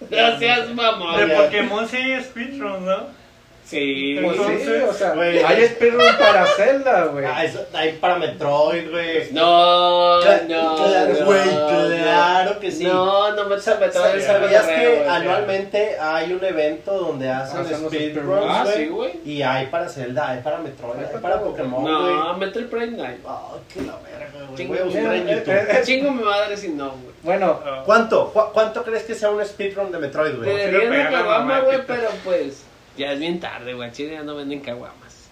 No 0.10 0.38
seas 0.38 0.68
mamón. 0.74 1.28
De. 1.28 1.34
Pokémon 1.36 1.86
sí 1.88 1.96
hay 1.98 2.22
speedrun, 2.22 2.84
¿no? 2.86 3.25
Sí. 3.66 4.18
pues 4.22 4.36
sí, 4.62 4.70
o 4.88 4.92
sea, 4.92 5.10
güey. 5.14 5.42
hay 5.42 5.66
speedrun 5.66 6.00
para 6.20 6.46
Zelda, 6.46 7.04
güey. 7.06 7.24
Ah, 7.24 7.44
eso, 7.44 7.66
hay 7.72 7.92
para 7.94 8.16
Metroid, 8.16 8.88
güey. 8.90 9.32
No, 9.32 10.20
Cla- 10.20 10.42
no, 10.48 10.76
claro, 10.76 11.14
no, 11.18 11.26
güey, 11.26 11.46
no. 11.46 11.66
claro 11.66 12.60
que 12.60 12.70
sí. 12.70 12.84
No, 12.84 13.32
no 13.34 13.44
me 13.44 13.56
metas 13.56 14.14
en 14.14 14.22
¿Sabías 14.22 14.66
que 14.66 15.04
anualmente 15.08 15.96
hay 15.98 16.32
un 16.32 16.44
evento 16.44 16.92
donde 16.92 17.28
hacen 17.28 17.60
Hacen 17.60 17.88
speedruns. 17.88 18.46
Ah, 18.48 18.62
güey? 18.64 18.76
sí, 18.76 18.86
güey. 18.86 19.12
Y 19.24 19.42
hay 19.42 19.66
para 19.66 19.88
Zelda, 19.88 20.30
hay 20.30 20.40
para 20.42 20.58
Metroid, 20.58 20.98
Hay 21.00 21.06
hay 21.14 21.20
para. 21.20 21.40
Pokémon, 21.40 21.82
güey. 21.82 22.14
No, 22.14 22.36
Metroid 22.38 22.66
Prime 22.66 22.96
Night. 22.96 23.18
Ah, 23.26 23.48
qué 23.72 23.80
la 23.82 23.94
verga, 23.96 24.46
güey. 24.46 24.56
Chingo, 24.56 24.72
Voy 24.74 24.78
a 24.78 24.84
buscar 24.84 25.14
en 25.14 25.28
Eh, 25.28 25.34
YouTube. 25.38 25.54
eh, 25.54 25.82
Chingo 25.84 26.10
mi 26.12 26.22
madre 26.22 26.56
si 26.56 26.68
no, 26.68 26.90
güey. 26.90 27.14
Bueno, 27.24 27.60
Ah. 27.66 27.82
¿Cuánto? 27.84 28.30
¿Cu- 28.32 28.52
¿Cuánto 28.52 28.84
crees 28.84 29.02
que 29.02 29.14
sea 29.16 29.30
un 29.30 29.44
speedrun 29.44 29.90
de 29.90 29.98
Metroid, 29.98 30.36
güey? 30.36 30.68
mamá, 31.10 31.60
güey, 31.62 31.80
pero 31.84 32.08
pues 32.24 32.62
ya 32.96 33.12
es 33.12 33.18
bien 33.20 33.40
tarde, 33.40 33.74
güey. 33.74 33.92
Chile 33.92 34.12
ya 34.12 34.22
no 34.22 34.34
venden 34.36 34.60
caguamas. 34.60 35.28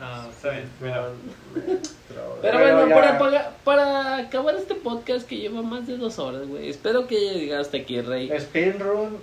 No, 0.00 0.30
está 0.30 0.50
bien. 0.50 0.68
Mira. 0.80 1.08
Pero, 1.54 2.38
Pero 2.42 2.58
bueno, 2.58 2.88
ya- 2.88 2.94
para, 2.94 3.18
paga- 3.18 3.50
para 3.62 4.16
acabar 4.16 4.54
este 4.56 4.74
podcast 4.74 5.28
que 5.28 5.36
lleva 5.36 5.62
más 5.62 5.86
de 5.86 5.96
dos 5.96 6.18
horas, 6.18 6.46
güey. 6.48 6.68
Espero 6.68 7.06
que 7.06 7.16
haya 7.16 7.32
llegado 7.34 7.62
hasta 7.62 7.76
aquí, 7.76 8.00
Rey. 8.00 8.30
speedrun 8.40 9.18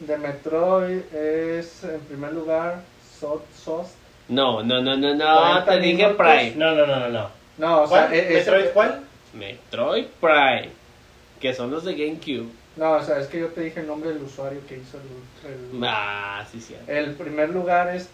de 0.00 0.18
Metroid 0.18 1.14
es, 1.14 1.84
en 1.84 2.00
primer 2.00 2.32
lugar, 2.32 2.82
Sost. 3.20 3.92
No, 4.28 4.62
no, 4.62 4.80
no, 4.82 4.96
no, 4.96 5.14
no. 5.14 5.40
40 5.40 5.64
Te 5.66 5.78
dije 5.80 5.96
minutos. 6.08 6.16
Prime. 6.16 6.52
No, 6.56 6.74
no, 6.74 6.86
no, 6.86 6.98
no, 6.98 7.08
no. 7.10 7.28
No, 7.56 7.86
¿Metroid 7.86 8.66
cuál? 8.74 9.00
Metroid 9.34 10.06
Prime. 10.20 10.70
Que 11.40 11.54
son 11.54 11.70
los 11.70 11.84
de 11.84 11.92
GameCube. 11.94 12.48
No, 12.76 12.92
o 12.92 13.02
sea, 13.02 13.20
es 13.20 13.28
que 13.28 13.38
yo 13.40 13.48
te 13.48 13.60
dije 13.60 13.80
el 13.80 13.86
nombre 13.86 14.10
del 14.12 14.22
usuario 14.22 14.60
que 14.68 14.76
hizo 14.78 14.98
el, 14.98 15.50
el- 15.78 15.84
Ah, 15.84 16.44
sí, 16.50 16.60
sí. 16.60 16.74
el 16.88 17.12
primer 17.14 17.50
lugar 17.50 17.94
es 17.94 18.08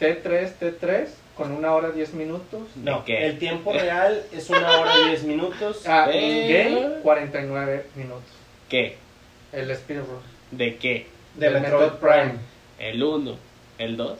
T3, 0.00 0.52
T3, 0.60 1.06
con 1.36 1.50
una 1.52 1.72
hora 1.72 1.90
10 1.90 2.14
minutos. 2.14 2.62
No, 2.76 3.04
qué? 3.04 3.26
el 3.26 3.38
tiempo 3.38 3.72
real 3.72 4.22
es 4.32 4.48
una 4.50 4.78
hora 4.80 4.92
y 5.04 5.08
diez 5.08 5.22
minutos. 5.24 5.82
Ah, 5.86 6.04
Pero- 6.06 6.18
in-game, 6.24 7.00
49 7.02 7.86
minutos. 7.96 8.22
¿Qué? 8.68 8.96
El 9.52 9.74
speedrun. 9.76 10.20
¿De 10.52 10.76
qué? 10.76 11.06
de 11.34 11.50
del 11.50 11.60
Metroid 11.62 11.92
Prime. 11.92 12.34
El 12.78 13.02
1, 13.02 13.36
el 13.78 13.96
2. 13.96 14.18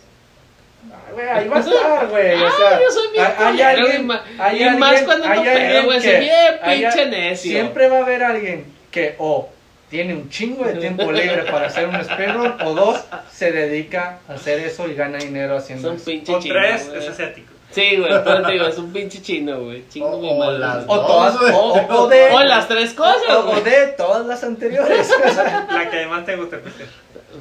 Ay, 0.91 1.13
güey, 1.15 1.29
ahí 1.29 1.49
va 1.49 1.57
a 1.57 1.61
estar, 1.61 2.07
güey. 2.09 2.35
O 2.35 2.51
sea, 2.57 2.69
Ah, 2.77 2.81
yo 2.83 2.91
soy 2.91 3.13
bien 3.13 3.25
hay- 3.27 3.35
hay 3.39 3.63
alguien- 3.63 4.01
y 4.01 4.05
ma- 4.05 4.25
hay 4.39 4.63
y 4.63 4.71
más 4.79 4.89
alguien- 4.91 5.05
cuando 5.05 5.27
hay 5.27 5.39
no 5.39 5.45
pedo, 5.45 5.85
güey. 5.85 6.01
Soy 6.01 6.17
bien 6.19 6.55
pinche 6.65 7.07
necio. 7.07 7.51
Siempre 7.53 7.89
va 7.89 7.99
a 7.99 8.03
haber 8.03 8.23
alguien 8.25 8.65
que 8.91 9.15
o 9.19 9.49
tiene 9.91 10.15
un 10.15 10.29
chingo 10.29 10.65
de 10.65 10.75
tiempo 10.75 11.11
libre 11.11 11.45
para 11.51 11.67
hacer 11.69 11.89
un 11.89 12.03
speedrun 12.05 12.55
o 12.65 12.75
dos 12.75 13.05
se 13.33 13.53
dedica 13.53 14.19
a 14.29 14.35
hacer 14.35 14.61
eso 14.61 14.87
y 14.89 14.95
gana 14.95 15.19
dinero 15.19 15.57
Es 15.57 15.65
haciendo 15.65 15.91
un 15.91 15.97
eso. 15.97 16.05
pinche 16.05 16.35
O 16.35 16.41
chino. 16.41 16.55
tres 16.55 16.89
güey. 16.89 16.99
es 17.01 17.09
asiático. 17.09 17.53
Sí, 17.71 17.97
güey, 17.99 18.11
pero 18.25 18.43
te 18.47 18.53
digo, 18.53 18.67
es 18.67 18.79
un 18.79 18.93
pinche 18.93 19.21
chino, 19.21 19.61
güey. 19.65 19.87
Chingo 19.91 20.09
O- 20.13 20.21
mi 20.21 20.31
o 20.31 20.37
madre. 20.39 20.59
las 20.59 20.85
O 20.87 21.01
todas, 21.07 21.37
o, 21.55 21.73
o 22.03 22.09
de, 22.09 22.31
O 22.33 22.41
las 22.43 22.67
tres 22.67 22.95
cosas, 22.95 23.17
o- 23.31 23.43
güey. 23.45 23.63
de 23.63 23.87
todas 23.89 24.27
las 24.27 24.43
anteriores. 24.43 25.11
o 25.27 25.29
sea. 25.35 25.67
La 25.71 25.91
que 25.91 25.97
además 25.99 26.25
te 26.25 26.37
gusta, 26.37 26.57
Peter. 26.59 26.87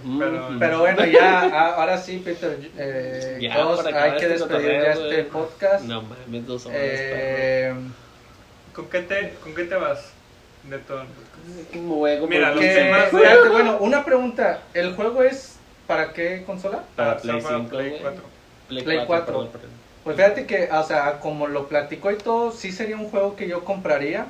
Mm. 0.03 0.19
pero- 0.19 0.49
Pero 0.59 0.79
bueno, 0.79 1.05
ya, 1.05 1.73
ahora 1.75 1.97
sí, 1.97 2.21
Peter, 2.23 2.57
eh, 2.77 3.37
Ya, 3.41 3.55
todos 3.55 3.85
hay 3.85 3.93
que 4.11 4.17
este 4.17 4.27
despedir 4.29 4.71
ya 4.83 4.91
este 4.91 5.23
podcast. 5.23 5.85
No 5.85 6.01
mames, 6.01 6.45
dos 6.45 6.65
horas, 6.65 6.77
Eh, 6.81 7.73
¿Con 8.73 8.89
qué 8.89 8.99
te, 9.01 9.33
con 9.41 9.55
qué 9.55 9.63
te 9.63 9.75
vas 9.75 10.11
de 10.69 10.77
todo? 10.79 10.99
perro. 10.99 11.67
¿Cómo 11.73 11.95
voy 11.97 12.11
a 12.11 12.19
comprar 12.19 12.39
Mira, 12.39 12.51
un 12.51 12.55
los 12.57 12.65
que- 12.65 12.73
temas 12.75 12.99
de- 13.11 13.17
espérate, 13.17 13.49
bueno, 13.49 13.77
una 13.79 14.03
pregunta. 14.05 14.59
¿El 14.73 14.93
juego 14.95 15.23
es 15.23 15.55
para 15.87 16.13
qué 16.13 16.43
consola? 16.45 16.83
Para 16.95 17.11
Ah, 17.11 17.17
Play 17.17 17.41
para 17.41 17.57
5, 17.57 17.69
Play 17.69 17.89
güey. 17.89 18.01
4. 18.01 18.23
Play, 18.67 18.83
Play 18.83 18.97
4, 19.05 19.07
4. 19.07 19.25
perdón, 19.33 19.49
perdón. 19.51 19.69
Pues 20.03 20.15
fíjate 20.17 20.45
que, 20.45 20.69
o 20.71 20.83
sea, 20.83 21.19
como 21.19 21.47
lo 21.47 21.67
platicó 21.67 22.11
y 22.11 22.17
todo, 22.17 22.51
sí 22.51 22.71
sería 22.71 22.95
un 22.97 23.09
juego 23.09 23.35
que 23.35 23.47
yo 23.47 23.63
compraría, 23.65 24.27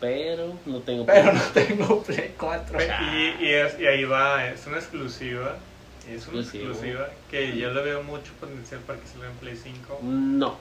Pero 0.00 0.52
no 0.66 0.80
tengo 0.80 1.06
pero 1.06 1.30
Play. 1.30 1.34
no 1.34 1.42
tengo 1.76 2.02
Play 2.02 2.34
4. 2.38 2.78
Y, 2.80 3.44
y, 3.44 3.50
es- 3.54 3.78
y 3.78 3.86
ahí 3.86 4.04
va, 4.04 4.46
es 4.46 4.66
una 4.66 4.76
exclusiva. 4.78 5.56
Es 6.00 6.28
una 6.28 6.40
Exclusivo. 6.42 6.68
exclusiva 6.70 7.08
que 7.30 7.56
yo 7.56 7.70
le 7.72 7.82
veo 7.82 8.02
mucho 8.02 8.32
potencial 8.38 8.80
para 8.80 8.98
que 9.00 9.06
salga 9.06 9.28
en 9.28 9.34
Play 9.36 9.56
5. 9.56 9.98
No, 10.02 10.56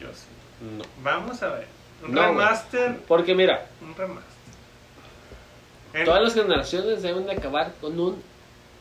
Yo 0.00 0.08
sí. 0.12 0.26
no. 0.76 0.84
Vamos 1.04 1.40
a 1.44 1.50
ver. 1.50 1.66
Un 2.04 2.14
No, 2.14 2.22
remaster. 2.26 2.96
Porque 3.06 3.34
mira, 3.36 3.66
Un 3.80 3.94
remaster. 3.94 4.27
Todas 6.04 6.22
las 6.22 6.34
generaciones 6.34 7.02
deben 7.02 7.26
de 7.26 7.32
acabar 7.32 7.72
con 7.80 7.98
un, 7.98 8.22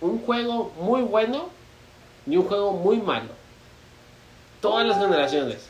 un 0.02 0.20
juego 0.22 0.72
muy 0.80 1.02
bueno 1.02 1.50
y 2.26 2.38
un 2.38 2.46
juego 2.46 2.74
muy 2.74 2.98
malo. 2.98 3.30
Todas 4.62 4.86
las 4.88 4.98
generaciones. 4.98 5.70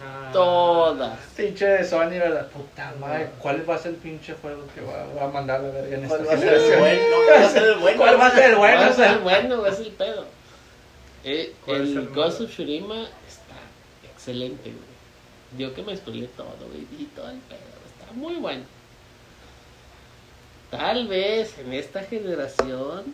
Ah, 0.00 0.30
Todas. 0.32 1.18
Pinche 1.36 1.66
de 1.66 1.84
Sony, 1.84 2.10
¿verdad? 2.10 2.48
Puta 2.48 2.92
madre, 3.00 3.30
¿cuál 3.38 3.68
va 3.68 3.76
a 3.76 3.78
ser 3.78 3.92
el 3.92 3.96
pinche 3.98 4.34
juego 4.34 4.62
que 4.74 4.80
va, 4.80 5.06
va 5.14 5.24
a 5.24 5.28
mandar 5.28 5.60
la 5.60 5.70
verga 5.70 5.96
en 5.96 6.04
esta 6.04 6.16
¿Cuál 6.16 6.28
va 6.28 6.32
a 6.32 6.38
ser 6.38 6.54
el 6.54 6.78
bueno? 6.78 7.04
¿Cuál 7.16 7.40
va 7.40 7.46
a 7.46 7.50
ser 7.50 7.64
el 7.64 7.78
bueno? 7.78 7.98
¿Cuál 7.98 8.20
va 8.20 8.26
a 8.26 8.30
ser 8.30 8.50
el 8.50 8.56
bueno? 8.56 8.80
Va 8.80 8.86
a 8.86 8.92
ser 8.92 9.18
bueno, 9.22 9.66
es 9.66 9.78
el 9.78 9.92
pedo. 9.92 10.24
Eh, 11.24 11.54
¿Cuál 11.64 11.82
es 11.82 11.90
el 11.90 11.98
el 11.98 12.08
Ghost 12.08 12.40
of 12.40 12.50
Tsushima 12.50 13.02
está 13.26 13.54
excelente, 14.12 14.70
güey. 14.70 15.58
Yo 15.58 15.74
que 15.74 15.82
me 15.82 15.96
spoilé 15.96 16.26
todo, 16.28 16.56
güey, 16.68 16.86
y 16.98 17.04
todo 17.14 17.30
el 17.30 17.38
pedo. 17.38 17.60
Está 17.86 18.12
muy 18.14 18.34
bueno. 18.36 18.64
Tal 20.76 21.06
vez 21.06 21.56
en 21.58 21.72
esta 21.72 22.02
generación 22.02 23.04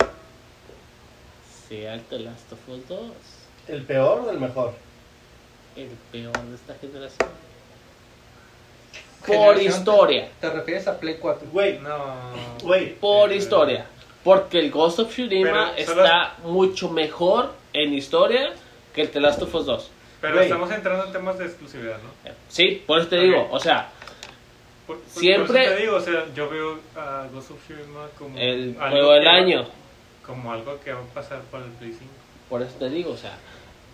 sea 1.69 1.93
el 1.93 2.01
The 2.01 2.19
Last 2.19 2.51
of 2.53 2.59
Us 2.69 2.87
2 2.87 2.99
¿El 3.67 3.83
peor 3.83 4.21
o 4.25 4.31
el 4.31 4.39
mejor? 4.39 4.73
el 5.75 5.89
peor 6.11 6.37
de 6.37 6.55
esta 6.55 6.73
generación. 6.75 7.29
Por 9.25 9.35
Generación, 9.35 9.67
historia. 9.79 10.29
¿Te 10.41 10.49
refieres 10.49 10.87
a 10.87 10.99
Play 10.99 11.17
4? 11.19 11.47
Güey, 11.51 11.77
No. 11.79 12.15
güey. 12.63 12.95
Por 12.95 13.31
Eh, 13.31 13.35
historia. 13.37 13.85
Porque 14.23 14.59
el 14.59 14.71
Ghost 14.71 14.99
of 14.99 15.09
Tsushima 15.09 15.71
Pero 15.75 15.85
solo- 15.87 16.03
está 16.05 16.35
mucho 16.43 16.89
mejor 16.89 17.53
en 17.73 17.93
historia 17.93 18.53
que 18.93 19.01
el 19.03 19.11
The 19.11 19.19
Last 19.19 19.41
of 19.43 19.53
Us 19.55 19.65
2. 19.67 19.91
Pero 20.19 20.41
estamos 20.41 20.71
entrando 20.71 21.05
en 21.05 21.11
temas 21.13 21.37
de 21.37 21.45
exclusividad, 21.45 21.97
¿no? 21.99 22.31
Sí, 22.49 22.83
por 22.85 22.99
eso 22.99 23.07
te 23.09 23.17
digo, 23.17 23.47
o 23.51 23.59
sea, 23.59 23.89
Por, 24.95 24.99
por- 25.03 25.21
Siempre- 25.21 25.65
por 25.67 25.75
te 25.75 25.81
digo, 25.81 25.95
o 25.95 26.01
sea, 26.01 26.25
yo 26.35 26.49
veo 26.49 26.79
a 26.95 27.27
Ghost 27.33 27.51
of 27.51 27.57
Tsushima 27.65 28.07
como 28.17 28.37
el 28.37 28.75
juego 28.77 29.11
del 29.13 29.27
año. 29.27 29.65
Como 30.25 30.51
algo 30.51 30.79
que 30.83 30.93
va 30.93 30.99
a 30.99 31.13
pasar 31.13 31.41
por 31.51 31.61
el 31.61 31.69
Play 31.71 31.91
5. 31.91 32.03
Por 32.49 32.61
eso 32.61 32.71
te 32.79 32.89
digo, 32.89 33.11
o 33.11 33.17
sea, 33.17 33.37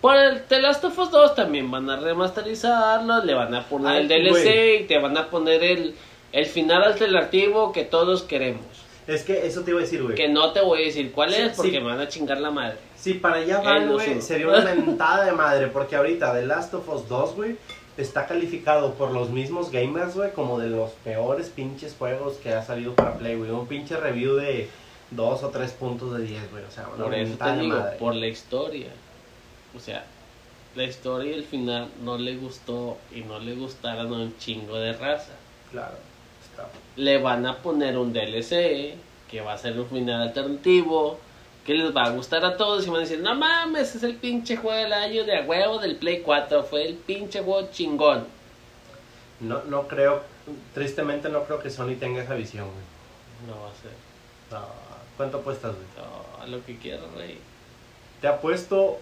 por 0.00 0.16
el 0.16 0.42
The 0.44 0.60
Last 0.60 0.84
of 0.84 0.98
Us 0.98 1.10
2 1.10 1.34
también 1.34 1.70
van 1.70 1.88
a 1.90 1.96
remasterizarlo, 1.98 3.24
le 3.24 3.34
van 3.34 3.54
a 3.54 3.64
poner 3.64 3.92
Ay, 3.92 4.02
el 4.02 4.08
DLC 4.08 4.30
güey. 4.42 4.76
y 4.82 4.84
te 4.86 4.98
van 4.98 5.16
a 5.16 5.28
poner 5.30 5.62
el, 5.64 5.94
el 6.32 6.46
final 6.46 6.82
alternativo 6.84 7.72
que 7.72 7.84
todos 7.84 8.22
queremos. 8.22 8.64
Es 9.06 9.22
que 9.24 9.46
eso 9.46 9.62
te 9.62 9.70
iba 9.70 9.80
a 9.80 9.82
decir, 9.82 10.02
güey. 10.02 10.14
Que 10.14 10.28
no 10.28 10.52
te 10.52 10.60
voy 10.60 10.82
a 10.82 10.84
decir 10.84 11.12
cuál 11.12 11.32
Sí, 11.32 11.40
es 11.40 11.56
porque 11.56 11.70
sí. 11.72 11.78
me 11.80 11.84
van 11.86 12.00
a 12.00 12.08
chingar 12.08 12.38
la 12.40 12.50
madre. 12.50 12.76
Si 12.94 13.14
para 13.14 13.36
allá 13.36 13.58
Él 13.60 13.64
van, 13.64 13.92
güey, 13.92 14.20
sería 14.20 14.48
una 14.48 14.60
mentada 14.74 15.24
de 15.24 15.32
madre. 15.32 15.68
Porque 15.68 15.96
ahorita 15.96 16.34
The 16.34 16.44
Last 16.44 16.74
of 16.74 16.86
Us 16.90 17.08
2, 17.08 17.34
güey, 17.34 17.56
está 17.98 18.26
calificado 18.26 18.94
por 18.94 19.10
los 19.10 19.30
mismos 19.30 19.70
gamers, 19.70 20.14
güey, 20.14 20.32
como 20.32 20.58
de 20.58 20.70
los 20.70 20.90
peores 21.04 21.48
pinches 21.50 21.94
juegos 21.98 22.36
que 22.36 22.52
ha 22.54 22.62
salido 22.64 22.94
para 22.94 23.18
Play, 23.18 23.36
güey. 23.36 23.50
Un 23.50 23.66
pinche 23.66 23.96
review 23.96 24.36
de 24.36 24.70
2 25.10 25.42
o 25.42 25.48
3 25.48 25.70
puntos 25.72 26.16
de 26.16 26.22
10, 26.24 26.50
güey. 26.52 26.64
O 26.64 26.70
sea, 26.70 26.88
una 26.94 27.04
Por 27.04 27.14
eso 27.14 27.36
te 27.36 27.56
digo, 27.56 27.76
madre. 27.76 27.96
por 27.98 28.14
la 28.14 28.26
historia. 28.28 28.88
O 29.76 29.80
sea, 29.80 30.04
la 30.76 30.84
historia 30.84 31.32
y 31.32 31.34
el 31.34 31.44
final 31.44 31.88
no 32.02 32.16
le 32.18 32.36
gustó 32.36 32.98
y 33.14 33.22
no 33.22 33.40
le 33.40 33.54
gustaron 33.54 34.12
a 34.14 34.16
un 34.16 34.38
chingo 34.38 34.76
de 34.76 34.92
raza. 34.92 35.32
Claro, 35.72 35.96
está. 36.50 36.68
Le 36.96 37.18
van 37.18 37.46
a 37.46 37.58
poner 37.58 37.98
un 37.98 38.12
DLC 38.12 38.94
que 39.28 39.40
va 39.40 39.54
a 39.54 39.58
ser 39.58 39.78
un 39.78 39.86
final 39.86 40.22
alternativo 40.22 41.18
que 41.68 41.74
les 41.74 41.94
va 41.94 42.04
a 42.04 42.10
gustar 42.12 42.42
a 42.46 42.56
todos 42.56 42.86
y 42.86 42.88
van 42.88 42.96
a 42.96 43.00
decir, 43.00 43.20
no 43.20 43.34
mames, 43.34 43.94
es 43.94 44.02
el 44.02 44.14
pinche 44.14 44.56
juego 44.56 44.74
del 44.84 44.90
año 44.90 45.24
de 45.24 45.36
a 45.36 45.42
huevo 45.42 45.78
del 45.78 45.96
Play 45.96 46.22
4, 46.22 46.62
fue 46.62 46.86
el 46.88 46.94
pinche 46.94 47.42
juego 47.42 47.68
chingón. 47.70 48.26
No, 49.40 49.62
no 49.64 49.86
creo, 49.86 50.22
tristemente 50.72 51.28
no 51.28 51.44
creo 51.44 51.58
que 51.60 51.68
Sony 51.68 51.94
tenga 52.00 52.22
esa 52.22 52.32
visión, 52.32 52.64
güey. 52.64 53.54
No 53.54 53.62
va 53.62 53.68
a 53.68 53.74
ser. 53.82 53.90
No, 54.50 54.66
¿Cuánto 55.18 55.36
apuestas, 55.38 55.72
güey? 55.74 55.86
No, 55.98 56.42
a 56.42 56.46
lo 56.46 56.64
que 56.64 56.78
quieras, 56.78 57.02
rey. 57.18 57.38
Te 58.22 58.28
ha 58.28 58.40
puesto 58.40 58.98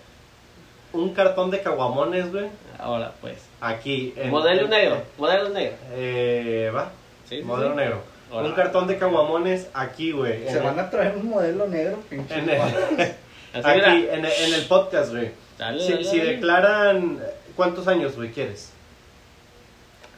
un 0.92 1.14
cartón 1.14 1.52
de 1.52 1.62
caguamones, 1.62 2.32
güey. 2.32 2.48
Ahora 2.80 3.12
pues. 3.20 3.44
Aquí. 3.60 4.12
en- 4.16 4.30
modelo 4.30 4.62
en- 4.62 4.70
negro, 4.70 5.02
modelo 5.18 5.50
negro. 5.50 5.76
Eh, 5.92 6.72
va. 6.74 6.90
Sí, 7.28 7.36
sí, 7.38 7.42
Modelo 7.44 7.70
sí. 7.70 7.76
negro. 7.76 8.02
Un 8.44 8.52
cartón 8.52 8.86
de 8.86 8.98
caguamones 8.98 9.68
aquí, 9.74 10.12
güey. 10.12 10.48
Se 10.48 10.58
van 10.60 10.74
el- 10.74 10.80
a 10.80 10.90
traer 10.90 11.16
un 11.16 11.28
modelo 11.30 11.66
negro, 11.68 11.98
pinche. 12.08 12.34
en 12.38 12.50
el- 12.50 12.60
aquí, 13.64 14.06
en 14.10 14.24
el, 14.24 14.32
en 14.32 14.54
el 14.54 14.64
podcast, 14.66 15.12
güey. 15.12 15.30
Dale, 15.58 15.82
Si, 15.82 15.92
dale, 15.92 16.04
si 16.04 16.18
dale. 16.18 16.32
declaran. 16.34 17.20
¿Cuántos 17.56 17.88
años, 17.88 18.14
güey, 18.16 18.30
quieres? 18.32 18.72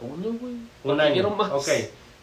Uno, 0.00 0.36
güey. 0.40 0.54
Un 0.84 1.00
año. 1.00 1.12
quiero 1.12 1.30
más. 1.30 1.50
Ok. 1.52 1.68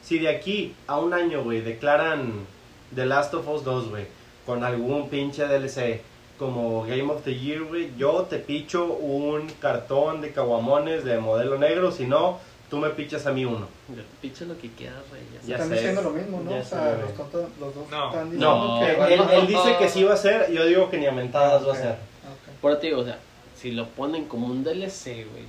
Si 0.02 0.20
de 0.20 0.30
aquí 0.30 0.76
a 0.88 1.00
un 1.00 1.14
año, 1.14 1.44
güey, 1.44 1.62
declaran 1.62 2.46
The 2.94 3.06
Last 3.06 3.34
of 3.34 3.48
Us 3.48 3.64
2, 3.64 3.90
güey, 3.90 4.06
con 4.46 4.64
algún 4.64 5.10
pinche 5.10 5.48
DLC 5.48 6.02
como 6.38 6.84
Game 6.84 7.10
of 7.12 7.24
the 7.24 7.34
Year, 7.36 7.64
güey, 7.64 7.92
yo 7.98 8.24
te 8.30 8.38
picho 8.40 8.86
un 8.86 9.48
cartón 9.62 10.22
de 10.22 10.32
caguamones 10.32 11.04
de 11.06 11.18
modelo 11.20 11.58
negro. 11.58 11.92
Si 11.92 12.06
no, 12.06 12.40
tú 12.70 12.78
me 12.78 12.90
pichas 12.90 13.26
a 13.28 13.32
mí 13.32 13.46
uno. 13.46 13.68
Yo 13.90 13.96
te 13.96 14.04
picho 14.22 14.46
lo 14.46 14.58
que 14.58 14.70
quieras, 14.72 15.00
rey. 15.12 15.22
ya 15.46 15.56
Están 15.56 15.70
sé. 15.70 15.76
diciendo 15.76 16.02
lo 16.02 16.10
mismo, 16.12 16.42
¿no? 16.44 16.52
Ya 16.52 16.58
O 16.58 16.64
sea, 16.64 16.80
güey. 16.94 17.02
los, 17.02 17.14
tontos- 17.16 17.50
los 17.60 17.76
dos 17.76 17.90
No. 17.92 18.08
están 18.10 18.24
diciendo 18.32 18.68
No, 18.68 18.80
que 18.80 19.14
Él, 19.14 19.22
él 19.32 19.48
dice 19.48 19.76
que 19.78 19.90
sí 19.90 20.04
va 20.04 20.14
a 20.14 20.18
ser, 20.18 20.52
yo 20.52 20.66
digo 20.66 20.90
que 20.90 20.98
ni 20.98 21.06
a 21.06 21.12
mentadas 21.12 21.68
va 21.68 21.74
a 21.74 21.76
ser. 21.78 21.92
ok. 21.92 22.60
Por 22.62 22.80
ti, 22.80 22.92
o 22.94 23.04
sea, 23.04 23.20
si 23.56 23.72
lo 23.72 23.88
ponen 23.90 24.26
como 24.26 24.48
un 24.48 24.64
DLC, 24.64 25.26
güey, 25.26 25.44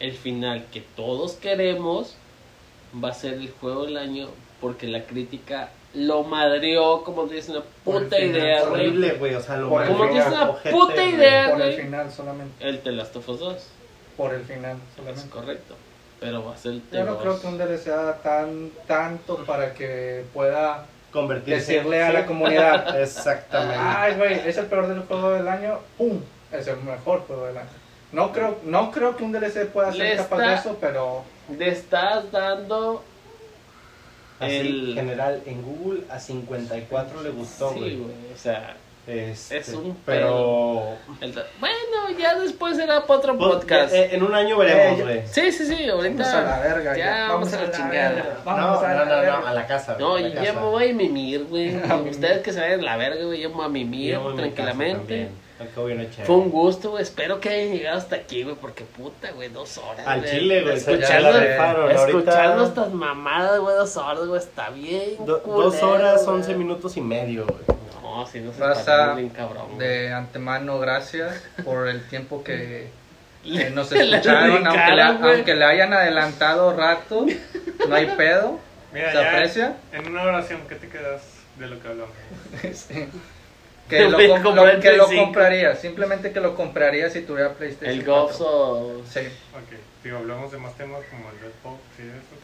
el 0.00 0.12
final 0.12 0.66
que 0.72 0.80
todos 0.96 1.32
queremos 1.34 2.16
va 3.02 3.10
a 3.10 3.14
ser 3.14 3.34
el 3.34 3.50
juego 3.50 3.84
del 3.84 3.96
año 3.96 4.28
porque 4.60 4.86
la 4.86 5.04
crítica 5.04 5.70
lo 5.94 6.22
madreó, 6.24 7.04
como 7.04 7.24
te 7.24 7.34
dice 7.34 7.50
una 7.52 7.60
puta 7.84 8.16
final, 8.16 8.22
idea, 8.36 8.64
güey. 8.64 8.80
Horrible, 8.86 9.12
güey, 9.14 9.34
o 9.34 9.40
sea, 9.42 9.58
lo 9.58 9.80
el 9.80 9.88
Como 9.88 10.04
final, 10.08 10.14
dice 10.24 10.28
una 10.28 10.50
ojete, 10.50 10.70
puta 10.70 10.94
güey. 10.94 11.08
idea. 11.14 11.50
Por 11.50 11.60
el 11.62 11.72
güey. 11.74 11.84
final 11.84 12.10
solamente. 12.10 12.68
El 12.68 12.78
The 12.80 12.92
Last 12.92 13.16
of 13.16 13.28
Us 13.28 13.38
2, 13.40 13.66
Por 14.16 14.34
el 14.34 14.42
final 14.44 14.76
es 14.76 14.96
solamente. 14.96 15.30
correcto. 15.30 15.74
Pero 16.22 16.44
va 16.44 16.54
a 16.54 16.56
ser 16.56 16.72
el 16.72 16.82
Yo 16.92 17.04
no 17.04 17.16
T2. 17.18 17.20
creo 17.20 17.40
que 17.40 17.46
un 17.48 17.58
DLC 17.58 17.88
haga 17.88 18.14
tan, 18.18 18.70
tanto 18.86 19.44
para 19.44 19.74
que 19.74 20.24
pueda 20.32 20.86
Convertirse 21.12 21.72
decirle 21.74 22.02
a 22.02 22.06
Sí, 22.06 22.12
la 22.14 22.26
comunidad, 22.26 23.00
Exactamente. 23.02 23.76
ay, 23.78 24.14
güey, 24.16 24.48
es 24.48 24.56
el 24.56 24.66
peor 24.66 24.86
del 24.88 25.00
juego 25.00 25.30
del 25.32 25.46
año, 25.48 25.78
¡pum! 25.98 26.20
Es 26.50 26.66
el 26.68 26.76
mejor 26.78 27.20
juego 27.26 27.46
del 27.46 27.58
año. 27.58 27.68
No 28.12 28.32
creo, 28.32 28.58
no 28.64 28.90
creo 28.90 29.16
que 29.16 29.24
un 29.24 29.32
DLC 29.32 29.66
pueda 29.66 29.90
Le 29.90 29.96
ser 29.96 30.16
capaz 30.18 30.36
está- 30.36 30.48
de 30.48 30.54
eso, 30.54 30.78
pero 30.80 31.24
Le 31.58 31.68
estás 31.68 32.30
dando 32.30 33.02
Así, 34.40 34.56
el- 34.56 34.94
general, 34.94 35.42
en 35.46 35.62
Google 35.62 36.02
a 36.10 36.18
54 36.18 37.22
le 37.22 37.30
gustó, 37.30 37.72
Sí, 37.74 37.78
güey. 37.80 37.96
güey, 37.96 38.14
o 38.34 38.38
sea, 38.38 38.76
Este, 39.04 39.58
Es 39.58 39.68
un 39.70 39.96
Pero. 40.06 40.96
el- 41.20 41.32
bueno, 41.58 42.18
ya 42.18 42.36
después 42.38 42.76
será 42.76 43.04
para 43.04 43.18
otro 43.18 43.36
Pues, 43.36 43.54
podcast. 43.56 43.92
eh, 43.92 44.10
en 44.14 44.22
un 44.22 44.32
año 44.32 44.56
veremos, 44.58 45.00
Eh, 45.00 45.02
güey. 45.02 45.22
Sí, 45.26 45.50
sí, 45.50 45.66
sí, 45.66 45.88
ahorita. 45.88 46.22
vamos 46.22 46.34
a 46.34 46.42
la 46.42 46.60
verga. 46.60 46.96
Ya, 46.96 47.26
vamos 47.28 47.52
a 47.52 47.62
la 47.62 47.70
chingada. 47.72 48.10
no, 48.12 48.24
Vamos 48.44 48.80
no, 48.80 48.86
a 48.86 48.94
la 48.94 49.04
no, 49.04 49.04
no, 49.04 49.20
verga. 49.20 49.48
a 49.48 49.54
la 49.54 49.66
casa. 49.66 49.96
No, 49.98 50.18
la 50.18 50.28
ya 50.28 50.34
casa. 50.36 50.52
me 50.52 50.60
voy 50.60 50.90
a 50.90 50.94
mimir, 50.94 51.44
güey. 51.46 51.74
Ustedes 52.10 52.42
que 52.42 52.52
se 52.52 52.60
vayan 52.60 52.78
a 52.80 52.82
la 52.84 52.96
verga, 52.96 53.24
güey, 53.24 53.40
yo 53.40 53.48
me 53.50 53.56
voy 53.56 53.64
a 53.66 53.68
mimir 53.70 54.12
Yo 54.12 54.20
voy 54.22 54.36
tranquilamente. 54.36 55.28
Fue 56.24 56.36
un 56.36 56.50
gusto, 56.50 56.90
güey. 56.90 57.02
Espero 57.02 57.40
que 57.40 57.48
hayan 57.48 57.72
llegado 57.76 57.98
hasta 57.98 58.16
aquí, 58.16 58.42
güey, 58.42 58.56
porque 58.56 58.84
puta, 58.84 59.30
güey, 59.32 59.48
dos 59.48 59.78
horas. 59.78 60.06
Al 60.06 60.24
chile, 60.24 60.62
güey. 60.62 60.76
Escuchando, 60.76 61.30
escuchando 61.38 61.88
ahorita- 61.98 62.64
estas 62.66 62.92
mamadas, 62.92 63.60
güey, 63.60 63.76
dos 63.76 63.96
horas, 63.96 64.26
güey, 64.26 64.40
está 64.40 64.70
bien. 64.70 65.16
Do- 65.26 65.42
culero, 65.42 65.62
dos 65.70 65.82
horas, 65.82 66.24
güey. 66.24 66.36
11 66.36 66.54
minutos 66.54 66.96
y 66.96 67.00
medio, 67.00 67.46
güey. 67.46 67.62
No, 68.02 68.26
si 68.26 68.40
no 68.40 68.52
se 68.52 68.60
Raza 68.60 69.14
bien 69.14 69.30
cabrón. 69.30 69.66
güey. 69.76 69.78
De 69.78 70.12
antemano, 70.12 70.78
gracias 70.78 71.42
por 71.64 71.88
el 71.88 72.06
tiempo 72.08 72.44
que, 72.44 72.88
que 73.42 73.70
nos 73.70 73.90
escucharon, 73.90 74.66
aunque 74.66 74.92
le, 74.94 75.02
aunque 75.02 75.54
le 75.54 75.64
hayan 75.64 75.92
adelantado 75.94 76.76
rato, 76.76 77.24
no 77.88 77.94
hay 77.94 78.06
pedo, 78.16 78.58
Mira, 78.92 79.12
se 79.12 79.18
aprecia. 79.18 79.76
En 79.92 80.08
una 80.08 80.22
oración, 80.24 80.60
¿qué 80.68 80.74
te 80.74 80.88
quedas 80.88 81.22
de 81.58 81.66
lo 81.68 81.80
que 81.80 81.88
hablamos? 81.88 82.12
Sí. 82.74 83.08
Que, 83.96 84.08
lo, 84.08 84.18
com- 84.42 84.54
lo- 84.54 84.68
el 84.68 84.80
que 84.80 84.92
lo 84.96 85.06
compraría, 85.08 85.76
simplemente 85.76 86.32
que 86.32 86.40
lo 86.40 86.54
compraría 86.54 87.08
si 87.10 87.22
tuviera 87.22 87.52
PlayStation. 87.54 87.98
El 87.98 88.04
4. 88.04 88.22
Gopso. 88.22 89.02
Sí. 89.10 89.20
Ok, 89.20 89.78
digo, 90.04 90.18
hablamos 90.18 90.50
de 90.52 90.58
más 90.58 90.76
temas 90.76 91.02
como 91.10 91.30
el 91.30 91.38
Redbox 91.40 91.80
y 91.98 92.02
eso. 92.02 92.36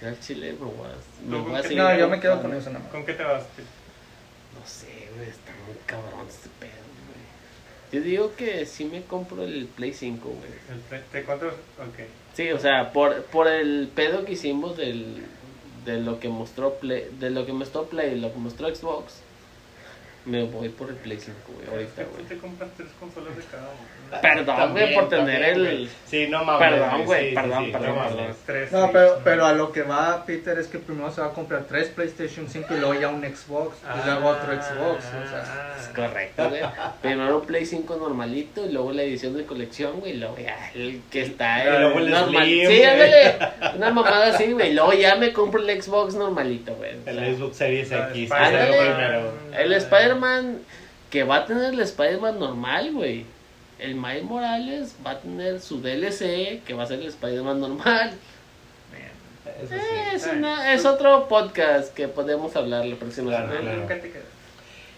pero- 0.00 0.08
Al 0.10 0.20
chile, 0.20 0.52
me 0.52 0.58
voy 0.66 0.74
a, 0.86 1.24
me 1.24 1.30
¿Tú 1.36 1.42
voy 1.42 1.44
con 1.44 1.56
a 1.56 1.62
qué- 1.62 1.68
seguir 1.68 1.82
No, 1.82 1.96
yo 1.98 2.08
me 2.08 2.20
quedo 2.20 2.42
con 2.42 2.54
eso 2.54 2.70
nada 2.70 2.80
más. 2.84 2.92
¿Con 2.92 3.04
qué 3.06 3.12
te 3.14 3.22
vas? 3.22 3.44
Pete? 3.56 3.68
No 4.58 4.66
sé, 4.66 5.08
güey, 5.16 5.28
está 5.28 5.52
muy 5.66 5.76
cabrón 5.86 6.26
este 6.28 6.48
pedo, 6.60 6.70
güey. 6.70 7.22
Yo 7.92 8.00
digo 8.08 8.32
que 8.36 8.66
sí 8.66 8.84
me 8.84 9.02
compro 9.02 9.44
el 9.44 9.66
Play 9.66 9.92
5, 9.92 10.28
güey. 10.28 10.50
El 10.70 10.78
Play- 10.88 11.02
¿Te 11.12 11.22
cuántos? 11.24 11.52
Ok. 11.78 12.06
Sí, 12.34 12.50
o 12.50 12.58
sea, 12.58 12.92
por, 12.92 13.22
por 13.24 13.46
el 13.48 13.90
pedo 13.94 14.24
que 14.24 14.32
hicimos 14.32 14.76
del, 14.76 15.22
de 15.84 15.98
lo 16.00 16.18
que 16.20 16.28
mostró 16.28 16.74
Play, 16.74 17.08
de 17.18 17.30
lo 17.30 17.44
que 17.46 17.52
mostró 17.52 17.84
Play, 17.86 18.18
lo 18.20 18.32
que 18.32 18.38
mostró 18.38 18.74
Xbox, 18.74 19.14
me 20.24 20.44
voy 20.44 20.68
por 20.68 20.88
el 20.90 20.96
Play 20.96 21.18
5, 21.18 21.36
güey, 21.54 21.68
ahorita, 21.68 22.04
güey. 22.04 22.24
te 22.24 22.38
compras 22.38 22.70
tres 22.76 22.90
consolas 22.98 23.36
de 23.36 23.42
cada 23.44 23.68
uno. 23.68 24.01
Perdón, 24.20 24.72
güey, 24.72 24.94
por 24.94 25.08
tener 25.08 25.26
también, 25.26 25.44
el... 25.44 25.60
güey. 25.76 25.88
Sí, 26.06 26.26
no 26.28 26.44
mames. 26.44 26.68
Perdón, 26.70 27.04
güey, 27.06 27.28
sí, 27.30 27.34
perdón, 27.34 27.58
sí, 27.60 27.64
sí, 27.66 27.72
perdón, 27.72 27.88
no 27.88 27.96
mames. 27.96 28.12
perdón. 28.14 28.36
Tres, 28.46 28.72
No, 28.72 28.90
pero, 28.92 29.20
pero 29.24 29.46
a 29.46 29.52
lo 29.54 29.72
que 29.72 29.82
va 29.82 30.24
Peter 30.26 30.58
es 30.58 30.66
que 30.66 30.78
primero 30.78 31.10
se 31.10 31.20
va 31.22 31.28
a 31.28 31.30
comprar 31.30 31.64
tres 31.68 31.88
PlayStation 31.88 32.46
5 32.48 32.74
y 32.74 32.78
luego 32.80 32.94
ya 33.00 33.08
un 33.08 33.22
Xbox 33.22 33.76
y 33.82 34.06
luego 34.06 34.28
otro 34.28 34.52
Xbox. 34.52 35.04
O 35.06 35.28
sea, 35.30 35.44
Ah, 35.46 35.74
Es 35.80 35.88
correcto, 35.88 36.48
güey. 36.50 36.60
Primero 37.02 37.38
un 37.38 37.46
Play 37.46 37.64
5 37.64 37.96
normalito 37.96 38.66
y 38.66 38.72
luego 38.72 38.92
la 38.92 39.02
edición 39.02 39.36
de 39.36 39.44
colección, 39.46 40.00
güey, 40.00 40.12
y 40.12 40.16
luego 40.18 40.36
ya 40.38 40.70
el 40.74 41.00
que 41.10 41.22
está 41.22 41.64
Y 41.64 41.78
luego 41.80 41.98
el 42.00 42.10
normal. 42.10 42.44
Slim, 42.44 42.68
sí, 42.68 42.82
ándale, 42.84 43.34
una 43.76 43.90
mamada 43.90 44.26
así, 44.34 44.52
güey. 44.52 44.70
y 44.70 44.74
Luego 44.74 44.92
ya 44.92 45.16
me 45.16 45.32
compro 45.32 45.62
el 45.62 45.82
Xbox 45.82 46.14
normalito, 46.14 46.74
güey. 46.74 46.96
o 46.98 47.04
sea. 47.04 47.12
El 47.12 47.36
Xbox 47.36 47.56
Series 47.56 47.92
Ah, 47.92 48.08
X. 48.12 48.30
Primero. 48.30 49.32
El 49.56 49.72
Spider-Man 49.72 50.58
que 51.10 51.24
va 51.24 51.36
a 51.36 51.46
tener 51.46 51.74
el 51.74 51.80
Spider-Man 51.80 52.38
normal, 52.38 52.90
güey. 52.92 53.26
El 53.82 53.94
Miles 53.96 54.22
Morales 54.24 54.94
va 55.04 55.12
a 55.12 55.18
tener 55.20 55.60
su 55.60 55.80
DLC 55.80 56.62
que 56.64 56.74
va 56.74 56.84
a 56.84 56.86
ser 56.86 57.00
el 57.00 57.06
Spider-Man 57.08 57.60
normal. 57.60 58.12
Eso 59.64 59.74
Eh, 59.74 59.78
sí. 59.80 60.16
es, 60.16 60.26
una- 60.26 60.72
es 60.72 60.84
otro 60.84 61.26
podcast 61.28 61.92
que 61.94 62.06
podemos 62.08 62.54
hablar 62.56 62.84
la 62.86 62.96
próxima 62.96 63.30
Claro. 63.30 63.48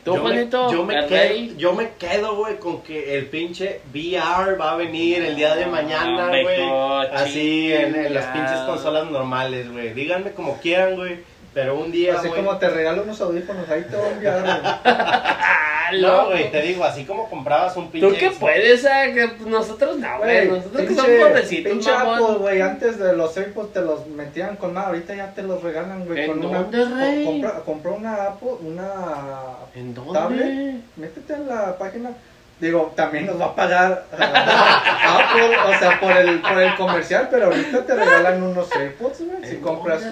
Tú, 0.05 0.11
Yo 0.11 0.15
me- 0.17 0.21
Juanito, 0.21 0.71
yo 0.71 0.85
me, 0.85 1.07
quedo, 1.07 1.57
yo 1.57 1.73
me 1.73 1.91
quedo, 1.99 2.37
güey, 2.37 2.59
con 2.59 2.83
que 2.83 3.17
el 3.17 3.25
pinche 3.27 3.81
VR 3.91 4.55
va 4.59 4.73
a 4.73 4.77
venir 4.77 5.23
el 5.25 5.35
día 5.35 5.55
de 5.57 5.65
mañana, 5.65 6.27
Ah, 6.27 6.29
güey. 6.29 6.45
mejor, 6.45 7.07
Así 7.07 7.73
en, 7.73 7.95
en 7.95 8.13
las 8.13 8.27
pinches 8.27 8.59
consolas 8.67 9.11
normales, 9.11 9.73
güey. 9.73 9.95
Díganme 9.95 10.33
como 10.33 10.59
quieran, 10.61 10.97
güey. 10.97 11.21
Pero 11.55 11.79
un 11.79 11.93
día, 11.93 12.19
así 12.19 12.29
como 12.29 12.59
te 12.59 12.69
regalo 12.69 13.03
unos 13.05 13.21
audífonos, 13.21 13.69
ahí 13.71 13.83
te 13.89 13.97
voy 13.97 14.07
a 14.09 14.11
enviar. 14.13 14.41
güey. 14.43 14.55
Ah, 14.85 15.61
No, 15.93 15.99
loco. 16.09 16.31
güey, 16.31 16.51
te 16.51 16.63
digo, 16.63 16.83
así 16.83 17.05
como 17.05 17.29
comprabas 17.29 17.77
un 17.77 17.91
pinche. 17.91 18.09
Tú 18.09 18.15
que 18.17 18.31
Xbox- 18.31 18.39
puedes, 18.39 18.85
ah, 18.87 19.05
que 19.13 19.31
nosotros 19.47 19.99
no, 19.99 20.19
güey. 20.19 20.49
Nosotros 20.49 20.81
que 20.83 20.89
pinche- 20.89 20.95
somos 21.03 21.29
pobrecitos, 21.29 21.73
pinche. 21.73 21.91
Apple, 21.93 22.37
güey, 22.41 22.61
antes 22.63 22.99
de 22.99 23.13
los 23.15 23.37
AirPods 23.37 23.73
te 23.75 23.81
los 23.83 24.07
metían 24.09 24.57
con 24.57 24.73
nada, 24.75 24.89
ahorita 24.89 25.15
ya 25.15 25.33
te 25.35 25.43
los 25.43 25.63
regalan, 25.63 26.07
güey, 26.07 26.25
¿En 26.25 26.31
con 26.31 26.41
dónde, 26.41 26.83
una... 26.85 26.99
rey? 27.05 27.25
Compra, 27.25 27.61
compró 27.65 27.95
una 27.97 28.15
Apple, 28.25 28.49
una 28.63 28.89
¿En 29.75 29.95
dónde? 29.95 30.13
tablet, 30.19 30.75
métete 30.97 31.35
en 31.35 31.47
la 31.49 31.77
página 31.79 32.11
Digo, 32.61 32.93
también 32.97 33.27
nos 33.27 33.39
va 33.41 33.47
a 33.47 33.55
pagar 33.57 34.07
ah, 34.17 35.29
Apple, 35.33 35.57
o 35.57 35.79
sea, 35.79 35.99
por 36.01 36.13
el, 36.17 36.41
por 36.41 36.57
el 36.63 36.75
comercial, 36.77 37.29
pero 37.31 37.47
ahorita 37.47 37.85
te 37.85 37.95
regalan 37.95 38.43
unos 38.43 38.71
AirPods, 38.75 39.21
güey. 39.23 39.51
Si 39.51 39.57
compras, 39.57 40.03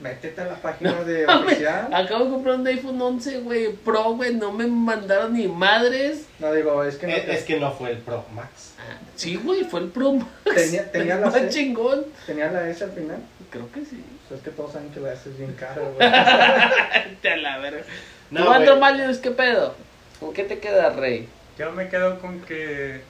métete 0.00 0.40
a 0.40 0.44
la 0.46 0.54
página 0.56 0.92
de 1.04 1.24
oficial. 1.26 1.88
Acabo 1.94 2.24
de 2.24 2.30
comprar 2.30 2.56
un 2.56 2.66
iPhone 2.66 3.00
11, 3.00 3.38
güey, 3.40 3.72
Pro, 3.72 4.14
güey, 4.14 4.34
no 4.34 4.50
me 4.52 4.66
mandaron 4.66 5.32
ni 5.34 5.46
madres. 5.46 6.26
No, 6.40 6.52
digo, 6.52 6.82
es 6.82 6.96
que 6.96 7.06
no 7.06 7.12
Es, 7.14 7.24
te- 7.26 7.32
es 7.34 7.44
que 7.44 7.60
no 7.60 7.72
fue 7.72 7.90
el 7.92 7.98
Pro 7.98 8.24
Max. 8.34 8.72
Ah, 8.78 8.96
Sí, 9.14 9.36
güey, 9.36 9.62
fue 9.64 9.80
el 9.80 9.86
Pro 9.88 10.12
Max. 10.14 10.28
Tenía- 10.54 10.90
tenía 10.90 11.16
la 11.16 11.26
más 11.26 11.34
C. 11.34 11.48
chingón. 11.48 12.04
tenía 12.26 12.50
la 12.50 12.68
S 12.68 12.82
al 12.84 12.90
final. 12.92 13.18
Creo 13.50 13.70
que 13.72 13.80
sí. 13.84 14.04
Pues 14.28 14.40
es 14.40 14.44
que 14.44 14.50
todos 14.50 14.72
saben 14.72 14.90
que 14.90 15.00
la 15.00 15.12
S 15.12 15.28
es 15.30 15.38
bien 15.38 15.52
cara, 15.54 15.80
güey. 15.96 17.16
Te 17.22 17.36
la 17.36 17.58
verga. 17.58 17.82
No, 18.30 18.44
¿Tú, 18.44 18.50
Andro 18.50 18.76
güey. 18.76 18.80
Malius, 18.80 19.18
qué 19.18 19.30
pedo? 19.30 19.74
¿Con 20.20 20.32
qué 20.34 20.42
te 20.44 20.58
queda, 20.58 20.90
Rey? 20.90 21.28
Yo 21.58 21.72
me 21.72 21.88
quedo 21.88 22.18
con 22.20 22.40
que 22.42 23.00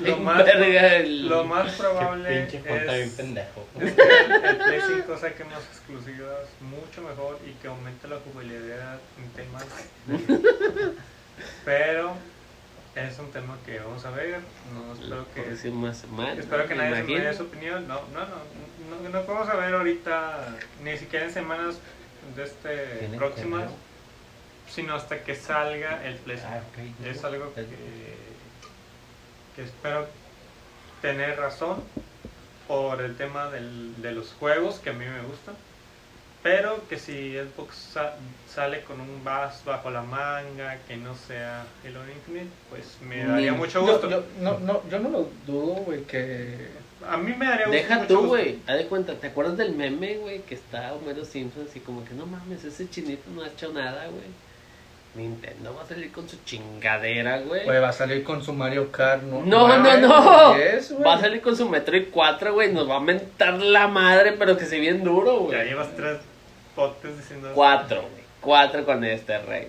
Lo 0.00 0.18
más- 0.18 0.44
verga 0.44 0.96
el... 0.96 1.28
lo 1.28 1.44
más 1.44 1.72
Qué 1.72 1.78
probable 1.82 2.42
es, 2.44 2.50
que 2.50 2.56
el, 2.58 2.64
el 3.80 4.56
Play 4.58 4.80
5 4.98 5.18
saque 5.18 5.44
más 5.44 5.62
exclusivas 5.64 6.46
mucho 6.60 7.02
mejor 7.02 7.38
y 7.46 7.52
que 7.54 7.68
aumente 7.68 8.06
la 8.06 8.16
jugabilidad 8.18 8.98
en 9.18 9.30
temas. 9.30 9.64
de- 10.06 10.92
Pero 11.64 12.14
es 12.94 13.18
un 13.18 13.30
tema 13.32 13.56
que 13.64 13.78
vamos 13.80 14.04
a 14.04 14.10
ver. 14.10 14.38
No 14.74 14.92
espero 14.92 15.26
que 15.34 15.40
próxima 15.42 15.94
semana. 15.94 16.34
Espero 16.40 16.68
que 16.68 16.74
me 16.74 16.82
nadie 16.90 16.96
se 16.96 17.02
me 17.02 17.20
dé 17.20 17.34
su 17.34 17.42
opinión. 17.44 17.88
No, 17.88 18.00
no, 18.12 18.20
no, 18.20 19.02
no, 19.02 19.08
no 19.08 19.22
podemos 19.24 19.46
saber 19.48 19.74
ahorita, 19.74 20.54
ni 20.84 20.96
siquiera 20.98 21.24
en 21.24 21.32
semanas 21.32 21.76
de 22.36 22.44
este 22.44 23.16
próximas. 23.16 23.70
Sino 24.74 24.94
hasta 24.94 25.22
que 25.22 25.34
salga 25.34 26.04
el 26.06 26.14
Play 26.16 26.38
Ah, 26.44 26.60
5. 26.76 26.90
ok. 27.02 27.06
Es 27.06 27.24
algo 27.24 27.52
que, 27.54 27.64
que 29.56 29.62
espero 29.64 30.06
tener 31.00 31.38
razón 31.38 31.82
por 32.68 33.02
el 33.02 33.16
tema 33.16 33.50
del- 33.50 34.00
de 34.00 34.12
los 34.12 34.32
juegos 34.32 34.78
que 34.78 34.90
a 34.90 34.92
mí 34.92 35.04
me 35.04 35.20
gustan. 35.22 35.54
Pero 36.42 36.88
que 36.88 36.98
si 36.98 37.36
Xbox 37.36 37.76
sa- 37.76 38.16
sale 38.52 38.82
con 38.82 39.00
un 39.00 39.22
VAS 39.22 39.62
bajo 39.64 39.90
la 39.90 40.02
manga 40.02 40.76
que 40.88 40.96
no 40.96 41.14
sea 41.14 41.64
Halo 41.84 42.00
Infinite, 42.10 42.50
pues 42.68 42.96
me 43.00 43.24
daría 43.24 43.52
Ni- 43.52 43.58
mucho 43.58 43.80
gusto. 43.82 44.10
yo, 44.10 44.24
no, 44.40 44.58
no, 44.58 44.82
yo 44.90 44.98
no 44.98 45.08
lo 45.10 45.28
dudo, 45.46 45.74
güey, 45.84 46.02
que... 46.02 46.68
A 47.08 47.16
mí 47.16 47.32
me 47.36 47.46
daría 47.46 47.66
gusto. 47.66 47.76
Deja 47.82 47.94
mucho 47.96 48.08
tú, 48.08 48.14
gusto. 48.14 48.28
güey. 48.30 48.58
Haz 48.66 48.78
de 48.78 48.86
cuenta, 48.86 49.14
¿te 49.14 49.26
acuerdas 49.28 49.56
del 49.56 49.72
meme, 49.76 50.16
güey? 50.16 50.42
Que 50.42 50.54
está 50.56 50.92
Homero 50.94 51.24
Simpson 51.24 51.66
así 51.68 51.78
como 51.80 52.04
que 52.04 52.14
no 52.14 52.26
mames, 52.26 52.64
ese 52.64 52.88
chinito 52.90 53.22
no 53.30 53.42
ha 53.42 53.48
hecho 53.48 53.72
nada, 53.72 54.06
güey. 54.06 54.24
Nintendo 55.14 55.74
va 55.74 55.82
a 55.82 55.86
salir 55.86 56.10
con 56.10 56.26
su 56.28 56.38
chingadera, 56.44 57.40
güey. 57.40 57.64
Güey, 57.64 57.80
va 57.80 57.90
a 57.90 57.92
salir 57.92 58.24
con 58.24 58.42
su 58.42 58.52
Mario 58.54 58.90
Kart, 58.90 59.22
¿no? 59.22 59.42
No, 59.44 59.68
no, 59.78 59.96
no. 59.98 60.54
güey. 60.54 61.02
Va 61.04 61.14
a 61.14 61.20
salir 61.20 61.42
con 61.42 61.54
su 61.56 61.68
Metroid 61.68 62.06
4, 62.10 62.54
güey. 62.54 62.72
Nos 62.72 62.88
va 62.88 62.96
a 62.96 63.00
mentar 63.00 63.54
la 63.60 63.88
madre, 63.88 64.32
pero 64.38 64.56
que 64.56 64.64
se 64.64 64.78
bien 64.78 65.04
duro, 65.04 65.50
Ya 65.50 65.56
güey. 65.58 65.68
llevas 65.68 65.94
tres 65.96 66.18
potes 66.74 67.16
diciendo. 67.18 67.50
Cuatro, 67.54 68.00
güey. 68.00 68.22
Cuatro 68.40 68.84
con 68.86 69.04
este 69.04 69.38
rey. 69.38 69.68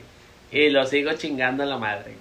Y 0.52 0.70
lo 0.70 0.86
sigo 0.86 1.11
chingando 1.14 1.64
a 1.64 1.65
la 1.65 1.78
madre, 1.78 2.14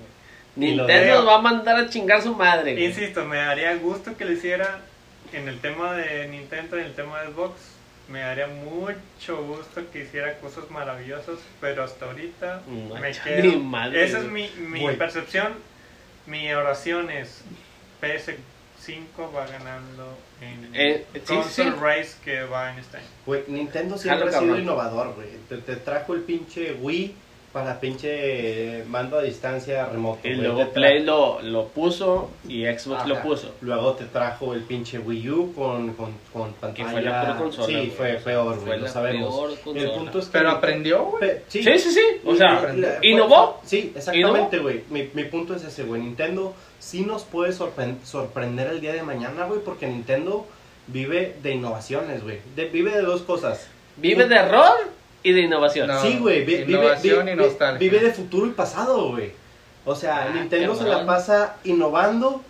güey. 0.56 0.68
Y 0.72 0.76
Nintendo 0.76 1.14
nos 1.14 1.28
va 1.28 1.36
a 1.36 1.40
mandar 1.40 1.76
a 1.76 1.88
chingar 1.88 2.20
su 2.22 2.34
madre, 2.34 2.72
güey. 2.72 2.86
Insisto, 2.86 3.24
me 3.24 3.36
daría 3.36 3.74
gusto 3.76 4.16
que 4.16 4.24
lo 4.24 4.32
hiciera 4.32 4.80
en 5.32 5.48
el 5.48 5.60
tema 5.60 5.92
de 5.94 6.26
Nintendo, 6.28 6.76
en 6.76 6.86
el 6.86 6.94
tema 6.94 7.22
de 7.22 7.28
Xbox. 7.32 7.52
Me 8.08 8.20
daría 8.20 8.46
mucho 8.48 9.42
gusto 9.44 9.82
que 9.92 10.00
hiciera 10.04 10.38
cosas 10.38 10.70
maravillosas, 10.70 11.38
pero 11.60 11.84
hasta 11.84 12.06
ahorita 12.06 12.62
me 13.00 13.12
quedo. 13.12 13.58
madre, 13.60 14.04
Esa 14.04 14.18
es 14.18 14.24
mi, 14.24 14.48
mi 14.58 14.86
percepción. 14.96 15.54
Mi 16.26 16.52
oración 16.52 17.10
es 17.10 17.42
PS5 18.02 19.34
va 19.34 19.46
ganando 19.46 20.16
en 20.40 20.70
Eh, 20.74 21.06
sí, 21.14 21.20
console 21.20 21.70
sí. 21.70 21.76
race 21.80 22.14
que 22.24 22.42
va 22.44 22.72
en 22.72 22.78
este 22.80 22.98
año. 22.98 23.06
Güey, 23.26 23.44
Nintendo 23.48 23.96
siempre 23.96 24.18
Jalo, 24.26 24.28
ha 24.30 24.32
sido 24.32 24.42
cabrón. 24.52 24.62
innovador, 24.62 25.14
güey. 25.14 25.28
Te, 25.48 25.58
te 25.58 25.76
trajo 25.76 26.14
el 26.14 26.22
pinche 26.22 26.74
Wii 26.74 27.14
para 27.52 27.78
pinche 27.80 28.82
mando 28.88 29.18
a 29.18 29.22
distancia 29.22 29.86
remoto. 29.86 30.26
Y 30.26 30.34
luego 30.34 30.70
Play 30.70 31.02
lo, 31.04 31.40
lo 31.42 31.68
puso 31.68 32.30
y 32.48 32.64
Xbox 32.64 33.06
lo 33.06 33.20
puso. 33.22 33.54
Luego 33.60 33.92
te 33.92 34.06
trajo 34.06 34.54
el 34.54 34.62
pinche 34.62 34.98
Wii 34.98 35.30
U 35.30 35.52
con, 35.54 35.92
con, 35.94 36.12
con 36.32 36.52
pantalla. 36.54 36.74
Que 36.74 36.84
fue 36.92 37.02
la 37.02 37.22
peor 37.24 37.36
consola. 37.38 37.66
Sí, 37.66 37.92
fue 37.96 38.12
peor, 38.14 38.58
güey, 38.60 38.80
lo 38.80 38.88
sabemos. 38.88 39.58
El 39.74 39.90
punto 39.90 40.18
es 40.18 40.26
que. 40.26 40.32
Pero 40.32 40.50
aprendió, 40.50 41.04
güey. 41.04 41.20
Pe- 41.20 41.42
Sí, 41.48 41.62
sí, 41.62 41.78
sí. 41.78 42.02
O 42.24 42.34
sea, 42.34 42.74
¿innovó? 43.02 43.60
Sí, 43.64 43.92
exactamente, 43.94 44.58
güey. 44.58 44.82
Mi, 44.90 45.08
mi 45.12 45.24
punto 45.24 45.54
es 45.54 45.64
ese, 45.64 45.82
güey. 45.84 46.00
Nintendo 46.00 46.54
sí 46.78 47.02
nos 47.04 47.24
puede 47.24 47.52
sorpren- 47.52 48.02
sorprender 48.04 48.68
el 48.68 48.80
día 48.80 48.92
de 48.92 49.02
mañana, 49.02 49.44
güey, 49.44 49.60
porque 49.64 49.86
Nintendo 49.86 50.46
vive 50.86 51.36
de 51.42 51.52
innovaciones, 51.52 52.22
güey. 52.22 52.38
De- 52.56 52.66
vive 52.68 52.90
de 52.92 53.02
dos 53.02 53.22
cosas. 53.22 53.68
Vive 53.98 54.26
de 54.26 54.36
error 54.36 54.72
y 55.22 55.32
de 55.32 55.40
innovación. 55.42 55.88
No. 55.88 56.00
sí, 56.02 56.18
güey. 56.18 56.44
vi- 56.44 56.56
vive, 56.64 56.72
innovación 56.72 57.26
vi- 57.26 57.32
y 57.32 57.34
nostalgia. 57.36 57.78
vive 57.78 58.00
de 58.00 58.12
futuro 58.12 58.46
y 58.46 58.50
pasado, 58.50 59.10
güey. 59.10 59.32
O 59.84 59.94
sea, 59.94 60.24
Ah, 60.28 60.30
Nintendo 60.34 60.74
se 60.74 60.84
la 60.84 61.04
pasa 61.06 61.56
innovando 61.64 62.42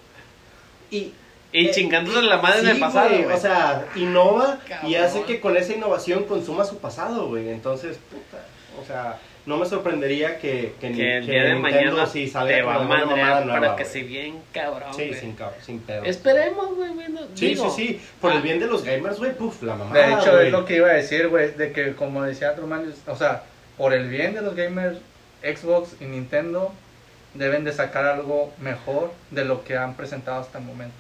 y 0.91 1.12
Y 1.55 1.67
Eh, 1.67 1.70
chingándose 1.70 2.23
la 2.23 2.39
madre 2.39 2.60
sí, 2.60 2.65
en 2.67 2.70
el 2.73 2.81
pasado, 2.81 3.09
güey, 3.10 3.25
güey. 3.25 3.36
O 3.36 3.39
sea, 3.39 3.86
innova 3.94 4.59
y 4.86 4.94
hace 4.94 5.23
que 5.25 5.39
con 5.39 5.55
esa 5.59 5.75
innovación 5.75 6.25
consuma 6.25 6.65
su 6.65 6.78
pasado, 6.78 7.28
güey. 7.28 7.51
Entonces, 7.51 7.99
puta, 8.10 8.42
o 8.83 8.86
sea, 8.86 9.18
no 9.44 9.56
me 9.56 9.66
sorprendería 9.66 10.38
que, 10.38 10.74
que, 10.80 10.90
ni- 10.90 10.96
que 10.96 11.16
el 11.18 11.26
que 11.26 11.32
día 11.32 11.42
de 11.44 11.54
Nintendo 11.54 11.78
mañana 11.96 12.06
sí 12.06 12.28
salga 12.28 12.54
te 12.54 12.62
va 12.62 12.74
a 12.76 12.88
para 12.88 13.60
que 13.76 13.82
güey. 13.82 13.84
se 13.92 14.02
bien 14.02 14.40
cabrón, 14.52 14.94
Sí, 14.94 15.08
güey. 15.08 15.20
sin, 15.60 15.80
pedo. 15.80 16.04
Esperemos, 16.04 16.76
güey, 16.76 16.90
bueno, 16.90 17.20
Sí, 17.34 17.46
digo, 17.48 17.68
sí, 17.70 17.88
sí. 17.88 18.00
Por 18.20 18.32
ah. 18.32 18.36
el 18.36 18.42
bien 18.42 18.60
de 18.60 18.66
los 18.66 18.84
gamers, 18.84 19.18
güey, 19.18 19.32
puf, 19.36 19.62
la 19.62 19.74
mamada, 19.74 20.06
De 20.06 20.12
hecho, 20.14 20.32
güey. 20.32 20.46
es 20.46 20.52
lo 20.52 20.64
que 20.64 20.76
iba 20.76 20.88
a 20.88 20.92
decir, 20.92 21.28
güey, 21.28 21.50
de 21.54 21.72
que 21.72 21.94
como 21.94 22.22
decía 22.22 22.54
Truman, 22.54 22.92
o 23.06 23.16
sea, 23.16 23.42
por 23.76 23.92
el 23.94 24.08
bien 24.08 24.34
de 24.34 24.42
los 24.42 24.54
gamers, 24.54 24.98
Xbox 25.42 25.96
y 26.00 26.04
Nintendo 26.04 26.72
deben 27.34 27.64
de 27.64 27.72
sacar 27.72 28.04
algo 28.04 28.52
mejor 28.60 29.12
de 29.32 29.44
lo 29.44 29.64
que 29.64 29.76
han 29.76 29.94
presentado 29.96 30.40
hasta 30.40 30.58
el 30.58 30.64
momento. 30.64 30.94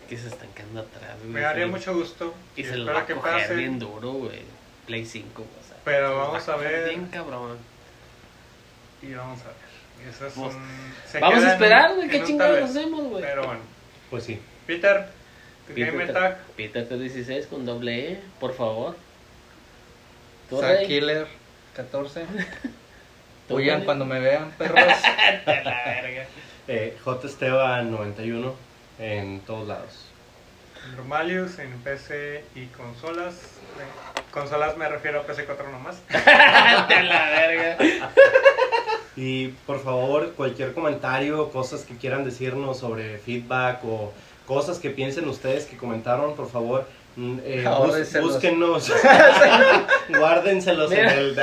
Es 0.00 0.08
que 0.08 0.16
se 0.16 0.28
están 0.28 0.48
quedando 0.54 0.80
atrás, 0.82 1.16
güey. 1.20 1.30
Me 1.32 1.40
daría 1.40 1.66
mucho 1.66 1.92
gusto. 1.94 2.34
Y 2.54 2.60
y 2.60 2.64
se 2.64 2.76
lo 2.76 2.92
va 2.92 3.00
a 3.00 3.06
que 3.06 3.14
coger 3.14 3.32
pase. 3.32 3.54
bien 3.56 3.78
duro, 3.80 4.12
güey. 4.12 4.40
Play 4.86 5.04
5, 5.06 5.42
o 5.42 5.44
sea. 5.44 5.61
Pero 5.84 6.16
vamos 6.18 6.48
va 6.48 6.54
a 6.54 6.56
ver. 6.56 6.88
Bien 6.88 7.06
cabrón. 7.06 7.58
Y 9.02 9.14
vamos 9.14 9.40
a 9.42 9.44
ver. 9.46 10.08
Eso 10.08 10.26
es 10.26 10.36
Vamos- 10.36 10.54
un- 10.54 10.92
se 11.10 11.20
Vamos 11.20 11.38
queda 11.40 11.48
a 11.48 11.52
esperar, 11.54 11.94
güey. 11.96 12.08
¿Qué 12.08 12.24
chingados 12.24 12.70
hacemos, 12.70 13.04
güey? 13.04 13.22
Pero 13.22 13.44
bueno. 13.46 13.60
Pues 14.10 14.24
sí. 14.24 14.40
Peter, 14.66 15.06
tu 15.66 15.74
Peter, 15.74 15.92
Game 15.92 16.04
Attack. 16.04 16.38
Peter 16.56 16.88
T16 16.88 17.46
con 17.48 17.64
doble 17.66 18.12
E, 18.12 18.20
por 18.40 18.54
favor. 18.54 18.96
¿Tú, 20.50 20.60
Zack? 20.60 20.86
Killer 20.86 21.26
14. 21.76 22.24
¿Tú, 23.48 23.56
Huyan 23.56 23.84
cuando 23.84 24.04
me 24.04 24.20
vean, 24.20 24.50
perros. 24.58 24.76
La 25.46 25.82
verga. 25.84 26.26
Eh, 26.68 26.96
J. 27.04 27.26
Esteban 27.26 27.90
91 27.90 28.54
en 28.98 29.40
todos 29.40 29.66
lados. 29.68 30.06
Normalius 30.96 31.58
en 31.58 31.72
PC 31.80 32.44
y 32.54 32.66
consolas. 32.66 33.34
Consolas 34.32 34.76
me 34.76 34.88
refiero 34.88 35.20
a 35.20 35.26
PC4 35.26 35.70
nomás. 35.70 35.96
Te 36.88 37.02
la 37.02 37.28
verga. 37.30 37.76
Y 39.14 39.48
por 39.66 39.82
favor, 39.82 40.32
cualquier 40.32 40.72
comentario, 40.72 41.50
cosas 41.50 41.82
que 41.84 41.96
quieran 41.96 42.24
decirnos 42.24 42.78
sobre 42.78 43.18
feedback 43.18 43.84
o 43.84 44.12
cosas 44.46 44.78
que 44.78 44.88
piensen 44.90 45.28
ustedes 45.28 45.66
que 45.66 45.76
comentaron, 45.76 46.34
por 46.34 46.50
favor, 46.50 46.86
mm, 47.16 47.38
eh, 47.44 47.64
bus- 47.78 48.20
búsquennos, 48.22 48.90
guárdenselos 50.08 50.90
en 50.92 51.08
el... 51.08 51.36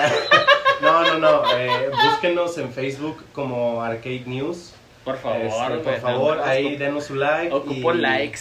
No, 0.81 1.03
no, 1.03 1.17
no, 1.19 1.43
eh, 1.57 1.89
búsquenos 2.09 2.57
en 2.57 2.71
Facebook 2.73 3.23
como 3.33 3.83
Arcade 3.83 4.23
News. 4.25 4.73
Por 5.09 5.17
favor, 5.17 5.71
Este, 5.71 5.83
por 5.83 5.99
favor, 5.99 6.31
nada 6.37 6.47
más 6.47 6.55
ahí 6.55 6.75
denos 6.77 7.03
su 7.05 7.15
like. 7.15 7.53
Ocupo 7.53 7.93
y- 7.93 7.97
likes. 7.97 8.39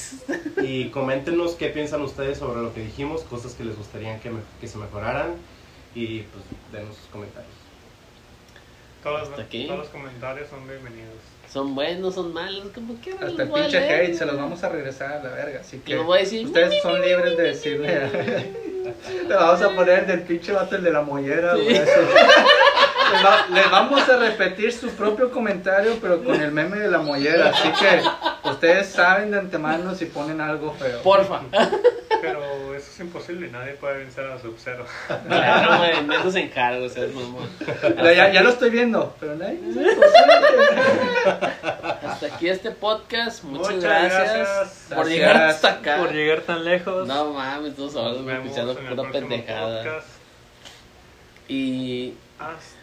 Y 0.62 0.88
coméntenos 0.90 1.54
qué 1.54 1.68
piensan 1.68 2.02
ustedes 2.02 2.38
sobre 2.38 2.60
lo 2.62 2.72
que 2.74 2.80
dijimos, 2.82 3.22
cosas 3.22 3.54
que 3.54 3.64
les 3.64 3.76
gustaría 3.76 4.18
que, 4.20 4.30
me- 4.30 4.40
que 4.60 4.68
se 4.68 4.78
mejoraran. 4.78 5.34
Y 5.94 6.20
pues 6.22 6.44
denos 6.72 6.96
sus 6.96 7.06
comentarios. 7.06 7.52
Todos, 9.02 9.28
Hasta 9.30 9.42
aquí. 9.42 9.66
todos 9.66 9.78
los 9.78 9.88
comentarios 9.88 10.48
son 10.48 10.66
bienvenidos. 10.66 11.14
Son 11.50 11.74
buenos, 11.74 12.14
son 12.16 12.34
malos, 12.34 12.66
como 12.74 12.94
quieran. 12.96 13.24
Hasta 13.24 13.42
el 13.44 13.48
pinche 13.50 13.80
leer, 13.80 14.02
hate 14.10 14.14
se 14.14 14.26
los 14.26 14.36
vamos 14.36 14.62
a 14.64 14.68
regresar 14.68 15.12
a 15.12 15.22
la 15.24 15.30
verga. 15.30 15.60
Así 15.60 15.78
que 15.78 15.96
voy 15.96 16.18
a 16.18 16.20
decir, 16.22 16.44
ustedes 16.46 16.82
son 16.82 17.00
libres 17.00 17.36
de 17.36 17.42
decirle. 17.42 18.10
Le 19.28 19.34
vamos 19.34 19.62
a 19.62 19.74
poner 19.74 20.06
del 20.06 20.22
pinche 20.22 20.52
vato 20.52 20.76
el 20.76 20.82
de 20.82 20.90
la 20.90 21.00
mollera, 21.02 21.54
Sí. 21.56 21.68
Les, 23.12 23.24
va- 23.24 23.46
les 23.52 23.70
vamos 23.70 24.08
a 24.08 24.16
repetir 24.18 24.72
su 24.72 24.88
propio 24.90 25.30
comentario, 25.30 25.96
pero 26.00 26.22
con 26.22 26.40
el 26.40 26.50
meme 26.52 26.78
de 26.78 26.88
la 26.88 26.98
mollera. 26.98 27.50
Así 27.50 27.68
que 27.72 28.02
ustedes 28.48 28.88
saben 28.88 29.30
de 29.30 29.38
antemano 29.38 29.94
si 29.94 30.06
ponen 30.06 30.40
algo 30.40 30.72
feo. 30.74 31.02
Porfa. 31.02 31.40
Pero 32.20 32.74
eso 32.74 32.90
es 32.92 33.00
imposible, 33.00 33.48
nadie 33.50 33.74
puede 33.74 33.98
vencer 33.98 34.24
a 34.28 34.38
Sub-Zero. 34.40 34.84
Claro, 35.28 35.78
güey, 35.78 36.02
menos 36.04 36.34
encargo, 36.34 36.84
o 36.86 36.88
sea, 36.88 37.04
es 37.04 37.14
mamón. 37.14 37.48
Ya, 38.02 38.32
ya 38.32 38.42
lo 38.42 38.50
estoy 38.50 38.70
viendo. 38.70 39.14
Pero 39.20 39.36
nadie. 39.36 39.60
Hasta 42.06 42.26
aquí 42.26 42.48
este 42.48 42.70
podcast. 42.72 43.44
Muchas, 43.44 43.74
Muchas 43.76 43.82
gracias, 43.84 44.34
gracias. 44.34 44.84
por 44.88 44.96
Gracias 44.96 45.08
llegar 45.16 45.36
hasta 45.42 45.68
acá. 45.70 45.96
Por 45.98 46.12
llegar 46.12 46.40
tan 46.40 46.64
lejos. 46.64 47.06
No 47.06 47.32
mames, 47.32 47.76
tú 47.76 47.88
solo 47.90 48.14
Nos 48.14 48.24
vemos 48.24 48.44
escuchando 48.46 48.74
pura 48.76 49.12
pendejada. 49.12 49.82
podcast. 49.84 50.08
Y 51.48 52.14
Hasta 52.38 52.77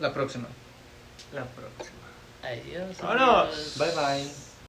La 0.00 0.12
próxima. 0.12 0.48
la 1.32 1.44
próxima. 1.44 2.06
adiós. 2.42 2.98
Vámonos. 3.00 3.78
Bye 3.78 3.92
bye. 3.92 4.45